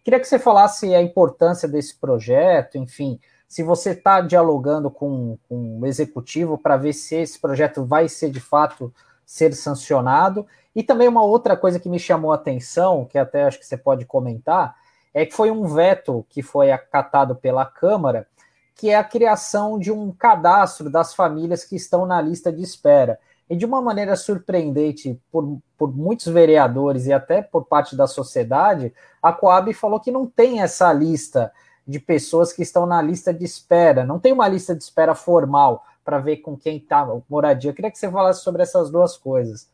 Queria 0.04 0.20
que 0.20 0.28
você 0.28 0.40
falasse 0.40 0.94
a 0.94 1.02
importância 1.02 1.68
desse 1.68 1.96
projeto, 1.96 2.78
enfim, 2.78 3.20
se 3.52 3.64
você 3.64 3.90
está 3.90 4.22
dialogando 4.22 4.90
com, 4.90 5.38
com 5.50 5.82
o 5.82 5.86
executivo 5.86 6.58
para 6.58 6.78
ver 6.78 6.94
se 6.94 7.16
esse 7.16 7.38
projeto 7.38 7.84
vai 7.84 8.08
ser 8.08 8.30
de 8.30 8.40
fato 8.40 8.94
ser 9.26 9.54
sancionado 9.54 10.48
e 10.74 10.82
também 10.82 11.06
uma 11.06 11.22
outra 11.22 11.58
coisa 11.58 11.78
que 11.78 11.90
me 11.90 12.00
chamou 12.00 12.32
a 12.32 12.36
atenção, 12.36 13.04
que 13.04 13.18
até 13.18 13.44
acho 13.44 13.60
que 13.60 13.66
você 13.66 13.76
pode 13.76 14.06
comentar, 14.06 14.74
é 15.14 15.26
que 15.26 15.36
foi 15.36 15.52
um 15.52 15.66
veto 15.66 16.26
que 16.30 16.42
foi 16.42 16.72
acatado 16.72 17.36
pela 17.36 17.66
Câmara, 17.66 18.26
que 18.74 18.90
é 18.90 18.96
a 18.96 19.04
criação 19.04 19.78
de 19.78 19.92
um 19.92 20.14
cadastro 20.14 20.90
das 20.90 21.14
famílias 21.14 21.66
que 21.66 21.76
estão 21.76 22.06
na 22.06 22.22
lista 22.22 22.54
de 22.54 22.64
espera. 22.64 23.20
E 23.50 23.56
de 23.58 23.66
uma 23.66 23.82
maneira 23.82 24.16
surpreendente 24.16 25.20
por, 25.30 25.58
por 25.78 25.94
muitos 25.94 26.28
vereadores 26.28 27.06
e 27.06 27.12
até 27.12 27.42
por 27.42 27.66
parte 27.66 27.98
da 27.98 28.08
sociedade, 28.08 28.94
a 29.22 29.34
Coab 29.34 29.74
falou 29.74 30.00
que 30.00 30.10
não 30.10 30.26
tem 30.26 30.62
essa 30.62 30.94
lista 30.94 31.52
de 31.88 32.00
pessoas 32.00 32.54
que 32.54 32.62
estão 32.62 32.86
na 32.86 33.02
lista 33.02 33.34
de 33.34 33.44
espera, 33.44 34.06
não 34.06 34.20
tem 34.20 34.32
uma 34.32 34.48
lista 34.48 34.76
de 34.76 34.84
espera 34.84 35.16
formal 35.16 35.86
para 36.04 36.20
ver 36.20 36.38
com 36.38 36.58
quem 36.58 36.78
está 36.78 37.06
moradia. 37.30 37.72
Eu 37.72 37.76
queria 37.76 37.92
que 37.92 37.98
você 37.98 38.10
falasse 38.10 38.44
sobre 38.44 38.62
essas 38.62 38.90
duas 38.90 39.18
coisas. 39.18 39.70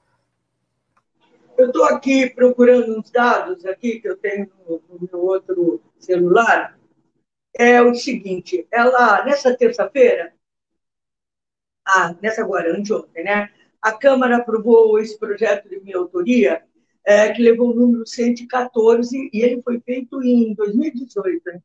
Eu 1.57 1.67
estou 1.67 1.85
aqui 1.85 2.29
procurando 2.29 2.99
uns 2.99 3.09
dados 3.09 3.65
aqui 3.65 3.99
que 3.99 4.07
eu 4.07 4.15
tenho 4.15 4.49
no, 4.67 4.81
meu 5.11 5.19
outro 5.19 5.81
celular. 5.97 6.77
É 7.55 7.81
o 7.81 7.95
seguinte, 7.95 8.67
ela, 8.71 9.25
nessa 9.25 9.55
terça-feira, 9.55 10.33
ah, 11.83 12.15
nessa 12.21 12.41
agora, 12.41 12.77
anteontem, 12.77 13.23
né? 13.23 13.49
A 13.81 13.91
Câmara 13.93 14.37
aprovou 14.37 14.99
esse 14.99 15.17
projeto 15.17 15.67
de 15.67 15.79
minha 15.79 15.97
autoria, 15.97 16.63
é, 17.03 17.31
que 17.31 17.41
levou 17.41 17.71
o 17.71 17.75
número 17.75 18.05
114, 18.05 19.29
e 19.33 19.41
ele 19.41 19.61
foi 19.63 19.79
feito 19.79 20.21
em 20.21 20.53
2018, 20.53 21.49
hein? 21.49 21.63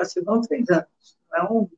Já 0.00 0.04
se 0.04 0.20
vão 0.20 0.40
três 0.40 0.68
anos. 0.68 0.86
Não 1.30 1.38
é, 1.38 1.68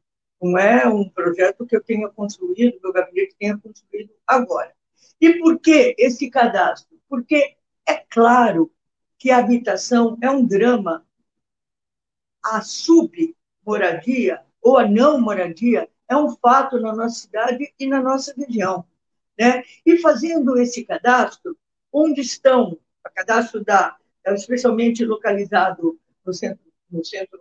não 0.43 0.59
é 0.59 0.89
um 0.89 1.09
projeto 1.09 1.67
que 1.67 1.77
eu 1.77 1.83
tenha 1.83 2.09
construído, 2.09 2.81
meu 2.83 2.93
gabinete 2.93 3.37
tenha 3.39 3.59
construído 3.59 4.11
agora. 4.27 4.73
E 5.21 5.39
por 5.39 5.59
que 5.61 5.95
esse 5.99 6.29
cadastro? 6.31 6.93
porque 7.13 7.59
é 7.87 7.99
claro 8.09 8.73
que 9.19 9.31
a 9.31 9.37
habitação 9.37 10.17
é 10.23 10.31
um 10.31 10.47
drama. 10.47 11.07
A 12.43 12.63
submoradia 12.63 14.41
ou 14.63 14.79
a 14.79 14.89
não 14.89 15.21
moradia 15.21 15.91
é 16.09 16.17
um 16.17 16.35
fato 16.37 16.81
na 16.81 16.95
nossa 16.95 17.21
cidade 17.21 17.71
e 17.79 17.87
na 17.87 18.01
nossa 18.01 18.33
região. 18.35 18.87
Né? 19.39 19.63
E 19.85 19.99
fazendo 19.99 20.59
esse 20.59 20.87
cadastro, 20.87 21.55
onde 21.93 22.23
estão, 22.23 22.79
o 23.07 23.11
cadastro 23.15 23.63
da, 23.63 23.95
é 24.25 24.33
especialmente 24.33 25.05
localizado 25.05 26.01
no 26.25 26.33
centro, 26.33 26.65
no 26.91 27.05
centro 27.05 27.39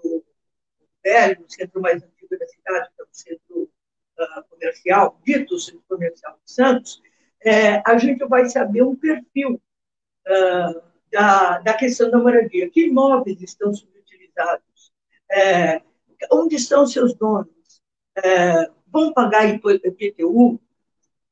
velho, 1.03 1.41
no 1.41 1.49
centro 1.49 1.81
mais 1.81 2.03
antigo 2.03 2.37
da 2.37 2.47
cidade, 2.47 2.89
que 2.95 3.01
é 3.01 3.05
o 3.05 3.07
centro 3.11 3.69
uh, 4.19 4.43
comercial, 4.49 5.19
dito 5.25 5.59
centro 5.59 5.83
comercial 5.87 6.39
de 6.43 6.51
Santos, 6.51 7.01
é, 7.43 7.81
a 7.85 7.97
gente 7.97 8.23
vai 8.25 8.47
saber 8.49 8.83
um 8.83 8.95
perfil 8.95 9.61
uh, 10.27 10.81
da, 11.11 11.59
da 11.59 11.73
questão 11.73 12.09
da 12.11 12.19
moradia. 12.19 12.69
Que 12.69 12.87
imóveis 12.87 13.41
estão 13.41 13.73
subutilizados? 13.73 14.91
É, 15.31 15.81
onde 16.31 16.55
estão 16.55 16.85
seus 16.85 17.13
donos? 17.15 17.61
é, 18.17 18.69
vão 18.91 19.13
pagar 19.13 19.47
IPTU, 19.47 20.59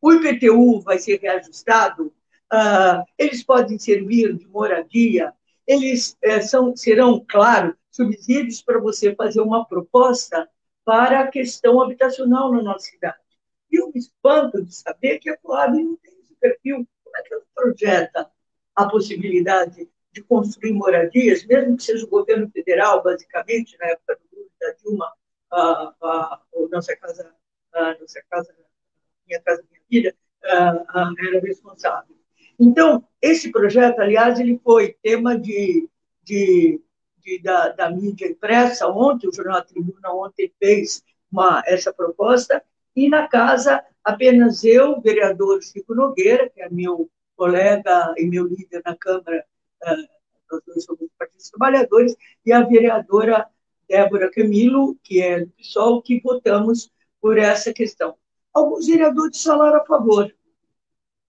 o 0.01 0.13
IPTU 0.13 0.81
vai 0.81 0.97
ser 0.97 1.19
reajustado, 1.19 2.07
uh, 2.53 3.03
eles 3.17 3.43
podem 3.43 3.77
servir 3.77 4.33
de 4.33 4.47
moradia, 4.47 5.33
eles 5.67 6.17
é, 6.21 6.39
são, 6.41 6.75
serão, 6.75 7.23
claro, 7.27 7.75
subsídios 7.99 8.61
para 8.61 8.79
você 8.79 9.13
fazer 9.13 9.41
uma 9.41 9.65
proposta 9.65 10.49
para 10.85 11.19
a 11.19 11.27
questão 11.27 11.81
habitacional 11.81 12.51
na 12.51 12.61
nossa 12.61 12.85
cidade. 12.85 13.19
E 13.69 13.79
eu 13.79 13.91
me 13.93 13.99
espanto 13.99 14.63
de 14.63 14.73
saber 14.73 15.19
que 15.19 15.29
a 15.29 15.37
Coab 15.37 15.77
não 15.77 15.97
tem 15.97 16.13
esse 16.21 16.33
perfil. 16.35 16.87
Como 17.03 17.17
é 17.17 17.21
que 17.21 17.33
ela 17.33 17.43
projeta 17.53 18.31
a 18.75 18.87
possibilidade 18.87 19.89
de 20.11 20.23
construir 20.23 20.73
moradias, 20.73 21.45
mesmo 21.45 21.77
que 21.77 21.83
seja 21.83 22.05
o 22.05 22.09
governo 22.09 22.49
federal, 22.49 23.03
basicamente, 23.03 23.77
na 23.77 23.87
época 23.87 24.17
do, 24.31 24.49
da 24.59 24.71
Dilma, 24.81 25.13
a, 25.51 25.93
a, 26.01 26.41
a 26.41 26.67
nossa 26.71 26.95
casa, 26.95 27.35
a 27.73 27.97
nossa 27.99 28.21
casa, 28.29 28.55
minha 29.27 29.41
casa, 29.41 29.63
minha 29.69 29.83
vida, 29.89 30.15
a, 30.43 31.11
era 31.27 31.39
responsável. 31.41 32.15
Então, 32.59 33.05
esse 33.21 33.51
projeto, 33.51 33.99
aliás, 33.99 34.39
ele 34.39 34.59
foi 34.63 34.95
tema 35.03 35.37
de, 35.37 35.87
de, 36.23 36.81
de 37.37 37.43
da, 37.43 37.69
da, 37.69 37.89
mídia 37.89 38.27
impressa 38.27 38.87
ontem, 38.87 39.27
o 39.27 39.33
Jornal 39.33 39.63
Tribuna 39.63 40.11
ontem 40.11 40.51
fez 40.57 41.03
uma, 41.31 41.61
essa 41.65 41.93
proposta, 41.93 42.63
e 42.95 43.07
na 43.07 43.27
casa 43.27 43.83
apenas 44.03 44.63
eu, 44.63 44.93
o 44.93 45.01
vereador 45.01 45.61
Chico 45.61 45.93
Nogueira, 45.93 46.49
que 46.49 46.61
é 46.61 46.69
meu 46.69 47.09
colega 47.35 48.13
e 48.17 48.25
meu 48.25 48.47
líder 48.47 48.81
na 48.83 48.95
Câmara, 48.95 49.45
nós 50.51 50.61
dois 50.65 50.83
somos 50.83 51.07
partidos 51.17 51.49
trabalhadores, 51.51 52.15
e 52.45 52.51
a 52.51 52.61
vereadora 52.61 53.47
Débora 53.87 54.31
Camilo, 54.31 54.97
que 55.03 55.21
é 55.21 55.41
do 55.41 55.51
PSOL, 55.51 56.01
que 56.01 56.19
votamos 56.19 56.91
por 57.21 57.37
essa 57.37 57.71
questão. 57.71 58.15
Alguns 58.53 58.87
vereadores 58.87 59.43
falaram 59.43 59.81
a 59.81 59.85
favor, 59.85 60.33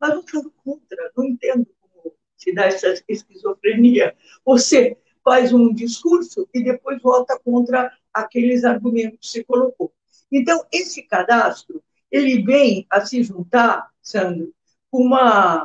mas 0.01 0.15
votaram 0.15 0.53
contra. 0.65 1.13
Não 1.17 1.25
entendo 1.25 1.67
como 1.81 2.15
se 2.37 2.55
dá 2.55 2.65
essa 2.65 2.95
esquizofrenia. 3.09 4.17
Você 4.45 4.97
faz 5.25 5.53
um 5.53 5.73
discurso 5.73 6.49
e 6.53 6.63
depois 6.63 7.01
vota 7.03 7.39
contra 7.45 7.93
aqueles 8.13 8.65
argumentos 8.65 9.19
que 9.21 9.27
você 9.27 9.45
colocou. 9.45 9.93
Então, 10.31 10.65
esse 10.73 11.03
cadastro, 11.03 11.83
ele 12.11 12.43
vem 12.43 12.87
a 12.91 13.05
se 13.05 13.23
juntar, 13.23 13.89
Sandro, 14.03 14.53
com 14.91 15.03
uma... 15.03 15.65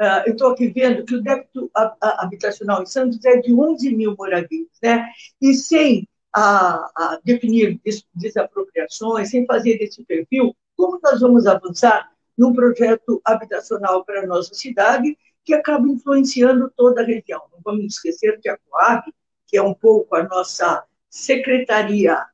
Uh, 0.00 0.26
eu 0.26 0.32
estou 0.32 0.50
aqui 0.50 0.68
vendo 0.68 1.04
que 1.04 1.14
o 1.14 1.22
débito 1.22 1.70
habitacional 2.00 2.82
em 2.82 2.86
Santos 2.86 3.24
é 3.24 3.40
de 3.40 3.54
11 3.54 3.94
mil 3.94 4.16
moradias, 4.18 4.68
né? 4.82 5.08
E 5.40 5.54
sem 5.54 6.08
a, 6.34 6.90
a 6.96 7.20
definir 7.22 7.80
desapropriações, 8.12 9.30
sem 9.30 9.46
fazer 9.46 9.80
esse 9.80 10.02
perfil, 10.04 10.54
como 10.76 10.98
nós 11.00 11.20
vamos 11.20 11.46
avançar 11.46 12.10
num 12.36 12.52
projeto 12.52 13.20
habitacional 13.24 14.04
para 14.04 14.22
a 14.22 14.26
nossa 14.26 14.52
cidade 14.52 15.16
que 15.44 15.54
acaba 15.54 15.86
influenciando 15.86 16.72
toda 16.76 17.02
a 17.02 17.04
região? 17.04 17.42
Não 17.52 17.60
vamos 17.64 17.84
esquecer 17.94 18.40
que 18.40 18.48
a 18.48 18.58
Coab, 18.58 19.02
que 19.46 19.56
é 19.56 19.62
um 19.62 19.74
pouco 19.74 20.16
a 20.16 20.22
nossa 20.22 20.84
secretaria 21.10 22.24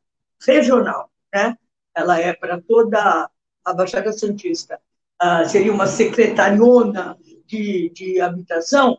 regional, 0.46 1.10
né? 1.32 1.56
ela 1.94 2.18
é 2.18 2.32
para 2.32 2.60
toda 2.60 3.28
a 3.64 3.74
Baixada 3.74 4.12
Santista, 4.12 4.80
uh, 5.22 5.48
seria 5.48 5.72
uma 5.72 5.86
secretariona 5.86 7.18
de, 7.46 7.90
de 7.90 8.20
habitação, 8.20 8.98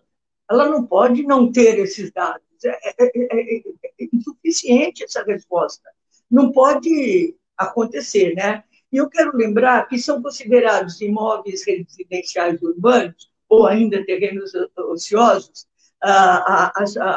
ela 0.49 0.67
não 0.67 0.85
pode 0.85 1.23
não 1.23 1.51
ter 1.51 1.79
esses 1.79 2.11
dados. 2.11 2.43
É, 2.63 2.69
é, 2.69 2.93
é, 2.99 3.57
é, 3.57 3.63
é 3.99 4.07
insuficiente 4.13 5.03
essa 5.03 5.23
resposta. 5.23 5.89
Não 6.29 6.51
pode 6.51 7.35
acontecer, 7.57 8.35
né? 8.35 8.63
E 8.91 8.97
eu 8.97 9.09
quero 9.09 9.35
lembrar 9.35 9.87
que 9.87 9.97
são 9.97 10.21
considerados 10.21 10.99
imóveis 10.99 11.63
residenciais 11.65 12.61
urbanos, 12.61 13.30
ou 13.51 13.67
ainda 13.67 14.05
terrenos 14.05 14.53
ociosos, 14.77 15.67
ah, 16.01 16.71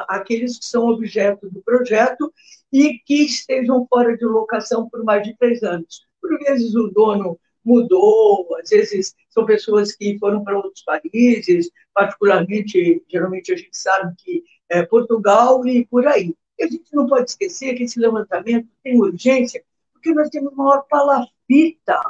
aqueles 0.09 0.59
que 0.59 0.65
são 0.65 0.89
objeto 0.89 1.48
do 1.48 1.62
projeto 1.62 2.35
e 2.73 2.98
que 3.06 3.23
estejam 3.23 3.86
fora 3.86 4.16
de 4.16 4.24
locação 4.24 4.89
por 4.90 5.05
mais 5.05 5.23
de 5.23 5.36
três 5.36 5.62
anos. 5.62 6.05
Por 6.20 6.36
vezes 6.40 6.74
o 6.74 6.89
dono 6.89 7.39
mudou, 7.65 8.48
às 8.61 8.69
vezes 8.69 9.15
são 9.31 9.47
pessoas 9.47 9.94
que 9.94 10.19
foram 10.19 10.43
para 10.43 10.56
outros 10.56 10.82
países, 10.82 11.70
particularmente, 11.94 13.01
geralmente 13.09 13.52
a 13.52 13.56
gente 13.56 13.77
sabe 13.77 14.12
que 14.19 14.43
é 14.69 14.82
Portugal 14.82 15.65
e 15.65 15.86
por 15.86 16.05
aí. 16.09 16.35
E 16.59 16.65
a 16.65 16.66
gente 16.66 16.93
não 16.93 17.06
pode 17.06 17.31
esquecer 17.31 17.77
que 17.77 17.85
esse 17.85 18.01
levantamento 18.01 18.69
tem 18.82 19.01
urgência, 19.01 19.65
porque 19.93 20.12
nós 20.12 20.28
temos 20.31 20.52
a 20.52 20.56
maior 20.56 20.85
palafita 20.90 22.01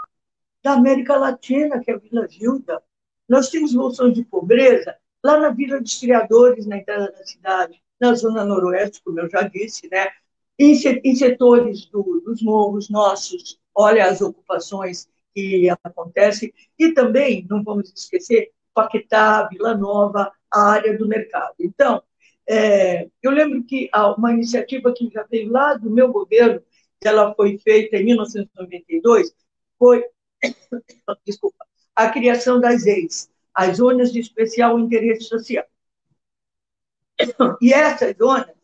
da 0.62 0.72
América 0.72 1.14
Latina, 1.14 1.78
que 1.78 1.90
é 1.90 1.94
a 1.94 1.98
Vila 1.98 2.26
Gilda. 2.26 2.82
Nós 3.28 3.48
temos 3.48 3.74
bolsões 3.74 4.14
de 4.14 4.24
pobreza 4.24 4.96
lá 5.22 5.38
na 5.38 5.50
Vila 5.50 5.80
dos 5.80 5.98
Criadores, 5.98 6.66
na 6.66 6.78
entrada 6.78 7.10
da 7.10 7.24
cidade, 7.24 7.82
na 8.00 8.14
zona 8.14 8.44
noroeste, 8.44 9.00
como 9.02 9.20
eu 9.20 9.28
já 9.28 9.42
disse, 9.42 9.88
né? 9.90 10.10
em, 10.58 11.14
setores 11.14 11.86
do, 11.86 12.22
dos 12.24 12.42
morros 12.42 12.88
nossos, 12.88 13.58
olha 13.74 14.06
as 14.06 14.20
ocupações 14.20 15.08
que 15.34 15.68
acontecem, 15.82 16.52
e 16.78 16.92
também, 16.92 17.46
não 17.48 17.62
vamos 17.62 17.92
esquecer, 17.92 18.52
Paquetá, 18.72 19.48
Vila 19.48 19.76
Nova, 19.76 20.32
a 20.50 20.70
área 20.70 20.96
do 20.96 21.08
mercado. 21.08 21.54
Então, 21.58 22.02
é, 22.48 23.08
eu 23.22 23.30
lembro 23.30 23.64
que 23.64 23.90
uma 24.16 24.32
iniciativa 24.32 24.92
que 24.92 25.10
já 25.10 25.24
veio 25.24 25.50
lá 25.50 25.74
do 25.74 25.90
meu 25.90 26.12
governo, 26.12 26.62
ela 27.02 27.34
foi 27.34 27.58
feita 27.58 27.96
em 27.96 28.04
1992, 28.04 29.34
foi, 29.78 30.04
desculpa, 31.26 31.66
a 31.94 32.08
criação 32.08 32.60
das 32.60 32.86
EIs, 32.86 33.30
as 33.54 33.76
zonas 33.76 34.12
de 34.12 34.20
especial 34.20 34.78
interesse 34.78 35.22
social. 35.22 35.64
E 37.60 37.72
essas 37.72 38.16
zonas, 38.16 38.54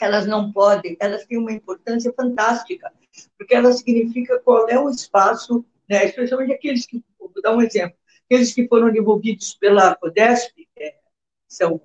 elas 0.00 0.26
não 0.26 0.52
podem, 0.52 0.96
elas 0.98 1.24
têm 1.26 1.38
uma 1.38 1.52
importância 1.52 2.12
fantástica, 2.12 2.92
porque 3.38 3.54
ela 3.54 3.72
significa 3.72 4.40
qual 4.40 4.68
é 4.68 4.78
o 4.78 4.90
espaço, 4.90 5.64
né, 5.88 6.04
especialmente 6.04 6.52
aqueles 6.52 6.86
que, 6.86 7.02
vou 7.18 7.30
dar 7.40 7.54
um 7.54 7.62
exemplo, 7.62 7.96
aqueles 8.26 8.52
que 8.52 8.66
foram 8.66 8.88
desenvolvidos 8.90 9.54
pela 9.54 9.94
CODESP, 9.94 10.68
é, 10.76 10.96
são 11.46 11.80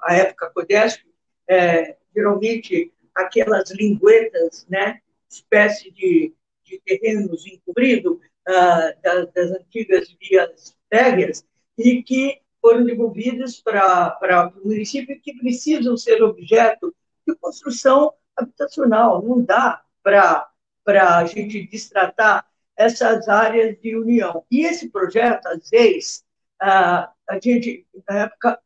a 0.00 0.14
época 0.14 0.50
CODESP, 0.50 1.04
é, 1.46 1.96
geralmente 2.14 2.92
aquelas 3.14 3.70
linguetas, 3.70 4.66
né, 4.68 5.00
espécie 5.28 5.90
de, 5.90 6.32
de 6.64 6.80
terrenos 6.80 7.46
encobridos 7.46 8.18
das, 8.44 9.50
antigas 9.52 10.16
vias 10.20 10.76
férreas, 10.88 11.44
e 11.78 12.02
que 12.02 12.40
foram 12.60 12.84
devolvidas 12.84 13.60
para 13.60 14.52
o 14.62 14.68
município 14.68 15.20
que 15.20 15.34
precisam 15.38 15.96
ser 15.96 16.22
objeto 16.22 16.94
de 17.26 17.34
construção 17.36 18.12
habitacional. 18.36 19.22
Não 19.22 19.42
dá 19.42 19.82
para 20.02 20.46
a 20.94 21.24
gente 21.24 21.66
destratar 21.66 22.46
essas 22.76 23.28
áreas 23.28 23.78
de 23.80 23.96
união. 23.96 24.44
E 24.50 24.64
esse 24.64 24.88
projeto, 24.90 25.46
às 25.46 25.68
vezes, 25.70 26.24
a 26.60 27.12
gente, 27.42 27.86
na 28.08 28.24
época, 28.24 28.60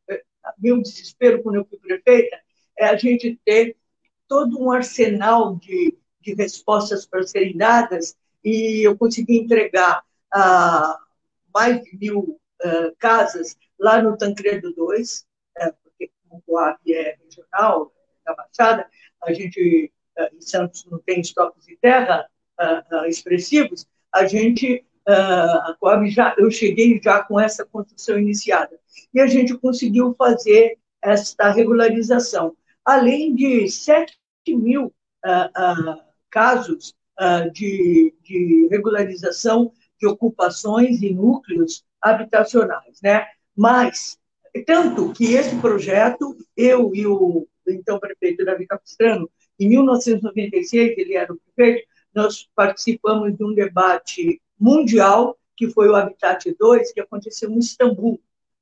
meu 0.59 0.81
desespero 0.81 1.43
quando 1.43 1.57
eu 1.57 1.65
fui 1.65 1.79
prefeita, 1.79 2.37
é 2.79 2.87
a 2.87 2.97
gente 2.97 3.39
ter 3.45 3.77
todo 4.27 4.61
um 4.61 4.71
arsenal 4.71 5.57
de, 5.57 5.97
de 6.21 6.35
respostas 6.35 7.07
para 7.07 7.23
serem 7.25 7.57
dadas 7.57 8.17
e 8.45 8.87
eu 8.87 8.97
consegui 8.97 9.39
entregar 9.39 10.03
ah, 10.33 10.99
mais 11.53 11.83
de 11.83 11.97
mil 11.97 12.39
ah, 12.63 12.93
casas 12.99 13.57
lá 13.79 14.03
no 14.03 14.17
Tancredo 14.17 14.73
2, 14.75 15.27
é, 15.59 15.73
porque 15.83 16.11
como 16.23 16.41
o 16.41 16.43
Coab 16.43 16.79
é 16.87 17.17
regional, 17.25 17.93
da 18.25 18.35
Baixada, 18.35 18.87
a 19.23 19.33
gente, 19.33 19.93
ah, 20.19 20.29
em 20.33 20.41
Santos, 20.41 20.85
não 20.91 20.99
tem 20.99 21.21
estoques 21.21 21.65
de 21.65 21.77
terra 21.77 22.29
ah, 22.59 23.09
expressivos, 23.09 23.87
a 24.13 24.27
gente, 24.27 24.85
a 25.07 25.75
Coab 25.81 26.09
já, 26.09 26.35
eu 26.39 26.51
cheguei 26.51 27.01
já 27.03 27.23
com 27.25 27.39
essa 27.39 27.65
construção 27.65 28.19
iniciada. 28.19 28.79
E 29.13 29.21
a 29.21 29.27
gente 29.27 29.57
conseguiu 29.59 30.15
fazer 30.17 30.79
esta 31.03 31.51
regularização, 31.51 32.57
além 32.85 33.35
de 33.35 33.69
7 33.69 34.17
mil 34.49 34.95
casos 36.31 36.95
de, 37.53 38.15
de 38.23 38.69
regularização 38.71 39.73
de 39.99 40.07
ocupações 40.07 41.03
e 41.03 41.13
núcleos 41.13 41.85
habitacionais, 42.01 43.01
né? 43.03 43.27
Mas, 43.57 44.19
tanto 44.67 45.13
que 45.13 45.35
esse 45.35 45.57
projeto, 45.57 46.37
eu 46.57 46.95
e 46.95 47.07
o 47.07 47.47
então 47.67 47.99
prefeito 47.99 48.45
Davi 48.45 48.67
Capistrano, 48.67 49.31
em 49.59 49.69
1996, 49.69 50.99
ele 50.99 51.15
era 51.15 51.33
o 51.33 51.39
prefeito, 51.55 51.87
nós 52.15 52.49
participamos 52.55 53.37
de 53.37 53.45
um 53.45 53.55
debate 53.55 54.41
mundial, 54.59 55.39
que 55.57 55.69
foi 55.71 55.89
o 55.89 55.95
Habitat 55.95 56.55
2, 56.59 56.93
que 56.93 57.01
aconteceu 57.01 57.51
em 57.51 57.59
Istambul, 57.59 58.21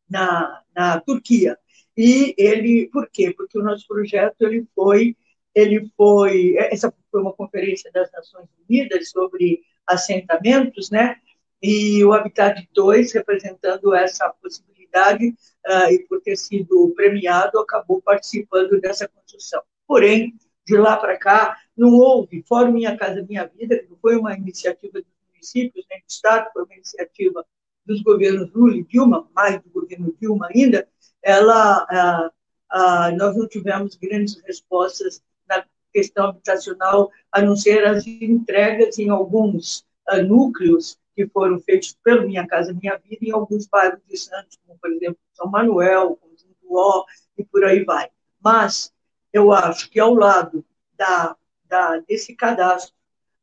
na, 0.08 0.62
na 0.74 1.00
Turquia. 1.00 1.58
E 1.96 2.34
ele, 2.38 2.88
por 2.92 3.08
quê? 3.10 3.32
Porque 3.36 3.58
o 3.58 3.62
nosso 3.62 3.86
projeto 3.86 4.42
ele 4.42 4.66
foi 4.74 5.16
ele 5.54 5.90
foi, 5.96 6.56
essa 6.56 6.92
foi 7.10 7.20
uma 7.20 7.32
conferência 7.32 7.90
das 7.92 8.10
Nações 8.12 8.48
Unidas 8.68 9.10
sobre 9.10 9.62
assentamentos, 9.86 10.90
né? 10.90 11.16
E 11.62 12.04
o 12.04 12.12
Habitat 12.12 12.68
2, 12.74 13.12
representando 13.12 13.94
essa 13.94 14.28
possibilidade, 14.42 15.28
uh, 15.28 15.90
e 15.90 16.00
por 16.08 16.20
ter 16.20 16.36
sido 16.36 16.92
premiado, 16.96 17.58
acabou 17.58 18.00
participando 18.02 18.80
dessa 18.80 19.06
construção. 19.08 19.62
Porém, 19.86 20.34
de 20.66 20.76
lá 20.76 20.96
para 20.96 21.16
cá, 21.18 21.56
não 21.76 21.92
houve, 21.94 22.42
fora 22.48 22.70
Minha 22.70 22.96
Casa 22.96 23.24
Minha 23.28 23.46
Vida, 23.46 23.78
que 23.78 23.94
foi 24.00 24.16
uma 24.16 24.34
iniciativa 24.34 25.00
dos 25.00 25.12
municípios, 25.32 25.86
nem 25.90 26.00
do 26.00 26.04
Estado, 26.08 26.50
foi 26.52 26.64
uma 26.64 26.74
iniciativa 26.74 27.44
dos 27.84 28.02
governos 28.02 28.52
Lula 28.52 28.76
e 28.76 28.84
Dilma, 28.84 29.28
mais 29.34 29.60
do 29.60 29.70
governo 29.70 30.14
Dilma 30.20 30.48
ainda, 30.54 30.88
ela, 31.22 31.86
ah, 31.90 32.30
ah, 32.70 33.12
nós 33.12 33.36
não 33.36 33.48
tivemos 33.48 33.96
grandes 33.96 34.40
respostas 34.44 35.22
na 35.48 35.64
questão 35.92 36.26
habitacional, 36.28 37.10
a 37.30 37.42
não 37.42 37.54
ser 37.54 37.84
as 37.84 38.06
entregas 38.06 38.98
em 38.98 39.10
alguns 39.10 39.84
ah, 40.08 40.22
núcleos 40.22 40.98
que 41.14 41.26
foram 41.26 41.60
feitos 41.60 41.96
pelo 42.02 42.26
Minha 42.26 42.46
Casa 42.46 42.72
Minha 42.72 42.96
Vida 42.96 43.24
em 43.24 43.32
alguns 43.32 43.66
bairros 43.66 44.00
de 44.08 44.16
Santos, 44.16 44.58
como, 44.66 44.78
por 44.78 44.90
exemplo, 44.90 45.18
São 45.34 45.50
Manuel, 45.50 46.16
Conjunto 46.16 47.06
e 47.36 47.44
por 47.44 47.64
aí 47.64 47.84
vai. 47.84 48.08
Mas 48.42 48.92
eu 49.32 49.52
acho 49.52 49.90
que 49.90 50.00
ao 50.00 50.14
lado 50.14 50.64
da, 50.96 51.36
da, 51.66 51.98
desse 51.98 52.34
cadastro, 52.34 52.94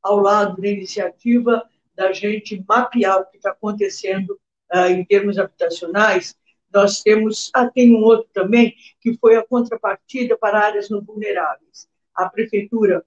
ao 0.01 0.19
lado 0.19 0.61
da 0.61 0.67
iniciativa 0.67 1.67
da 1.95 2.11
gente 2.13 2.63
mapear 2.67 3.19
o 3.19 3.25
que 3.25 3.37
está 3.37 3.51
acontecendo 3.51 4.39
uh, 4.73 4.85
em 4.87 5.03
termos 5.03 5.37
habitacionais, 5.37 6.35
nós 6.73 7.01
temos, 7.01 7.49
ah, 7.53 7.67
tem 7.67 7.93
um 7.95 8.03
outro 8.03 8.29
também, 8.33 8.75
que 9.01 9.17
foi 9.17 9.35
a 9.35 9.45
contrapartida 9.45 10.37
para 10.37 10.59
áreas 10.59 10.89
não 10.89 11.01
vulneráveis. 11.01 11.87
A 12.15 12.29
prefeitura 12.29 13.03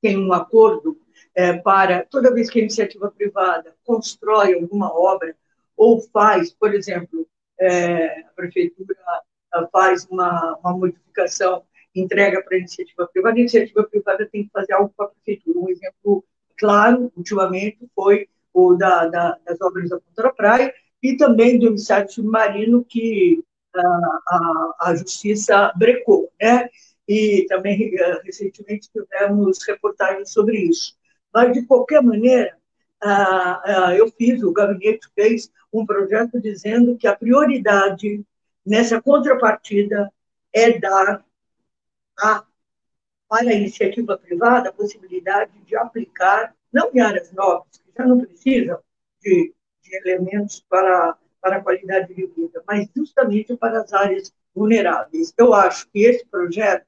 tem 0.00 0.16
um 0.18 0.32
acordo 0.32 0.98
é, 1.34 1.54
para, 1.54 2.04
toda 2.04 2.32
vez 2.32 2.50
que 2.50 2.58
a 2.58 2.62
iniciativa 2.62 3.10
privada 3.10 3.74
constrói 3.84 4.54
alguma 4.54 4.92
obra, 4.92 5.36
ou 5.76 6.00
faz, 6.00 6.52
por 6.52 6.74
exemplo, 6.74 7.26
é, 7.58 8.20
a 8.20 8.32
prefeitura 8.34 8.96
faz 9.72 10.06
uma, 10.10 10.58
uma 10.62 10.76
modificação, 10.76 11.62
entrega 11.94 12.42
para 12.42 12.56
a 12.56 12.60
iniciativa 12.60 13.08
privada, 13.10 13.36
a 13.36 13.40
iniciativa 13.40 13.84
privada 13.84 14.26
tem 14.26 14.44
que 14.44 14.50
fazer 14.50 14.72
algo 14.74 14.92
para 14.96 15.06
a 15.06 15.08
prefeitura. 15.10 15.58
Um 15.58 15.68
exemplo 15.70 16.24
claro, 16.58 17.12
ultimamente, 17.16 17.78
foi 17.94 18.28
o 18.52 18.74
da, 18.74 19.06
da, 19.06 19.38
das 19.44 19.60
obras 19.60 19.90
da 19.90 20.00
Ponta 20.00 20.22
da 20.22 20.32
Praia 20.32 20.74
e 21.02 21.16
também 21.16 21.58
do 21.58 21.68
emissário 21.68 22.10
submarino 22.10 22.84
que 22.84 23.42
a, 23.74 23.80
a, 23.80 24.76
a 24.80 24.94
Justiça 24.94 25.72
brecou, 25.76 26.30
né? 26.40 26.68
E 27.08 27.46
também, 27.48 27.94
eh, 27.94 28.20
recentemente, 28.24 28.90
tivemos 28.90 29.58
reportagens 29.66 30.32
sobre 30.32 30.58
isso. 30.58 30.96
Mas, 31.32 31.52
de 31.52 31.64
qualquer 31.64 32.02
maneira, 32.02 32.56
eu 33.96 34.10
fiz, 34.10 34.42
o 34.42 34.52
gabinete 34.52 35.06
fez 35.14 35.50
um 35.72 35.86
projeto 35.86 36.40
dizendo 36.40 36.96
que 36.96 37.06
a 37.06 37.14
prioridade 37.14 38.24
nessa 38.64 39.00
contrapartida 39.00 40.10
é 40.52 40.78
dar 40.78 41.24
a 42.18 42.44
para 43.28 43.50
a 43.50 43.54
iniciativa 43.54 44.16
privada 44.16 44.68
a 44.68 44.72
possibilidade 44.72 45.52
de 45.64 45.76
aplicar, 45.76 46.54
não 46.72 46.90
em 46.94 47.00
áreas 47.00 47.32
novas, 47.32 47.66
que 47.72 47.92
já 47.96 48.06
não 48.06 48.20
precisam 48.20 48.78
de, 49.20 49.52
de 49.88 49.96
elementos 49.96 50.64
para, 50.68 51.16
para 51.40 51.56
a 51.56 51.60
qualidade 51.62 52.14
de 52.14 52.26
vida, 52.26 52.62
mas 52.66 52.88
justamente 52.94 53.56
para 53.56 53.80
as 53.80 53.92
áreas 53.92 54.32
vulneráveis. 54.54 55.32
Eu 55.36 55.52
acho 55.54 55.88
que 55.90 56.00
esse 56.00 56.26
projeto, 56.26 56.86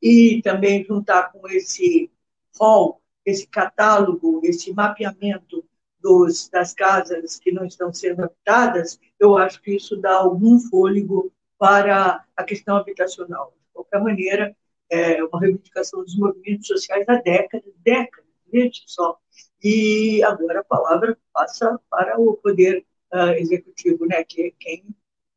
e 0.00 0.40
também 0.42 0.84
juntar 0.84 1.32
com 1.32 1.48
esse 1.48 2.10
hall, 2.58 3.00
esse 3.24 3.46
catálogo, 3.46 4.40
esse 4.44 4.72
mapeamento 4.72 5.64
dos, 6.00 6.48
das 6.48 6.72
casas 6.72 7.38
que 7.38 7.50
não 7.50 7.64
estão 7.64 7.92
sendo 7.92 8.22
habitadas, 8.24 9.00
eu 9.18 9.36
acho 9.36 9.60
que 9.60 9.74
isso 9.74 9.96
dá 9.96 10.14
algum 10.14 10.60
fôlego 10.60 11.32
para 11.58 12.24
a 12.36 12.44
questão 12.44 12.76
habitacional. 12.76 13.52
De 13.56 13.72
qualquer 13.72 14.00
maneira, 14.00 14.56
é 14.90 15.22
uma 15.24 15.40
reivindicação 15.40 16.04
dos 16.04 16.16
movimentos 16.16 16.68
sociais 16.68 17.08
há 17.08 17.16
décadas, 17.16 17.72
décadas, 17.78 18.30
veja 18.52 18.82
só. 18.86 19.18
E 19.62 20.22
agora 20.22 20.60
a 20.60 20.64
palavra 20.64 21.16
passa 21.32 21.80
para 21.90 22.20
o 22.20 22.34
poder 22.34 22.84
uh, 23.12 23.30
executivo, 23.36 24.06
né, 24.06 24.22
que 24.24 24.42
é 24.42 24.52
quem 24.58 24.84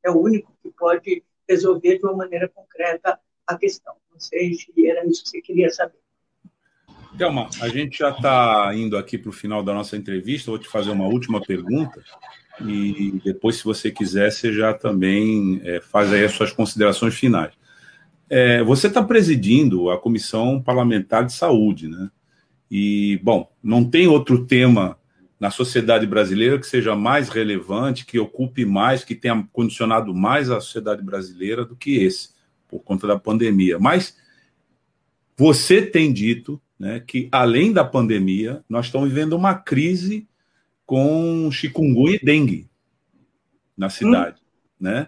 é 0.04 0.10
o 0.10 0.18
único 0.18 0.54
que 0.62 0.70
pode 0.72 1.24
resolver 1.48 1.98
de 1.98 2.06
uma 2.06 2.16
maneira 2.16 2.48
concreta 2.48 3.20
a 3.48 3.58
questão. 3.58 3.96
Não 4.12 4.20
sei 4.20 4.54
se 4.54 4.72
era 4.88 5.06
isso 5.06 5.24
que 5.24 5.30
você 5.30 5.42
queria 5.42 5.70
saber. 5.70 6.00
Thelma, 7.18 7.50
a 7.62 7.68
gente 7.68 7.98
já 7.98 8.12
está 8.12 8.72
indo 8.74 8.96
aqui 8.96 9.18
para 9.18 9.30
o 9.30 9.34
final 9.34 9.64
da 9.64 9.74
nossa 9.74 9.98
entrevista. 9.98 10.52
Vou 10.52 10.60
te 10.60 10.70
fazer 10.70 10.92
uma 10.92 11.06
última 11.06 11.42
pergunta 11.42 12.02
e 12.62 13.20
depois, 13.24 13.58
se 13.58 13.64
você 13.64 13.92
quiser, 13.92 14.32
você 14.32 14.54
já 14.54 14.74
também 14.74 15.62
é, 15.64 15.82
faz 15.82 16.12
aí 16.12 16.24
as 16.24 16.34
suas 16.34 16.52
considerações 16.52 17.16
finais. 17.16 17.54
É, 18.30 18.62
você 18.64 18.88
está 18.88 19.04
presidindo 19.04 19.90
a 19.90 19.98
Comissão 19.98 20.62
Parlamentar 20.62 21.26
de 21.26 21.34
Saúde, 21.34 21.88
né? 21.88 22.10
E, 22.70 23.20
bom, 23.24 23.52
não 23.64 23.84
tem 23.84 24.08
outro 24.08 24.46
tema 24.46 24.98
na 25.40 25.50
sociedade 25.50 26.06
brasileira 26.06 26.60
que 26.60 26.68
seja 26.68 26.96
mais 26.96 27.30
relevante, 27.30 28.06
que 28.06 28.20
ocupe 28.20 28.66
mais, 28.66 29.04
que 29.04 29.16
tenha 29.16 29.48
condicionado 29.54 30.14
mais 30.14 30.50
a 30.50 30.60
sociedade 30.60 31.02
brasileira 31.02 31.66
do 31.66 31.76
que 31.76 32.04
esse, 32.04 32.30
por 32.68 32.80
conta 32.82 33.08
da 33.08 33.18
pandemia. 33.18 33.80
Mas 33.80 34.18
você 35.38 35.82
tem 35.82 36.12
dito 36.12 36.62
né, 36.78 37.00
que, 37.00 37.30
além 37.32 37.72
da 37.72 37.84
pandemia, 37.84 38.64
nós 38.68 38.88
estamos 38.88 39.10
vivendo 39.10 39.34
uma 39.34 39.56
crise 39.56 40.28
com 40.86 41.50
chikungunya 41.52 42.18
e 42.22 42.26
dengue 42.26 42.70
na 43.78 43.90
cidade, 43.90 44.42
hum. 44.42 44.46
né? 44.82 45.08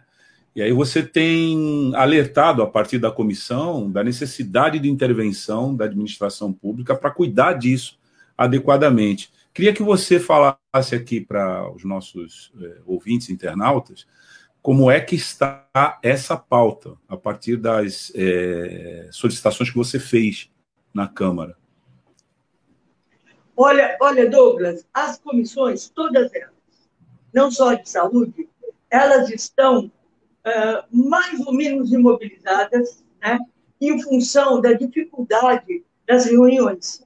E 0.56 0.62
aí 0.62 0.74
você 0.74 1.02
tem 1.02 1.94
alertado 1.96 2.62
a 2.62 2.68
partir 2.68 3.00
da 3.00 3.10
comissão 3.10 3.90
da 3.90 4.04
necessidade 4.04 4.80
de 4.80 4.90
intervenção 4.90 5.74
da 5.74 5.86
administração 5.86 6.52
pública 6.52 6.94
para 6.94 7.10
cuidar 7.10 7.54
disso 7.54 7.98
adequadamente. 8.38 9.32
Queria 9.54 9.74
que 9.74 9.84
você 9.84 10.20
falasse 10.20 10.94
aqui 10.94 11.22
para 11.22 11.70
os 11.72 11.86
nossos 11.86 12.52
é, 12.62 12.78
ouvintes 12.86 13.30
internautas 13.30 14.06
como 14.62 14.92
é 14.92 15.00
que 15.02 15.16
está 15.16 16.00
essa 16.04 16.38
pauta 16.38 16.96
a 17.08 17.18
partir 17.18 17.58
das 17.58 18.12
é, 18.14 19.10
solicitações 19.12 19.70
que 19.70 19.78
você 19.78 20.00
fez 20.00 20.52
na 20.94 21.08
Câmara. 21.08 21.58
Olha, 23.58 23.98
olha, 24.00 24.30
Douglas, 24.30 24.86
as 24.94 25.18
comissões, 25.20 25.90
todas 25.90 26.34
elas, 26.34 26.54
não 27.34 27.50
só 27.50 27.74
de 27.74 27.90
saúde, 27.90 28.48
elas 28.90 29.30
estão 29.30 29.92
uh, 30.46 30.84
mais 30.92 31.40
ou 31.46 31.54
menos 31.54 31.92
imobilizadas, 31.92 33.04
né, 33.22 33.40
em 33.80 34.02
função 34.02 34.62
da 34.62 34.74
dificuldade 34.74 35.84
das 36.08 36.26
reuniões. 36.26 37.06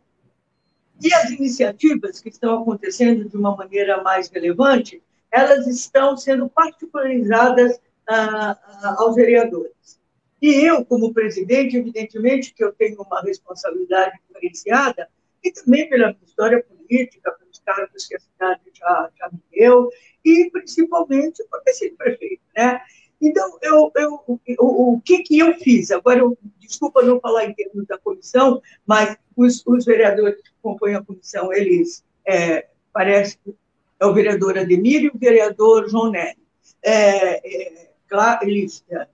E 1.02 1.14
as 1.14 1.30
iniciativas 1.32 2.20
que 2.22 2.30
estão 2.30 2.62
acontecendo 2.62 3.30
de 3.30 3.36
uma 3.36 3.56
maneira 3.56 4.02
mais 4.02 4.30
relevante, 4.30 5.02
elas 5.32 5.68
estão 5.68 6.16
sendo 6.16 6.49
particularizadas 6.49 7.76
uh, 7.76 8.95
aos 8.98 9.16
vereadores. 9.16 9.99
E 10.41 10.53
eu, 10.66 10.86
como 10.86 11.14
presidente, 11.14 11.78
evidentemente 11.78 12.53
que 12.53 12.64
eu 12.64 12.72
tenho 12.74 13.02
uma 13.02 13.22
responsabilidade 13.22 14.18
diferenciada, 14.28 15.10
e 15.44 15.52
também 15.52 15.90
pela 15.90 16.07
minha 16.07 16.26
história 16.26 16.64
política, 16.64 17.32
pelos 17.32 17.60
cargos 17.60 18.06
que 18.07 18.16
a 18.16 18.20
cidade 18.20 18.62
já, 18.74 19.10
já 19.18 19.30
me 19.32 19.40
deu, 19.52 19.90
e 20.24 20.49
principalmente 20.52 21.44
por 21.49 21.62
ter 21.62 21.74
sido 21.74 21.95
prefeito, 21.98 22.41
né? 22.56 22.82
Então, 23.21 23.57
eu, 23.61 23.91
eu, 23.95 24.23
o, 24.59 25.01
que, 25.03 25.23
que 25.23 25.39
eu 25.39 25.53
fiz? 25.55 25.91
Agora, 25.91 26.19
eu, 26.19 26.37
desculpa 26.59 27.01
não 27.01 27.19
falar 27.19 27.45
em 27.45 27.53
termos 27.53 27.85
da 27.87 27.97
comissão, 27.97 28.61
mas 28.85 29.17
os, 29.35 29.65
os 29.65 29.85
vereadores 29.85 30.41
que 30.41 30.49
compõem 30.61 30.95
a 30.95 31.03
comissão, 31.03 31.53
eles, 31.53 32.03
é, 32.25 32.67
parece 32.91 33.37
que 33.37 33.55
é 33.99 34.05
o 34.05 34.13
vereador 34.13 34.57
Ademir 34.57 35.03
e 35.03 35.09
o 35.09 35.17
vereador 35.17 35.89
João 35.89 36.11
Nery. 36.11 36.37
É, 36.83 37.63
é, 37.63 37.91
claro, 38.07 38.47
eles 38.47 38.83
é, 38.89 39.07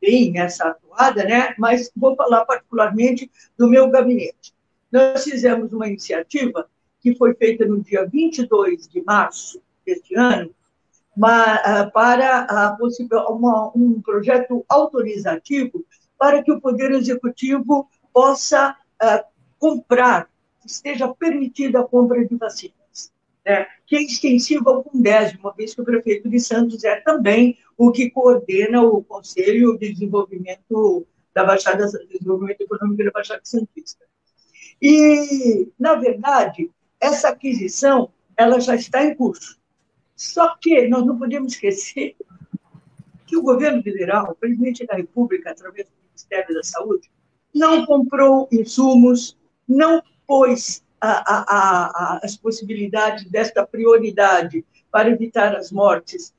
têm 0.00 0.38
essa 0.38 0.68
atuada, 0.68 1.24
né? 1.24 1.54
mas 1.58 1.90
vou 1.96 2.14
falar 2.14 2.44
particularmente 2.44 3.30
do 3.56 3.68
meu 3.68 3.90
gabinete. 3.90 4.54
Nós 4.92 5.24
fizemos 5.24 5.72
uma 5.72 5.88
iniciativa 5.88 6.68
que 7.00 7.14
foi 7.14 7.34
feita 7.34 7.64
no 7.64 7.80
dia 7.82 8.06
22 8.06 8.88
de 8.88 9.02
março 9.02 9.60
deste 9.84 10.14
ano, 10.14 10.54
para 11.18 12.76
uma, 13.30 13.72
um 13.74 14.00
projeto 14.02 14.64
autorizativo 14.68 15.84
para 16.18 16.42
que 16.42 16.52
o 16.52 16.60
Poder 16.60 16.92
Executivo 16.92 17.88
possa 18.12 18.76
uh, 19.02 19.24
comprar, 19.58 20.28
esteja 20.64 21.08
permitida 21.08 21.80
a 21.80 21.84
compra 21.84 22.24
de 22.24 22.34
vacinas, 22.36 23.12
né? 23.44 23.66
que 23.86 23.96
é 23.96 24.02
extensiva 24.02 24.70
ao 24.70 24.82
Fundésio, 24.82 25.38
uma 25.40 25.52
vez 25.52 25.74
que 25.74 25.80
o 25.80 25.84
prefeito 25.84 26.28
de 26.28 26.40
Santos 26.40 26.82
é 26.84 26.96
também 27.00 27.58
o 27.76 27.92
que 27.92 28.10
coordena 28.10 28.82
o 28.82 29.02
Conselho 29.02 29.78
de 29.78 29.92
Desenvolvimento 29.92 31.06
da 31.34 31.44
Baixada 31.44 31.86
Desenvolvimento 31.86 32.62
Econômico 32.62 33.04
da 33.04 33.10
Baixada 33.10 33.42
Santista. 33.44 34.04
E, 34.80 35.68
na 35.78 35.94
verdade, 35.94 36.70
essa 37.00 37.28
aquisição 37.28 38.10
ela 38.36 38.60
já 38.60 38.74
está 38.74 39.04
em 39.04 39.14
curso. 39.14 39.58
Só 40.16 40.56
que 40.60 40.88
nós 40.88 41.04
não 41.04 41.18
podemos 41.18 41.52
esquecer 41.52 42.16
que 43.26 43.36
o 43.36 43.42
governo 43.42 43.82
federal, 43.82 44.30
o 44.30 44.34
presidente 44.34 44.86
da 44.86 44.94
República, 44.94 45.50
através 45.50 45.86
do 45.86 45.92
Ministério 46.08 46.54
da 46.54 46.62
Saúde, 46.62 47.10
não 47.54 47.84
comprou 47.84 48.48
insumos, 48.50 49.36
não 49.68 50.02
pôs 50.26 50.82
a, 51.00 51.10
a, 51.10 51.44
a, 52.16 52.20
as 52.22 52.36
possibilidades 52.36 53.28
desta 53.30 53.66
prioridade 53.66 54.64
para 54.90 55.10
evitar 55.10 55.54
as 55.54 55.70
mortes 55.70 56.34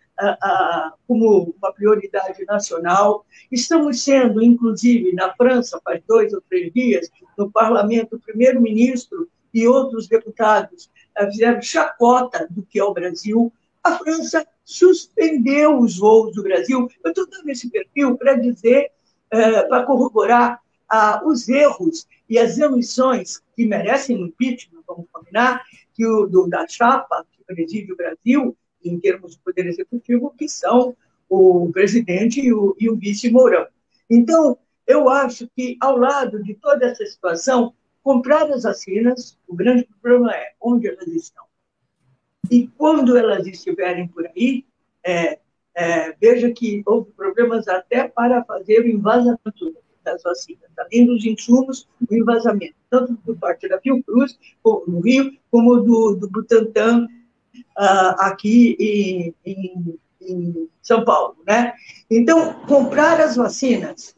como 1.07 1.55
uma 1.57 1.71
prioridade 1.71 2.43
nacional. 2.45 3.25
Estamos 3.51 4.03
sendo, 4.03 4.41
inclusive, 4.41 5.13
na 5.13 5.33
França, 5.35 5.79
faz 5.83 6.01
dois 6.07 6.33
ou 6.33 6.41
três 6.49 6.73
dias, 6.73 7.09
no 7.37 7.51
parlamento, 7.51 8.15
o 8.15 8.19
primeiro-ministro 8.19 9.29
e 9.53 9.67
outros 9.67 10.07
deputados 10.07 10.89
eh, 11.15 11.31
fizeram 11.31 11.61
chacota 11.61 12.47
do 12.49 12.63
que 12.63 12.79
é 12.79 12.83
o 12.83 12.93
Brasil. 12.93 13.53
A 13.87 13.97
França 13.99 14.45
suspendeu 14.65 15.79
os 15.79 15.97
voos 15.97 16.35
do 16.35 16.43
Brasil. 16.43 16.89
Eu 17.01 17.09
estou 17.09 17.25
dando 17.25 17.49
esse 17.49 17.69
perfil 17.69 18.17
para 18.17 18.33
dizer, 18.33 18.91
eh, 19.31 19.63
para 19.63 19.85
corroborar 19.85 20.59
ah, 20.89 21.21
os 21.25 21.47
erros 21.47 22.05
e 22.29 22.37
as 22.37 22.57
emissões 22.57 23.41
que 23.55 23.65
merecem 23.65 24.21
um 24.21 24.25
impeachment, 24.25 24.81
vamos 24.85 25.05
combinar, 25.09 25.63
que 25.93 26.05
o 26.05 26.25
do, 26.25 26.49
da 26.49 26.67
chapa 26.67 27.25
que 27.31 27.41
preside 27.45 27.93
o 27.93 27.95
Brasil, 27.95 28.57
em 28.83 28.99
termos 28.99 29.35
de 29.35 29.39
poder 29.39 29.65
executivo, 29.67 30.35
que 30.37 30.49
são 30.49 30.93
o 31.29 31.69
presidente 31.71 32.41
e 32.41 32.51
o, 32.53 32.75
e 32.77 32.89
o 32.89 32.97
vice 32.97 33.31
Mourão. 33.31 33.67
Então, 34.09 34.57
eu 34.85 35.07
acho 35.07 35.47
que, 35.55 35.77
ao 35.79 35.97
lado 35.97 36.43
de 36.43 36.53
toda 36.55 36.87
essa 36.87 37.05
situação, 37.05 37.73
comprar 38.03 38.51
as 38.51 38.63
vacinas, 38.63 39.39
o 39.47 39.55
grande 39.55 39.87
problema 40.01 40.35
é 40.35 40.51
onde 40.59 40.89
elas 40.89 41.07
estão. 41.07 41.46
E 42.49 42.67
quando 42.77 43.17
elas 43.17 43.45
estiverem 43.45 44.07
por 44.07 44.25
aí, 44.27 44.65
é, 45.05 45.39
é, 45.75 46.13
veja 46.19 46.51
que 46.51 46.81
houve 46.85 47.11
problemas 47.11 47.67
até 47.67 48.07
para 48.07 48.43
fazer 48.43 48.81
o 48.81 48.87
envasamento 48.87 49.75
das 50.03 50.23
vacinas, 50.23 50.69
além 50.77 51.05
dos 51.05 51.25
insumos, 51.25 51.87
o 52.09 52.15
envasamento, 52.15 52.75
tanto 52.89 53.15
por 53.17 53.37
parte 53.37 53.67
da 53.67 53.79
Fiocruz, 53.79 54.39
no 54.63 55.01
Rio, 55.01 55.37
como 55.51 55.77
do, 55.77 56.15
do 56.15 56.29
Butantan, 56.29 57.07
uh, 57.77 58.15
aqui 58.19 58.75
em, 58.79 59.35
em, 59.45 59.99
em 60.21 60.69
São 60.81 61.03
Paulo. 61.03 61.35
Né? 61.45 61.73
Então, 62.09 62.53
comprar 62.61 63.19
as 63.19 63.35
vacinas 63.35 64.15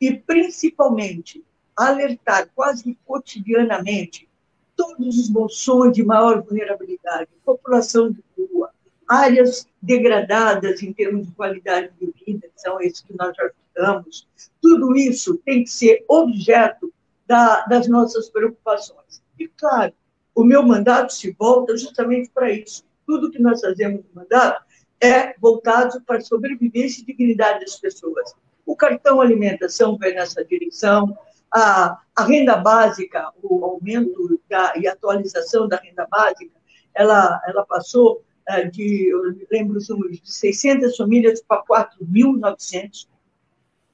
e, 0.00 0.12
principalmente, 0.12 1.44
alertar 1.76 2.48
quase 2.54 2.96
cotidianamente 3.04 4.28
todos 4.76 5.18
os 5.18 5.28
bolsões 5.28 5.92
de 5.92 6.04
maior 6.04 6.42
vulnerabilidade, 6.42 7.28
população 7.44 8.10
de 8.10 8.22
rua, 8.36 8.70
áreas 9.08 9.66
degradadas 9.80 10.82
em 10.82 10.92
termos 10.92 11.26
de 11.26 11.32
qualidade 11.32 11.90
de 12.00 12.12
vida, 12.24 12.48
que 12.48 12.60
são 12.60 12.80
esses 12.80 13.00
que 13.00 13.14
nós 13.16 13.34
já 13.36 13.46
estudamos, 13.46 14.28
tudo 14.60 14.96
isso 14.96 15.38
tem 15.44 15.64
que 15.64 15.70
ser 15.70 16.04
objeto 16.08 16.92
da, 17.26 17.64
das 17.66 17.88
nossas 17.88 18.28
preocupações. 18.28 19.22
E, 19.38 19.48
claro, 19.48 19.92
o 20.34 20.44
meu 20.44 20.62
mandato 20.62 21.12
se 21.12 21.32
volta 21.32 21.76
justamente 21.76 22.30
para 22.30 22.50
isso. 22.50 22.84
Tudo 23.06 23.30
que 23.30 23.40
nós 23.40 23.60
fazemos 23.60 24.02
no 24.04 24.22
mandato 24.22 24.64
é 25.00 25.34
voltado 25.38 26.00
para 26.02 26.18
a 26.18 26.20
sobrevivência 26.20 27.02
e 27.02 27.04
dignidade 27.04 27.60
das 27.60 27.76
pessoas. 27.76 28.34
O 28.64 28.76
cartão 28.76 29.20
alimentação 29.20 29.98
vai 29.98 30.12
nessa 30.12 30.44
direção, 30.44 31.16
a, 31.54 31.98
a 32.16 32.24
renda 32.24 32.56
básica, 32.56 33.30
o 33.42 33.64
aumento 33.64 34.40
da, 34.48 34.72
e 34.76 34.86
atualização 34.86 35.68
da 35.68 35.76
renda 35.76 36.06
básica, 36.10 36.54
ela, 36.94 37.40
ela 37.46 37.64
passou 37.64 38.22
é, 38.48 38.64
de, 38.64 39.08
eu 39.08 39.20
lembro 39.50 39.78
os 39.78 39.88
números, 39.88 40.20
de 40.20 40.32
600 40.32 40.96
famílias 40.96 41.42
para 41.42 41.62
4.900. 41.64 43.06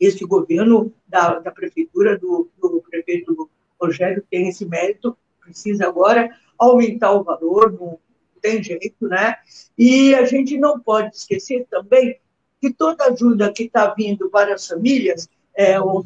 Esse 0.00 0.24
governo 0.24 0.92
da, 1.06 1.40
da 1.40 1.50
prefeitura, 1.50 2.16
do, 2.16 2.48
do 2.60 2.82
prefeito 2.88 3.50
Rogério, 3.80 4.24
tem 4.30 4.48
esse 4.48 4.64
mérito, 4.64 5.16
precisa 5.40 5.86
agora 5.86 6.30
aumentar 6.58 7.12
o 7.12 7.22
valor, 7.22 7.72
não 7.72 7.98
tem 8.40 8.62
jeito, 8.62 9.08
né? 9.08 9.34
E 9.76 10.14
a 10.14 10.24
gente 10.24 10.56
não 10.56 10.78
pode 10.80 11.16
esquecer 11.16 11.66
também 11.70 12.18
que 12.60 12.72
toda 12.72 13.04
ajuda 13.04 13.52
que 13.52 13.64
está 13.64 13.92
vindo 13.94 14.28
para 14.30 14.54
as 14.54 14.66
famílias, 14.66 15.28
é, 15.54 15.80
o, 15.80 16.02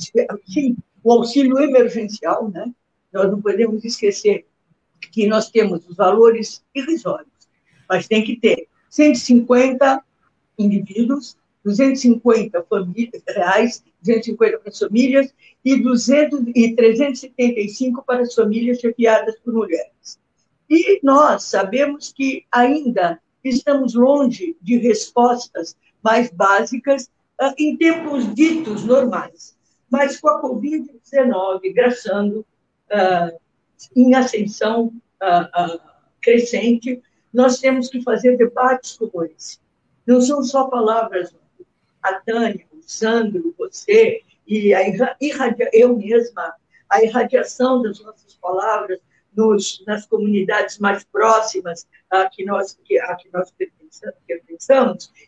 sim, 0.47 0.77
o 1.03 1.13
auxílio 1.13 1.59
emergencial, 1.59 2.49
né? 2.49 2.73
Nós 3.13 3.31
não 3.31 3.41
podemos 3.41 3.85
esquecer 3.85 4.47
que 5.11 5.27
nós 5.27 5.51
temos 5.51 5.87
os 5.89 5.97
valores 5.97 6.65
irrisórios, 6.75 7.29
mas 7.89 8.07
tem 8.07 8.25
que 8.25 8.37
ter 8.37 8.69
150 8.89 10.03
indivíduos, 10.59 11.37
250 11.65 12.63
famílias, 12.69 13.23
reais, 13.29 13.85
250 14.03 14.59
para 14.59 14.71
as 14.71 14.79
famílias 14.79 15.35
e, 15.65 15.81
200, 15.81 16.45
e 16.55 16.75
375 16.75 18.03
para 18.05 18.23
as 18.23 18.35
famílias 18.35 18.79
chefiadas 18.79 19.39
por 19.41 19.53
mulheres. 19.53 20.19
E 20.69 21.01
nós 21.03 21.45
sabemos 21.45 22.13
que 22.13 22.45
ainda 22.51 23.21
estamos 23.45 23.95
longe 23.95 24.57
de 24.61 24.79
respostas 24.79 25.77
mais 26.03 26.31
básicas 26.31 27.11
uh, 27.41 27.53
em 27.59 27.77
tempos 27.77 28.33
ditos 28.35 28.85
normais. 28.85 29.52
Mas 29.93 30.19
com 30.19 30.31
a 30.31 30.41
Covid-19 30.41 31.75
graçando 31.75 32.47
uh, 32.91 33.39
em 33.95 34.15
ascensão 34.15 34.87
uh, 34.87 35.81
crescente, 36.19 37.03
nós 37.31 37.61
temos 37.61 37.91
que 37.91 38.03
fazer 38.03 38.39
debates 38.39 38.97
como 38.97 39.23
esse. 39.25 39.59
Não 40.07 40.19
são 40.23 40.43
só 40.43 40.65
palavras, 40.65 41.35
a 42.03 42.15
Tânia, 42.15 42.67
o 42.73 42.81
Sandro, 42.81 43.55
você, 43.59 44.23
e 44.47 44.73
a 44.73 44.81
irradia, 45.21 45.69
eu 45.75 45.95
mesma, 45.95 46.55
a 46.89 47.03
irradiação 47.03 47.83
das 47.83 48.01
nossas 48.01 48.35
palavras 48.37 48.99
nos, 49.37 49.85
nas 49.87 50.07
comunidades 50.07 50.79
mais 50.79 51.05
próximas 51.05 51.87
a 52.11 52.31
que 52.31 52.47
nós, 52.47 52.79
a 53.03 53.15
que 53.17 53.29
nós 53.31 53.53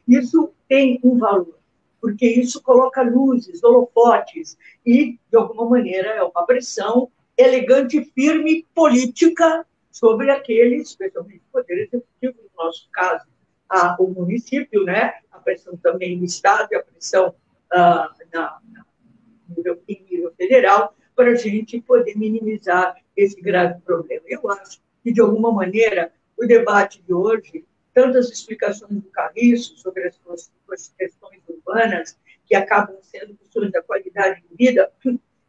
isso 0.09 0.55
tem 0.67 0.99
um 1.05 1.19
valor, 1.19 1.59
porque 2.05 2.27
isso 2.27 2.61
coloca 2.61 3.01
luzes, 3.01 3.65
holofotes, 3.65 4.59
e, 4.85 5.19
de 5.31 5.37
alguma 5.39 5.71
maneira, 5.71 6.11
é 6.11 6.23
uma 6.23 6.45
pressão 6.45 7.11
elegante 7.35 8.05
firme 8.15 8.67
política 8.75 9.65
sobre 9.91 10.31
aqueles, 10.31 10.91
especialmente 10.91 11.39
o 11.49 11.51
Poder 11.51 11.79
Executivo, 11.79 12.35
no 12.43 12.63
nosso 12.63 12.87
caso, 12.93 13.25
a, 13.71 13.97
o 13.99 14.07
município, 14.11 14.85
né? 14.85 15.15
a 15.33 15.39
pressão 15.39 15.79
também 15.79 16.19
no 16.19 16.27
Estado 16.27 16.69
e 16.73 16.75
a 16.77 16.83
pressão 16.83 17.35
ah, 17.73 18.13
na, 18.31 18.59
na, 18.71 18.85
nível, 19.57 19.81
em 19.89 20.05
nível 20.11 20.31
federal, 20.37 20.95
para 21.17 21.31
a 21.31 21.37
gente 21.37 21.81
poder 21.81 22.19
minimizar 22.19 22.97
esse 23.17 23.41
grave 23.41 23.81
problema. 23.81 24.25
Eu 24.29 24.51
acho 24.51 24.79
que, 25.03 25.11
de 25.11 25.23
alguma 25.23 25.51
maneira, 25.51 26.13
o 26.37 26.45
debate 26.45 27.03
de 27.03 27.15
hoje, 27.15 27.65
tanto 27.95 28.19
as 28.19 28.29
explicações 28.29 28.91
do 28.91 29.09
Carriço 29.11 29.79
sobre 29.79 30.09
as 30.09 30.93
questões 30.99 31.41
urbanas, 31.49 32.19
que 32.45 32.55
acabam 32.55 32.99
sendo 33.01 33.35
questões 33.37 33.71
da 33.71 33.81
qualidade 33.81 34.43
de 34.43 34.57
vida, 34.57 34.93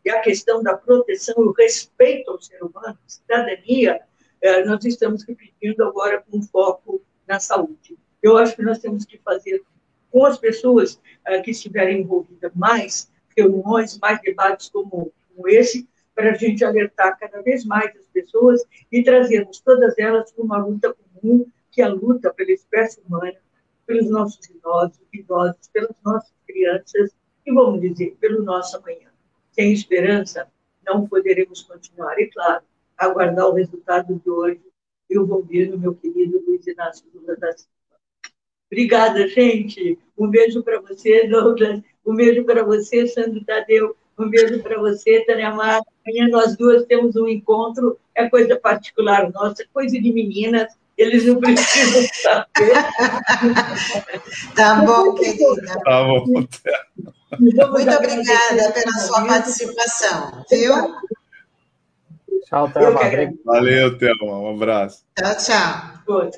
e 0.05 0.09
a 0.09 0.21
questão 0.21 0.61
da 0.61 0.77
proteção 0.77 1.35
e 1.39 1.47
o 1.47 1.51
respeito 1.51 2.29
ao 2.29 2.39
ser 2.39 2.63
humano, 2.63 2.97
cidadania, 3.07 3.99
eh, 4.39 4.63
nós 4.63 4.85
estamos 4.85 5.23
repetindo 5.23 5.83
agora 5.83 6.23
com 6.29 6.41
foco 6.43 7.01
na 7.27 7.39
saúde. 7.39 7.97
Eu 8.21 8.37
acho 8.37 8.55
que 8.55 8.61
nós 8.61 8.77
temos 8.77 9.03
que 9.03 9.17
fazer 9.17 9.63
com 10.11 10.23
as 10.23 10.37
pessoas 10.37 11.01
eh, 11.25 11.41
que 11.41 11.49
estiverem 11.49 12.01
envolvidas 12.01 12.51
mais 12.53 13.11
reuniões, 13.35 13.97
mais 13.97 14.21
debates 14.21 14.69
como 14.69 15.11
esse, 15.47 15.89
para 16.13 16.31
a 16.31 16.35
gente 16.35 16.63
alertar 16.63 17.17
cada 17.19 17.41
vez 17.41 17.65
mais 17.65 17.93
as 17.97 18.05
pessoas 18.13 18.61
e 18.91 19.03
trazermos 19.03 19.59
todas 19.59 19.97
elas 19.97 20.31
para 20.31 20.43
uma 20.43 20.57
luta 20.57 20.93
comum, 20.93 21.45
que 21.75 21.81
a 21.81 21.89
luta 21.89 22.33
pela 22.33 22.51
espécie 22.51 23.01
humana, 23.05 23.35
pelos 23.85 24.09
nossos 24.09 24.49
idosos, 24.49 24.97
idosos, 25.13 25.67
pelas 25.73 25.95
nossas 26.03 26.33
crianças 26.47 27.11
e, 27.45 27.53
vamos 27.53 27.81
dizer, 27.81 28.15
pelo 28.19 28.41
nosso 28.43 28.77
amanhã. 28.77 29.09
Sem 29.51 29.73
esperança, 29.73 30.47
não 30.85 31.05
poderemos 31.05 31.63
continuar. 31.63 32.17
E, 32.17 32.27
claro, 32.27 32.63
aguardar 32.97 33.47
o 33.47 33.53
resultado 33.53 34.15
de 34.15 34.29
hoje 34.29 34.61
e 35.09 35.19
o 35.19 35.27
governo, 35.27 35.77
meu 35.77 35.93
querido 35.93 36.41
Luiz 36.47 36.65
Inácio 36.65 37.05
Lula 37.13 37.35
da 37.35 37.51
Silva. 37.51 37.73
Obrigada, 38.71 39.27
gente. 39.27 39.99
Um 40.17 40.29
beijo 40.29 40.63
para 40.63 40.79
você, 40.79 41.27
Douglas. 41.27 41.81
Um 42.05 42.15
beijo 42.15 42.45
para 42.45 42.63
você, 42.63 43.05
Sandro 43.05 43.43
Tadeu. 43.43 43.95
Um 44.17 44.29
beijo 44.29 44.63
para 44.63 44.79
você, 44.79 45.25
Tânia 45.25 45.51
Mar. 45.51 45.81
Amanhã 46.05 46.29
nós 46.29 46.55
duas 46.55 46.85
temos 46.85 47.17
um 47.17 47.27
encontro. 47.27 47.99
É 48.15 48.29
coisa 48.29 48.57
particular 48.57 49.29
nossa, 49.33 49.65
coisa 49.73 49.99
de 49.99 50.11
meninas. 50.11 50.73
Eles 50.97 51.25
não 51.25 51.39
precisam 51.39 52.03
saber. 52.21 52.73
tá 54.55 54.75
bom, 54.75 55.13
querida. 55.15 55.79
Tá 55.83 56.03
bom. 56.03 56.25
Muito 57.39 57.61
obrigada 57.61 58.71
pela 58.71 58.93
sua 58.99 59.25
participação, 59.25 60.45
viu? 60.49 60.73
Tchau, 62.45 62.69
Thelma. 62.69 62.99
Valeu, 63.43 63.97
Thelma. 63.97 64.39
Um 64.39 64.55
abraço. 64.55 65.03
Tchau, 65.17 65.35
tchau. 65.37 66.31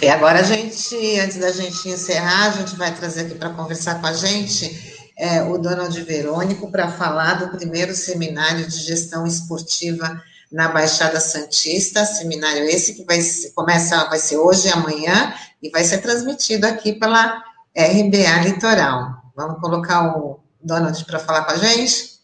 E 0.00 0.08
agora 0.08 0.40
a 0.40 0.42
gente, 0.42 1.18
antes 1.20 1.38
da 1.38 1.50
gente 1.50 1.88
encerrar, 1.88 2.46
a 2.46 2.50
gente 2.50 2.76
vai 2.76 2.94
trazer 2.94 3.22
aqui 3.22 3.34
para 3.34 3.50
conversar 3.50 4.00
com 4.00 4.06
a 4.06 4.12
gente 4.12 5.10
é, 5.18 5.42
o 5.42 5.56
Donald 5.56 5.98
Verônico 6.02 6.70
para 6.70 6.88
falar 6.88 7.34
do 7.34 7.56
primeiro 7.56 7.94
seminário 7.94 8.66
de 8.66 8.76
gestão 8.76 9.26
esportiva 9.26 10.22
na 10.50 10.68
Baixada 10.68 11.20
Santista, 11.20 12.04
seminário 12.04 12.64
esse 12.64 12.94
que 12.94 13.04
vai 13.04 13.18
começa 13.54 14.04
vai 14.08 14.18
ser 14.18 14.36
hoje 14.36 14.68
e 14.68 14.72
amanhã 14.72 15.34
e 15.62 15.70
vai 15.70 15.82
ser 15.84 15.98
transmitido 15.98 16.66
aqui 16.66 16.92
pela 16.92 17.42
RBA 17.76 18.44
Litoral. 18.44 19.22
Vamos 19.36 19.60
colocar 19.60 20.16
o 20.16 20.40
Donald 20.62 21.04
para 21.04 21.18
falar 21.18 21.44
com 21.44 21.52
a 21.52 21.56
gente? 21.56 22.16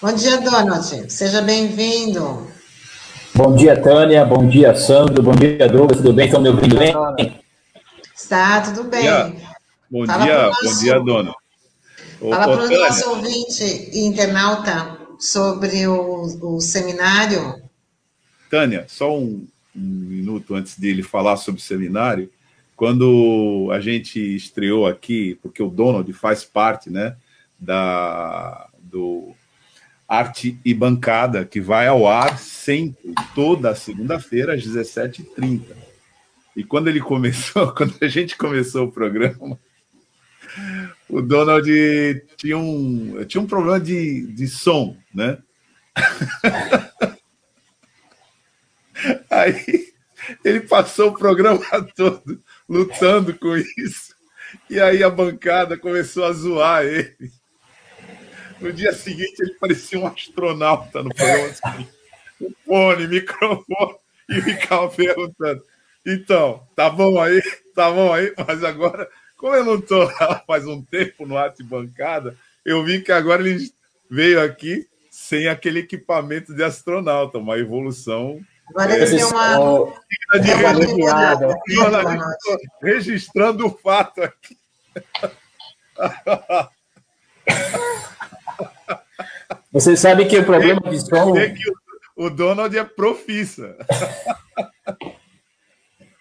Bom 0.00 0.12
dia, 0.12 0.40
Donald. 0.40 1.12
Seja 1.12 1.40
bem-vindo. 1.40 2.50
Bom 3.34 3.54
dia, 3.54 3.80
Tânia. 3.80 4.24
Bom 4.24 4.48
dia, 4.48 4.74
Sandro. 4.74 5.22
Bom 5.22 5.32
dia, 5.32 5.68
Douglas. 5.68 5.98
Tudo 5.98 6.12
bem? 6.12 6.26
Estão 6.26 6.40
me 6.40 6.48
ouvindo 6.48 6.76
bem? 6.76 6.92
Está, 8.14 8.60
tudo 8.60 8.84
bem. 8.84 9.04
Bom 9.90 10.04
Fala 10.04 10.24
dia, 10.24 10.42
nosso... 10.42 10.64
bom 10.64 10.78
dia, 10.80 11.00
dona. 11.00 11.34
Fala 12.20 12.56
para 12.56 12.64
o 12.64 12.70
nosso 12.70 13.10
ouvinte 13.10 13.90
e 13.92 14.04
internauta 14.04 15.01
sobre 15.22 15.86
o, 15.86 16.56
o 16.56 16.60
seminário. 16.60 17.62
Tânia, 18.50 18.86
só 18.88 19.16
um, 19.16 19.46
um 19.74 19.80
minuto 19.80 20.52
antes 20.56 20.76
dele 20.76 21.02
falar 21.02 21.36
sobre 21.36 21.60
o 21.60 21.64
seminário. 21.64 22.28
Quando 22.74 23.70
a 23.72 23.80
gente 23.80 24.18
estreou 24.18 24.84
aqui, 24.84 25.38
porque 25.40 25.62
o 25.62 25.70
Donald 25.70 26.12
faz 26.12 26.44
parte 26.44 26.90
né, 26.90 27.16
da, 27.56 28.68
do 28.80 29.32
Arte 30.08 30.58
e 30.64 30.74
Bancada, 30.74 31.44
que 31.44 31.60
vai 31.60 31.86
ao 31.86 32.08
ar 32.08 32.36
sempre, 32.36 33.14
toda 33.32 33.76
segunda-feira, 33.76 34.54
às 34.54 34.66
17h30. 34.66 35.62
E 36.56 36.64
quando 36.64 36.88
ele 36.88 37.00
começou, 37.00 37.70
quando 37.72 37.94
a 38.00 38.08
gente 38.08 38.36
começou 38.36 38.86
o 38.88 38.92
programa, 38.92 39.56
o 41.08 41.22
Donald 41.22 41.70
tinha 42.36 42.58
um, 42.58 43.24
tinha 43.24 43.40
um 43.40 43.46
problema 43.46 43.78
de, 43.78 44.26
de 44.26 44.48
som, 44.48 44.96
né? 45.14 45.38
Aí 49.30 49.92
ele 50.44 50.60
passou 50.60 51.10
o 51.10 51.18
programa 51.18 51.60
todo 51.96 52.42
lutando 52.68 53.36
com 53.36 53.56
isso. 53.56 54.14
E 54.70 54.78
aí 54.78 55.02
a 55.02 55.10
bancada 55.10 55.76
começou 55.76 56.24
a 56.24 56.32
zoar 56.32 56.84
ele. 56.84 57.32
No 58.60 58.72
dia 58.72 58.92
seguinte 58.92 59.40
ele 59.40 59.54
parecia 59.54 59.98
um 59.98 60.06
astronauta 60.06 61.02
no 61.02 61.12
programa. 61.14 61.88
O 62.40 62.52
fone, 62.66 63.06
microfone, 63.06 63.98
e 64.28 64.42
ficava 64.42 64.88
perguntando. 64.88 65.62
Então, 66.04 66.66
tá 66.74 66.90
bom 66.90 67.20
aí? 67.20 67.40
Tá 67.72 67.88
bom 67.88 68.12
aí? 68.12 68.34
Mas 68.36 68.64
agora 68.64 69.08
como 69.42 69.56
eu 69.56 69.64
não 69.64 69.74
estou 69.74 70.08
faz 70.46 70.64
um 70.68 70.80
tempo 70.80 71.26
no 71.26 71.36
arte 71.36 71.64
bancada, 71.64 72.38
eu 72.64 72.84
vi 72.84 73.02
que 73.02 73.10
agora 73.10 73.42
ele 73.42 73.72
veio 74.08 74.40
aqui 74.40 74.86
sem 75.32 75.48
aquele 75.48 75.78
equipamento 75.78 76.54
de 76.54 76.62
astronauta, 76.62 77.38
uma 77.38 77.56
evolução. 77.56 78.38
Agora 78.68 78.94
ele 78.94 79.16
deu 79.16 79.28
uma. 79.28 79.90
registrando 82.82 83.66
o 83.66 83.70
fato 83.70 84.22
aqui. 84.22 84.58
Você 89.72 89.96
sabe 89.96 90.26
que 90.26 90.36
o 90.36 90.44
problema 90.44 90.82
de 90.82 91.00
som. 91.00 91.32
o 92.14 92.28
Donald 92.28 92.76
é 92.76 92.84
profissa. 92.84 93.74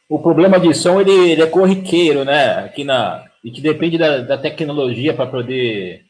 o 0.07 0.19
problema 0.19 0.57
de 0.57 0.73
som 0.73 1.01
ele, 1.01 1.31
ele, 1.31 1.41
é 1.41 1.47
corriqueiro, 1.47 2.23
né? 2.23 2.59
Aqui 2.59 2.85
na 2.85 3.25
e 3.43 3.51
que 3.51 3.59
depende 3.59 3.97
da, 3.97 4.19
da 4.19 4.37
tecnologia 4.37 5.13
para 5.13 5.25
poder 5.25 6.05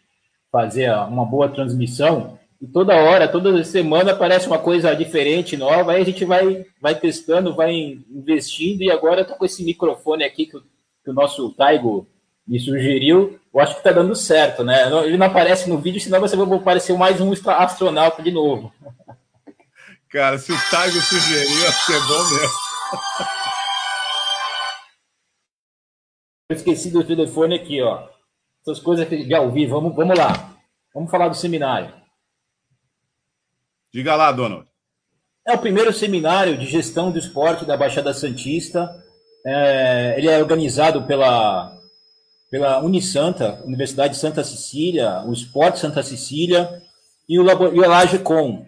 fazer 0.51 0.91
uma 1.07 1.25
boa 1.25 1.49
transmissão. 1.49 2.37
E 2.61 2.67
toda 2.67 2.93
hora, 2.93 3.27
toda 3.27 3.63
semana 3.63 4.11
aparece 4.11 4.45
uma 4.45 4.59
coisa 4.59 4.95
diferente, 4.95 5.57
nova. 5.57 5.93
Aí 5.93 6.01
a 6.03 6.05
gente 6.05 6.23
vai, 6.23 6.63
vai 6.79 6.93
testando, 6.93 7.55
vai 7.55 7.73
investindo. 7.73 8.83
E 8.83 8.91
agora 8.91 9.21
eu 9.21 9.25
tô 9.25 9.33
com 9.33 9.45
esse 9.45 9.63
microfone 9.63 10.23
aqui 10.23 10.45
que, 10.45 10.59
que 11.03 11.09
o 11.09 11.13
nosso 11.13 11.51
Taigo 11.53 12.07
me 12.47 12.59
sugeriu. 12.59 13.39
Eu 13.51 13.59
acho 13.59 13.73
que 13.73 13.79
está 13.79 13.91
dando 13.91 14.15
certo, 14.15 14.63
né? 14.63 14.87
Ele 15.05 15.17
não 15.17 15.25
aparece 15.25 15.67
no 15.67 15.79
vídeo, 15.79 15.99
senão 15.99 16.19
você 16.19 16.35
vai 16.35 16.55
aparecer 16.55 16.95
mais 16.95 17.19
um 17.19 17.33
astronauta 17.47 18.21
de 18.21 18.31
novo. 18.31 18.71
Cara, 20.09 20.37
se 20.37 20.51
o 20.51 20.69
Taigo 20.69 21.01
sugeriu, 21.01 21.67
acho 21.67 21.87
que 21.87 21.93
é 21.93 21.99
bom 21.99 22.29
mesmo. 22.29 22.59
Eu 26.49 26.55
esqueci 26.57 26.91
do 26.91 27.03
telefone 27.03 27.55
aqui, 27.55 27.81
ó. 27.81 28.07
Essas 28.61 28.79
coisas 28.79 29.07
que 29.07 29.27
já 29.27 29.41
ouvi. 29.41 29.65
Vamos, 29.65 29.95
vamos 29.95 30.15
lá. 30.15 30.53
Vamos 30.93 31.09
falar 31.09 31.27
do 31.27 31.35
seminário. 31.35 32.00
Diga 33.93 34.15
lá, 34.15 34.31
Donald. 34.31 34.65
É 35.45 35.53
o 35.53 35.57
primeiro 35.57 35.91
seminário 35.91 36.57
de 36.57 36.65
gestão 36.65 37.11
do 37.11 37.19
esporte 37.19 37.65
da 37.65 37.75
Baixada 37.75 38.13
Santista. 38.13 38.89
É, 39.45 40.15
ele 40.17 40.29
é 40.29 40.37
organizado 40.37 41.03
pela, 41.03 41.77
pela 42.49 42.79
Unisanta, 42.79 43.61
Universidade 43.65 44.13
de 44.13 44.19
Santa 44.19 44.43
Cecília, 44.43 45.23
o 45.25 45.33
Esporte 45.33 45.79
Santa 45.79 46.03
Cecília 46.03 46.81
e 47.27 47.39
o, 47.39 47.45
e 47.73 47.79
o 47.79 47.83
Elagecom, 47.83 48.65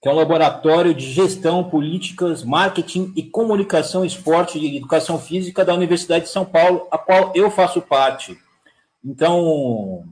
que 0.00 0.08
é 0.08 0.12
um 0.12 0.16
laboratório 0.16 0.94
de 0.94 1.10
gestão, 1.12 1.68
políticas, 1.68 2.44
marketing 2.44 3.12
e 3.16 3.22
comunicação, 3.24 4.04
esporte 4.04 4.58
e 4.58 4.76
educação 4.76 5.18
física 5.18 5.64
da 5.64 5.74
Universidade 5.74 6.26
de 6.26 6.30
São 6.30 6.44
Paulo, 6.44 6.86
a 6.90 6.96
qual 6.96 7.32
eu 7.34 7.50
faço 7.50 7.82
parte. 7.82 8.38
Então, 9.04 10.04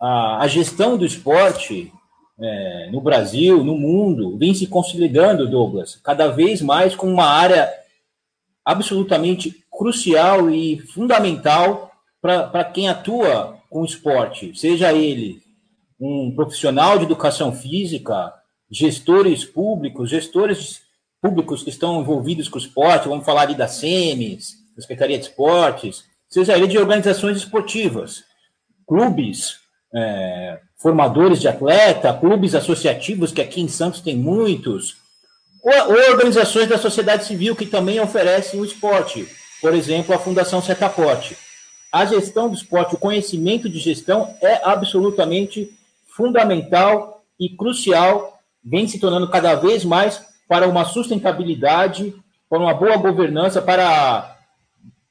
a, 0.00 0.42
a 0.42 0.48
gestão 0.48 0.96
do 0.96 1.06
esporte 1.06 1.92
é, 2.40 2.88
no 2.90 3.00
Brasil, 3.00 3.64
no 3.64 3.76
mundo, 3.76 4.36
vem 4.38 4.54
se 4.54 4.66
consolidando, 4.66 5.48
Douglas, 5.48 5.96
cada 5.96 6.28
vez 6.28 6.62
mais 6.62 6.94
como 6.94 7.12
uma 7.12 7.26
área 7.26 7.68
absolutamente 8.64 9.64
crucial 9.70 10.50
e 10.50 10.78
fundamental 10.78 11.90
para 12.20 12.64
quem 12.64 12.88
atua 12.88 13.58
com 13.70 13.84
esporte, 13.84 14.58
seja 14.58 14.92
ele 14.92 15.42
um 16.00 16.32
profissional 16.34 16.98
de 16.98 17.04
educação 17.04 17.52
física, 17.52 18.32
gestores 18.70 19.44
públicos, 19.44 20.10
gestores 20.10 20.82
públicos 21.20 21.62
que 21.62 21.70
estão 21.70 22.00
envolvidos 22.00 22.48
com 22.48 22.56
o 22.56 22.60
esporte, 22.60 23.08
vamos 23.08 23.24
falar 23.24 23.42
ali 23.42 23.54
da 23.54 23.66
SEMES, 23.66 24.54
da 24.76 24.82
Secretaria 24.82 25.18
de 25.18 25.24
Esportes, 25.24 26.04
seja 26.28 26.56
ele 26.56 26.68
de 26.68 26.78
organizações 26.78 27.36
esportivas, 27.36 28.22
clubes, 28.86 29.58
é, 29.92 30.60
formadores 30.78 31.40
de 31.40 31.48
atleta, 31.48 32.14
clubes 32.14 32.54
associativos, 32.54 33.32
que 33.32 33.42
aqui 33.42 33.60
em 33.60 33.68
Santos 33.68 34.00
tem 34.00 34.16
muitos, 34.16 34.96
ou, 35.62 35.72
ou, 35.72 36.10
organizações 36.12 36.68
da 36.68 36.78
sociedade 36.78 37.24
civil 37.24 37.56
que 37.56 37.66
também 37.66 38.00
oferecem 38.00 38.60
o 38.60 38.64
esporte, 38.64 39.28
por 39.60 39.74
exemplo, 39.74 40.14
a 40.14 40.18
Fundação 40.18 40.62
Setaporte. 40.62 41.36
A 41.90 42.04
gestão 42.04 42.48
do 42.48 42.54
esporte, 42.54 42.94
o 42.94 42.98
conhecimento 42.98 43.68
de 43.68 43.78
gestão 43.78 44.36
é 44.40 44.60
absolutamente 44.62 45.70
fundamental 46.06 47.24
e 47.40 47.48
crucial 47.48 48.38
vem 48.62 48.86
se 48.86 48.98
tornando 48.98 49.28
cada 49.30 49.54
vez 49.54 49.84
mais 49.84 50.22
para 50.46 50.68
uma 50.68 50.84
sustentabilidade, 50.84 52.14
para 52.48 52.58
uma 52.58 52.74
boa 52.74 52.96
governança, 52.96 53.60
para, 53.60 54.36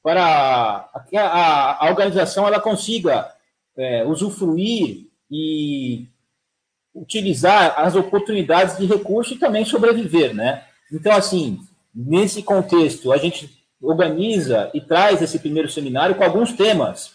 para 0.04 0.90
que 1.10 1.18
a, 1.18 1.78
a 1.80 1.90
organização 1.90 2.48
ela 2.48 2.60
consiga 2.60 3.32
é, 3.76 4.04
usufruir 4.06 5.07
e 5.30 6.08
utilizar 6.94 7.80
as 7.80 7.96
oportunidades 7.96 8.78
de 8.78 8.86
recurso 8.86 9.34
e 9.34 9.38
também 9.38 9.64
sobreviver, 9.64 10.34
né? 10.34 10.64
Então, 10.92 11.14
assim, 11.14 11.60
nesse 11.94 12.42
contexto, 12.42 13.12
a 13.12 13.18
gente 13.18 13.50
organiza 13.82 14.72
e 14.74 14.82
traz 14.82 15.22
esse 15.22 15.38
primeiro 15.40 15.70
seminário 15.70 16.16
com 16.16 16.24
alguns 16.24 16.54
temas 16.54 17.12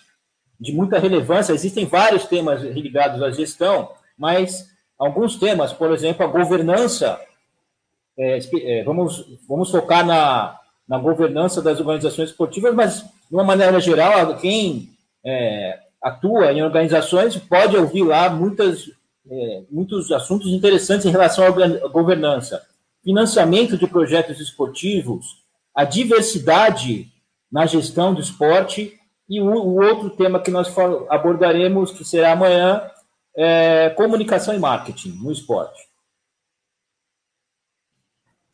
de 0.60 0.72
muita 0.72 0.98
relevância. 0.98 1.52
Existem 1.52 1.86
vários 1.86 2.24
temas 2.24 2.62
ligados 2.62 3.20
à 3.22 3.30
gestão, 3.30 3.90
mas 4.16 4.70
alguns 4.98 5.36
temas, 5.36 5.72
por 5.72 5.90
exemplo, 5.90 6.24
a 6.24 6.28
governança. 6.28 7.20
É, 8.16 8.38
é, 8.38 8.84
vamos, 8.84 9.26
vamos 9.48 9.70
focar 9.70 10.06
na, 10.06 10.58
na 10.86 10.98
governança 10.98 11.62
das 11.62 11.80
organizações 11.80 12.30
esportivas, 12.30 12.74
mas, 12.74 13.00
de 13.00 13.34
uma 13.34 13.42
maneira 13.42 13.80
geral, 13.80 14.36
quem 14.36 14.90
é, 15.24 15.80
atua 16.02 16.52
em 16.52 16.62
organizações 16.62 17.36
pode 17.36 17.76
ouvir 17.76 18.02
lá 18.02 18.28
muitas, 18.28 18.90
é, 19.30 19.62
muitos 19.70 20.10
assuntos 20.10 20.48
interessantes 20.48 21.06
em 21.06 21.10
relação 21.10 21.44
à 21.46 21.88
governança. 21.88 22.66
Financiamento 23.04 23.76
de 23.76 23.86
projetos 23.86 24.40
esportivos, 24.40 25.42
a 25.74 25.84
diversidade 25.84 27.12
na 27.50 27.66
gestão 27.66 28.14
do 28.14 28.20
esporte. 28.20 28.98
E 29.28 29.40
o, 29.40 29.46
o 29.46 29.82
outro 29.82 30.10
tema 30.10 30.40
que 30.40 30.50
nós 30.50 30.74
abordaremos, 31.08 31.92
que 31.92 32.04
será 32.04 32.32
amanhã, 32.32 32.90
é 33.36 33.90
comunicação 33.90 34.54
e 34.54 34.58
marketing 34.58 35.10
no 35.22 35.30
esporte. 35.30 35.88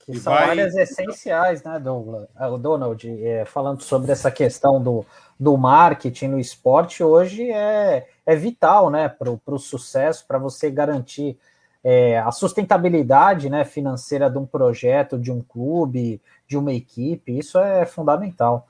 Que 0.05 0.19
são 0.19 0.33
vai... 0.33 0.51
áreas 0.51 0.75
essenciais, 0.75 1.63
né, 1.63 1.79
Douglas? 1.79 2.29
Ah, 2.35 2.49
o 2.49 2.59
Donald, 2.59 3.07
é, 3.25 3.45
falando 3.45 3.83
sobre 3.83 4.11
essa 4.11 4.31
questão 4.31 4.83
do, 4.83 5.05
do 5.39 5.57
marketing 5.57 6.29
no 6.29 6.41
esporte, 6.41 7.03
hoje 7.03 7.51
é, 7.51 8.07
é 8.27 8.37
vital 8.37 8.91
né, 8.91 9.09
para 9.09 9.31
o 9.31 9.59
sucesso, 9.59 10.25
para 10.27 10.39
você 10.39 10.71
garantir 10.71 11.39
é, 11.85 12.19
a 12.19 12.31
sustentabilidade 12.33 13.49
né, 13.49 13.65
financeira 13.65 14.29
de 14.29 14.39
um 14.39 14.45
projeto, 14.45 15.19
de 15.19 15.31
um 15.31 15.41
clube, 15.41 16.21
de 16.47 16.57
uma 16.57 16.73
equipe, 16.73 17.39
isso 17.39 17.59
é 17.59 17.87
fundamental. 17.87 18.67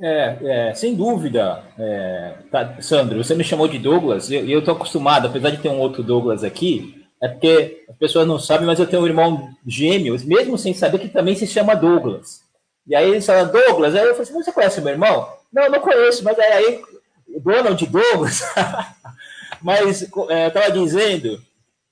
É, 0.00 0.68
é 0.70 0.74
sem 0.74 0.94
dúvida, 0.94 1.62
é, 1.78 2.36
tá, 2.50 2.80
Sandro, 2.80 3.22
você 3.22 3.34
me 3.34 3.44
chamou 3.44 3.68
de 3.68 3.78
Douglas, 3.78 4.30
e 4.30 4.50
eu 4.50 4.60
estou 4.60 4.74
acostumado, 4.74 5.26
apesar 5.26 5.50
de 5.50 5.58
ter 5.58 5.68
um 5.68 5.78
outro 5.78 6.02
Douglas 6.02 6.42
aqui, 6.42 7.06
é 7.20 7.28
porque 7.28 7.84
as 7.86 7.96
pessoas 7.96 8.26
não 8.26 8.38
sabem, 8.38 8.66
mas 8.66 8.78
eu 8.78 8.86
tenho 8.86 9.02
um 9.02 9.06
irmão 9.06 9.50
gêmeo, 9.66 10.16
mesmo 10.24 10.56
sem 10.56 10.72
saber 10.72 11.00
que 11.00 11.08
também 11.08 11.34
se 11.34 11.46
chama 11.46 11.76
Douglas. 11.76 12.42
E 12.86 12.96
aí 12.96 13.10
eles 13.10 13.26
falam, 13.26 13.52
Douglas, 13.52 13.94
aí 13.94 14.00
eu 14.00 14.14
falei 14.14 14.22
assim, 14.22 14.32
você 14.32 14.52
conhece 14.52 14.80
meu 14.80 14.94
irmão? 14.94 15.39
Não, 15.52 15.68
não 15.68 15.80
conheço, 15.80 16.22
mas 16.24 16.38
aí, 16.38 16.82
Donald 17.42 17.86
Douglas, 17.86 18.42
mas 19.60 20.02
é, 20.28 20.46
estava 20.46 20.70
dizendo 20.70 21.40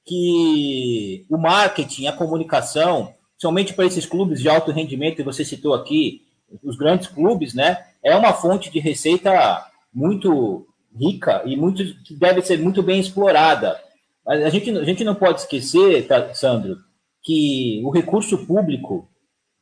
que 0.05 1.27
o 1.29 1.37
marketing, 1.37 2.07
a 2.07 2.13
comunicação, 2.13 3.15
somente 3.37 3.75
para 3.75 3.87
esses 3.87 4.07
clubes 4.07 4.41
de 4.41 4.49
alto 4.49 4.71
rendimento 4.71 5.17
que 5.17 5.23
você 5.23 5.45
citou 5.45 5.75
aqui, 5.75 6.23
os 6.63 6.77
grandes 6.77 7.09
clubes, 7.09 7.53
né, 7.53 7.85
é 8.03 8.17
uma 8.17 8.33
fonte 8.33 8.71
de 8.71 8.79
receita 8.79 9.67
muito 9.93 10.67
rica 10.99 11.43
e 11.45 11.57
muito 11.57 11.85
que 12.03 12.15
deve 12.15 12.43
ser 12.43 12.59
muito 12.59 12.83
bem 12.83 13.01
explorada. 13.01 13.81
Mas 14.25 14.45
a 14.45 14.49
gente, 14.51 14.71
a 14.71 14.85
gente 14.85 15.05
não 15.05 15.15
pode 15.15 15.41
esquecer, 15.41 16.07
tá, 16.07 16.33
Sandro, 16.35 16.79
que 17.23 17.83
o 17.85 17.91
recurso 17.91 18.47
público 18.47 19.09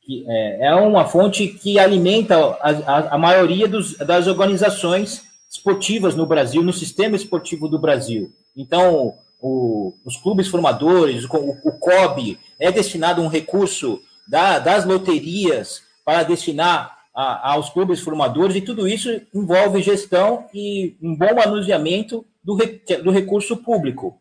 é, 0.09 0.67
é 0.67 0.75
uma 0.75 1.05
fonte 1.05 1.49
que 1.49 1.79
alimenta 1.79 2.37
a, 2.37 2.71
a, 2.71 3.15
a 3.15 3.19
maioria 3.19 3.67
dos, 3.67 3.97
das 3.99 4.27
organizações 4.27 5.25
esportivas 5.51 6.15
no 6.15 6.27
Brasil, 6.27 6.63
no 6.63 6.73
sistema 6.73 7.17
esportivo 7.17 7.69
do 7.69 7.79
Brasil. 7.79 8.31
Então, 8.57 9.15
o, 9.41 9.93
os 10.05 10.17
clubes 10.17 10.49
formadores, 10.49 11.25
o, 11.25 11.37
o, 11.65 11.79
COB, 11.79 12.39
é 12.59 12.71
destinado 12.71 13.23
um 13.23 13.29
recurso 13.29 14.01
da, 14.29 14.59
das 14.59 14.85
loterias 14.85 15.83
para 16.05 16.23
destinar 16.23 16.97
a, 17.15 17.53
aos 17.53 17.71
clubes 17.71 18.01
formadores, 18.01 18.57
e 18.57 18.61
tudo 18.61 18.87
isso 18.87 19.09
envolve 19.35 19.83
gestão 19.83 20.47
e 20.55 20.97
um 21.03 21.17
bom 21.17 21.35
manuseamento 21.35 22.25
do, 22.45 22.57
do 23.03 23.11
recurso 23.11 23.57
público. 23.57 24.21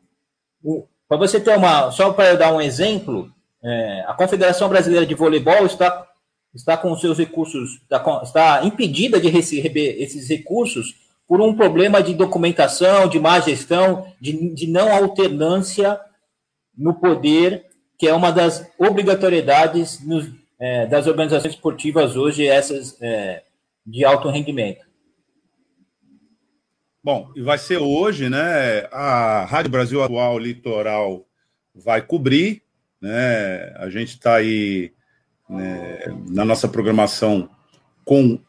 Para 1.08 1.18
você 1.18 1.40
ter 1.40 1.56
uma. 1.56 1.92
Só 1.92 2.12
para 2.12 2.30
eu 2.30 2.38
dar 2.38 2.54
um 2.54 2.62
exemplo, 2.62 3.32
é, 3.66 4.06
a 4.08 4.14
Confederação 4.14 4.70
Brasileira 4.70 5.08
de 5.08 5.16
Voleibol 5.16 5.66
está, 5.66 6.08
está 6.54 6.78
com 6.78 6.96
seus 6.96 7.18
recursos, 7.18 7.82
está, 7.82 8.22
está 8.24 8.64
impedida 8.64 9.20
de 9.20 9.28
receber 9.28 10.00
esses 10.00 10.30
recursos 10.30 10.96
por 11.28 11.42
um 11.42 11.56
problema 11.56 12.04
de 12.04 12.14
documentação, 12.14 13.10
de 13.10 13.20
má 13.20 13.40
gestão, 13.40 14.06
de, 14.22 14.54
de 14.54 14.68
não 14.68 14.94
alternância 14.94 16.00
no 16.78 16.94
poder, 16.94 17.66
que 17.98 18.08
é 18.08 18.14
uma 18.14 18.32
das 18.32 18.70
obrigatoriedades 18.78 20.06
nos, 20.06 20.30
é, 20.60 20.86
das 20.86 21.08
organizações 21.08 21.56
esportivas 21.56 22.16
hoje, 22.16 22.46
essas 22.46 22.96
é, 23.02 23.42
de 23.84 24.06
alto 24.06 24.30
rendimento. 24.30 24.86
Bom, 27.04 27.32
e 27.36 27.42
vai 27.42 27.58
ser 27.58 27.78
hoje, 27.78 28.30
né? 28.30 28.88
A 28.92 29.46
Rádio 29.46 29.72
Brasil 29.72 30.04
Atual 30.04 30.38
Litoral 30.38 31.26
vai 31.74 32.02
cobrir, 32.02 32.65
né? 33.02 33.74
A 33.78 33.90
gente 33.90 34.10
está 34.10 34.36
aí 34.36 34.92
né, 35.50 36.00
na 36.30 36.46
nossa 36.46 36.68
programação 36.68 37.50
com 38.04 38.40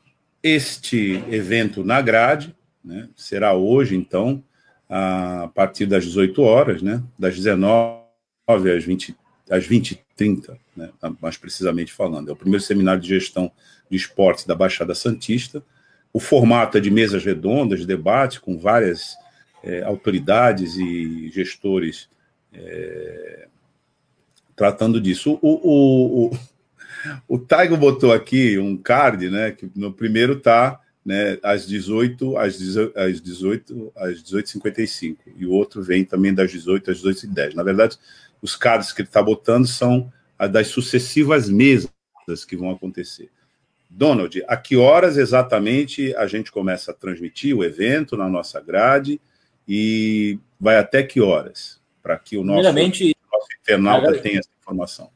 este 0.42 1.22
evento 1.28 1.84
na 1.84 2.00
grade, 2.00 2.54
né? 2.84 3.08
Será 3.16 3.54
hoje, 3.54 3.96
então, 3.96 4.42
a 4.88 5.50
partir 5.54 5.86
das 5.86 6.04
18 6.04 6.42
horas, 6.42 6.82
né? 6.82 7.02
Das 7.18 7.34
19 7.34 8.00
às 8.46 8.84
20 8.84 9.16
às 9.48 9.64
20h30, 9.68 10.58
né? 10.76 10.90
mais 11.20 11.36
precisamente 11.36 11.92
falando. 11.92 12.28
É 12.28 12.32
o 12.32 12.36
primeiro 12.36 12.64
seminário 12.64 13.00
de 13.00 13.08
gestão 13.08 13.50
de 13.88 13.96
esportes 13.96 14.44
da 14.44 14.56
Baixada 14.56 14.92
Santista 14.92 15.62
o 16.16 16.18
formato 16.18 16.78
é 16.78 16.80
de 16.80 16.90
mesas 16.90 17.22
redondas, 17.22 17.80
de 17.80 17.86
debate 17.86 18.40
com 18.40 18.58
várias 18.58 19.14
é, 19.62 19.82
autoridades 19.82 20.78
e 20.78 21.28
gestores 21.28 22.08
é, 22.54 23.48
tratando 24.56 25.00
disso. 25.00 25.38
O, 25.42 25.50
o, 25.62 26.26
o, 26.26 26.38
o 27.28 27.38
Taigo 27.38 27.76
botou 27.76 28.12
aqui 28.12 28.58
um 28.58 28.76
card, 28.76 29.28
né? 29.28 29.52
Que 29.52 29.70
no 29.76 29.92
primeiro 29.92 30.32
está 30.32 30.80
né, 31.04 31.38
às 31.40 31.64
18, 31.68 32.36
às 32.36 32.58
18, 32.58 32.98
às 32.98 33.20
18, 33.20 33.92
às 33.94 34.22
18h55, 34.24 35.16
e 35.36 35.46
o 35.46 35.52
outro 35.52 35.80
vem 35.80 36.04
também 36.04 36.34
das 36.34 36.50
18 36.50 36.90
às 36.90 37.00
18h10. 37.00 37.54
Na 37.54 37.62
verdade, 37.62 37.96
os 38.42 38.56
cards 38.56 38.92
que 38.92 39.02
ele 39.02 39.08
está 39.08 39.22
botando 39.22 39.68
são 39.68 40.12
das 40.50 40.66
sucessivas 40.66 41.48
mesas 41.48 41.88
que 42.46 42.56
vão 42.56 42.70
acontecer. 42.70 43.30
Donald, 43.88 44.42
a 44.48 44.56
que 44.56 44.76
horas 44.76 45.16
exatamente 45.16 46.14
a 46.16 46.26
gente 46.26 46.50
começa 46.50 46.90
a 46.90 46.94
transmitir 46.94 47.56
o 47.56 47.62
evento 47.62 48.16
na 48.16 48.28
nossa 48.28 48.60
grade 48.60 49.20
e 49.66 50.38
vai 50.60 50.76
até 50.76 51.04
que 51.04 51.20
horas? 51.20 51.80
Para 52.02 52.18
que 52.18 52.36
o 52.36 52.42
nosso, 52.42 52.62
Primeiramente, 52.62 53.16
nosso 53.36 53.48
internauta 53.60 54.18
tenha 54.20 54.38
essa 54.38 54.48
informação. 54.60 55.10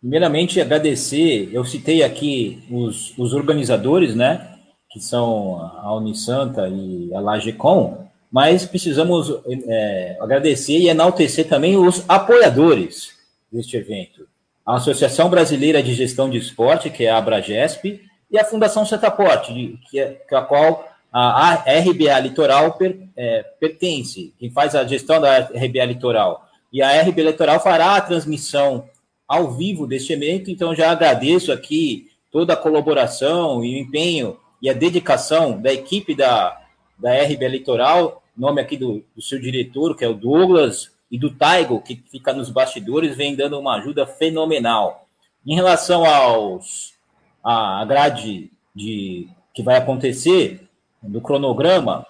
Primeiramente, 0.00 0.60
agradecer, 0.60 1.48
eu 1.52 1.64
citei 1.64 2.02
aqui 2.02 2.62
os, 2.70 3.16
os 3.16 3.32
organizadores, 3.32 4.14
né, 4.14 4.58
que 4.90 5.00
são 5.00 5.56
a 5.78 5.94
Unisanta 5.94 6.68
e 6.68 7.10
a 7.14 7.20
Lagecom, 7.20 8.06
mas 8.30 8.66
precisamos 8.66 9.32
é, 9.66 10.18
agradecer 10.20 10.78
e 10.78 10.88
enaltecer 10.88 11.48
também 11.48 11.76
os 11.76 12.04
apoiadores 12.08 13.14
deste 13.50 13.76
evento 13.76 14.26
a 14.64 14.76
Associação 14.76 15.28
Brasileira 15.28 15.82
de 15.82 15.92
Gestão 15.92 16.30
de 16.30 16.38
Esporte, 16.38 16.88
que 16.88 17.04
é 17.04 17.10
a 17.10 17.18
Abragesp, 17.18 18.00
e 18.30 18.38
a 18.38 18.44
Fundação 18.44 18.86
Setaporte, 18.86 19.78
que 19.90 20.00
é, 20.00 20.22
que 20.26 20.34
é 20.34 20.38
a 20.38 20.42
qual 20.42 20.88
a 21.12 21.54
RBA 21.54 22.18
Litoral 22.20 22.72
per, 22.72 22.98
é, 23.16 23.44
pertence, 23.60 24.34
quem 24.38 24.50
faz 24.50 24.74
a 24.74 24.84
gestão 24.84 25.20
da 25.20 25.38
RBA 25.38 25.84
Litoral. 25.84 26.48
E 26.74 26.82
a 26.82 27.00
RBA 27.00 27.22
Litoral 27.22 27.60
fará 27.60 27.94
a 27.94 28.00
transmissão 28.00 28.88
ao 29.28 29.52
vivo 29.52 29.86
deste 29.86 30.12
evento, 30.12 30.50
então 30.50 30.74
já 30.74 30.90
agradeço 30.90 31.52
aqui 31.52 32.10
toda 32.32 32.54
a 32.54 32.56
colaboração 32.56 33.64
e 33.64 33.76
o 33.76 33.78
empenho 33.78 34.36
e 34.60 34.68
a 34.68 34.72
dedicação 34.72 35.62
da 35.62 35.72
equipe 35.72 36.16
da, 36.16 36.60
da 36.98 37.12
RBA 37.22 37.46
Litoral, 37.46 38.24
nome 38.36 38.60
aqui 38.60 38.76
do, 38.76 39.04
do 39.14 39.22
seu 39.22 39.40
diretor, 39.40 39.96
que 39.96 40.04
é 40.04 40.08
o 40.08 40.14
Douglas, 40.14 40.90
e 41.08 41.16
do 41.16 41.30
Taigo, 41.30 41.80
que 41.80 42.02
fica 42.10 42.32
nos 42.32 42.50
bastidores, 42.50 43.16
vem 43.16 43.36
dando 43.36 43.56
uma 43.56 43.76
ajuda 43.76 44.04
fenomenal. 44.04 45.06
Em 45.46 45.54
relação 45.54 46.04
aos 46.04 46.92
a 47.44 47.84
grade 47.84 48.50
de 48.74 49.28
que 49.54 49.62
vai 49.62 49.76
acontecer 49.76 50.68
do 51.00 51.20
cronograma 51.20 52.04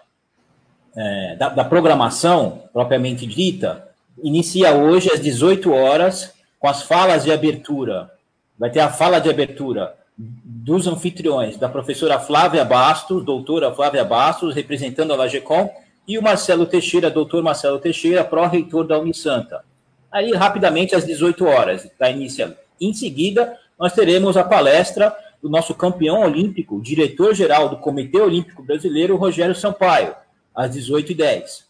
é, 0.96 1.36
da, 1.36 1.50
da, 1.50 1.64
programação 1.64 2.62
propriamente 2.72 3.26
dita, 3.26 3.93
inicia 4.22 4.74
hoje 4.74 5.10
às 5.10 5.20
18 5.20 5.72
horas 5.72 6.32
com 6.58 6.68
as 6.68 6.82
falas 6.82 7.24
de 7.24 7.32
abertura. 7.32 8.10
Vai 8.58 8.70
ter 8.70 8.80
a 8.80 8.90
fala 8.90 9.18
de 9.18 9.28
abertura 9.28 9.94
dos 10.16 10.86
anfitriões, 10.86 11.56
da 11.56 11.68
professora 11.68 12.20
Flávia 12.20 12.64
Bastos, 12.64 13.24
doutora 13.24 13.74
Flávia 13.74 14.04
Bastos, 14.04 14.54
representando 14.54 15.12
a 15.12 15.16
Lagecom, 15.16 15.70
e 16.06 16.18
o 16.18 16.22
Marcelo 16.22 16.66
Teixeira, 16.66 17.10
doutor 17.10 17.42
Marcelo 17.42 17.78
Teixeira, 17.78 18.24
pró-reitor 18.24 18.86
da 18.86 18.98
Unisanta. 18.98 19.64
Aí, 20.12 20.32
rapidamente, 20.32 20.94
às 20.94 21.04
18 21.04 21.44
horas, 21.44 21.84
está 21.84 22.08
iniciando. 22.08 22.54
Em 22.80 22.92
seguida, 22.92 23.58
nós 23.78 23.92
teremos 23.92 24.36
a 24.36 24.44
palestra 24.44 25.14
do 25.42 25.50
nosso 25.50 25.74
campeão 25.74 26.20
olímpico, 26.20 26.80
diretor-geral 26.80 27.68
do 27.68 27.78
Comitê 27.78 28.20
Olímpico 28.20 28.62
Brasileiro, 28.62 29.16
Rogério 29.16 29.54
Sampaio, 29.54 30.14
às 30.54 30.70
18h10. 30.70 31.63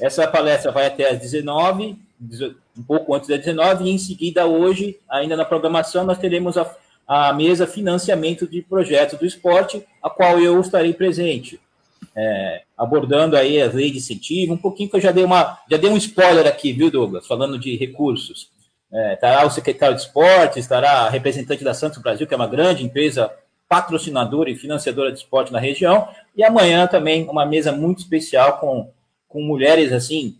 Essa 0.00 0.26
palestra 0.26 0.70
vai 0.70 0.86
até 0.86 1.10
às 1.10 1.18
19 1.18 1.98
um 2.78 2.82
pouco 2.82 3.14
antes 3.14 3.28
das 3.28 3.38
19 3.40 3.84
e 3.84 3.90
em 3.90 3.98
seguida, 3.98 4.46
hoje, 4.46 4.98
ainda 5.08 5.36
na 5.36 5.44
programação, 5.44 6.04
nós 6.04 6.16
teremos 6.18 6.56
a, 6.56 6.74
a 7.06 7.32
mesa 7.32 7.66
financiamento 7.66 8.46
de 8.46 8.62
projetos 8.62 9.18
do 9.18 9.26
esporte, 9.26 9.86
a 10.02 10.08
qual 10.08 10.40
eu 10.40 10.58
estarei 10.60 10.94
presente 10.94 11.60
é, 12.16 12.62
abordando 12.76 13.36
aí 13.36 13.60
as 13.60 13.74
leis 13.74 13.92
de 13.92 13.98
incentivo, 13.98 14.54
um 14.54 14.58
pouquinho 14.58 14.88
que 14.88 14.96
eu 14.96 15.00
já 15.00 15.12
dei 15.12 15.24
uma 15.24 15.58
já 15.70 15.76
dei 15.76 15.90
um 15.90 15.96
spoiler 15.96 16.46
aqui, 16.46 16.72
viu, 16.72 16.90
Douglas, 16.90 17.26
falando 17.26 17.58
de 17.58 17.76
recursos. 17.76 18.50
É, 18.92 19.14
estará 19.14 19.44
o 19.44 19.50
secretário 19.50 19.96
de 19.96 20.02
esportes, 20.02 20.58
estará 20.58 21.08
representante 21.08 21.62
da 21.62 21.74
Santos 21.74 22.00
Brasil, 22.00 22.26
que 22.26 22.32
é 22.32 22.36
uma 22.36 22.46
grande 22.46 22.84
empresa 22.84 23.30
patrocinadora 23.68 24.48
e 24.48 24.56
financiadora 24.56 25.12
de 25.12 25.18
esporte 25.18 25.52
na 25.52 25.58
região. 25.58 26.08
E 26.34 26.42
amanhã 26.42 26.86
também 26.86 27.28
uma 27.28 27.44
mesa 27.44 27.72
muito 27.72 27.98
especial 27.98 28.58
com, 28.58 28.90
com 29.36 29.42
mulheres 29.42 29.92
assim, 29.92 30.38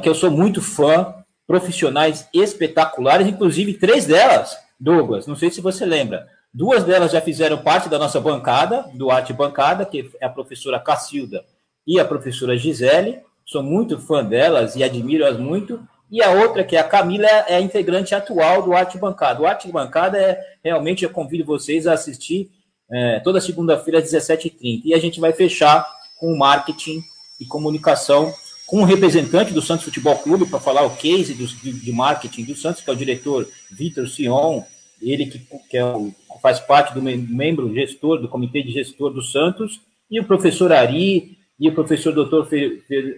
que 0.00 0.08
eu 0.08 0.14
sou 0.14 0.30
muito 0.30 0.62
fã, 0.62 1.12
profissionais 1.44 2.28
espetaculares, 2.32 3.26
inclusive 3.26 3.74
três 3.74 4.06
delas, 4.06 4.56
Douglas, 4.78 5.26
não 5.26 5.34
sei 5.34 5.50
se 5.50 5.60
você 5.60 5.84
lembra. 5.84 6.28
Duas 6.52 6.84
delas 6.84 7.10
já 7.10 7.20
fizeram 7.20 7.58
parte 7.58 7.88
da 7.88 7.98
nossa 7.98 8.20
bancada, 8.20 8.88
do 8.94 9.10
Arte 9.10 9.32
Bancada, 9.32 9.84
que 9.84 10.08
é 10.20 10.26
a 10.26 10.30
professora 10.30 10.78
Cacilda 10.78 11.44
e 11.84 11.98
a 11.98 12.04
professora 12.04 12.56
Gisele. 12.56 13.18
Sou 13.44 13.60
muito 13.60 13.98
fã 13.98 14.24
delas 14.24 14.76
e 14.76 14.84
admiro-as 14.84 15.36
muito. 15.36 15.80
E 16.08 16.22
a 16.22 16.30
outra, 16.30 16.62
que 16.62 16.76
é 16.76 16.78
a 16.78 16.84
Camila, 16.84 17.26
é 17.26 17.56
a 17.56 17.60
integrante 17.60 18.14
atual 18.14 18.62
do 18.62 18.72
Arte 18.72 18.98
Bancada. 18.98 19.42
O 19.42 19.46
Arte 19.46 19.66
Bancada 19.66 20.16
é 20.16 20.38
realmente, 20.62 21.02
eu 21.02 21.10
convido 21.10 21.44
vocês 21.44 21.88
a 21.88 21.94
assistir 21.94 22.52
é, 22.88 23.18
toda 23.18 23.40
segunda-feira 23.40 23.98
às 23.98 24.04
17h30. 24.04 24.82
E 24.84 24.94
a 24.94 24.98
gente 25.00 25.18
vai 25.18 25.32
fechar 25.32 25.84
com 26.20 26.36
marketing 26.36 27.02
e 27.40 27.44
comunicação 27.44 28.32
com 28.66 28.80
um 28.80 28.84
representante 28.84 29.52
do 29.52 29.60
Santos 29.60 29.84
Futebol 29.84 30.16
Clube 30.18 30.46
para 30.46 30.60
falar 30.60 30.82
o 30.82 30.96
case 30.96 31.34
do, 31.34 31.46
de, 31.46 31.72
de, 31.72 31.92
marketing 31.92 32.44
do 32.44 32.56
Santos, 32.56 32.82
que 32.82 32.88
é 32.88 32.92
o 32.92 32.96
diretor 32.96 33.46
Vitor 33.70 34.08
Sion, 34.08 34.62
ele 35.00 35.26
que, 35.26 35.38
que 35.68 35.76
é 35.76 35.84
o, 35.84 36.12
faz 36.40 36.60
parte 36.60 36.94
do 36.94 37.02
membro 37.02 37.72
gestor 37.74 38.20
do 38.20 38.28
comitê 38.28 38.62
de 38.62 38.72
gestor 38.72 39.12
do 39.12 39.22
Santos, 39.22 39.80
e 40.10 40.18
o 40.18 40.24
professor 40.24 40.72
Ari 40.72 41.38
e 41.58 41.68
o 41.68 41.74
professor 41.74 42.12
doutor 42.12 42.48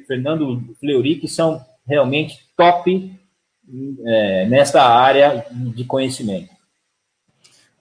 Fernando 0.06 0.74
Fleury, 0.78 1.16
que 1.16 1.28
são 1.28 1.64
realmente 1.86 2.38
top 2.56 3.12
é, 4.06 4.46
nessa 4.46 4.82
área 4.82 5.46
de 5.50 5.84
conhecimento. 5.84 6.50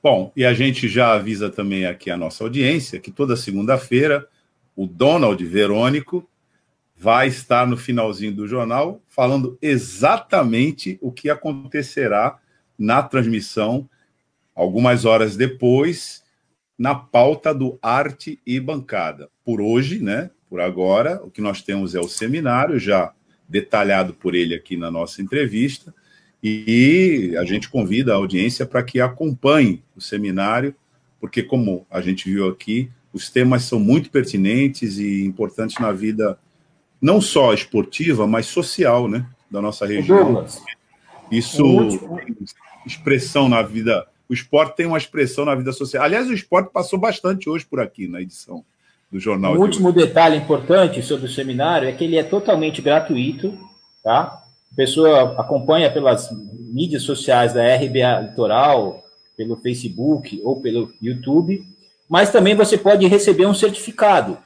Bom, 0.01 0.31
e 0.35 0.45
a 0.45 0.53
gente 0.53 0.87
já 0.87 1.13
avisa 1.13 1.49
também 1.49 1.85
aqui 1.85 2.11
a 2.11 2.17
nossa 2.17 2.43
audiência 2.43 2.99
que 2.99 3.11
toda 3.11 3.35
segunda-feira 3.35 4.27
o 4.75 4.85
Donald 4.85 5.43
Verônico 5.45 6.27
vai 6.97 7.27
estar 7.27 7.67
no 7.67 7.77
finalzinho 7.77 8.33
do 8.33 8.47
jornal 8.47 9.01
falando 9.07 9.57
exatamente 9.61 10.97
o 11.01 11.11
que 11.11 11.29
acontecerá 11.29 12.39
na 12.77 13.03
transmissão, 13.03 13.89
algumas 14.53 15.05
horas 15.05 15.35
depois, 15.35 16.23
na 16.77 16.93
pauta 16.93 17.53
do 17.53 17.79
Arte 17.81 18.39
e 18.45 18.59
Bancada. 18.59 19.29
Por 19.43 19.61
hoje, 19.61 20.01
né? 20.01 20.29
Por 20.49 20.59
agora, 20.59 21.21
o 21.23 21.31
que 21.31 21.41
nós 21.41 21.61
temos 21.61 21.95
é 21.95 21.99
o 21.99 22.07
seminário 22.07 22.79
já 22.79 23.13
detalhado 23.47 24.13
por 24.13 24.35
ele 24.35 24.53
aqui 24.53 24.75
na 24.75 24.91
nossa 24.91 25.21
entrevista. 25.21 25.93
E 26.43 27.33
a 27.39 27.43
gente 27.43 27.69
convida 27.69 28.13
a 28.13 28.17
audiência 28.17 28.65
para 28.65 28.83
que 28.83 28.99
acompanhe 28.99 29.83
o 29.95 30.01
seminário, 30.01 30.75
porque, 31.19 31.41
como 31.41 31.87
a 31.89 32.01
gente 32.01 32.29
viu 32.29 32.47
aqui, 32.47 32.91
os 33.15 33.29
temas 33.29 33.63
são 33.63 33.79
muito 33.79 34.09
pertinentes 34.09 34.97
e 34.97 35.23
importantes 35.23 35.79
na 35.79 35.93
vida, 35.93 36.37
não 37.01 37.21
só 37.21 37.53
esportiva, 37.53 38.27
mas 38.27 38.45
social, 38.45 39.07
né? 39.07 39.25
Da 39.49 39.61
nossa 39.61 39.85
região. 39.85 40.33
Douglas, 40.33 40.61
Isso 41.31 41.63
tem 42.17 42.35
expressão 42.85 43.47
na 43.47 43.61
vida. 43.61 44.05
O 44.27 44.33
esporte 44.33 44.75
tem 44.75 44.85
uma 44.85 44.97
expressão 44.97 45.45
na 45.45 45.55
vida 45.55 45.71
social. 45.71 46.03
Aliás, 46.03 46.27
o 46.27 46.33
esporte 46.33 46.73
passou 46.73 46.99
bastante 46.99 47.49
hoje 47.49 47.65
por 47.65 47.79
aqui 47.79 48.05
na 48.05 48.21
edição 48.21 48.65
do 49.09 49.17
jornal. 49.17 49.55
O 49.55 49.61
último 49.61 49.87
hoje. 49.87 49.99
detalhe 49.99 50.35
importante 50.35 51.01
sobre 51.01 51.27
o 51.27 51.31
seminário 51.31 51.87
é 51.87 51.93
que 51.93 52.03
ele 52.03 52.17
é 52.17 52.23
totalmente 52.23 52.81
gratuito, 52.81 53.57
tá? 54.03 54.43
A 54.73 54.75
pessoa 54.75 55.39
acompanha 55.39 55.89
pelas 55.89 56.29
mídias 56.73 57.03
sociais 57.03 57.53
da 57.53 57.63
RBA 57.77 58.27
Litoral, 58.29 59.01
pelo 59.37 59.55
Facebook 59.55 60.41
ou 60.43 60.59
pelo 60.59 60.91
YouTube, 61.01 61.65
mas 62.09 62.31
também 62.31 62.55
você 62.55 62.77
pode 62.77 63.05
receber 63.07 63.45
um 63.45 63.53
certificado. 63.53 64.37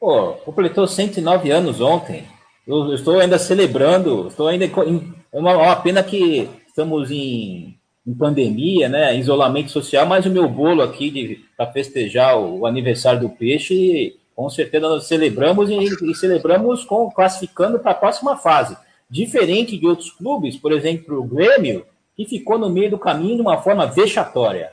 Pô, 0.00 0.32
completou 0.44 0.86
109 0.86 1.50
anos 1.50 1.80
ontem. 1.80 2.24
Eu, 2.66 2.94
estou 2.94 3.20
ainda 3.20 3.38
celebrando, 3.38 4.28
estou 4.28 4.48
ainda. 4.48 4.64
Em, 4.64 5.14
é 5.30 5.38
uma, 5.38 5.54
uma 5.54 5.76
pena 5.76 6.02
que 6.02 6.48
estamos 6.66 7.10
em, 7.10 7.78
em 8.06 8.14
pandemia, 8.14 8.88
né? 8.88 9.14
Isolamento 9.16 9.70
social, 9.70 10.06
mas 10.06 10.24
o 10.24 10.30
meu 10.30 10.48
bolo 10.48 10.82
aqui 10.82 11.44
para 11.54 11.70
festejar 11.70 12.38
o, 12.38 12.60
o 12.60 12.66
aniversário 12.66 13.20
do 13.20 13.28
peixe 13.28 14.16
com 14.40 14.48
certeza 14.48 14.88
nós 14.88 15.06
celebramos 15.06 15.68
e, 15.68 16.10
e 16.10 16.14
celebramos 16.14 16.82
com 16.82 17.10
classificando 17.10 17.78
para 17.78 17.90
a 17.90 17.94
próxima 17.94 18.38
fase. 18.38 18.74
Diferente 19.08 19.76
de 19.76 19.86
outros 19.86 20.10
clubes, 20.10 20.56
por 20.56 20.72
exemplo, 20.72 21.20
o 21.20 21.24
Grêmio, 21.24 21.84
que 22.16 22.24
ficou 22.24 22.58
no 22.58 22.70
meio 22.70 22.90
do 22.90 22.98
caminho 22.98 23.36
de 23.36 23.42
uma 23.42 23.60
forma 23.60 23.84
vexatória. 23.84 24.70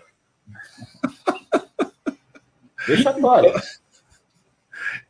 vexatória. 2.88 3.54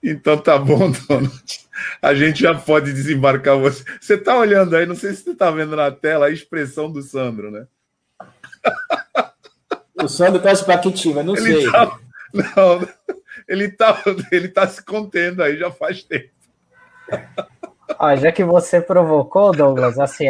Então 0.09 0.37
tá 0.37 0.57
bom, 0.57 0.89
Donald. 1.09 1.67
A 2.01 2.15
gente 2.15 2.41
já 2.41 2.55
pode 2.55 2.93
desembarcar 2.93 3.57
você. 3.57 3.83
Você 3.99 4.13
está 4.13 4.37
olhando 4.37 4.75
aí, 4.75 4.85
não 4.85 4.95
sei 4.95 5.13
se 5.13 5.23
você 5.23 5.31
está 5.31 5.51
vendo 5.51 5.75
na 5.75 5.91
tela 5.91 6.27
a 6.27 6.31
expressão 6.31 6.89
do 6.89 7.01
Sandro, 7.01 7.51
né? 7.51 7.67
O 10.01 10.07
Sandro 10.07 10.41
parece 10.41 10.63
para 10.63 10.77
que 10.77 10.91
time, 10.91 11.21
não 11.23 11.35
Ele 11.35 11.61
sei. 11.61 11.71
Tá... 11.71 11.99
Não, 12.33 12.87
ele 13.47 13.69
tá, 13.69 14.03
ele 14.31 14.47
tá 14.49 14.67
se 14.67 14.83
contendo 14.83 15.41
aí 15.41 15.57
já 15.57 15.71
faz 15.71 16.03
tempo. 16.03 16.29
Ah, 17.97 18.15
já 18.15 18.31
que 18.31 18.43
você 18.43 18.81
provocou, 18.81 19.53
Douglas, 19.53 19.97
assim, 19.97 20.27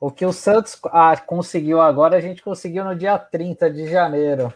o 0.00 0.10
que 0.10 0.24
o 0.24 0.32
Santos 0.32 0.78
ah, 0.86 1.16
conseguiu 1.16 1.80
agora, 1.80 2.16
a 2.16 2.20
gente 2.20 2.42
conseguiu 2.42 2.84
no 2.84 2.96
dia 2.96 3.18
30 3.18 3.70
de 3.70 3.88
janeiro. 3.88 4.52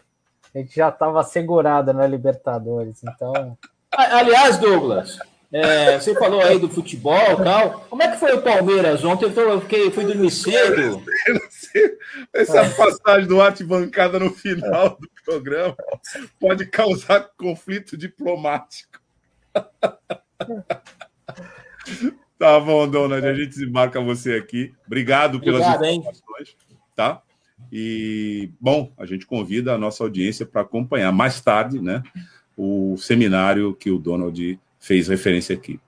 A 0.53 0.57
gente 0.57 0.75
já 0.75 0.89
estava 0.89 1.23
segurado 1.23 1.93
na 1.93 2.05
Libertadores, 2.07 3.03
então. 3.03 3.57
Aliás, 3.97 4.57
Douglas, 4.57 5.19
É, 5.51 5.99
você 5.99 6.15
falou 6.15 6.41
aí 6.41 6.57
do 6.57 6.67
futebol 6.67 7.15
e 7.15 7.43
tal. 7.43 7.85
Como 7.89 8.01
é 8.01 8.11
que 8.11 8.19
foi 8.19 8.33
o 8.33 8.41
Palmeiras 8.41 9.03
ontem? 9.05 9.25
Eu 9.25 9.61
fiquei, 9.61 9.91
fui 9.91 10.03
dormir 10.03 10.31
cedo. 10.31 11.03
Essa 12.33 12.67
passagem 12.71 13.27
do 13.27 13.39
arte 13.39 13.63
bancada 13.63 14.19
no 14.19 14.31
final 14.31 14.97
do 14.99 15.07
programa 15.23 15.75
pode 16.39 16.65
causar 16.65 17.29
conflito 17.37 17.95
diplomático. 17.95 18.99
Tá 22.39 22.59
bom, 22.59 22.85
Donald, 22.89 23.25
a 23.25 23.33
gente 23.33 23.65
marca 23.67 24.01
você 24.01 24.33
aqui. 24.33 24.73
Obrigado 24.85 25.39
pelas 25.39 25.61
Obrigado, 25.61 25.85
informações, 25.85 26.49
hein? 26.49 26.77
tá? 26.93 27.21
E 27.71 28.51
bom, 28.59 28.91
a 28.97 29.05
gente 29.05 29.25
convida 29.25 29.73
a 29.73 29.77
nossa 29.77 30.03
audiência 30.03 30.45
para 30.45 30.61
acompanhar 30.61 31.11
mais 31.13 31.39
tarde, 31.39 31.81
né, 31.81 32.03
o 32.57 32.95
seminário 32.97 33.73
que 33.75 33.91
o 33.91 33.97
Donald 33.97 34.59
fez 34.79 35.07
referência 35.07 35.55
aqui. 35.55 35.79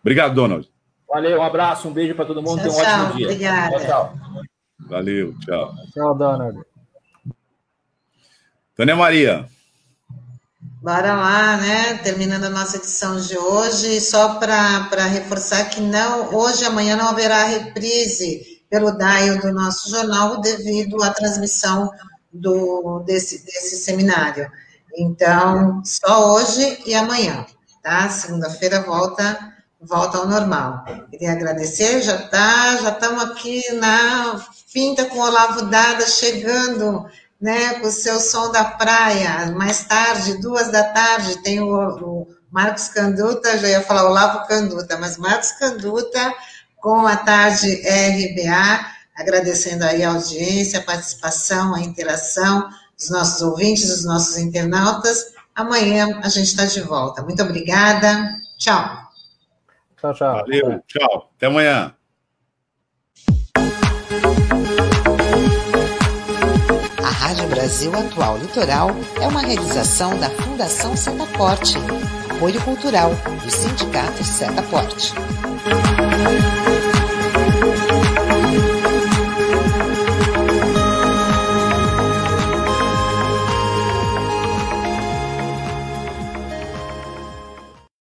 Obrigado, 0.00 0.34
Donald. 0.34 0.68
Valeu, 1.08 1.40
um 1.40 1.42
abraço, 1.42 1.88
um 1.88 1.92
beijo 1.92 2.14
para 2.14 2.24
todo 2.24 2.42
mundo, 2.42 2.62
tchau, 2.62 2.70
um 2.70 2.74
ótimo 2.74 2.84
tchau, 2.84 3.16
dia. 3.16 3.26
Obrigada. 3.26 3.78
Tchau, 3.78 3.86
tchau. 3.86 4.42
Valeu, 4.88 5.34
tchau. 5.40 5.74
Tchau, 5.92 6.14
Donald. 6.16 6.60
Tânia 8.74 8.96
Maria. 8.96 9.46
Bora 10.82 11.14
lá, 11.14 11.58
né? 11.58 11.98
Terminando 11.98 12.44
a 12.44 12.50
nossa 12.50 12.78
edição 12.78 13.20
de 13.20 13.36
hoje, 13.36 14.00
só 14.00 14.36
para 14.36 15.04
reforçar 15.06 15.68
que 15.68 15.80
não, 15.80 16.34
hoje 16.34 16.64
amanhã 16.64 16.96
não 16.96 17.08
haverá 17.08 17.44
reprise 17.44 18.62
pelo 18.70 18.92
DAIO 18.92 19.40
do 19.42 19.52
nosso 19.52 19.90
jornal 19.90 20.40
devido 20.40 21.02
à 21.02 21.10
transmissão 21.10 21.90
do, 22.32 23.00
desse, 23.00 23.44
desse 23.44 23.76
seminário. 23.76 24.50
Então, 24.96 25.82
só 25.84 26.34
hoje 26.34 26.82
e 26.86 26.94
amanhã, 26.94 27.46
tá? 27.82 28.08
Segunda-feira 28.08 28.82
volta 28.82 29.50
volta 29.80 30.18
ao 30.18 30.26
normal. 30.26 30.84
Queria 31.10 31.32
agradecer, 31.32 32.02
já 32.02 32.18
tá, 32.28 32.76
já 32.76 32.90
estamos 32.90 33.24
aqui 33.24 33.62
na 33.74 34.38
finta 34.66 35.06
com 35.06 35.18
o 35.18 35.22
Olavo 35.22 35.62
Dada 35.62 36.06
chegando 36.06 37.06
né, 37.40 37.74
com 37.74 37.88
o 37.88 37.92
seu 37.92 38.20
som 38.20 38.52
da 38.52 38.64
praia. 38.64 39.50
Mais 39.52 39.84
tarde, 39.84 40.40
duas 40.40 40.70
da 40.70 40.84
tarde, 40.84 41.42
tem 41.42 41.60
o, 41.60 41.72
o 41.72 42.26
Marcos 42.50 42.88
Canduta, 42.88 43.56
já 43.58 43.68
ia 43.68 43.80
falar 43.80 44.04
Olavo 44.04 44.46
Canduta, 44.46 44.98
mas 44.98 45.16
Marcos 45.16 45.52
Canduta 45.52 46.34
com 46.76 47.06
a 47.06 47.16
tarde 47.16 47.82
RBA, 47.82 48.86
agradecendo 49.16 49.84
aí 49.84 50.02
a 50.02 50.10
audiência, 50.10 50.78
a 50.78 50.82
participação, 50.82 51.74
a 51.74 51.80
interação 51.80 52.68
dos 53.00 53.10
nossos 53.10 53.40
ouvintes, 53.40 53.88
dos 53.88 54.04
nossos 54.04 54.36
internautas. 54.36 55.32
Amanhã 55.54 56.20
a 56.22 56.28
gente 56.28 56.48
está 56.48 56.66
de 56.66 56.82
volta. 56.82 57.22
Muito 57.22 57.42
obrigada. 57.42 58.36
Tchau. 58.58 58.88
Tchau, 59.98 60.14
tchau. 60.14 60.34
Valeu, 60.36 60.82
tchau. 60.86 61.30
Até 61.36 61.46
amanhã. 61.46 61.94
Rádio 67.30 67.48
Brasil 67.48 67.94
Atual 67.94 68.38
Litoral 68.38 68.90
é 69.20 69.28
uma 69.28 69.40
realização 69.40 70.18
da 70.18 70.28
Fundação 70.30 70.96
Setaporte, 70.96 71.76
apoio 72.34 72.60
cultural 72.62 73.10
do 73.44 73.50
Sindicato 73.50 74.24
Setaporte. 74.24 75.14